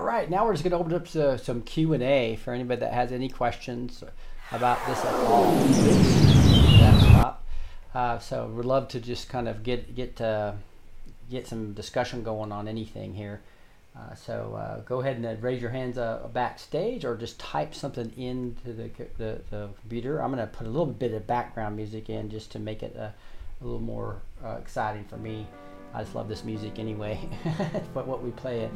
Right, 0.08 0.30
now 0.30 0.46
we're 0.46 0.54
just 0.54 0.64
going 0.64 0.72
to 0.72 0.78
open 0.78 0.94
up 0.94 1.08
to 1.10 1.38
some 1.38 1.62
Q 1.62 1.94
and 1.94 2.02
A 2.02 2.38
for 2.38 2.54
anybody 2.54 2.80
that 2.80 2.94
has 2.94 3.12
any 3.12 3.30
questions 3.30 4.04
about 4.52 4.80
this 4.88 5.04
at 5.04 5.14
all. 5.14 5.54
Uh, 7.94 8.20
so 8.20 8.46
we'd 8.48 8.64
love 8.64 8.88
to 8.88 9.00
just 9.00 9.28
kind 9.28 9.48
of 9.48 9.64
get 9.64 9.96
get 9.96 10.22
uh, 10.22 10.52
get 11.32 11.48
some 11.48 11.74
discussion 11.74 12.22
going 12.22 12.52
on 12.52 12.68
anything 12.68 13.16
here. 13.16 13.42
Uh, 13.98 14.14
so 14.14 14.56
uh, 14.56 14.80
go 14.82 15.02
ahead 15.02 15.16
and 15.16 15.26
uh, 15.26 15.34
raise 15.42 15.60
your 15.60 15.72
hands 15.72 15.98
backstage, 16.32 17.04
or 17.04 17.18
just 17.18 17.40
type 17.40 17.74
something 17.74 18.12
into 18.16 18.72
the, 18.72 18.92
the, 19.18 19.42
the 19.50 19.70
computer. 19.82 20.22
I'm 20.22 20.32
going 20.32 20.46
to 20.46 20.54
put 20.54 20.68
a 20.68 20.70
little 20.70 20.86
bit 20.86 21.12
of 21.14 21.26
background 21.26 21.76
music 21.76 22.08
in 22.08 22.30
just 22.30 22.52
to 22.52 22.60
make 22.60 22.84
it 22.84 22.96
uh, 22.96 23.10
a 23.62 23.64
little 23.64 23.80
more 23.80 24.18
exciting 24.60 25.06
for 25.06 25.18
me. 25.18 25.48
I 25.94 26.04
just 26.04 26.16
love 26.16 26.28
this 26.28 26.44
music 26.44 26.80
anyway, 26.80 27.20
but 27.94 28.08
what 28.08 28.22
we 28.22 28.32
play, 28.32 28.62
it, 28.62 28.72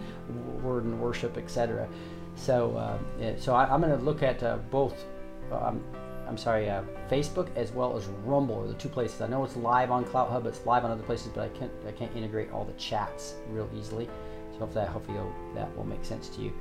word 0.64 0.86
and 0.86 1.00
worship, 1.00 1.38
etc. 1.38 1.88
So, 2.36 2.76
uh, 2.78 3.38
so 3.38 3.54
I, 3.54 3.74
am 3.74 3.82
going 3.82 3.98
to 3.98 4.04
look 4.04 4.24
at 4.24 4.42
uh, 4.42 4.58
both. 4.70 5.06
Um, 5.52 5.84
I'm 6.28 6.38
sorry, 6.38 6.70
uh, 6.70 6.84
Facebook 7.10 7.50
as 7.58 7.74
well 7.74 7.98
as 7.98 8.06
Rumble 8.26 8.64
are 8.64 8.68
the 8.68 8.74
two 8.76 8.88
places. 8.88 9.22
I 9.22 9.28
know 9.28 9.44
it's 9.44 9.58
live 9.58 9.92
on 9.92 10.06
Clout 10.06 10.30
Hub, 10.30 10.46
it's 10.46 10.66
live 10.66 10.86
on 10.86 10.92
other 10.92 11.04
places, 11.04 11.28
but 11.36 11.44
I 11.44 11.50
can't 11.50 11.72
I 11.86 11.92
can't 11.92 12.16
integrate 12.16 12.52
all 12.52 12.64
the 12.64 12.74
chats 12.74 13.36
real 13.50 13.70
easily. 13.76 14.08
So 14.54 14.60
hopefully, 14.60 14.86
that 14.86 14.92
hopefully 14.92 15.20
that 15.56 15.76
will 15.76 15.86
make 15.86 16.06
sense 16.06 16.30
to 16.30 16.42
you. 16.42 16.54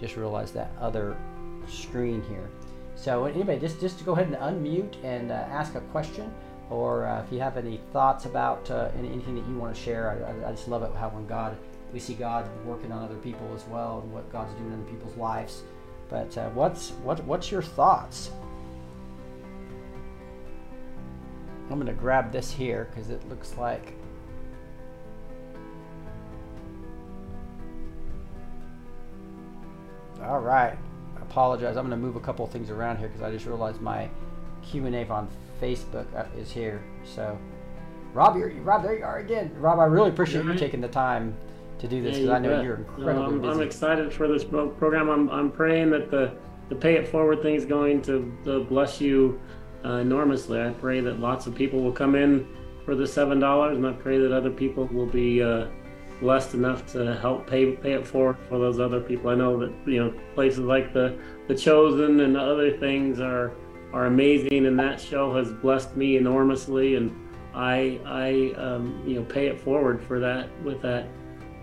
Just 0.00 0.16
realize 0.16 0.52
that 0.52 0.70
other 0.80 1.16
screen 1.66 2.22
here. 2.28 2.48
So 2.94 3.24
anyway, 3.24 3.58
just 3.58 3.80
just 3.80 4.04
go 4.06 4.12
ahead 4.12 4.28
and 4.28 4.36
unmute 4.36 4.94
and 5.04 5.32
uh, 5.32 5.34
ask 5.34 5.74
a 5.74 5.80
question, 5.80 6.32
or 6.70 7.06
uh, 7.06 7.22
if 7.22 7.32
you 7.32 7.38
have 7.38 7.56
any 7.56 7.80
thoughts 7.92 8.24
about 8.24 8.70
uh, 8.70 8.88
anything 8.98 9.36
that 9.36 9.46
you 9.48 9.56
want 9.56 9.74
to 9.74 9.80
share. 9.80 10.10
I, 10.26 10.48
I, 10.48 10.50
just 10.50 10.68
love 10.68 10.82
it 10.82 10.90
how 10.96 11.08
when 11.10 11.26
God 11.26 11.56
we 11.92 12.00
see 12.00 12.14
God 12.14 12.48
working 12.64 12.90
on 12.90 13.02
other 13.04 13.16
people 13.16 13.48
as 13.54 13.64
well, 13.66 14.00
and 14.00 14.12
what 14.12 14.30
God's 14.32 14.52
doing 14.54 14.72
in 14.72 14.84
people's 14.84 15.16
lives. 15.16 15.62
But 16.08 16.36
uh, 16.36 16.50
what's 16.50 16.90
what 17.02 17.22
what's 17.24 17.50
your 17.50 17.62
thoughts? 17.62 18.30
I'm 21.70 21.80
going 21.80 21.86
to 21.86 21.92
grab 21.92 22.30
this 22.30 22.52
here 22.52 22.88
because 22.90 23.10
it 23.10 23.28
looks 23.28 23.56
like 23.56 23.92
all 30.22 30.38
right 30.38 30.78
I 31.16 31.22
apologize 31.22 31.76
I'm 31.76 31.88
going 31.88 32.00
to 32.00 32.06
move 32.06 32.14
a 32.14 32.20
couple 32.20 32.46
things 32.46 32.70
around 32.70 32.98
here 32.98 33.08
because 33.08 33.22
I 33.22 33.32
just 33.32 33.46
realized 33.46 33.80
my 33.80 34.08
Q&A 34.62 35.04
on 35.08 35.28
Facebook 35.60 36.06
is 36.38 36.50
here 36.50 36.82
so 37.04 37.38
Rob 38.12 38.36
you're, 38.36 38.50
Rob 38.62 38.82
there 38.82 38.98
you 38.98 39.04
are 39.04 39.18
again 39.18 39.52
Rob 39.58 39.78
I 39.78 39.84
really 39.84 40.10
appreciate 40.10 40.44
you 40.44 40.54
taking 40.54 40.80
the 40.80 40.88
time 40.88 41.36
to 41.78 41.86
do 41.86 42.02
this 42.02 42.16
because 42.16 42.28
yeah, 42.28 42.34
I 42.34 42.38
know 42.38 42.56
bet. 42.56 42.64
you're 42.64 42.76
incredibly 42.76 43.14
no, 43.14 43.24
I'm, 43.24 43.40
busy. 43.40 43.52
I'm 43.52 43.60
excited 43.60 44.12
for 44.12 44.28
this 44.28 44.44
program 44.44 45.08
I'm, 45.10 45.28
I'm 45.30 45.50
praying 45.50 45.90
that 45.90 46.10
the 46.10 46.36
the 46.68 46.74
pay 46.74 46.94
it 46.94 47.08
forward 47.08 47.42
thing 47.42 47.54
is 47.54 47.64
going 47.64 48.02
to, 48.02 48.36
to 48.44 48.64
bless 48.64 49.00
you 49.00 49.40
uh, 49.84 49.98
enormously. 49.98 50.60
I 50.60 50.70
pray 50.70 51.00
that 51.00 51.20
lots 51.20 51.46
of 51.46 51.54
people 51.54 51.80
will 51.80 51.92
come 51.92 52.14
in 52.14 52.46
for 52.84 52.94
the 52.94 53.06
seven 53.06 53.38
dollars, 53.38 53.76
and 53.76 53.86
I 53.86 53.92
pray 53.92 54.18
that 54.18 54.32
other 54.32 54.50
people 54.50 54.86
will 54.86 55.06
be 55.06 55.42
uh, 55.42 55.66
blessed 56.20 56.54
enough 56.54 56.86
to 56.92 57.14
help 57.16 57.46
pay 57.46 57.72
pay 57.72 57.92
it 57.92 58.06
forward 58.06 58.38
for 58.48 58.58
those 58.58 58.80
other 58.80 59.00
people. 59.00 59.30
I 59.30 59.34
know 59.34 59.58
that 59.60 59.72
you 59.86 60.04
know 60.04 60.14
places 60.34 60.60
like 60.60 60.92
the 60.92 61.16
the 61.48 61.54
Chosen 61.54 62.20
and 62.20 62.36
other 62.36 62.76
things 62.78 63.20
are 63.20 63.52
are 63.96 64.04
amazing, 64.04 64.66
and 64.66 64.78
that 64.78 65.00
show 65.00 65.34
has 65.34 65.50
blessed 65.50 65.96
me 65.96 66.18
enormously, 66.18 66.96
and 66.96 67.10
I 67.54 67.98
I 68.04 68.60
um, 68.60 69.02
you 69.06 69.14
know 69.14 69.24
pay 69.24 69.46
it 69.46 69.58
forward 69.58 70.02
for 70.02 70.20
that 70.20 70.50
with 70.62 70.82
that 70.82 71.08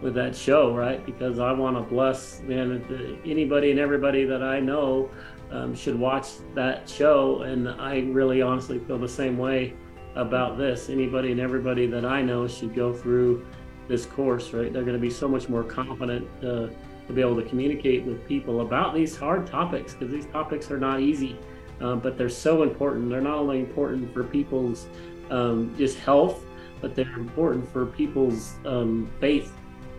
with 0.01 0.15
that 0.15 0.35
show, 0.35 0.75
right? 0.75 1.05
Because 1.05 1.37
I 1.37 1.51
want 1.51 1.77
to 1.77 1.83
bless 1.83 2.41
man 2.41 3.21
anybody 3.23 3.69
and 3.69 3.79
everybody 3.79 4.25
that 4.25 4.41
I 4.41 4.59
know 4.59 5.11
um, 5.51 5.75
should 5.75 5.97
watch 5.97 6.29
that 6.55 6.89
show. 6.89 7.43
And 7.43 7.69
I 7.69 7.99
really 7.99 8.41
honestly 8.41 8.79
feel 8.79 8.97
the 8.97 9.07
same 9.07 9.37
way 9.37 9.75
about 10.15 10.57
this. 10.57 10.89
Anybody 10.89 11.31
and 11.31 11.39
everybody 11.39 11.85
that 11.85 12.03
I 12.03 12.23
know 12.23 12.47
should 12.47 12.73
go 12.73 12.91
through 12.91 13.45
this 13.87 14.07
course, 14.07 14.53
right? 14.53 14.73
They're 14.73 14.83
going 14.83 14.97
to 14.97 15.01
be 15.01 15.11
so 15.11 15.27
much 15.27 15.49
more 15.49 15.63
confident 15.63 16.27
uh, 16.39 16.67
to 17.07 17.13
be 17.13 17.21
able 17.21 17.35
to 17.35 17.47
communicate 17.47 18.03
with 18.05 18.27
people 18.27 18.61
about 18.61 18.95
these 18.95 19.15
hard 19.15 19.45
topics 19.45 19.93
because 19.93 20.11
these 20.11 20.25
topics 20.27 20.71
are 20.71 20.79
not 20.79 20.99
easy, 20.99 21.37
uh, 21.83 21.95
but 21.95 22.17
they're 22.17 22.29
so 22.29 22.63
important. 22.63 23.09
They're 23.09 23.21
not 23.21 23.37
only 23.37 23.59
important 23.59 24.13
for 24.13 24.23
people's 24.23 24.87
um, 25.29 25.75
just 25.77 25.99
health, 25.99 26.45
but 26.81 26.95
they're 26.95 27.13
important 27.13 27.71
for 27.71 27.85
people's 27.85 28.55
um, 28.65 29.11
faith 29.19 29.53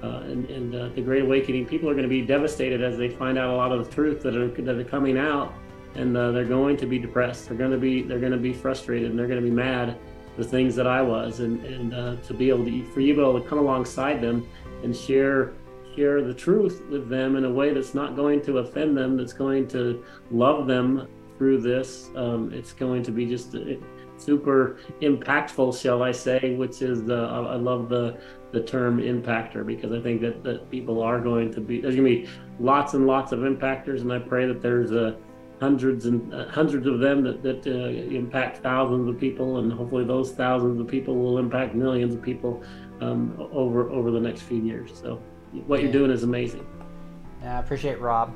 uh, 0.04 0.20
and, 0.24 0.50
and 0.50 0.74
uh, 0.74 0.88
the 0.88 1.00
Great 1.00 1.22
Awakening, 1.22 1.64
people 1.64 1.88
are 1.88 1.94
going 1.94 2.02
to 2.02 2.10
be 2.10 2.20
devastated 2.20 2.82
as 2.82 2.98
they 2.98 3.08
find 3.08 3.38
out 3.38 3.48
a 3.48 3.56
lot 3.56 3.72
of 3.72 3.86
the 3.86 3.90
truth 3.90 4.22
that 4.22 4.36
are 4.36 4.48
that 4.48 4.76
are 4.76 4.84
coming 4.84 5.16
out, 5.16 5.54
and 5.94 6.14
uh, 6.14 6.30
they're 6.30 6.44
going 6.44 6.76
to 6.76 6.86
be 6.86 6.98
depressed. 6.98 7.48
They're 7.48 7.56
going 7.56 7.70
to 7.70 7.78
be 7.78 8.02
they're 8.02 8.18
going 8.18 8.32
to 8.32 8.38
be 8.38 8.52
frustrated, 8.52 9.08
and 9.10 9.18
they're 9.18 9.28
going 9.28 9.40
to 9.40 9.48
be 9.48 9.54
mad. 9.54 9.96
The 10.36 10.44
things 10.44 10.76
that 10.76 10.86
I 10.86 11.00
was, 11.00 11.40
and 11.40 11.64
and 11.64 11.94
uh, 11.94 12.16
to 12.16 12.34
be 12.34 12.50
able 12.50 12.66
to 12.66 12.84
for 12.92 13.00
you 13.00 13.14
to 13.14 13.20
be 13.20 13.22
able 13.22 13.40
to 13.40 13.48
come 13.48 13.58
alongside 13.58 14.20
them 14.20 14.46
and 14.82 14.94
share 14.94 15.54
share 15.96 16.22
the 16.22 16.34
truth 16.34 16.82
with 16.90 17.08
them 17.08 17.36
in 17.36 17.44
a 17.44 17.50
way 17.50 17.72
that's 17.72 17.94
not 17.94 18.14
going 18.14 18.42
to 18.42 18.58
offend 18.58 18.98
them, 18.98 19.16
that's 19.16 19.32
going 19.32 19.66
to 19.68 20.04
love 20.30 20.66
them 20.66 21.08
through 21.38 21.60
this. 21.60 22.10
Um, 22.16 22.52
it's 22.52 22.72
going 22.72 23.02
to 23.04 23.10
be 23.10 23.26
just 23.26 23.54
uh, 23.54 23.60
super 24.16 24.78
impactful, 25.00 25.80
shall 25.80 26.02
I 26.02 26.12
say? 26.12 26.54
Which 26.54 26.82
is 26.82 27.04
the 27.04 27.16
I 27.16 27.56
love 27.56 27.88
the 27.88 28.18
the 28.52 28.62
term 28.62 28.98
impactor 28.98 29.66
because 29.66 29.92
I 29.92 30.00
think 30.00 30.20
that, 30.22 30.44
that 30.44 30.70
people 30.70 31.02
are 31.02 31.20
going 31.20 31.52
to 31.52 31.60
be 31.60 31.80
there's 31.80 31.96
going 31.96 32.08
to 32.08 32.22
be 32.22 32.28
lots 32.60 32.94
and 32.94 33.06
lots 33.06 33.32
of 33.32 33.40
impactors, 33.40 34.00
and 34.00 34.12
I 34.12 34.18
pray 34.18 34.46
that 34.46 34.62
there's 34.62 34.92
uh, 34.92 35.16
hundreds 35.60 36.06
and 36.06 36.32
uh, 36.32 36.48
hundreds 36.48 36.86
of 36.86 37.00
them 37.00 37.22
that 37.24 37.42
that 37.42 37.66
uh, 37.66 37.88
impact 38.14 38.58
thousands 38.58 39.08
of 39.08 39.18
people, 39.18 39.58
and 39.58 39.72
hopefully 39.72 40.04
those 40.04 40.32
thousands 40.32 40.80
of 40.80 40.86
people 40.86 41.16
will 41.16 41.38
impact 41.38 41.74
millions 41.74 42.14
of 42.14 42.22
people 42.22 42.62
um, 43.00 43.36
over 43.52 43.90
over 43.90 44.10
the 44.10 44.20
next 44.20 44.42
few 44.42 44.58
years. 44.58 44.90
So 44.94 45.20
what 45.66 45.78
yeah. 45.78 45.84
you're 45.84 45.92
doing 45.92 46.10
is 46.10 46.22
amazing. 46.22 46.66
I 47.42 47.58
appreciate 47.58 48.00
Rob. 48.00 48.32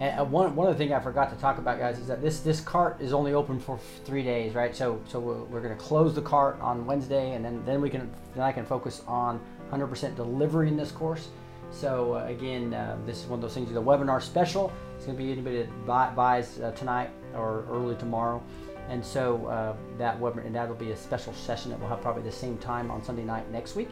And 0.00 0.20
uh, 0.20 0.24
one, 0.24 0.54
one 0.54 0.68
of 0.68 0.74
the 0.74 0.78
things 0.78 0.92
I 0.92 1.00
forgot 1.00 1.30
to 1.30 1.36
talk 1.36 1.58
about, 1.58 1.78
guys, 1.78 1.98
is 1.98 2.06
that 2.06 2.22
this 2.22 2.40
this 2.40 2.60
cart 2.60 3.00
is 3.00 3.12
only 3.12 3.32
open 3.32 3.58
for 3.58 3.78
three 4.04 4.22
days, 4.22 4.54
right? 4.54 4.74
So 4.74 5.00
so 5.08 5.18
we're, 5.18 5.60
going 5.60 5.76
to 5.76 5.82
close 5.82 6.14
the 6.14 6.22
cart 6.22 6.58
on 6.60 6.86
Wednesday, 6.86 7.34
and 7.34 7.44
then 7.44 7.62
then 7.64 7.80
we 7.80 7.90
can 7.90 8.10
then 8.34 8.44
I 8.44 8.52
can 8.52 8.64
focus 8.64 9.02
on 9.08 9.40
100% 9.72 10.14
delivery 10.14 10.68
in 10.68 10.76
this 10.76 10.92
course. 10.92 11.28
So 11.70 12.14
uh, 12.14 12.24
again, 12.26 12.72
uh, 12.72 12.96
this 13.06 13.18
is 13.18 13.26
one 13.26 13.38
of 13.38 13.42
those 13.42 13.54
things. 13.54 13.72
The 13.72 13.82
webinar 13.82 14.22
special. 14.22 14.72
It's 14.96 15.04
going 15.04 15.16
to 15.16 15.22
be 15.22 15.30
anybody 15.30 15.58
that 15.58 15.86
buy, 15.86 16.10
buys 16.10 16.60
uh, 16.60 16.70
tonight 16.72 17.10
or 17.34 17.64
early 17.68 17.94
tomorrow, 17.96 18.42
and 18.88 19.04
so 19.04 19.46
uh, 19.46 19.74
that 19.98 20.18
webinar 20.20 20.46
and 20.46 20.54
that'll 20.54 20.76
be 20.76 20.92
a 20.92 20.96
special 20.96 21.32
session 21.34 21.70
that 21.70 21.80
we'll 21.80 21.88
have 21.88 22.00
probably 22.00 22.22
the 22.22 22.32
same 22.32 22.56
time 22.58 22.90
on 22.90 23.02
Sunday 23.02 23.24
night 23.24 23.50
next 23.50 23.74
week. 23.74 23.90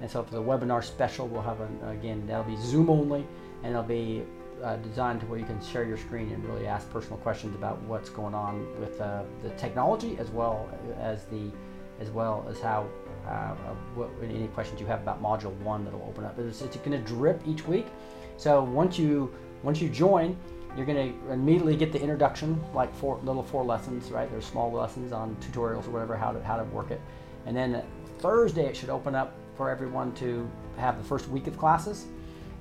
And 0.00 0.10
so 0.10 0.22
for 0.22 0.32
the 0.32 0.42
webinar 0.42 0.82
special, 0.82 1.28
we'll 1.28 1.42
have 1.42 1.60
an, 1.60 1.78
again 1.86 2.26
that'll 2.26 2.44
be 2.44 2.56
Zoom 2.56 2.88
only, 2.88 3.26
and 3.62 3.72
it'll 3.72 3.82
be 3.82 4.24
uh, 4.64 4.76
designed 4.76 5.20
to 5.20 5.26
where 5.26 5.38
you 5.38 5.44
can 5.44 5.62
share 5.62 5.84
your 5.84 5.98
screen 5.98 6.32
and 6.32 6.44
really 6.44 6.66
ask 6.66 6.90
personal 6.90 7.18
questions 7.18 7.54
about 7.54 7.80
what's 7.82 8.08
going 8.08 8.34
on 8.34 8.66
with 8.80 9.00
uh, 9.00 9.22
the 9.42 9.50
technology 9.50 10.16
as 10.18 10.30
well 10.30 10.68
as 10.98 11.24
the 11.26 11.50
as 12.00 12.10
well 12.10 12.44
as 12.50 12.58
how 12.60 12.88
uh, 13.26 13.30
uh, 13.30 13.54
what, 13.94 14.10
any 14.22 14.48
questions 14.48 14.80
you 14.80 14.86
have 14.86 15.00
about 15.02 15.22
module 15.22 15.54
one 15.60 15.84
that'll 15.84 16.02
open 16.08 16.24
up. 16.24 16.36
It's, 16.38 16.60
it's 16.60 16.76
going 16.78 16.90
to 16.90 16.98
drip 16.98 17.40
each 17.46 17.66
week. 17.66 17.86
So 18.36 18.64
once 18.64 18.98
you 18.98 19.32
once 19.62 19.80
you 19.80 19.88
join, 19.88 20.36
you're 20.76 20.86
going 20.86 21.12
to 21.12 21.32
immediately 21.32 21.76
get 21.76 21.92
the 21.92 22.00
introduction, 22.00 22.60
like 22.74 22.92
four 22.94 23.20
little 23.22 23.42
four 23.42 23.64
lessons, 23.64 24.10
right? 24.10 24.30
There's 24.30 24.46
small 24.46 24.72
lessons 24.72 25.12
on 25.12 25.36
tutorials 25.36 25.86
or 25.86 25.90
whatever 25.90 26.16
how 26.16 26.32
to 26.32 26.42
how 26.42 26.56
to 26.56 26.64
work 26.64 26.90
it, 26.90 27.00
and 27.46 27.56
then 27.56 27.84
Thursday 28.18 28.66
it 28.66 28.76
should 28.76 28.90
open 28.90 29.14
up 29.14 29.34
for 29.56 29.70
everyone 29.70 30.12
to 30.14 30.50
have 30.76 30.98
the 30.98 31.04
first 31.04 31.28
week 31.28 31.46
of 31.46 31.56
classes, 31.56 32.06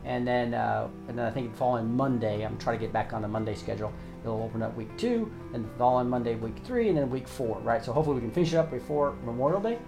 and 0.06 0.28
then 0.28 0.54
uh, 0.54 0.90
and 1.08 1.18
then 1.18 1.26
I 1.26 1.32
think 1.32 1.52
the 1.52 1.58
following 1.58 1.96
Monday 1.96 2.46
I'm 2.46 2.58
trying 2.58 2.78
to 2.78 2.86
get 2.86 2.94
back 2.94 3.14
on 3.14 3.22
the 3.22 3.28
Monday 3.28 3.56
schedule. 3.56 3.94
It'll 4.24 4.42
open 4.42 4.62
up 4.62 4.76
week 4.76 4.98
two, 4.98 5.32
and 5.54 5.70
following 5.78 6.10
Monday 6.10 6.36
week 6.36 6.58
three, 6.64 6.90
and 6.90 6.98
then 6.98 7.10
week 7.10 7.28
four, 7.28 7.60
right? 7.60 7.84
So 7.84 7.92
hopefully 7.92 8.16
we 8.16 8.22
can 8.22 8.32
finish 8.32 8.54
it 8.54 8.58
up 8.58 8.72
before 8.72 9.16
Memorial 9.26 9.60
Day. 9.60 9.80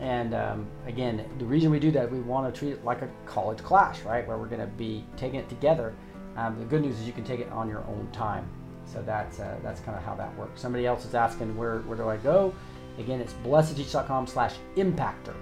And 0.00 0.34
um, 0.34 0.66
again, 0.86 1.28
the 1.38 1.44
reason 1.44 1.70
we 1.70 1.78
do 1.78 1.90
that, 1.92 2.10
we 2.10 2.20
want 2.20 2.52
to 2.52 2.58
treat 2.58 2.72
it 2.72 2.84
like 2.84 3.02
a 3.02 3.08
college 3.24 3.58
class, 3.58 4.02
right? 4.02 4.26
Where 4.26 4.36
we're 4.36 4.48
going 4.48 4.60
to 4.60 4.66
be 4.66 5.04
taking 5.16 5.40
it 5.40 5.48
together. 5.48 5.94
Um, 6.36 6.58
the 6.58 6.66
good 6.66 6.82
news 6.82 6.98
is 6.98 7.06
you 7.06 7.14
can 7.14 7.24
take 7.24 7.40
it 7.40 7.50
on 7.50 7.68
your 7.68 7.80
own 7.84 8.08
time. 8.12 8.46
So 8.84 9.02
that's 9.02 9.40
uh, 9.40 9.56
that's 9.62 9.80
kind 9.80 9.96
of 9.96 10.04
how 10.04 10.14
that 10.16 10.36
works. 10.38 10.60
Somebody 10.60 10.86
else 10.86 11.04
is 11.04 11.14
asking 11.14 11.56
where 11.56 11.78
where 11.80 11.96
do 11.96 12.08
I 12.08 12.18
go? 12.18 12.54
Again, 12.98 13.20
it's 13.20 13.34
blessed2teach.com 13.44 14.26
slash 14.26 14.54
impactor. 14.76 15.34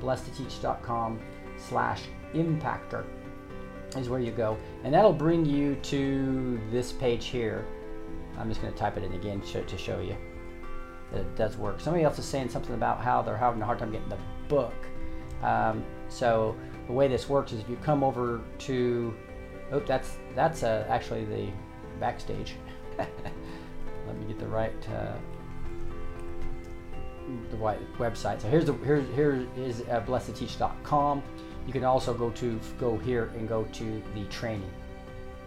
Blessed2teach.com 0.00 1.18
slash 1.56 2.02
impactor 2.34 3.04
is 3.96 4.08
where 4.08 4.20
you 4.20 4.30
go. 4.30 4.56
And 4.84 4.92
that'll 4.92 5.12
bring 5.12 5.44
you 5.44 5.76
to 5.76 6.60
this 6.70 6.92
page 6.92 7.26
here. 7.26 7.66
I'm 8.38 8.48
just 8.48 8.60
going 8.60 8.72
to 8.72 8.78
type 8.78 8.96
it 8.96 9.04
in 9.04 9.12
again 9.14 9.40
to 9.40 9.78
show 9.78 10.00
you 10.00 10.16
that 11.12 11.20
it 11.20 11.36
does 11.36 11.56
work. 11.56 11.80
Somebody 11.80 12.04
else 12.04 12.18
is 12.18 12.24
saying 12.24 12.50
something 12.50 12.74
about 12.74 13.00
how 13.00 13.22
they're 13.22 13.36
having 13.36 13.62
a 13.62 13.64
hard 13.64 13.78
time 13.78 13.90
getting 13.90 14.08
the 14.08 14.18
book. 14.48 14.74
Um, 15.42 15.84
so 16.08 16.56
the 16.86 16.92
way 16.92 17.08
this 17.08 17.28
works 17.28 17.52
is 17.52 17.60
if 17.60 17.68
you 17.68 17.76
come 17.76 18.02
over 18.02 18.40
to, 18.58 19.14
oh, 19.72 19.80
that's 19.80 20.16
that's 20.34 20.62
uh, 20.62 20.86
actually 20.88 21.24
the 21.24 21.48
backstage. 22.00 22.54
Let 22.98 24.18
me 24.18 24.26
get 24.26 24.38
the 24.38 24.48
right 24.48 24.88
uh, 24.90 25.14
the 27.50 27.56
right 27.56 27.80
website. 27.98 28.40
So 28.40 28.48
here's 28.48 28.64
the 28.64 28.74
here 28.74 29.00
here 29.14 29.46
is 29.56 29.82
uh, 29.82 30.02
blessed2teach.com. 30.06 31.22
You 31.68 31.72
can 31.74 31.84
also 31.84 32.14
go 32.14 32.30
to 32.30 32.58
go 32.80 32.96
here 32.96 33.30
and 33.36 33.46
go 33.46 33.64
to 33.64 34.02
the 34.14 34.24
training. 34.30 34.72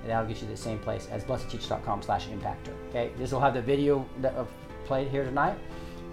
And 0.01 0.11
that'll 0.11 0.27
get 0.27 0.37
you 0.37 0.45
to 0.45 0.51
the 0.51 0.57
same 0.57 0.77
place 0.77 1.07
as 1.11 1.23
blessed2teach.com 1.23 2.03
slash 2.03 2.27
impactor. 2.27 2.73
Okay, 2.89 3.09
this 3.17 3.31
will 3.31 3.39
have 3.39 3.55
the 3.55 3.61
video 3.61 4.07
of 4.23 4.47
played 4.85 5.07
here 5.07 5.25
tonight. 5.25 5.57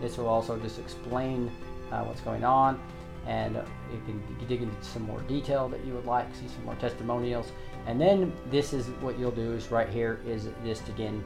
This 0.01 0.17
will 0.17 0.27
also 0.27 0.59
just 0.59 0.79
explain 0.79 1.53
uh, 1.93 2.05
what's 2.05 2.23
going 2.23 2.43
on, 2.43 2.81
and 3.27 3.57
you 3.93 4.01
can 4.07 4.47
dig 4.49 4.63
into 4.63 4.83
some 4.83 5.03
more 5.03 5.21
detail 5.23 5.69
that 5.69 5.85
you 5.85 5.93
would 5.93 6.07
like, 6.07 6.27
see 6.35 6.49
some 6.49 6.65
more 6.65 6.77
testimonials, 6.77 7.53
and 7.87 8.01
then 8.01 8.33
this 8.51 8.73
is 8.73 8.87
what 9.03 9.19
you'll 9.19 9.31
do 9.31 9.53
is 9.53 9.71
right 9.71 9.91
here 9.91 10.21
is 10.27 10.49
this 10.65 10.81
again. 10.89 11.23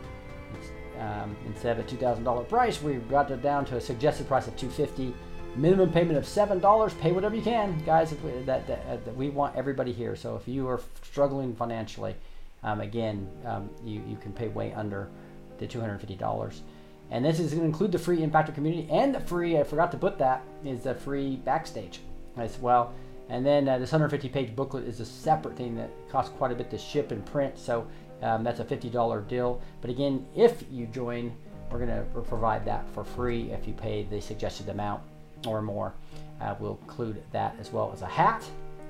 Um, 0.99 1.37
instead 1.47 1.79
of 1.79 1.85
a 1.85 1.89
two 1.89 1.97
thousand 1.97 2.25
dollar 2.25 2.45
price, 2.45 2.83
we've 2.83 3.09
got 3.09 3.31
it 3.31 3.43
down 3.43 3.65
to 3.67 3.77
a 3.77 3.81
suggested 3.81 4.27
price 4.27 4.49
of 4.49 4.57
two 4.57 4.69
fifty. 4.69 5.15
Minimum 5.55 5.93
payment 5.93 6.17
of 6.17 6.27
seven 6.27 6.61
dollars. 6.61 6.95
Pay 6.95 7.13
whatever 7.13 7.37
you 7.37 7.43
can, 7.43 7.79
guys. 7.85 8.15
We, 8.25 8.31
that, 8.45 8.67
that, 8.67 9.05
that 9.05 9.17
we 9.17 9.29
want 9.29 9.55
everybody 9.55 9.93
here. 9.93 10.17
So 10.17 10.35
if 10.37 10.49
you 10.49 10.67
are 10.67 10.81
struggling 11.03 11.55
financially, 11.55 12.15
um, 12.63 12.81
again, 12.81 13.29
um, 13.45 13.69
you 13.85 14.03
you 14.09 14.17
can 14.17 14.33
pay 14.33 14.49
way 14.49 14.73
under 14.73 15.11
the 15.59 15.67
two 15.67 15.79
hundred 15.79 15.99
fifty 15.99 16.17
dollars. 16.17 16.63
And 17.11 17.23
this 17.23 17.39
is 17.39 17.51
going 17.51 17.61
to 17.61 17.67
include 17.67 17.93
the 17.93 17.99
free 17.99 18.21
Impactor 18.21 18.55
community 18.55 18.89
and 18.91 19.15
the 19.15 19.21
free. 19.21 19.59
I 19.59 19.65
forgot 19.65 19.93
to 19.93 19.99
put 19.99 20.19
that 20.19 20.43
is 20.65 20.85
the 20.85 20.95
free 20.95 21.37
backstage 21.37 22.01
as 22.39 22.59
well. 22.59 22.95
And 23.29 23.45
then 23.45 23.69
uh, 23.69 23.79
this 23.79 23.93
150 23.93 24.31
page 24.31 24.57
booklet 24.57 24.85
is 24.85 25.01
a 25.01 25.05
separate 25.05 25.55
thing 25.55 25.77
that 25.77 25.91
costs 26.11 26.35
quite 26.39 26.53
a 26.53 26.55
bit 26.55 26.71
to 26.71 26.79
ship 26.79 27.11
and 27.11 27.25
print. 27.27 27.59
So 27.59 27.87
um, 28.23 28.45
that's 28.45 28.61
a 28.61 28.65
$50 28.65 29.29
deal. 29.29 29.61
But 29.83 29.91
again, 29.91 30.27
if 30.35 30.65
you 30.71 30.87
join, 30.87 31.37
we're 31.71 31.85
going 31.85 31.91
to 31.91 32.21
provide 32.23 32.65
that 32.65 32.89
for 32.95 33.05
free 33.05 33.51
if 33.51 33.69
you 33.69 33.75
pay 33.75 34.05
the 34.05 34.21
suggested 34.21 34.71
amount 34.71 35.03
or 35.47 35.63
more. 35.63 35.95
Uh, 36.41 36.55
we'll 36.59 36.79
include 36.83 37.23
that 37.33 37.55
as 37.61 37.73
well 37.73 37.91
as 37.93 38.03
a 38.03 38.07
hat, 38.07 38.45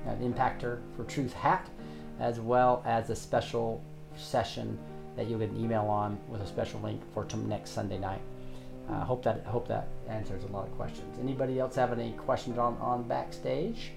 an 0.07 0.19
Impactor 0.19 0.79
for 0.95 1.03
Truth 1.03 1.33
hat, 1.33 1.69
as 2.19 2.39
well 2.39 2.83
as 2.85 3.09
a 3.09 3.15
special 3.15 3.81
session 4.15 4.77
that 5.15 5.27
you'll 5.27 5.39
get 5.39 5.49
an 5.49 5.63
email 5.63 5.83
on 5.83 6.17
with 6.27 6.41
a 6.41 6.47
special 6.47 6.79
link 6.81 7.01
for 7.13 7.25
next 7.37 7.71
Sunday 7.71 7.99
night. 7.99 8.21
I 8.89 8.93
uh, 8.93 9.05
hope 9.05 9.23
that 9.23 9.45
hope 9.45 9.67
that 9.69 9.87
answers 10.09 10.43
a 10.43 10.47
lot 10.47 10.67
of 10.67 10.75
questions. 10.75 11.17
Anybody 11.21 11.59
else 11.59 11.75
have 11.75 11.93
any 11.93 12.11
questions 12.13 12.57
on, 12.57 12.77
on 12.81 13.03
backstage 13.03 13.91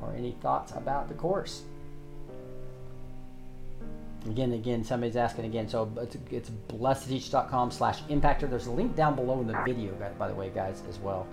or 0.00 0.12
any 0.16 0.32
thoughts 0.42 0.72
about 0.72 1.08
the 1.08 1.14
course? 1.14 1.62
Again, 4.28 4.52
again, 4.52 4.84
somebody's 4.84 5.16
asking 5.16 5.44
again. 5.44 5.68
So 5.68 5.90
it's, 5.96 6.16
it's 6.30 6.50
blessed2teach.com 6.68 7.70
slash 7.70 8.02
impactor. 8.04 8.48
There's 8.48 8.66
a 8.66 8.72
link 8.72 8.94
down 8.96 9.16
below 9.16 9.40
in 9.40 9.46
the 9.46 9.60
video, 9.64 9.92
by 10.18 10.28
the 10.28 10.34
way, 10.34 10.50
guys, 10.54 10.82
as 10.88 10.98
well. 10.98 11.26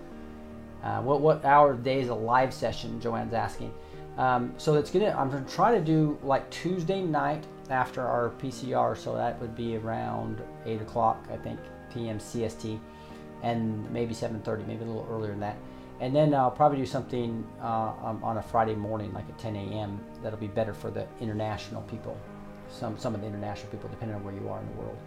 Uh, 0.84 1.02
what 1.02 1.22
what 1.22 1.44
hour 1.44 1.72
of 1.72 1.84
day 1.84 2.00
is 2.02 2.10
a 2.10 2.16
live 2.16 2.54
session? 2.54 3.00
Joanne's 3.02 3.34
asking. 3.34 3.74
Um, 4.18 4.54
so 4.58 4.76
it's 4.76 4.92
gonna. 4.92 5.16
I'm 5.18 5.30
gonna 5.30 5.46
try 5.46 5.72
to 5.72 5.82
do 5.82 6.18
like 6.24 6.50
Tuesday 6.50 7.02
night 7.02 7.46
after 7.70 8.02
our 8.02 8.32
PCR. 8.42 8.98
So 8.98 9.16
that 9.16 9.40
would 9.40 9.56
be 9.56 9.78
around 9.78 10.42
eight 10.66 10.82
o'clock, 10.82 11.26
I 11.32 11.38
think, 11.38 11.60
p.m. 11.94 12.20
CST, 12.20 12.80
and 13.44 13.90
maybe 13.92 14.14
7:30, 14.14 14.68
maybe 14.68 14.84
a 14.84 14.88
little 14.88 15.08
earlier 15.10 15.32
than 15.32 15.40
that. 15.42 15.58
And 16.02 16.16
then 16.16 16.34
I'll 16.34 16.52
probably 16.52 16.78
do 16.78 16.86
something 16.86 17.46
uh, 17.62 17.92
um, 18.04 18.24
on 18.24 18.38
a 18.38 18.42
Friday 18.42 18.76
morning, 18.76 19.14
like 19.14 19.28
at 19.28 19.38
10 19.38 19.56
a.m. 19.58 20.00
That'll 20.24 20.40
be 20.40 20.48
better 20.48 20.74
for 20.74 20.90
the 20.90 21.06
international 21.20 21.82
people, 21.84 22.18
some 22.70 22.98
some 22.98 23.16
of 23.16 23.22
the 23.22 23.28
international 23.28 23.70
people, 23.72 23.90
depending 23.90 24.16
on 24.16 24.24
where 24.24 24.34
you 24.34 24.48
are 24.50 24.60
in 24.60 24.68
the 24.68 24.82
world. 24.82 24.98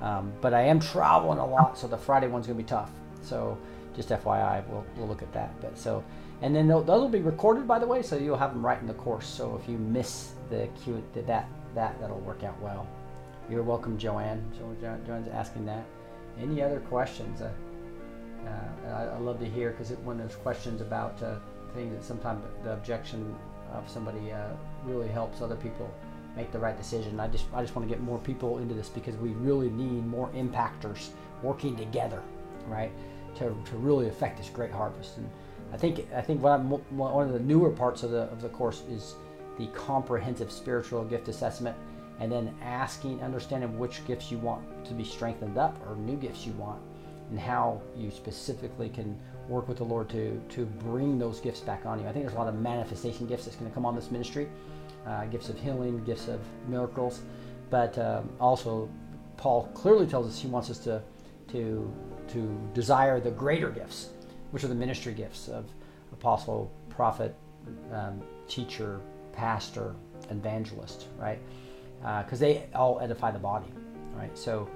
Um, 0.00 0.32
but 0.40 0.52
I 0.54 0.62
am 0.62 0.80
traveling 0.80 1.38
a 1.38 1.46
lot, 1.46 1.78
so 1.78 1.86
the 1.86 1.96
Friday 1.96 2.26
one's 2.26 2.46
gonna 2.46 2.56
be 2.56 2.64
tough. 2.64 2.90
So 3.22 3.56
just 3.94 4.08
FYI, 4.08 4.66
we'll, 4.68 4.84
we'll 4.96 5.08
look 5.08 5.22
at 5.22 5.32
that. 5.32 5.60
But 5.60 5.78
so, 5.78 6.04
and 6.42 6.54
then 6.54 6.68
those 6.68 6.86
will 6.86 7.08
be 7.08 7.20
recorded, 7.20 7.66
by 7.66 7.78
the 7.78 7.86
way, 7.86 8.02
so 8.02 8.16
you'll 8.16 8.36
have 8.36 8.52
them 8.52 8.64
right 8.64 8.80
in 8.80 8.86
the 8.86 8.94
course. 8.94 9.26
So 9.26 9.58
if 9.62 9.68
you 9.68 9.78
miss 9.78 10.32
the 10.50 10.68
Q, 10.82 11.02
that 11.14 11.26
that 11.74 12.00
that'll 12.00 12.20
work 12.20 12.42
out 12.44 12.60
well. 12.60 12.86
You're 13.50 13.62
welcome, 13.62 13.98
Joanne. 13.98 14.42
So 14.58 14.74
jo- 14.80 14.98
Joanne's 15.06 15.28
asking 15.28 15.66
that. 15.66 15.84
Any 16.40 16.62
other 16.62 16.80
questions? 16.80 17.40
Uh, 17.40 17.50
uh, 18.46 18.90
I, 18.90 19.02
I 19.04 19.18
love 19.18 19.38
to 19.40 19.46
hear 19.46 19.70
because 19.70 19.90
when 20.04 20.18
there's 20.18 20.34
questions 20.36 20.80
about 20.80 21.22
uh, 21.22 21.36
things 21.74 21.94
that 21.94 22.04
sometimes 22.04 22.44
the 22.62 22.72
objection 22.72 23.34
of 23.72 23.88
somebody 23.88 24.32
uh, 24.32 24.48
really 24.84 25.08
helps 25.08 25.40
other 25.40 25.56
people 25.56 25.92
make 26.36 26.50
the 26.52 26.58
right 26.58 26.76
decision. 26.76 27.20
I 27.20 27.28
just 27.28 27.46
I 27.54 27.62
just 27.62 27.74
want 27.76 27.88
to 27.88 27.94
get 27.94 28.02
more 28.02 28.18
people 28.18 28.58
into 28.58 28.74
this 28.74 28.88
because 28.88 29.16
we 29.16 29.30
really 29.30 29.70
need 29.70 30.06
more 30.06 30.30
impactors 30.30 31.10
working 31.42 31.76
together, 31.76 32.22
right? 32.66 32.90
To, 33.38 33.46
to 33.70 33.76
really 33.76 34.08
affect 34.08 34.38
this 34.38 34.48
great 34.48 34.70
harvest. 34.70 35.16
And 35.16 35.28
I 35.72 35.76
think 35.76 36.06
I 36.14 36.20
think 36.20 36.40
one 36.40 37.26
of 37.26 37.32
the 37.32 37.40
newer 37.40 37.70
parts 37.70 38.04
of 38.04 38.10
the 38.12 38.22
of 38.30 38.40
the 38.40 38.48
course 38.48 38.82
is 38.88 39.16
the 39.58 39.66
comprehensive 39.68 40.52
spiritual 40.52 41.04
gift 41.04 41.28
assessment, 41.28 41.76
and 42.20 42.30
then 42.30 42.54
asking, 42.62 43.20
understanding 43.22 43.76
which 43.78 44.06
gifts 44.06 44.30
you 44.30 44.38
want 44.38 44.62
to 44.84 44.94
be 44.94 45.04
strengthened 45.04 45.58
up 45.58 45.76
or 45.88 45.96
new 45.96 46.16
gifts 46.16 46.46
you 46.46 46.52
want, 46.52 46.80
and 47.30 47.40
how 47.40 47.82
you 47.96 48.10
specifically 48.10 48.88
can 48.88 49.18
work 49.48 49.66
with 49.68 49.78
the 49.78 49.84
Lord 49.84 50.08
to 50.10 50.40
to 50.50 50.64
bring 50.64 51.18
those 51.18 51.40
gifts 51.40 51.60
back 51.60 51.84
on 51.86 51.98
you. 51.98 52.06
I 52.06 52.12
think 52.12 52.24
there's 52.24 52.36
a 52.36 52.38
lot 52.38 52.48
of 52.48 52.60
manifestation 52.60 53.26
gifts 53.26 53.46
that's 53.46 53.56
going 53.56 53.70
to 53.70 53.74
come 53.74 53.84
on 53.84 53.96
this 53.96 54.10
ministry, 54.12 54.48
uh, 55.06 55.24
gifts 55.26 55.48
of 55.48 55.58
healing, 55.58 56.04
gifts 56.04 56.28
of 56.28 56.40
miracles, 56.68 57.22
but 57.68 57.98
um, 57.98 58.30
also 58.38 58.88
Paul 59.36 59.68
clearly 59.74 60.06
tells 60.06 60.28
us 60.28 60.40
he 60.40 60.46
wants 60.46 60.70
us 60.70 60.78
to 60.80 61.02
to 61.48 61.92
to 62.34 62.70
desire 62.74 63.20
the 63.20 63.30
greater 63.30 63.70
gifts, 63.70 64.10
which 64.50 64.64
are 64.64 64.68
the 64.68 64.74
ministry 64.74 65.14
gifts 65.14 65.48
of 65.48 65.64
apostle, 66.12 66.70
prophet, 66.90 67.34
um, 67.92 68.20
teacher, 68.48 69.00
pastor, 69.32 69.94
evangelist, 70.30 71.06
right? 71.16 71.38
Because 72.00 72.42
uh, 72.42 72.46
they 72.46 72.66
all 72.74 72.98
edify 73.00 73.30
the 73.30 73.38
body, 73.38 73.68
right? 74.14 74.36
So, 74.36 74.68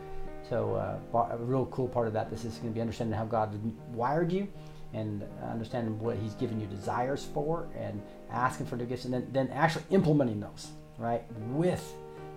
so 0.49 0.75
uh, 1.15 1.27
a 1.33 1.37
real 1.37 1.67
cool 1.67 1.89
part 1.89 2.07
of 2.07 2.13
that. 2.15 2.31
This 2.31 2.45
is 2.45 2.55
going 2.55 2.69
to 2.69 2.75
be 2.75 2.81
understanding 2.81 3.17
how 3.17 3.25
God 3.25 3.61
wired 3.93 4.33
you, 4.33 4.49
and 4.95 5.23
understanding 5.51 5.99
what 5.99 6.17
He's 6.17 6.35
given 6.35 6.61
you 6.61 6.67
desires 6.67 7.27
for, 7.35 7.69
and 7.77 8.01
asking 8.31 8.67
for 8.67 8.77
the 8.77 8.85
gifts, 8.85 9.05
and 9.05 9.13
then 9.13 9.29
then 9.33 9.49
actually 9.49 9.85
implementing 9.91 10.41
those, 10.41 10.69
right? 10.97 11.23
With 11.51 11.93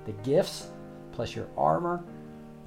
the 0.05 0.11
gifts 0.23 0.67
plus 1.11 1.35
your 1.35 1.47
armor 1.55 2.03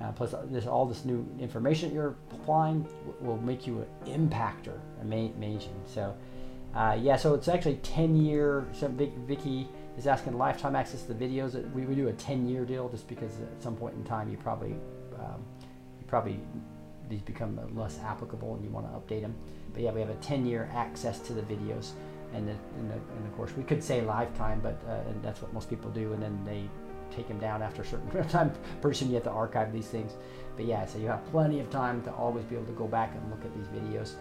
uh, 0.01 0.13
plus, 0.13 0.35
this, 0.51 0.67
all 0.67 0.87
this 0.87 1.05
new 1.05 1.27
information 1.39 1.95
you're 1.95 2.17
applying 2.33 2.87
will 3.21 3.39
make 3.39 3.67
you 3.67 3.87
an 4.07 4.29
impactor. 4.29 4.79
Amazing. 5.03 5.81
So, 5.87 6.15
uh, 6.75 6.99
yeah, 7.01 7.17
so 7.17 7.35
it's 7.35 7.49
actually 7.49 7.77
10 7.77 8.17
year. 8.17 8.67
So 8.73 8.89
Vicky 8.89 9.69
is 9.97 10.07
asking 10.07 10.37
lifetime 10.37 10.75
access 10.75 11.03
to 11.03 11.15
the 11.15 11.25
videos. 11.25 11.73
We 11.73 11.87
would 11.87 11.97
do 11.97 12.09
a 12.09 12.13
10 12.13 12.49
year 12.49 12.65
deal 12.65 12.89
just 12.89 13.07
because 13.07 13.41
at 13.41 13.63
some 13.63 13.77
point 13.77 13.95
in 13.95 14.05
time 14.05 14.31
you 14.31 14.37
probably, 14.37 14.75
um, 15.19 15.45
you 16.01 16.07
probably 16.07 16.41
these 17.09 17.23
become 17.23 17.61
less 17.77 17.99
applicable 18.01 18.55
and 18.55 18.65
you 18.65 18.71
want 18.71 18.87
to 18.87 18.93
update 18.93 19.21
them. 19.21 19.35
But 19.73 19.83
yeah, 19.83 19.93
we 19.93 20.01
have 20.01 20.11
a 20.11 20.17
10 20.17 20.47
year 20.47 20.69
access 20.75 21.21
to 21.21 21.33
the 21.33 21.43
videos. 21.43 21.93
And, 22.33 22.49
the, 22.49 22.53
and, 22.79 22.91
the, 22.91 22.95
and 22.95 23.27
of 23.27 23.37
course, 23.37 23.53
we 23.57 23.63
could 23.63 23.83
say 23.83 24.01
lifetime, 24.01 24.61
but 24.61 24.83
uh, 24.89 25.01
that's 25.23 25.41
what 25.41 25.53
most 25.53 25.71
people 25.71 25.91
do. 25.91 26.15
And 26.15 26.23
then 26.23 26.43
they 26.45 26.69
take 27.15 27.29
them 27.29 27.39
down 27.39 27.63
after 27.63 27.83
a 27.83 27.87
certain 27.87 28.29
time. 28.29 28.53
Pretty 28.81 28.99
soon 28.99 29.09
you 29.09 29.15
have 29.15 29.25
to 29.25 29.31
archive 29.31 29.73
these 29.73 29.87
things. 29.87 30.13
But 30.57 30.67
yeah, 30.67 30.87
so 30.87 30.99
you 30.99 31.07
have 31.09 31.25
plenty 31.27 31.61
of 31.61 31.71
time 31.71 32.03
to 32.03 32.13
always 32.13 32.45
be 32.45 32.57
able 32.57 32.67
to 32.67 32.73
go 32.73 32.87
back 32.87 33.15
and 33.15 33.31
look 33.31 33.45
at 33.45 33.55
these 33.57 33.67
videos. 33.69 34.15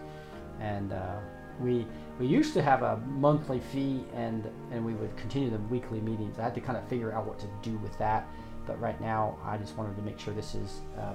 And 0.60 0.94
uh, 0.94 1.18
we 1.60 1.86
we 2.20 2.28
used 2.28 2.54
to 2.54 2.62
have 2.62 2.84
a 2.84 2.98
monthly 3.08 3.60
fee, 3.60 4.04
and 4.14 4.50
and 4.72 4.86
we 4.86 4.94
would 4.94 5.16
continue 5.18 5.50
the 5.50 5.58
weekly 5.58 6.00
meetings. 6.02 6.40
I 6.40 6.44
had 6.44 6.56
to 6.56 6.62
kind 6.62 6.78
of 6.78 6.88
figure 6.88 7.12
out 7.12 7.26
what 7.26 7.40
to 7.40 7.48
do 7.62 7.78
with 7.80 7.98
that. 7.98 8.28
But 8.66 8.80
right 8.80 9.00
now, 9.02 9.38
I 9.44 9.58
just 9.58 9.76
wanted 9.76 9.96
to 9.98 10.02
make 10.04 10.20
sure 10.20 10.34
this 10.34 10.56
is. 10.56 10.82
Uh, 10.98 11.14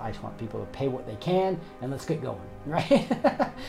I 0.00 0.10
just 0.10 0.22
want 0.22 0.38
people 0.38 0.58
to 0.60 0.66
pay 0.66 0.88
what 0.88 1.06
they 1.06 1.16
can, 1.16 1.60
and 1.82 1.90
let's 1.90 2.06
get 2.06 2.22
going, 2.22 2.40
right? 2.66 3.06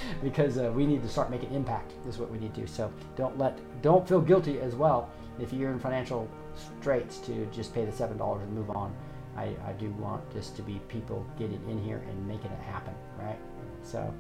because 0.24 0.58
uh, 0.58 0.72
we 0.74 0.86
need 0.86 1.02
to 1.04 1.10
start 1.10 1.30
making 1.30 1.54
impact. 1.54 1.94
Is 2.08 2.18
what 2.18 2.32
we 2.32 2.40
need 2.40 2.54
to. 2.56 2.62
do. 2.62 2.68
So 2.68 2.92
don't 3.16 3.38
let 3.38 3.60
don't 3.82 4.08
feel 4.08 4.22
guilty 4.22 4.60
as 4.60 4.76
well 4.76 5.10
if 5.40 5.54
you're 5.54 5.72
in 5.72 5.80
financial 5.80 6.30
straits 6.56 7.18
to 7.20 7.46
just 7.48 7.74
pay 7.74 7.86
the 7.86 7.92
seven 7.92 8.18
dollars 8.18 8.44
and 8.44 8.54
move 8.54 8.70
on. 8.70 8.94
I, 9.38 9.56
I 9.66 9.74
do 9.80 9.90
want 9.92 10.30
this 10.32 10.50
to 10.50 10.62
be 10.62 10.82
people 10.88 11.26
getting 11.40 11.62
in 11.70 11.82
here 11.82 12.04
and 12.10 12.28
making 12.28 12.52
it 12.52 12.62
happen, 12.62 12.94
right? 13.18 13.40
So, 13.84 14.14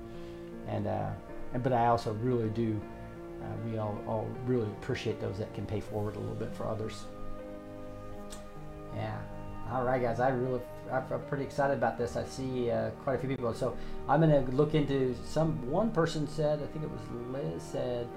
and 0.68 0.88
uh, 0.88 1.10
and 1.53 1.62
but 1.62 1.74
I 1.74 1.88
also 1.88 2.14
really 2.14 2.49
do. 2.49 2.80
Uh, 3.41 3.70
we 3.70 3.78
all, 3.80 3.98
all 4.08 4.28
really 4.45 4.68
appreciate 4.68 5.20
those 5.20 5.40
that 5.40 5.52
can 5.56 5.66
pay 5.66 5.80
forward 5.80 6.16
a 6.16 6.20
little 6.20 6.36
bit 6.36 6.53
for 6.56 6.68
others. 6.68 7.06
Yeah. 8.95 9.18
All 9.72 9.84
right, 9.84 10.02
guys. 10.02 10.20
I 10.20 10.30
really, 10.30 10.62
I'm 10.91 11.06
pretty 11.28 11.44
excited 11.44 11.78
about 11.78 11.98
this. 11.98 12.16
I 12.16 12.26
see 12.26 12.70
uh, 12.70 12.91
quite 13.03 13.16
a 13.16 13.18
few 13.18 13.30
people. 13.30 13.53
So 13.53 13.76
I'm 14.08 14.22
going 14.22 14.45
to 14.45 14.52
look 14.52 14.76
into 14.76 15.16
some. 15.26 15.70
One 15.72 15.91
person 15.91 16.28
said, 16.28 16.62
I 16.62 16.68
think 16.68 16.86
it 16.86 16.91
was 16.91 17.02
Liz 17.32 17.64
said, 17.64 18.08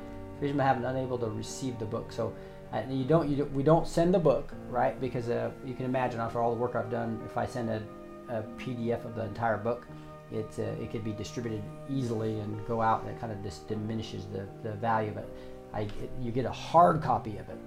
reason 0.41 0.61
I 0.61 0.65
haven't 0.65 0.85
unable 0.85 1.16
to 1.19 1.27
receive 1.28 1.78
the 1.78 1.85
book. 1.86 2.12
So 2.12 2.35
uh, 2.75 2.83
you 2.91 3.05
don't, 3.05 3.29
you 3.29 3.45
we 3.55 3.63
don't 3.63 3.87
send 3.87 4.13
the 4.13 4.19
book, 4.19 4.53
right? 4.69 5.01
Because 5.01 5.29
uh, 5.29 5.51
you 5.65 5.75
can 5.75 5.85
imagine 5.85 6.21
after 6.21 6.41
all 6.41 6.53
the 6.53 6.61
work 6.61 6.75
I've 6.75 6.91
done, 6.91 7.21
if 7.25 7.37
I 7.37 7.47
send 7.47 7.71
a, 7.71 7.83
a 8.29 8.43
PDF 8.59 9.05
of 9.05 9.15
the 9.15 9.25
entire 9.25 9.57
book, 9.57 9.87
it 10.33 10.51
uh, 10.59 10.63
it 10.83 10.91
could 10.91 11.05
be 11.05 11.13
distributed 11.13 11.63
easily 11.89 12.41
and 12.41 12.67
go 12.67 12.83
out, 12.83 13.03
and 13.03 13.11
it 13.11 13.21
kind 13.21 13.33
of 13.33 13.43
just 13.43 13.69
diminishes 13.69 14.27
the, 14.27 14.49
the 14.63 14.75
value 14.77 15.11
of 15.13 15.19
it. 15.19 15.29
I 15.73 15.87
you 16.21 16.33
get 16.33 16.47
a 16.47 16.53
hard 16.53 17.01
copy 17.01 17.39
of 17.39 17.49
it 17.49 17.59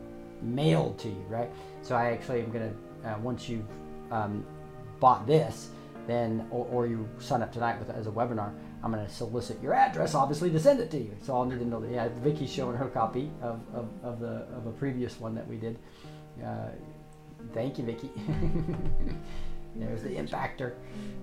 mailed 0.41 0.99
to 0.99 1.09
you, 1.09 1.25
right? 1.29 1.49
So 1.81 1.95
I 1.95 2.11
actually 2.11 2.41
am 2.41 2.51
gonna 2.51 2.73
uh, 3.05 3.15
once 3.21 3.47
you've 3.47 3.65
um, 4.11 4.45
bought 4.99 5.25
this, 5.25 5.69
then 6.05 6.47
or, 6.51 6.65
or, 6.71 6.87
you 6.87 7.07
sign 7.19 7.41
up 7.41 7.51
tonight 7.51 7.77
with 7.79 7.89
as 7.89 8.07
a 8.07 8.11
webinar, 8.11 8.51
I'm 8.87 8.93
going 8.93 9.05
to 9.05 9.11
solicit 9.13 9.61
your 9.61 9.73
address, 9.73 10.15
obviously, 10.15 10.49
to 10.51 10.59
send 10.61 10.79
it 10.79 10.89
to 10.91 10.97
you. 10.97 11.11
So 11.21 11.35
I'll 11.35 11.43
need 11.43 11.59
to 11.59 11.65
know 11.65 11.81
that. 11.81 11.91
Yeah, 11.91 12.07
Vicky's 12.23 12.49
showing 12.49 12.77
her 12.77 12.87
copy 12.87 13.29
of, 13.41 13.59
of, 13.73 13.89
of 14.01 14.19
the 14.21 14.47
of 14.55 14.65
a 14.65 14.71
previous 14.71 15.19
one 15.19 15.35
that 15.35 15.45
we 15.45 15.57
did. 15.57 15.77
Uh, 16.41 16.69
thank 17.53 17.77
you, 17.77 17.83
Vicky. 17.83 18.09
There's 19.75 20.03
the 20.03 20.11
impactor, 20.11 20.75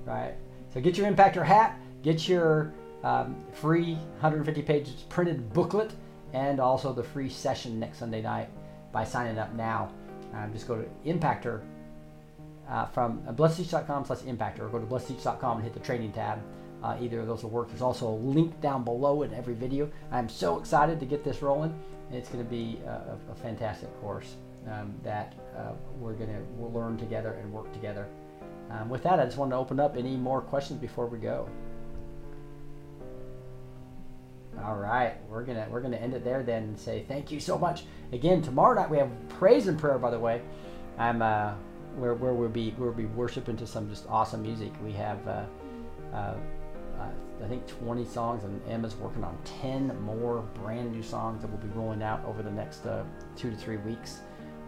right? 0.04 0.34
So 0.74 0.80
get 0.82 0.98
your 0.98 1.10
impactor 1.10 1.42
hat, 1.42 1.80
get 2.02 2.28
your 2.28 2.74
um, 3.02 3.42
free 3.54 3.94
150 3.94 4.60
pages 4.60 4.92
printed 5.08 5.50
booklet, 5.54 5.94
and 6.34 6.60
also 6.60 6.92
the 6.92 7.02
free 7.02 7.30
session 7.30 7.80
next 7.80 7.96
Sunday 7.96 8.20
night 8.20 8.50
by 8.92 9.04
signing 9.04 9.38
up 9.38 9.54
now. 9.54 9.90
Um, 10.34 10.52
just 10.52 10.68
go 10.68 10.76
to 10.76 10.86
impactor 11.06 11.62
uh, 12.68 12.84
from 12.86 13.22
uh, 13.26 13.32
blessed2teach.com 13.32 14.04
slash 14.04 14.18
impactor 14.18 14.60
or 14.60 14.68
go 14.68 14.78
to 14.78 14.86
blessed2teach.com 14.86 15.56
and 15.56 15.64
hit 15.64 15.72
the 15.72 15.80
training 15.80 16.12
tab. 16.12 16.42
Uh, 16.84 16.98
either 17.00 17.20
of 17.20 17.26
those 17.26 17.42
will 17.42 17.50
work. 17.50 17.68
There's 17.68 17.80
also 17.80 18.06
a 18.06 18.14
link 18.14 18.60
down 18.60 18.84
below 18.84 19.22
in 19.22 19.32
every 19.32 19.54
video. 19.54 19.90
I'm 20.12 20.28
so 20.28 20.58
excited 20.58 21.00
to 21.00 21.06
get 21.06 21.24
this 21.24 21.40
rolling. 21.40 21.74
It's 22.12 22.28
going 22.28 22.44
to 22.44 22.50
be 22.50 22.78
a, 22.84 23.16
a 23.32 23.34
fantastic 23.36 23.88
course 24.02 24.34
um, 24.70 24.94
that 25.02 25.34
uh, 25.56 25.72
we're 25.98 26.12
going 26.12 26.28
to 26.28 26.40
we'll 26.58 26.70
learn 26.72 26.98
together 26.98 27.32
and 27.40 27.50
work 27.50 27.72
together. 27.72 28.06
Um, 28.70 28.90
with 28.90 29.02
that, 29.04 29.18
I 29.18 29.24
just 29.24 29.38
want 29.38 29.50
to 29.52 29.56
open 29.56 29.80
up 29.80 29.96
any 29.96 30.14
more 30.14 30.42
questions 30.42 30.78
before 30.78 31.06
we 31.06 31.16
go. 31.16 31.48
All 34.62 34.76
right, 34.76 35.14
we're 35.30 35.42
gonna 35.42 35.66
we're 35.70 35.80
gonna 35.80 35.96
end 35.96 36.14
it 36.14 36.22
there 36.22 36.42
then 36.42 36.62
and 36.64 36.78
say 36.78 37.04
thank 37.08 37.32
you 37.32 37.40
so 37.40 37.58
much 37.58 37.84
again. 38.12 38.40
Tomorrow 38.40 38.74
night 38.74 38.90
we 38.90 38.98
have 38.98 39.10
praise 39.30 39.68
and 39.68 39.78
prayer. 39.78 39.98
By 39.98 40.10
the 40.10 40.20
way, 40.20 40.42
I'm 40.98 41.22
uh, 41.22 41.54
where 41.96 42.14
where 42.14 42.34
we'll 42.34 42.50
be 42.50 42.74
we'll 42.78 42.92
be 42.92 43.06
worshiping 43.06 43.56
to 43.56 43.66
some 43.66 43.88
just 43.88 44.06
awesome 44.08 44.42
music. 44.42 44.72
We 44.82 44.92
have 44.92 45.26
uh, 45.26 45.44
uh, 46.14 46.34
I 47.00 47.48
think 47.48 47.66
20 47.66 48.04
songs, 48.04 48.44
and 48.44 48.60
Emma's 48.68 48.96
working 48.96 49.24
on 49.24 49.36
10 49.60 50.00
more 50.02 50.42
brand 50.54 50.92
new 50.92 51.02
songs 51.02 51.42
that 51.42 51.50
will 51.50 51.58
be 51.58 51.68
rolling 51.68 52.02
out 52.02 52.24
over 52.26 52.42
the 52.42 52.50
next 52.50 52.86
uh, 52.86 53.04
two 53.36 53.50
to 53.50 53.56
three 53.56 53.76
weeks, 53.78 54.20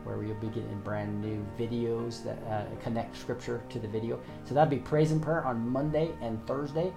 where 0.04 0.16
we'll 0.18 0.34
be 0.34 0.48
getting 0.48 0.80
brand 0.84 1.22
new 1.22 1.44
videos 1.58 2.22
that 2.24 2.38
uh, 2.50 2.64
connect 2.82 3.16
scripture 3.16 3.62
to 3.70 3.78
the 3.78 3.88
video. 3.88 4.20
So 4.44 4.54
that'll 4.54 4.70
be 4.70 4.78
praise 4.78 5.12
and 5.12 5.22
prayer 5.22 5.44
on 5.44 5.68
Monday 5.68 6.10
and 6.20 6.44
Thursday. 6.46 6.92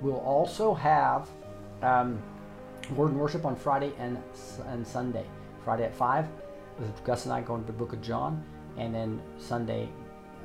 We'll 0.00 0.20
also 0.20 0.74
have 0.74 1.28
um, 1.82 2.22
word 2.94 3.12
and 3.12 3.20
worship 3.20 3.44
on 3.44 3.56
Friday 3.56 3.92
and 3.98 4.18
and 4.66 4.86
Sunday. 4.86 5.24
Friday 5.64 5.84
at 5.84 5.94
five, 5.94 6.26
with 6.78 7.04
Gus 7.04 7.24
and 7.24 7.32
I 7.32 7.40
going 7.40 7.60
to 7.62 7.66
the 7.66 7.72
Book 7.72 7.92
of 7.92 8.02
John, 8.02 8.44
and 8.76 8.92
then 8.92 9.22
Sunday 9.38 9.88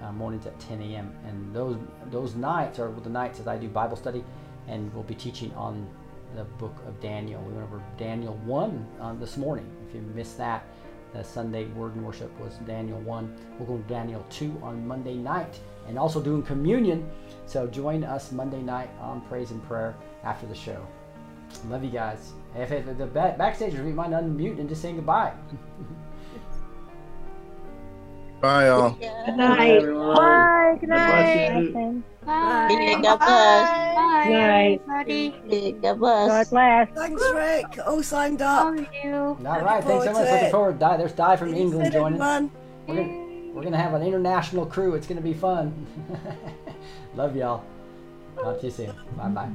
uh, 0.03 0.11
mornings 0.11 0.45
at 0.45 0.59
10 0.59 0.81
a.m. 0.81 1.13
And 1.27 1.53
those 1.53 1.77
those 2.11 2.35
nights 2.35 2.79
are 2.79 2.91
the 2.91 3.09
nights 3.09 3.39
that 3.39 3.47
I 3.47 3.57
do 3.57 3.67
Bible 3.67 3.97
study, 3.97 4.23
and 4.67 4.93
we'll 4.93 5.03
be 5.03 5.15
teaching 5.15 5.53
on 5.53 5.87
the 6.35 6.43
book 6.43 6.75
of 6.87 6.99
Daniel. 6.99 7.41
We 7.41 7.53
went 7.53 7.63
over 7.63 7.81
Daniel 7.97 8.35
1 8.45 8.87
um, 8.99 9.19
this 9.19 9.37
morning. 9.37 9.69
If 9.87 9.95
you 9.95 10.01
missed 10.01 10.37
that, 10.37 10.65
the 11.13 11.23
Sunday 11.23 11.65
word 11.67 11.95
and 11.95 12.05
worship 12.05 12.37
was 12.39 12.55
Daniel 12.65 12.99
1. 12.99 13.35
We're 13.59 13.65
going 13.65 13.83
to 13.83 13.89
Daniel 13.89 14.25
2 14.29 14.59
on 14.61 14.85
Monday 14.87 15.15
night, 15.15 15.59
and 15.87 15.97
also 15.97 16.21
doing 16.21 16.43
communion. 16.43 17.09
So 17.45 17.67
join 17.67 18.03
us 18.03 18.31
Monday 18.31 18.61
night 18.61 18.89
on 18.99 19.21
Praise 19.21 19.51
and 19.51 19.63
Prayer 19.63 19.95
after 20.23 20.45
the 20.45 20.55
show. 20.55 20.85
Love 21.69 21.83
you 21.83 21.89
guys. 21.89 22.33
If, 22.55 22.71
if 22.71 22.97
the 22.97 23.05
back, 23.05 23.37
backstagers, 23.37 23.83
we 23.83 23.93
might 23.93 24.11
unmute 24.11 24.59
and 24.59 24.67
just 24.67 24.81
say 24.81 24.93
goodbye. 24.93 25.33
Bye, 28.41 28.69
all. 28.69 28.91
Good 29.25 29.35
night. 29.35 29.81
Bye. 29.81 30.77
Good 30.79 30.89
night. 30.89 31.73
Bye. 32.25 32.67
God 33.01 33.17
bless. 33.19 34.25
Good 34.27 34.33
night. 34.33 34.81
God 35.81 35.99
bless. 35.99 36.27
God 36.27 36.49
bless. 36.49 36.89
Thanks, 36.95 37.23
Rick. 37.33 37.79
All 37.87 38.03
signed 38.03 38.41
up. 38.41 38.65
All 38.65 39.61
right, 39.61 39.83
thanks 39.83 40.05
so 40.05 40.13
much. 40.13 40.29
Looking 40.31 40.51
forward. 40.51 40.79
Di, 40.79 40.97
there's 40.97 41.13
Di 41.13 41.35
from 41.35 41.53
England 41.53 41.91
joining. 41.93 42.19
Man. 42.19 42.51
We're 42.87 42.95
gonna, 42.95 43.53
we're 43.53 43.63
gonna 43.63 43.77
have 43.77 43.93
an 43.93 44.03
international 44.03 44.65
crew. 44.65 44.93
It's 44.95 45.07
gonna 45.07 45.21
be 45.21 45.33
fun. 45.33 45.73
Love 47.15 47.35
y'all. 47.35 47.63
Talk 48.37 48.59
to 48.59 48.65
you 48.67 48.71
soon. 48.71 48.93
Bye 49.17 49.27
bye. 49.29 49.49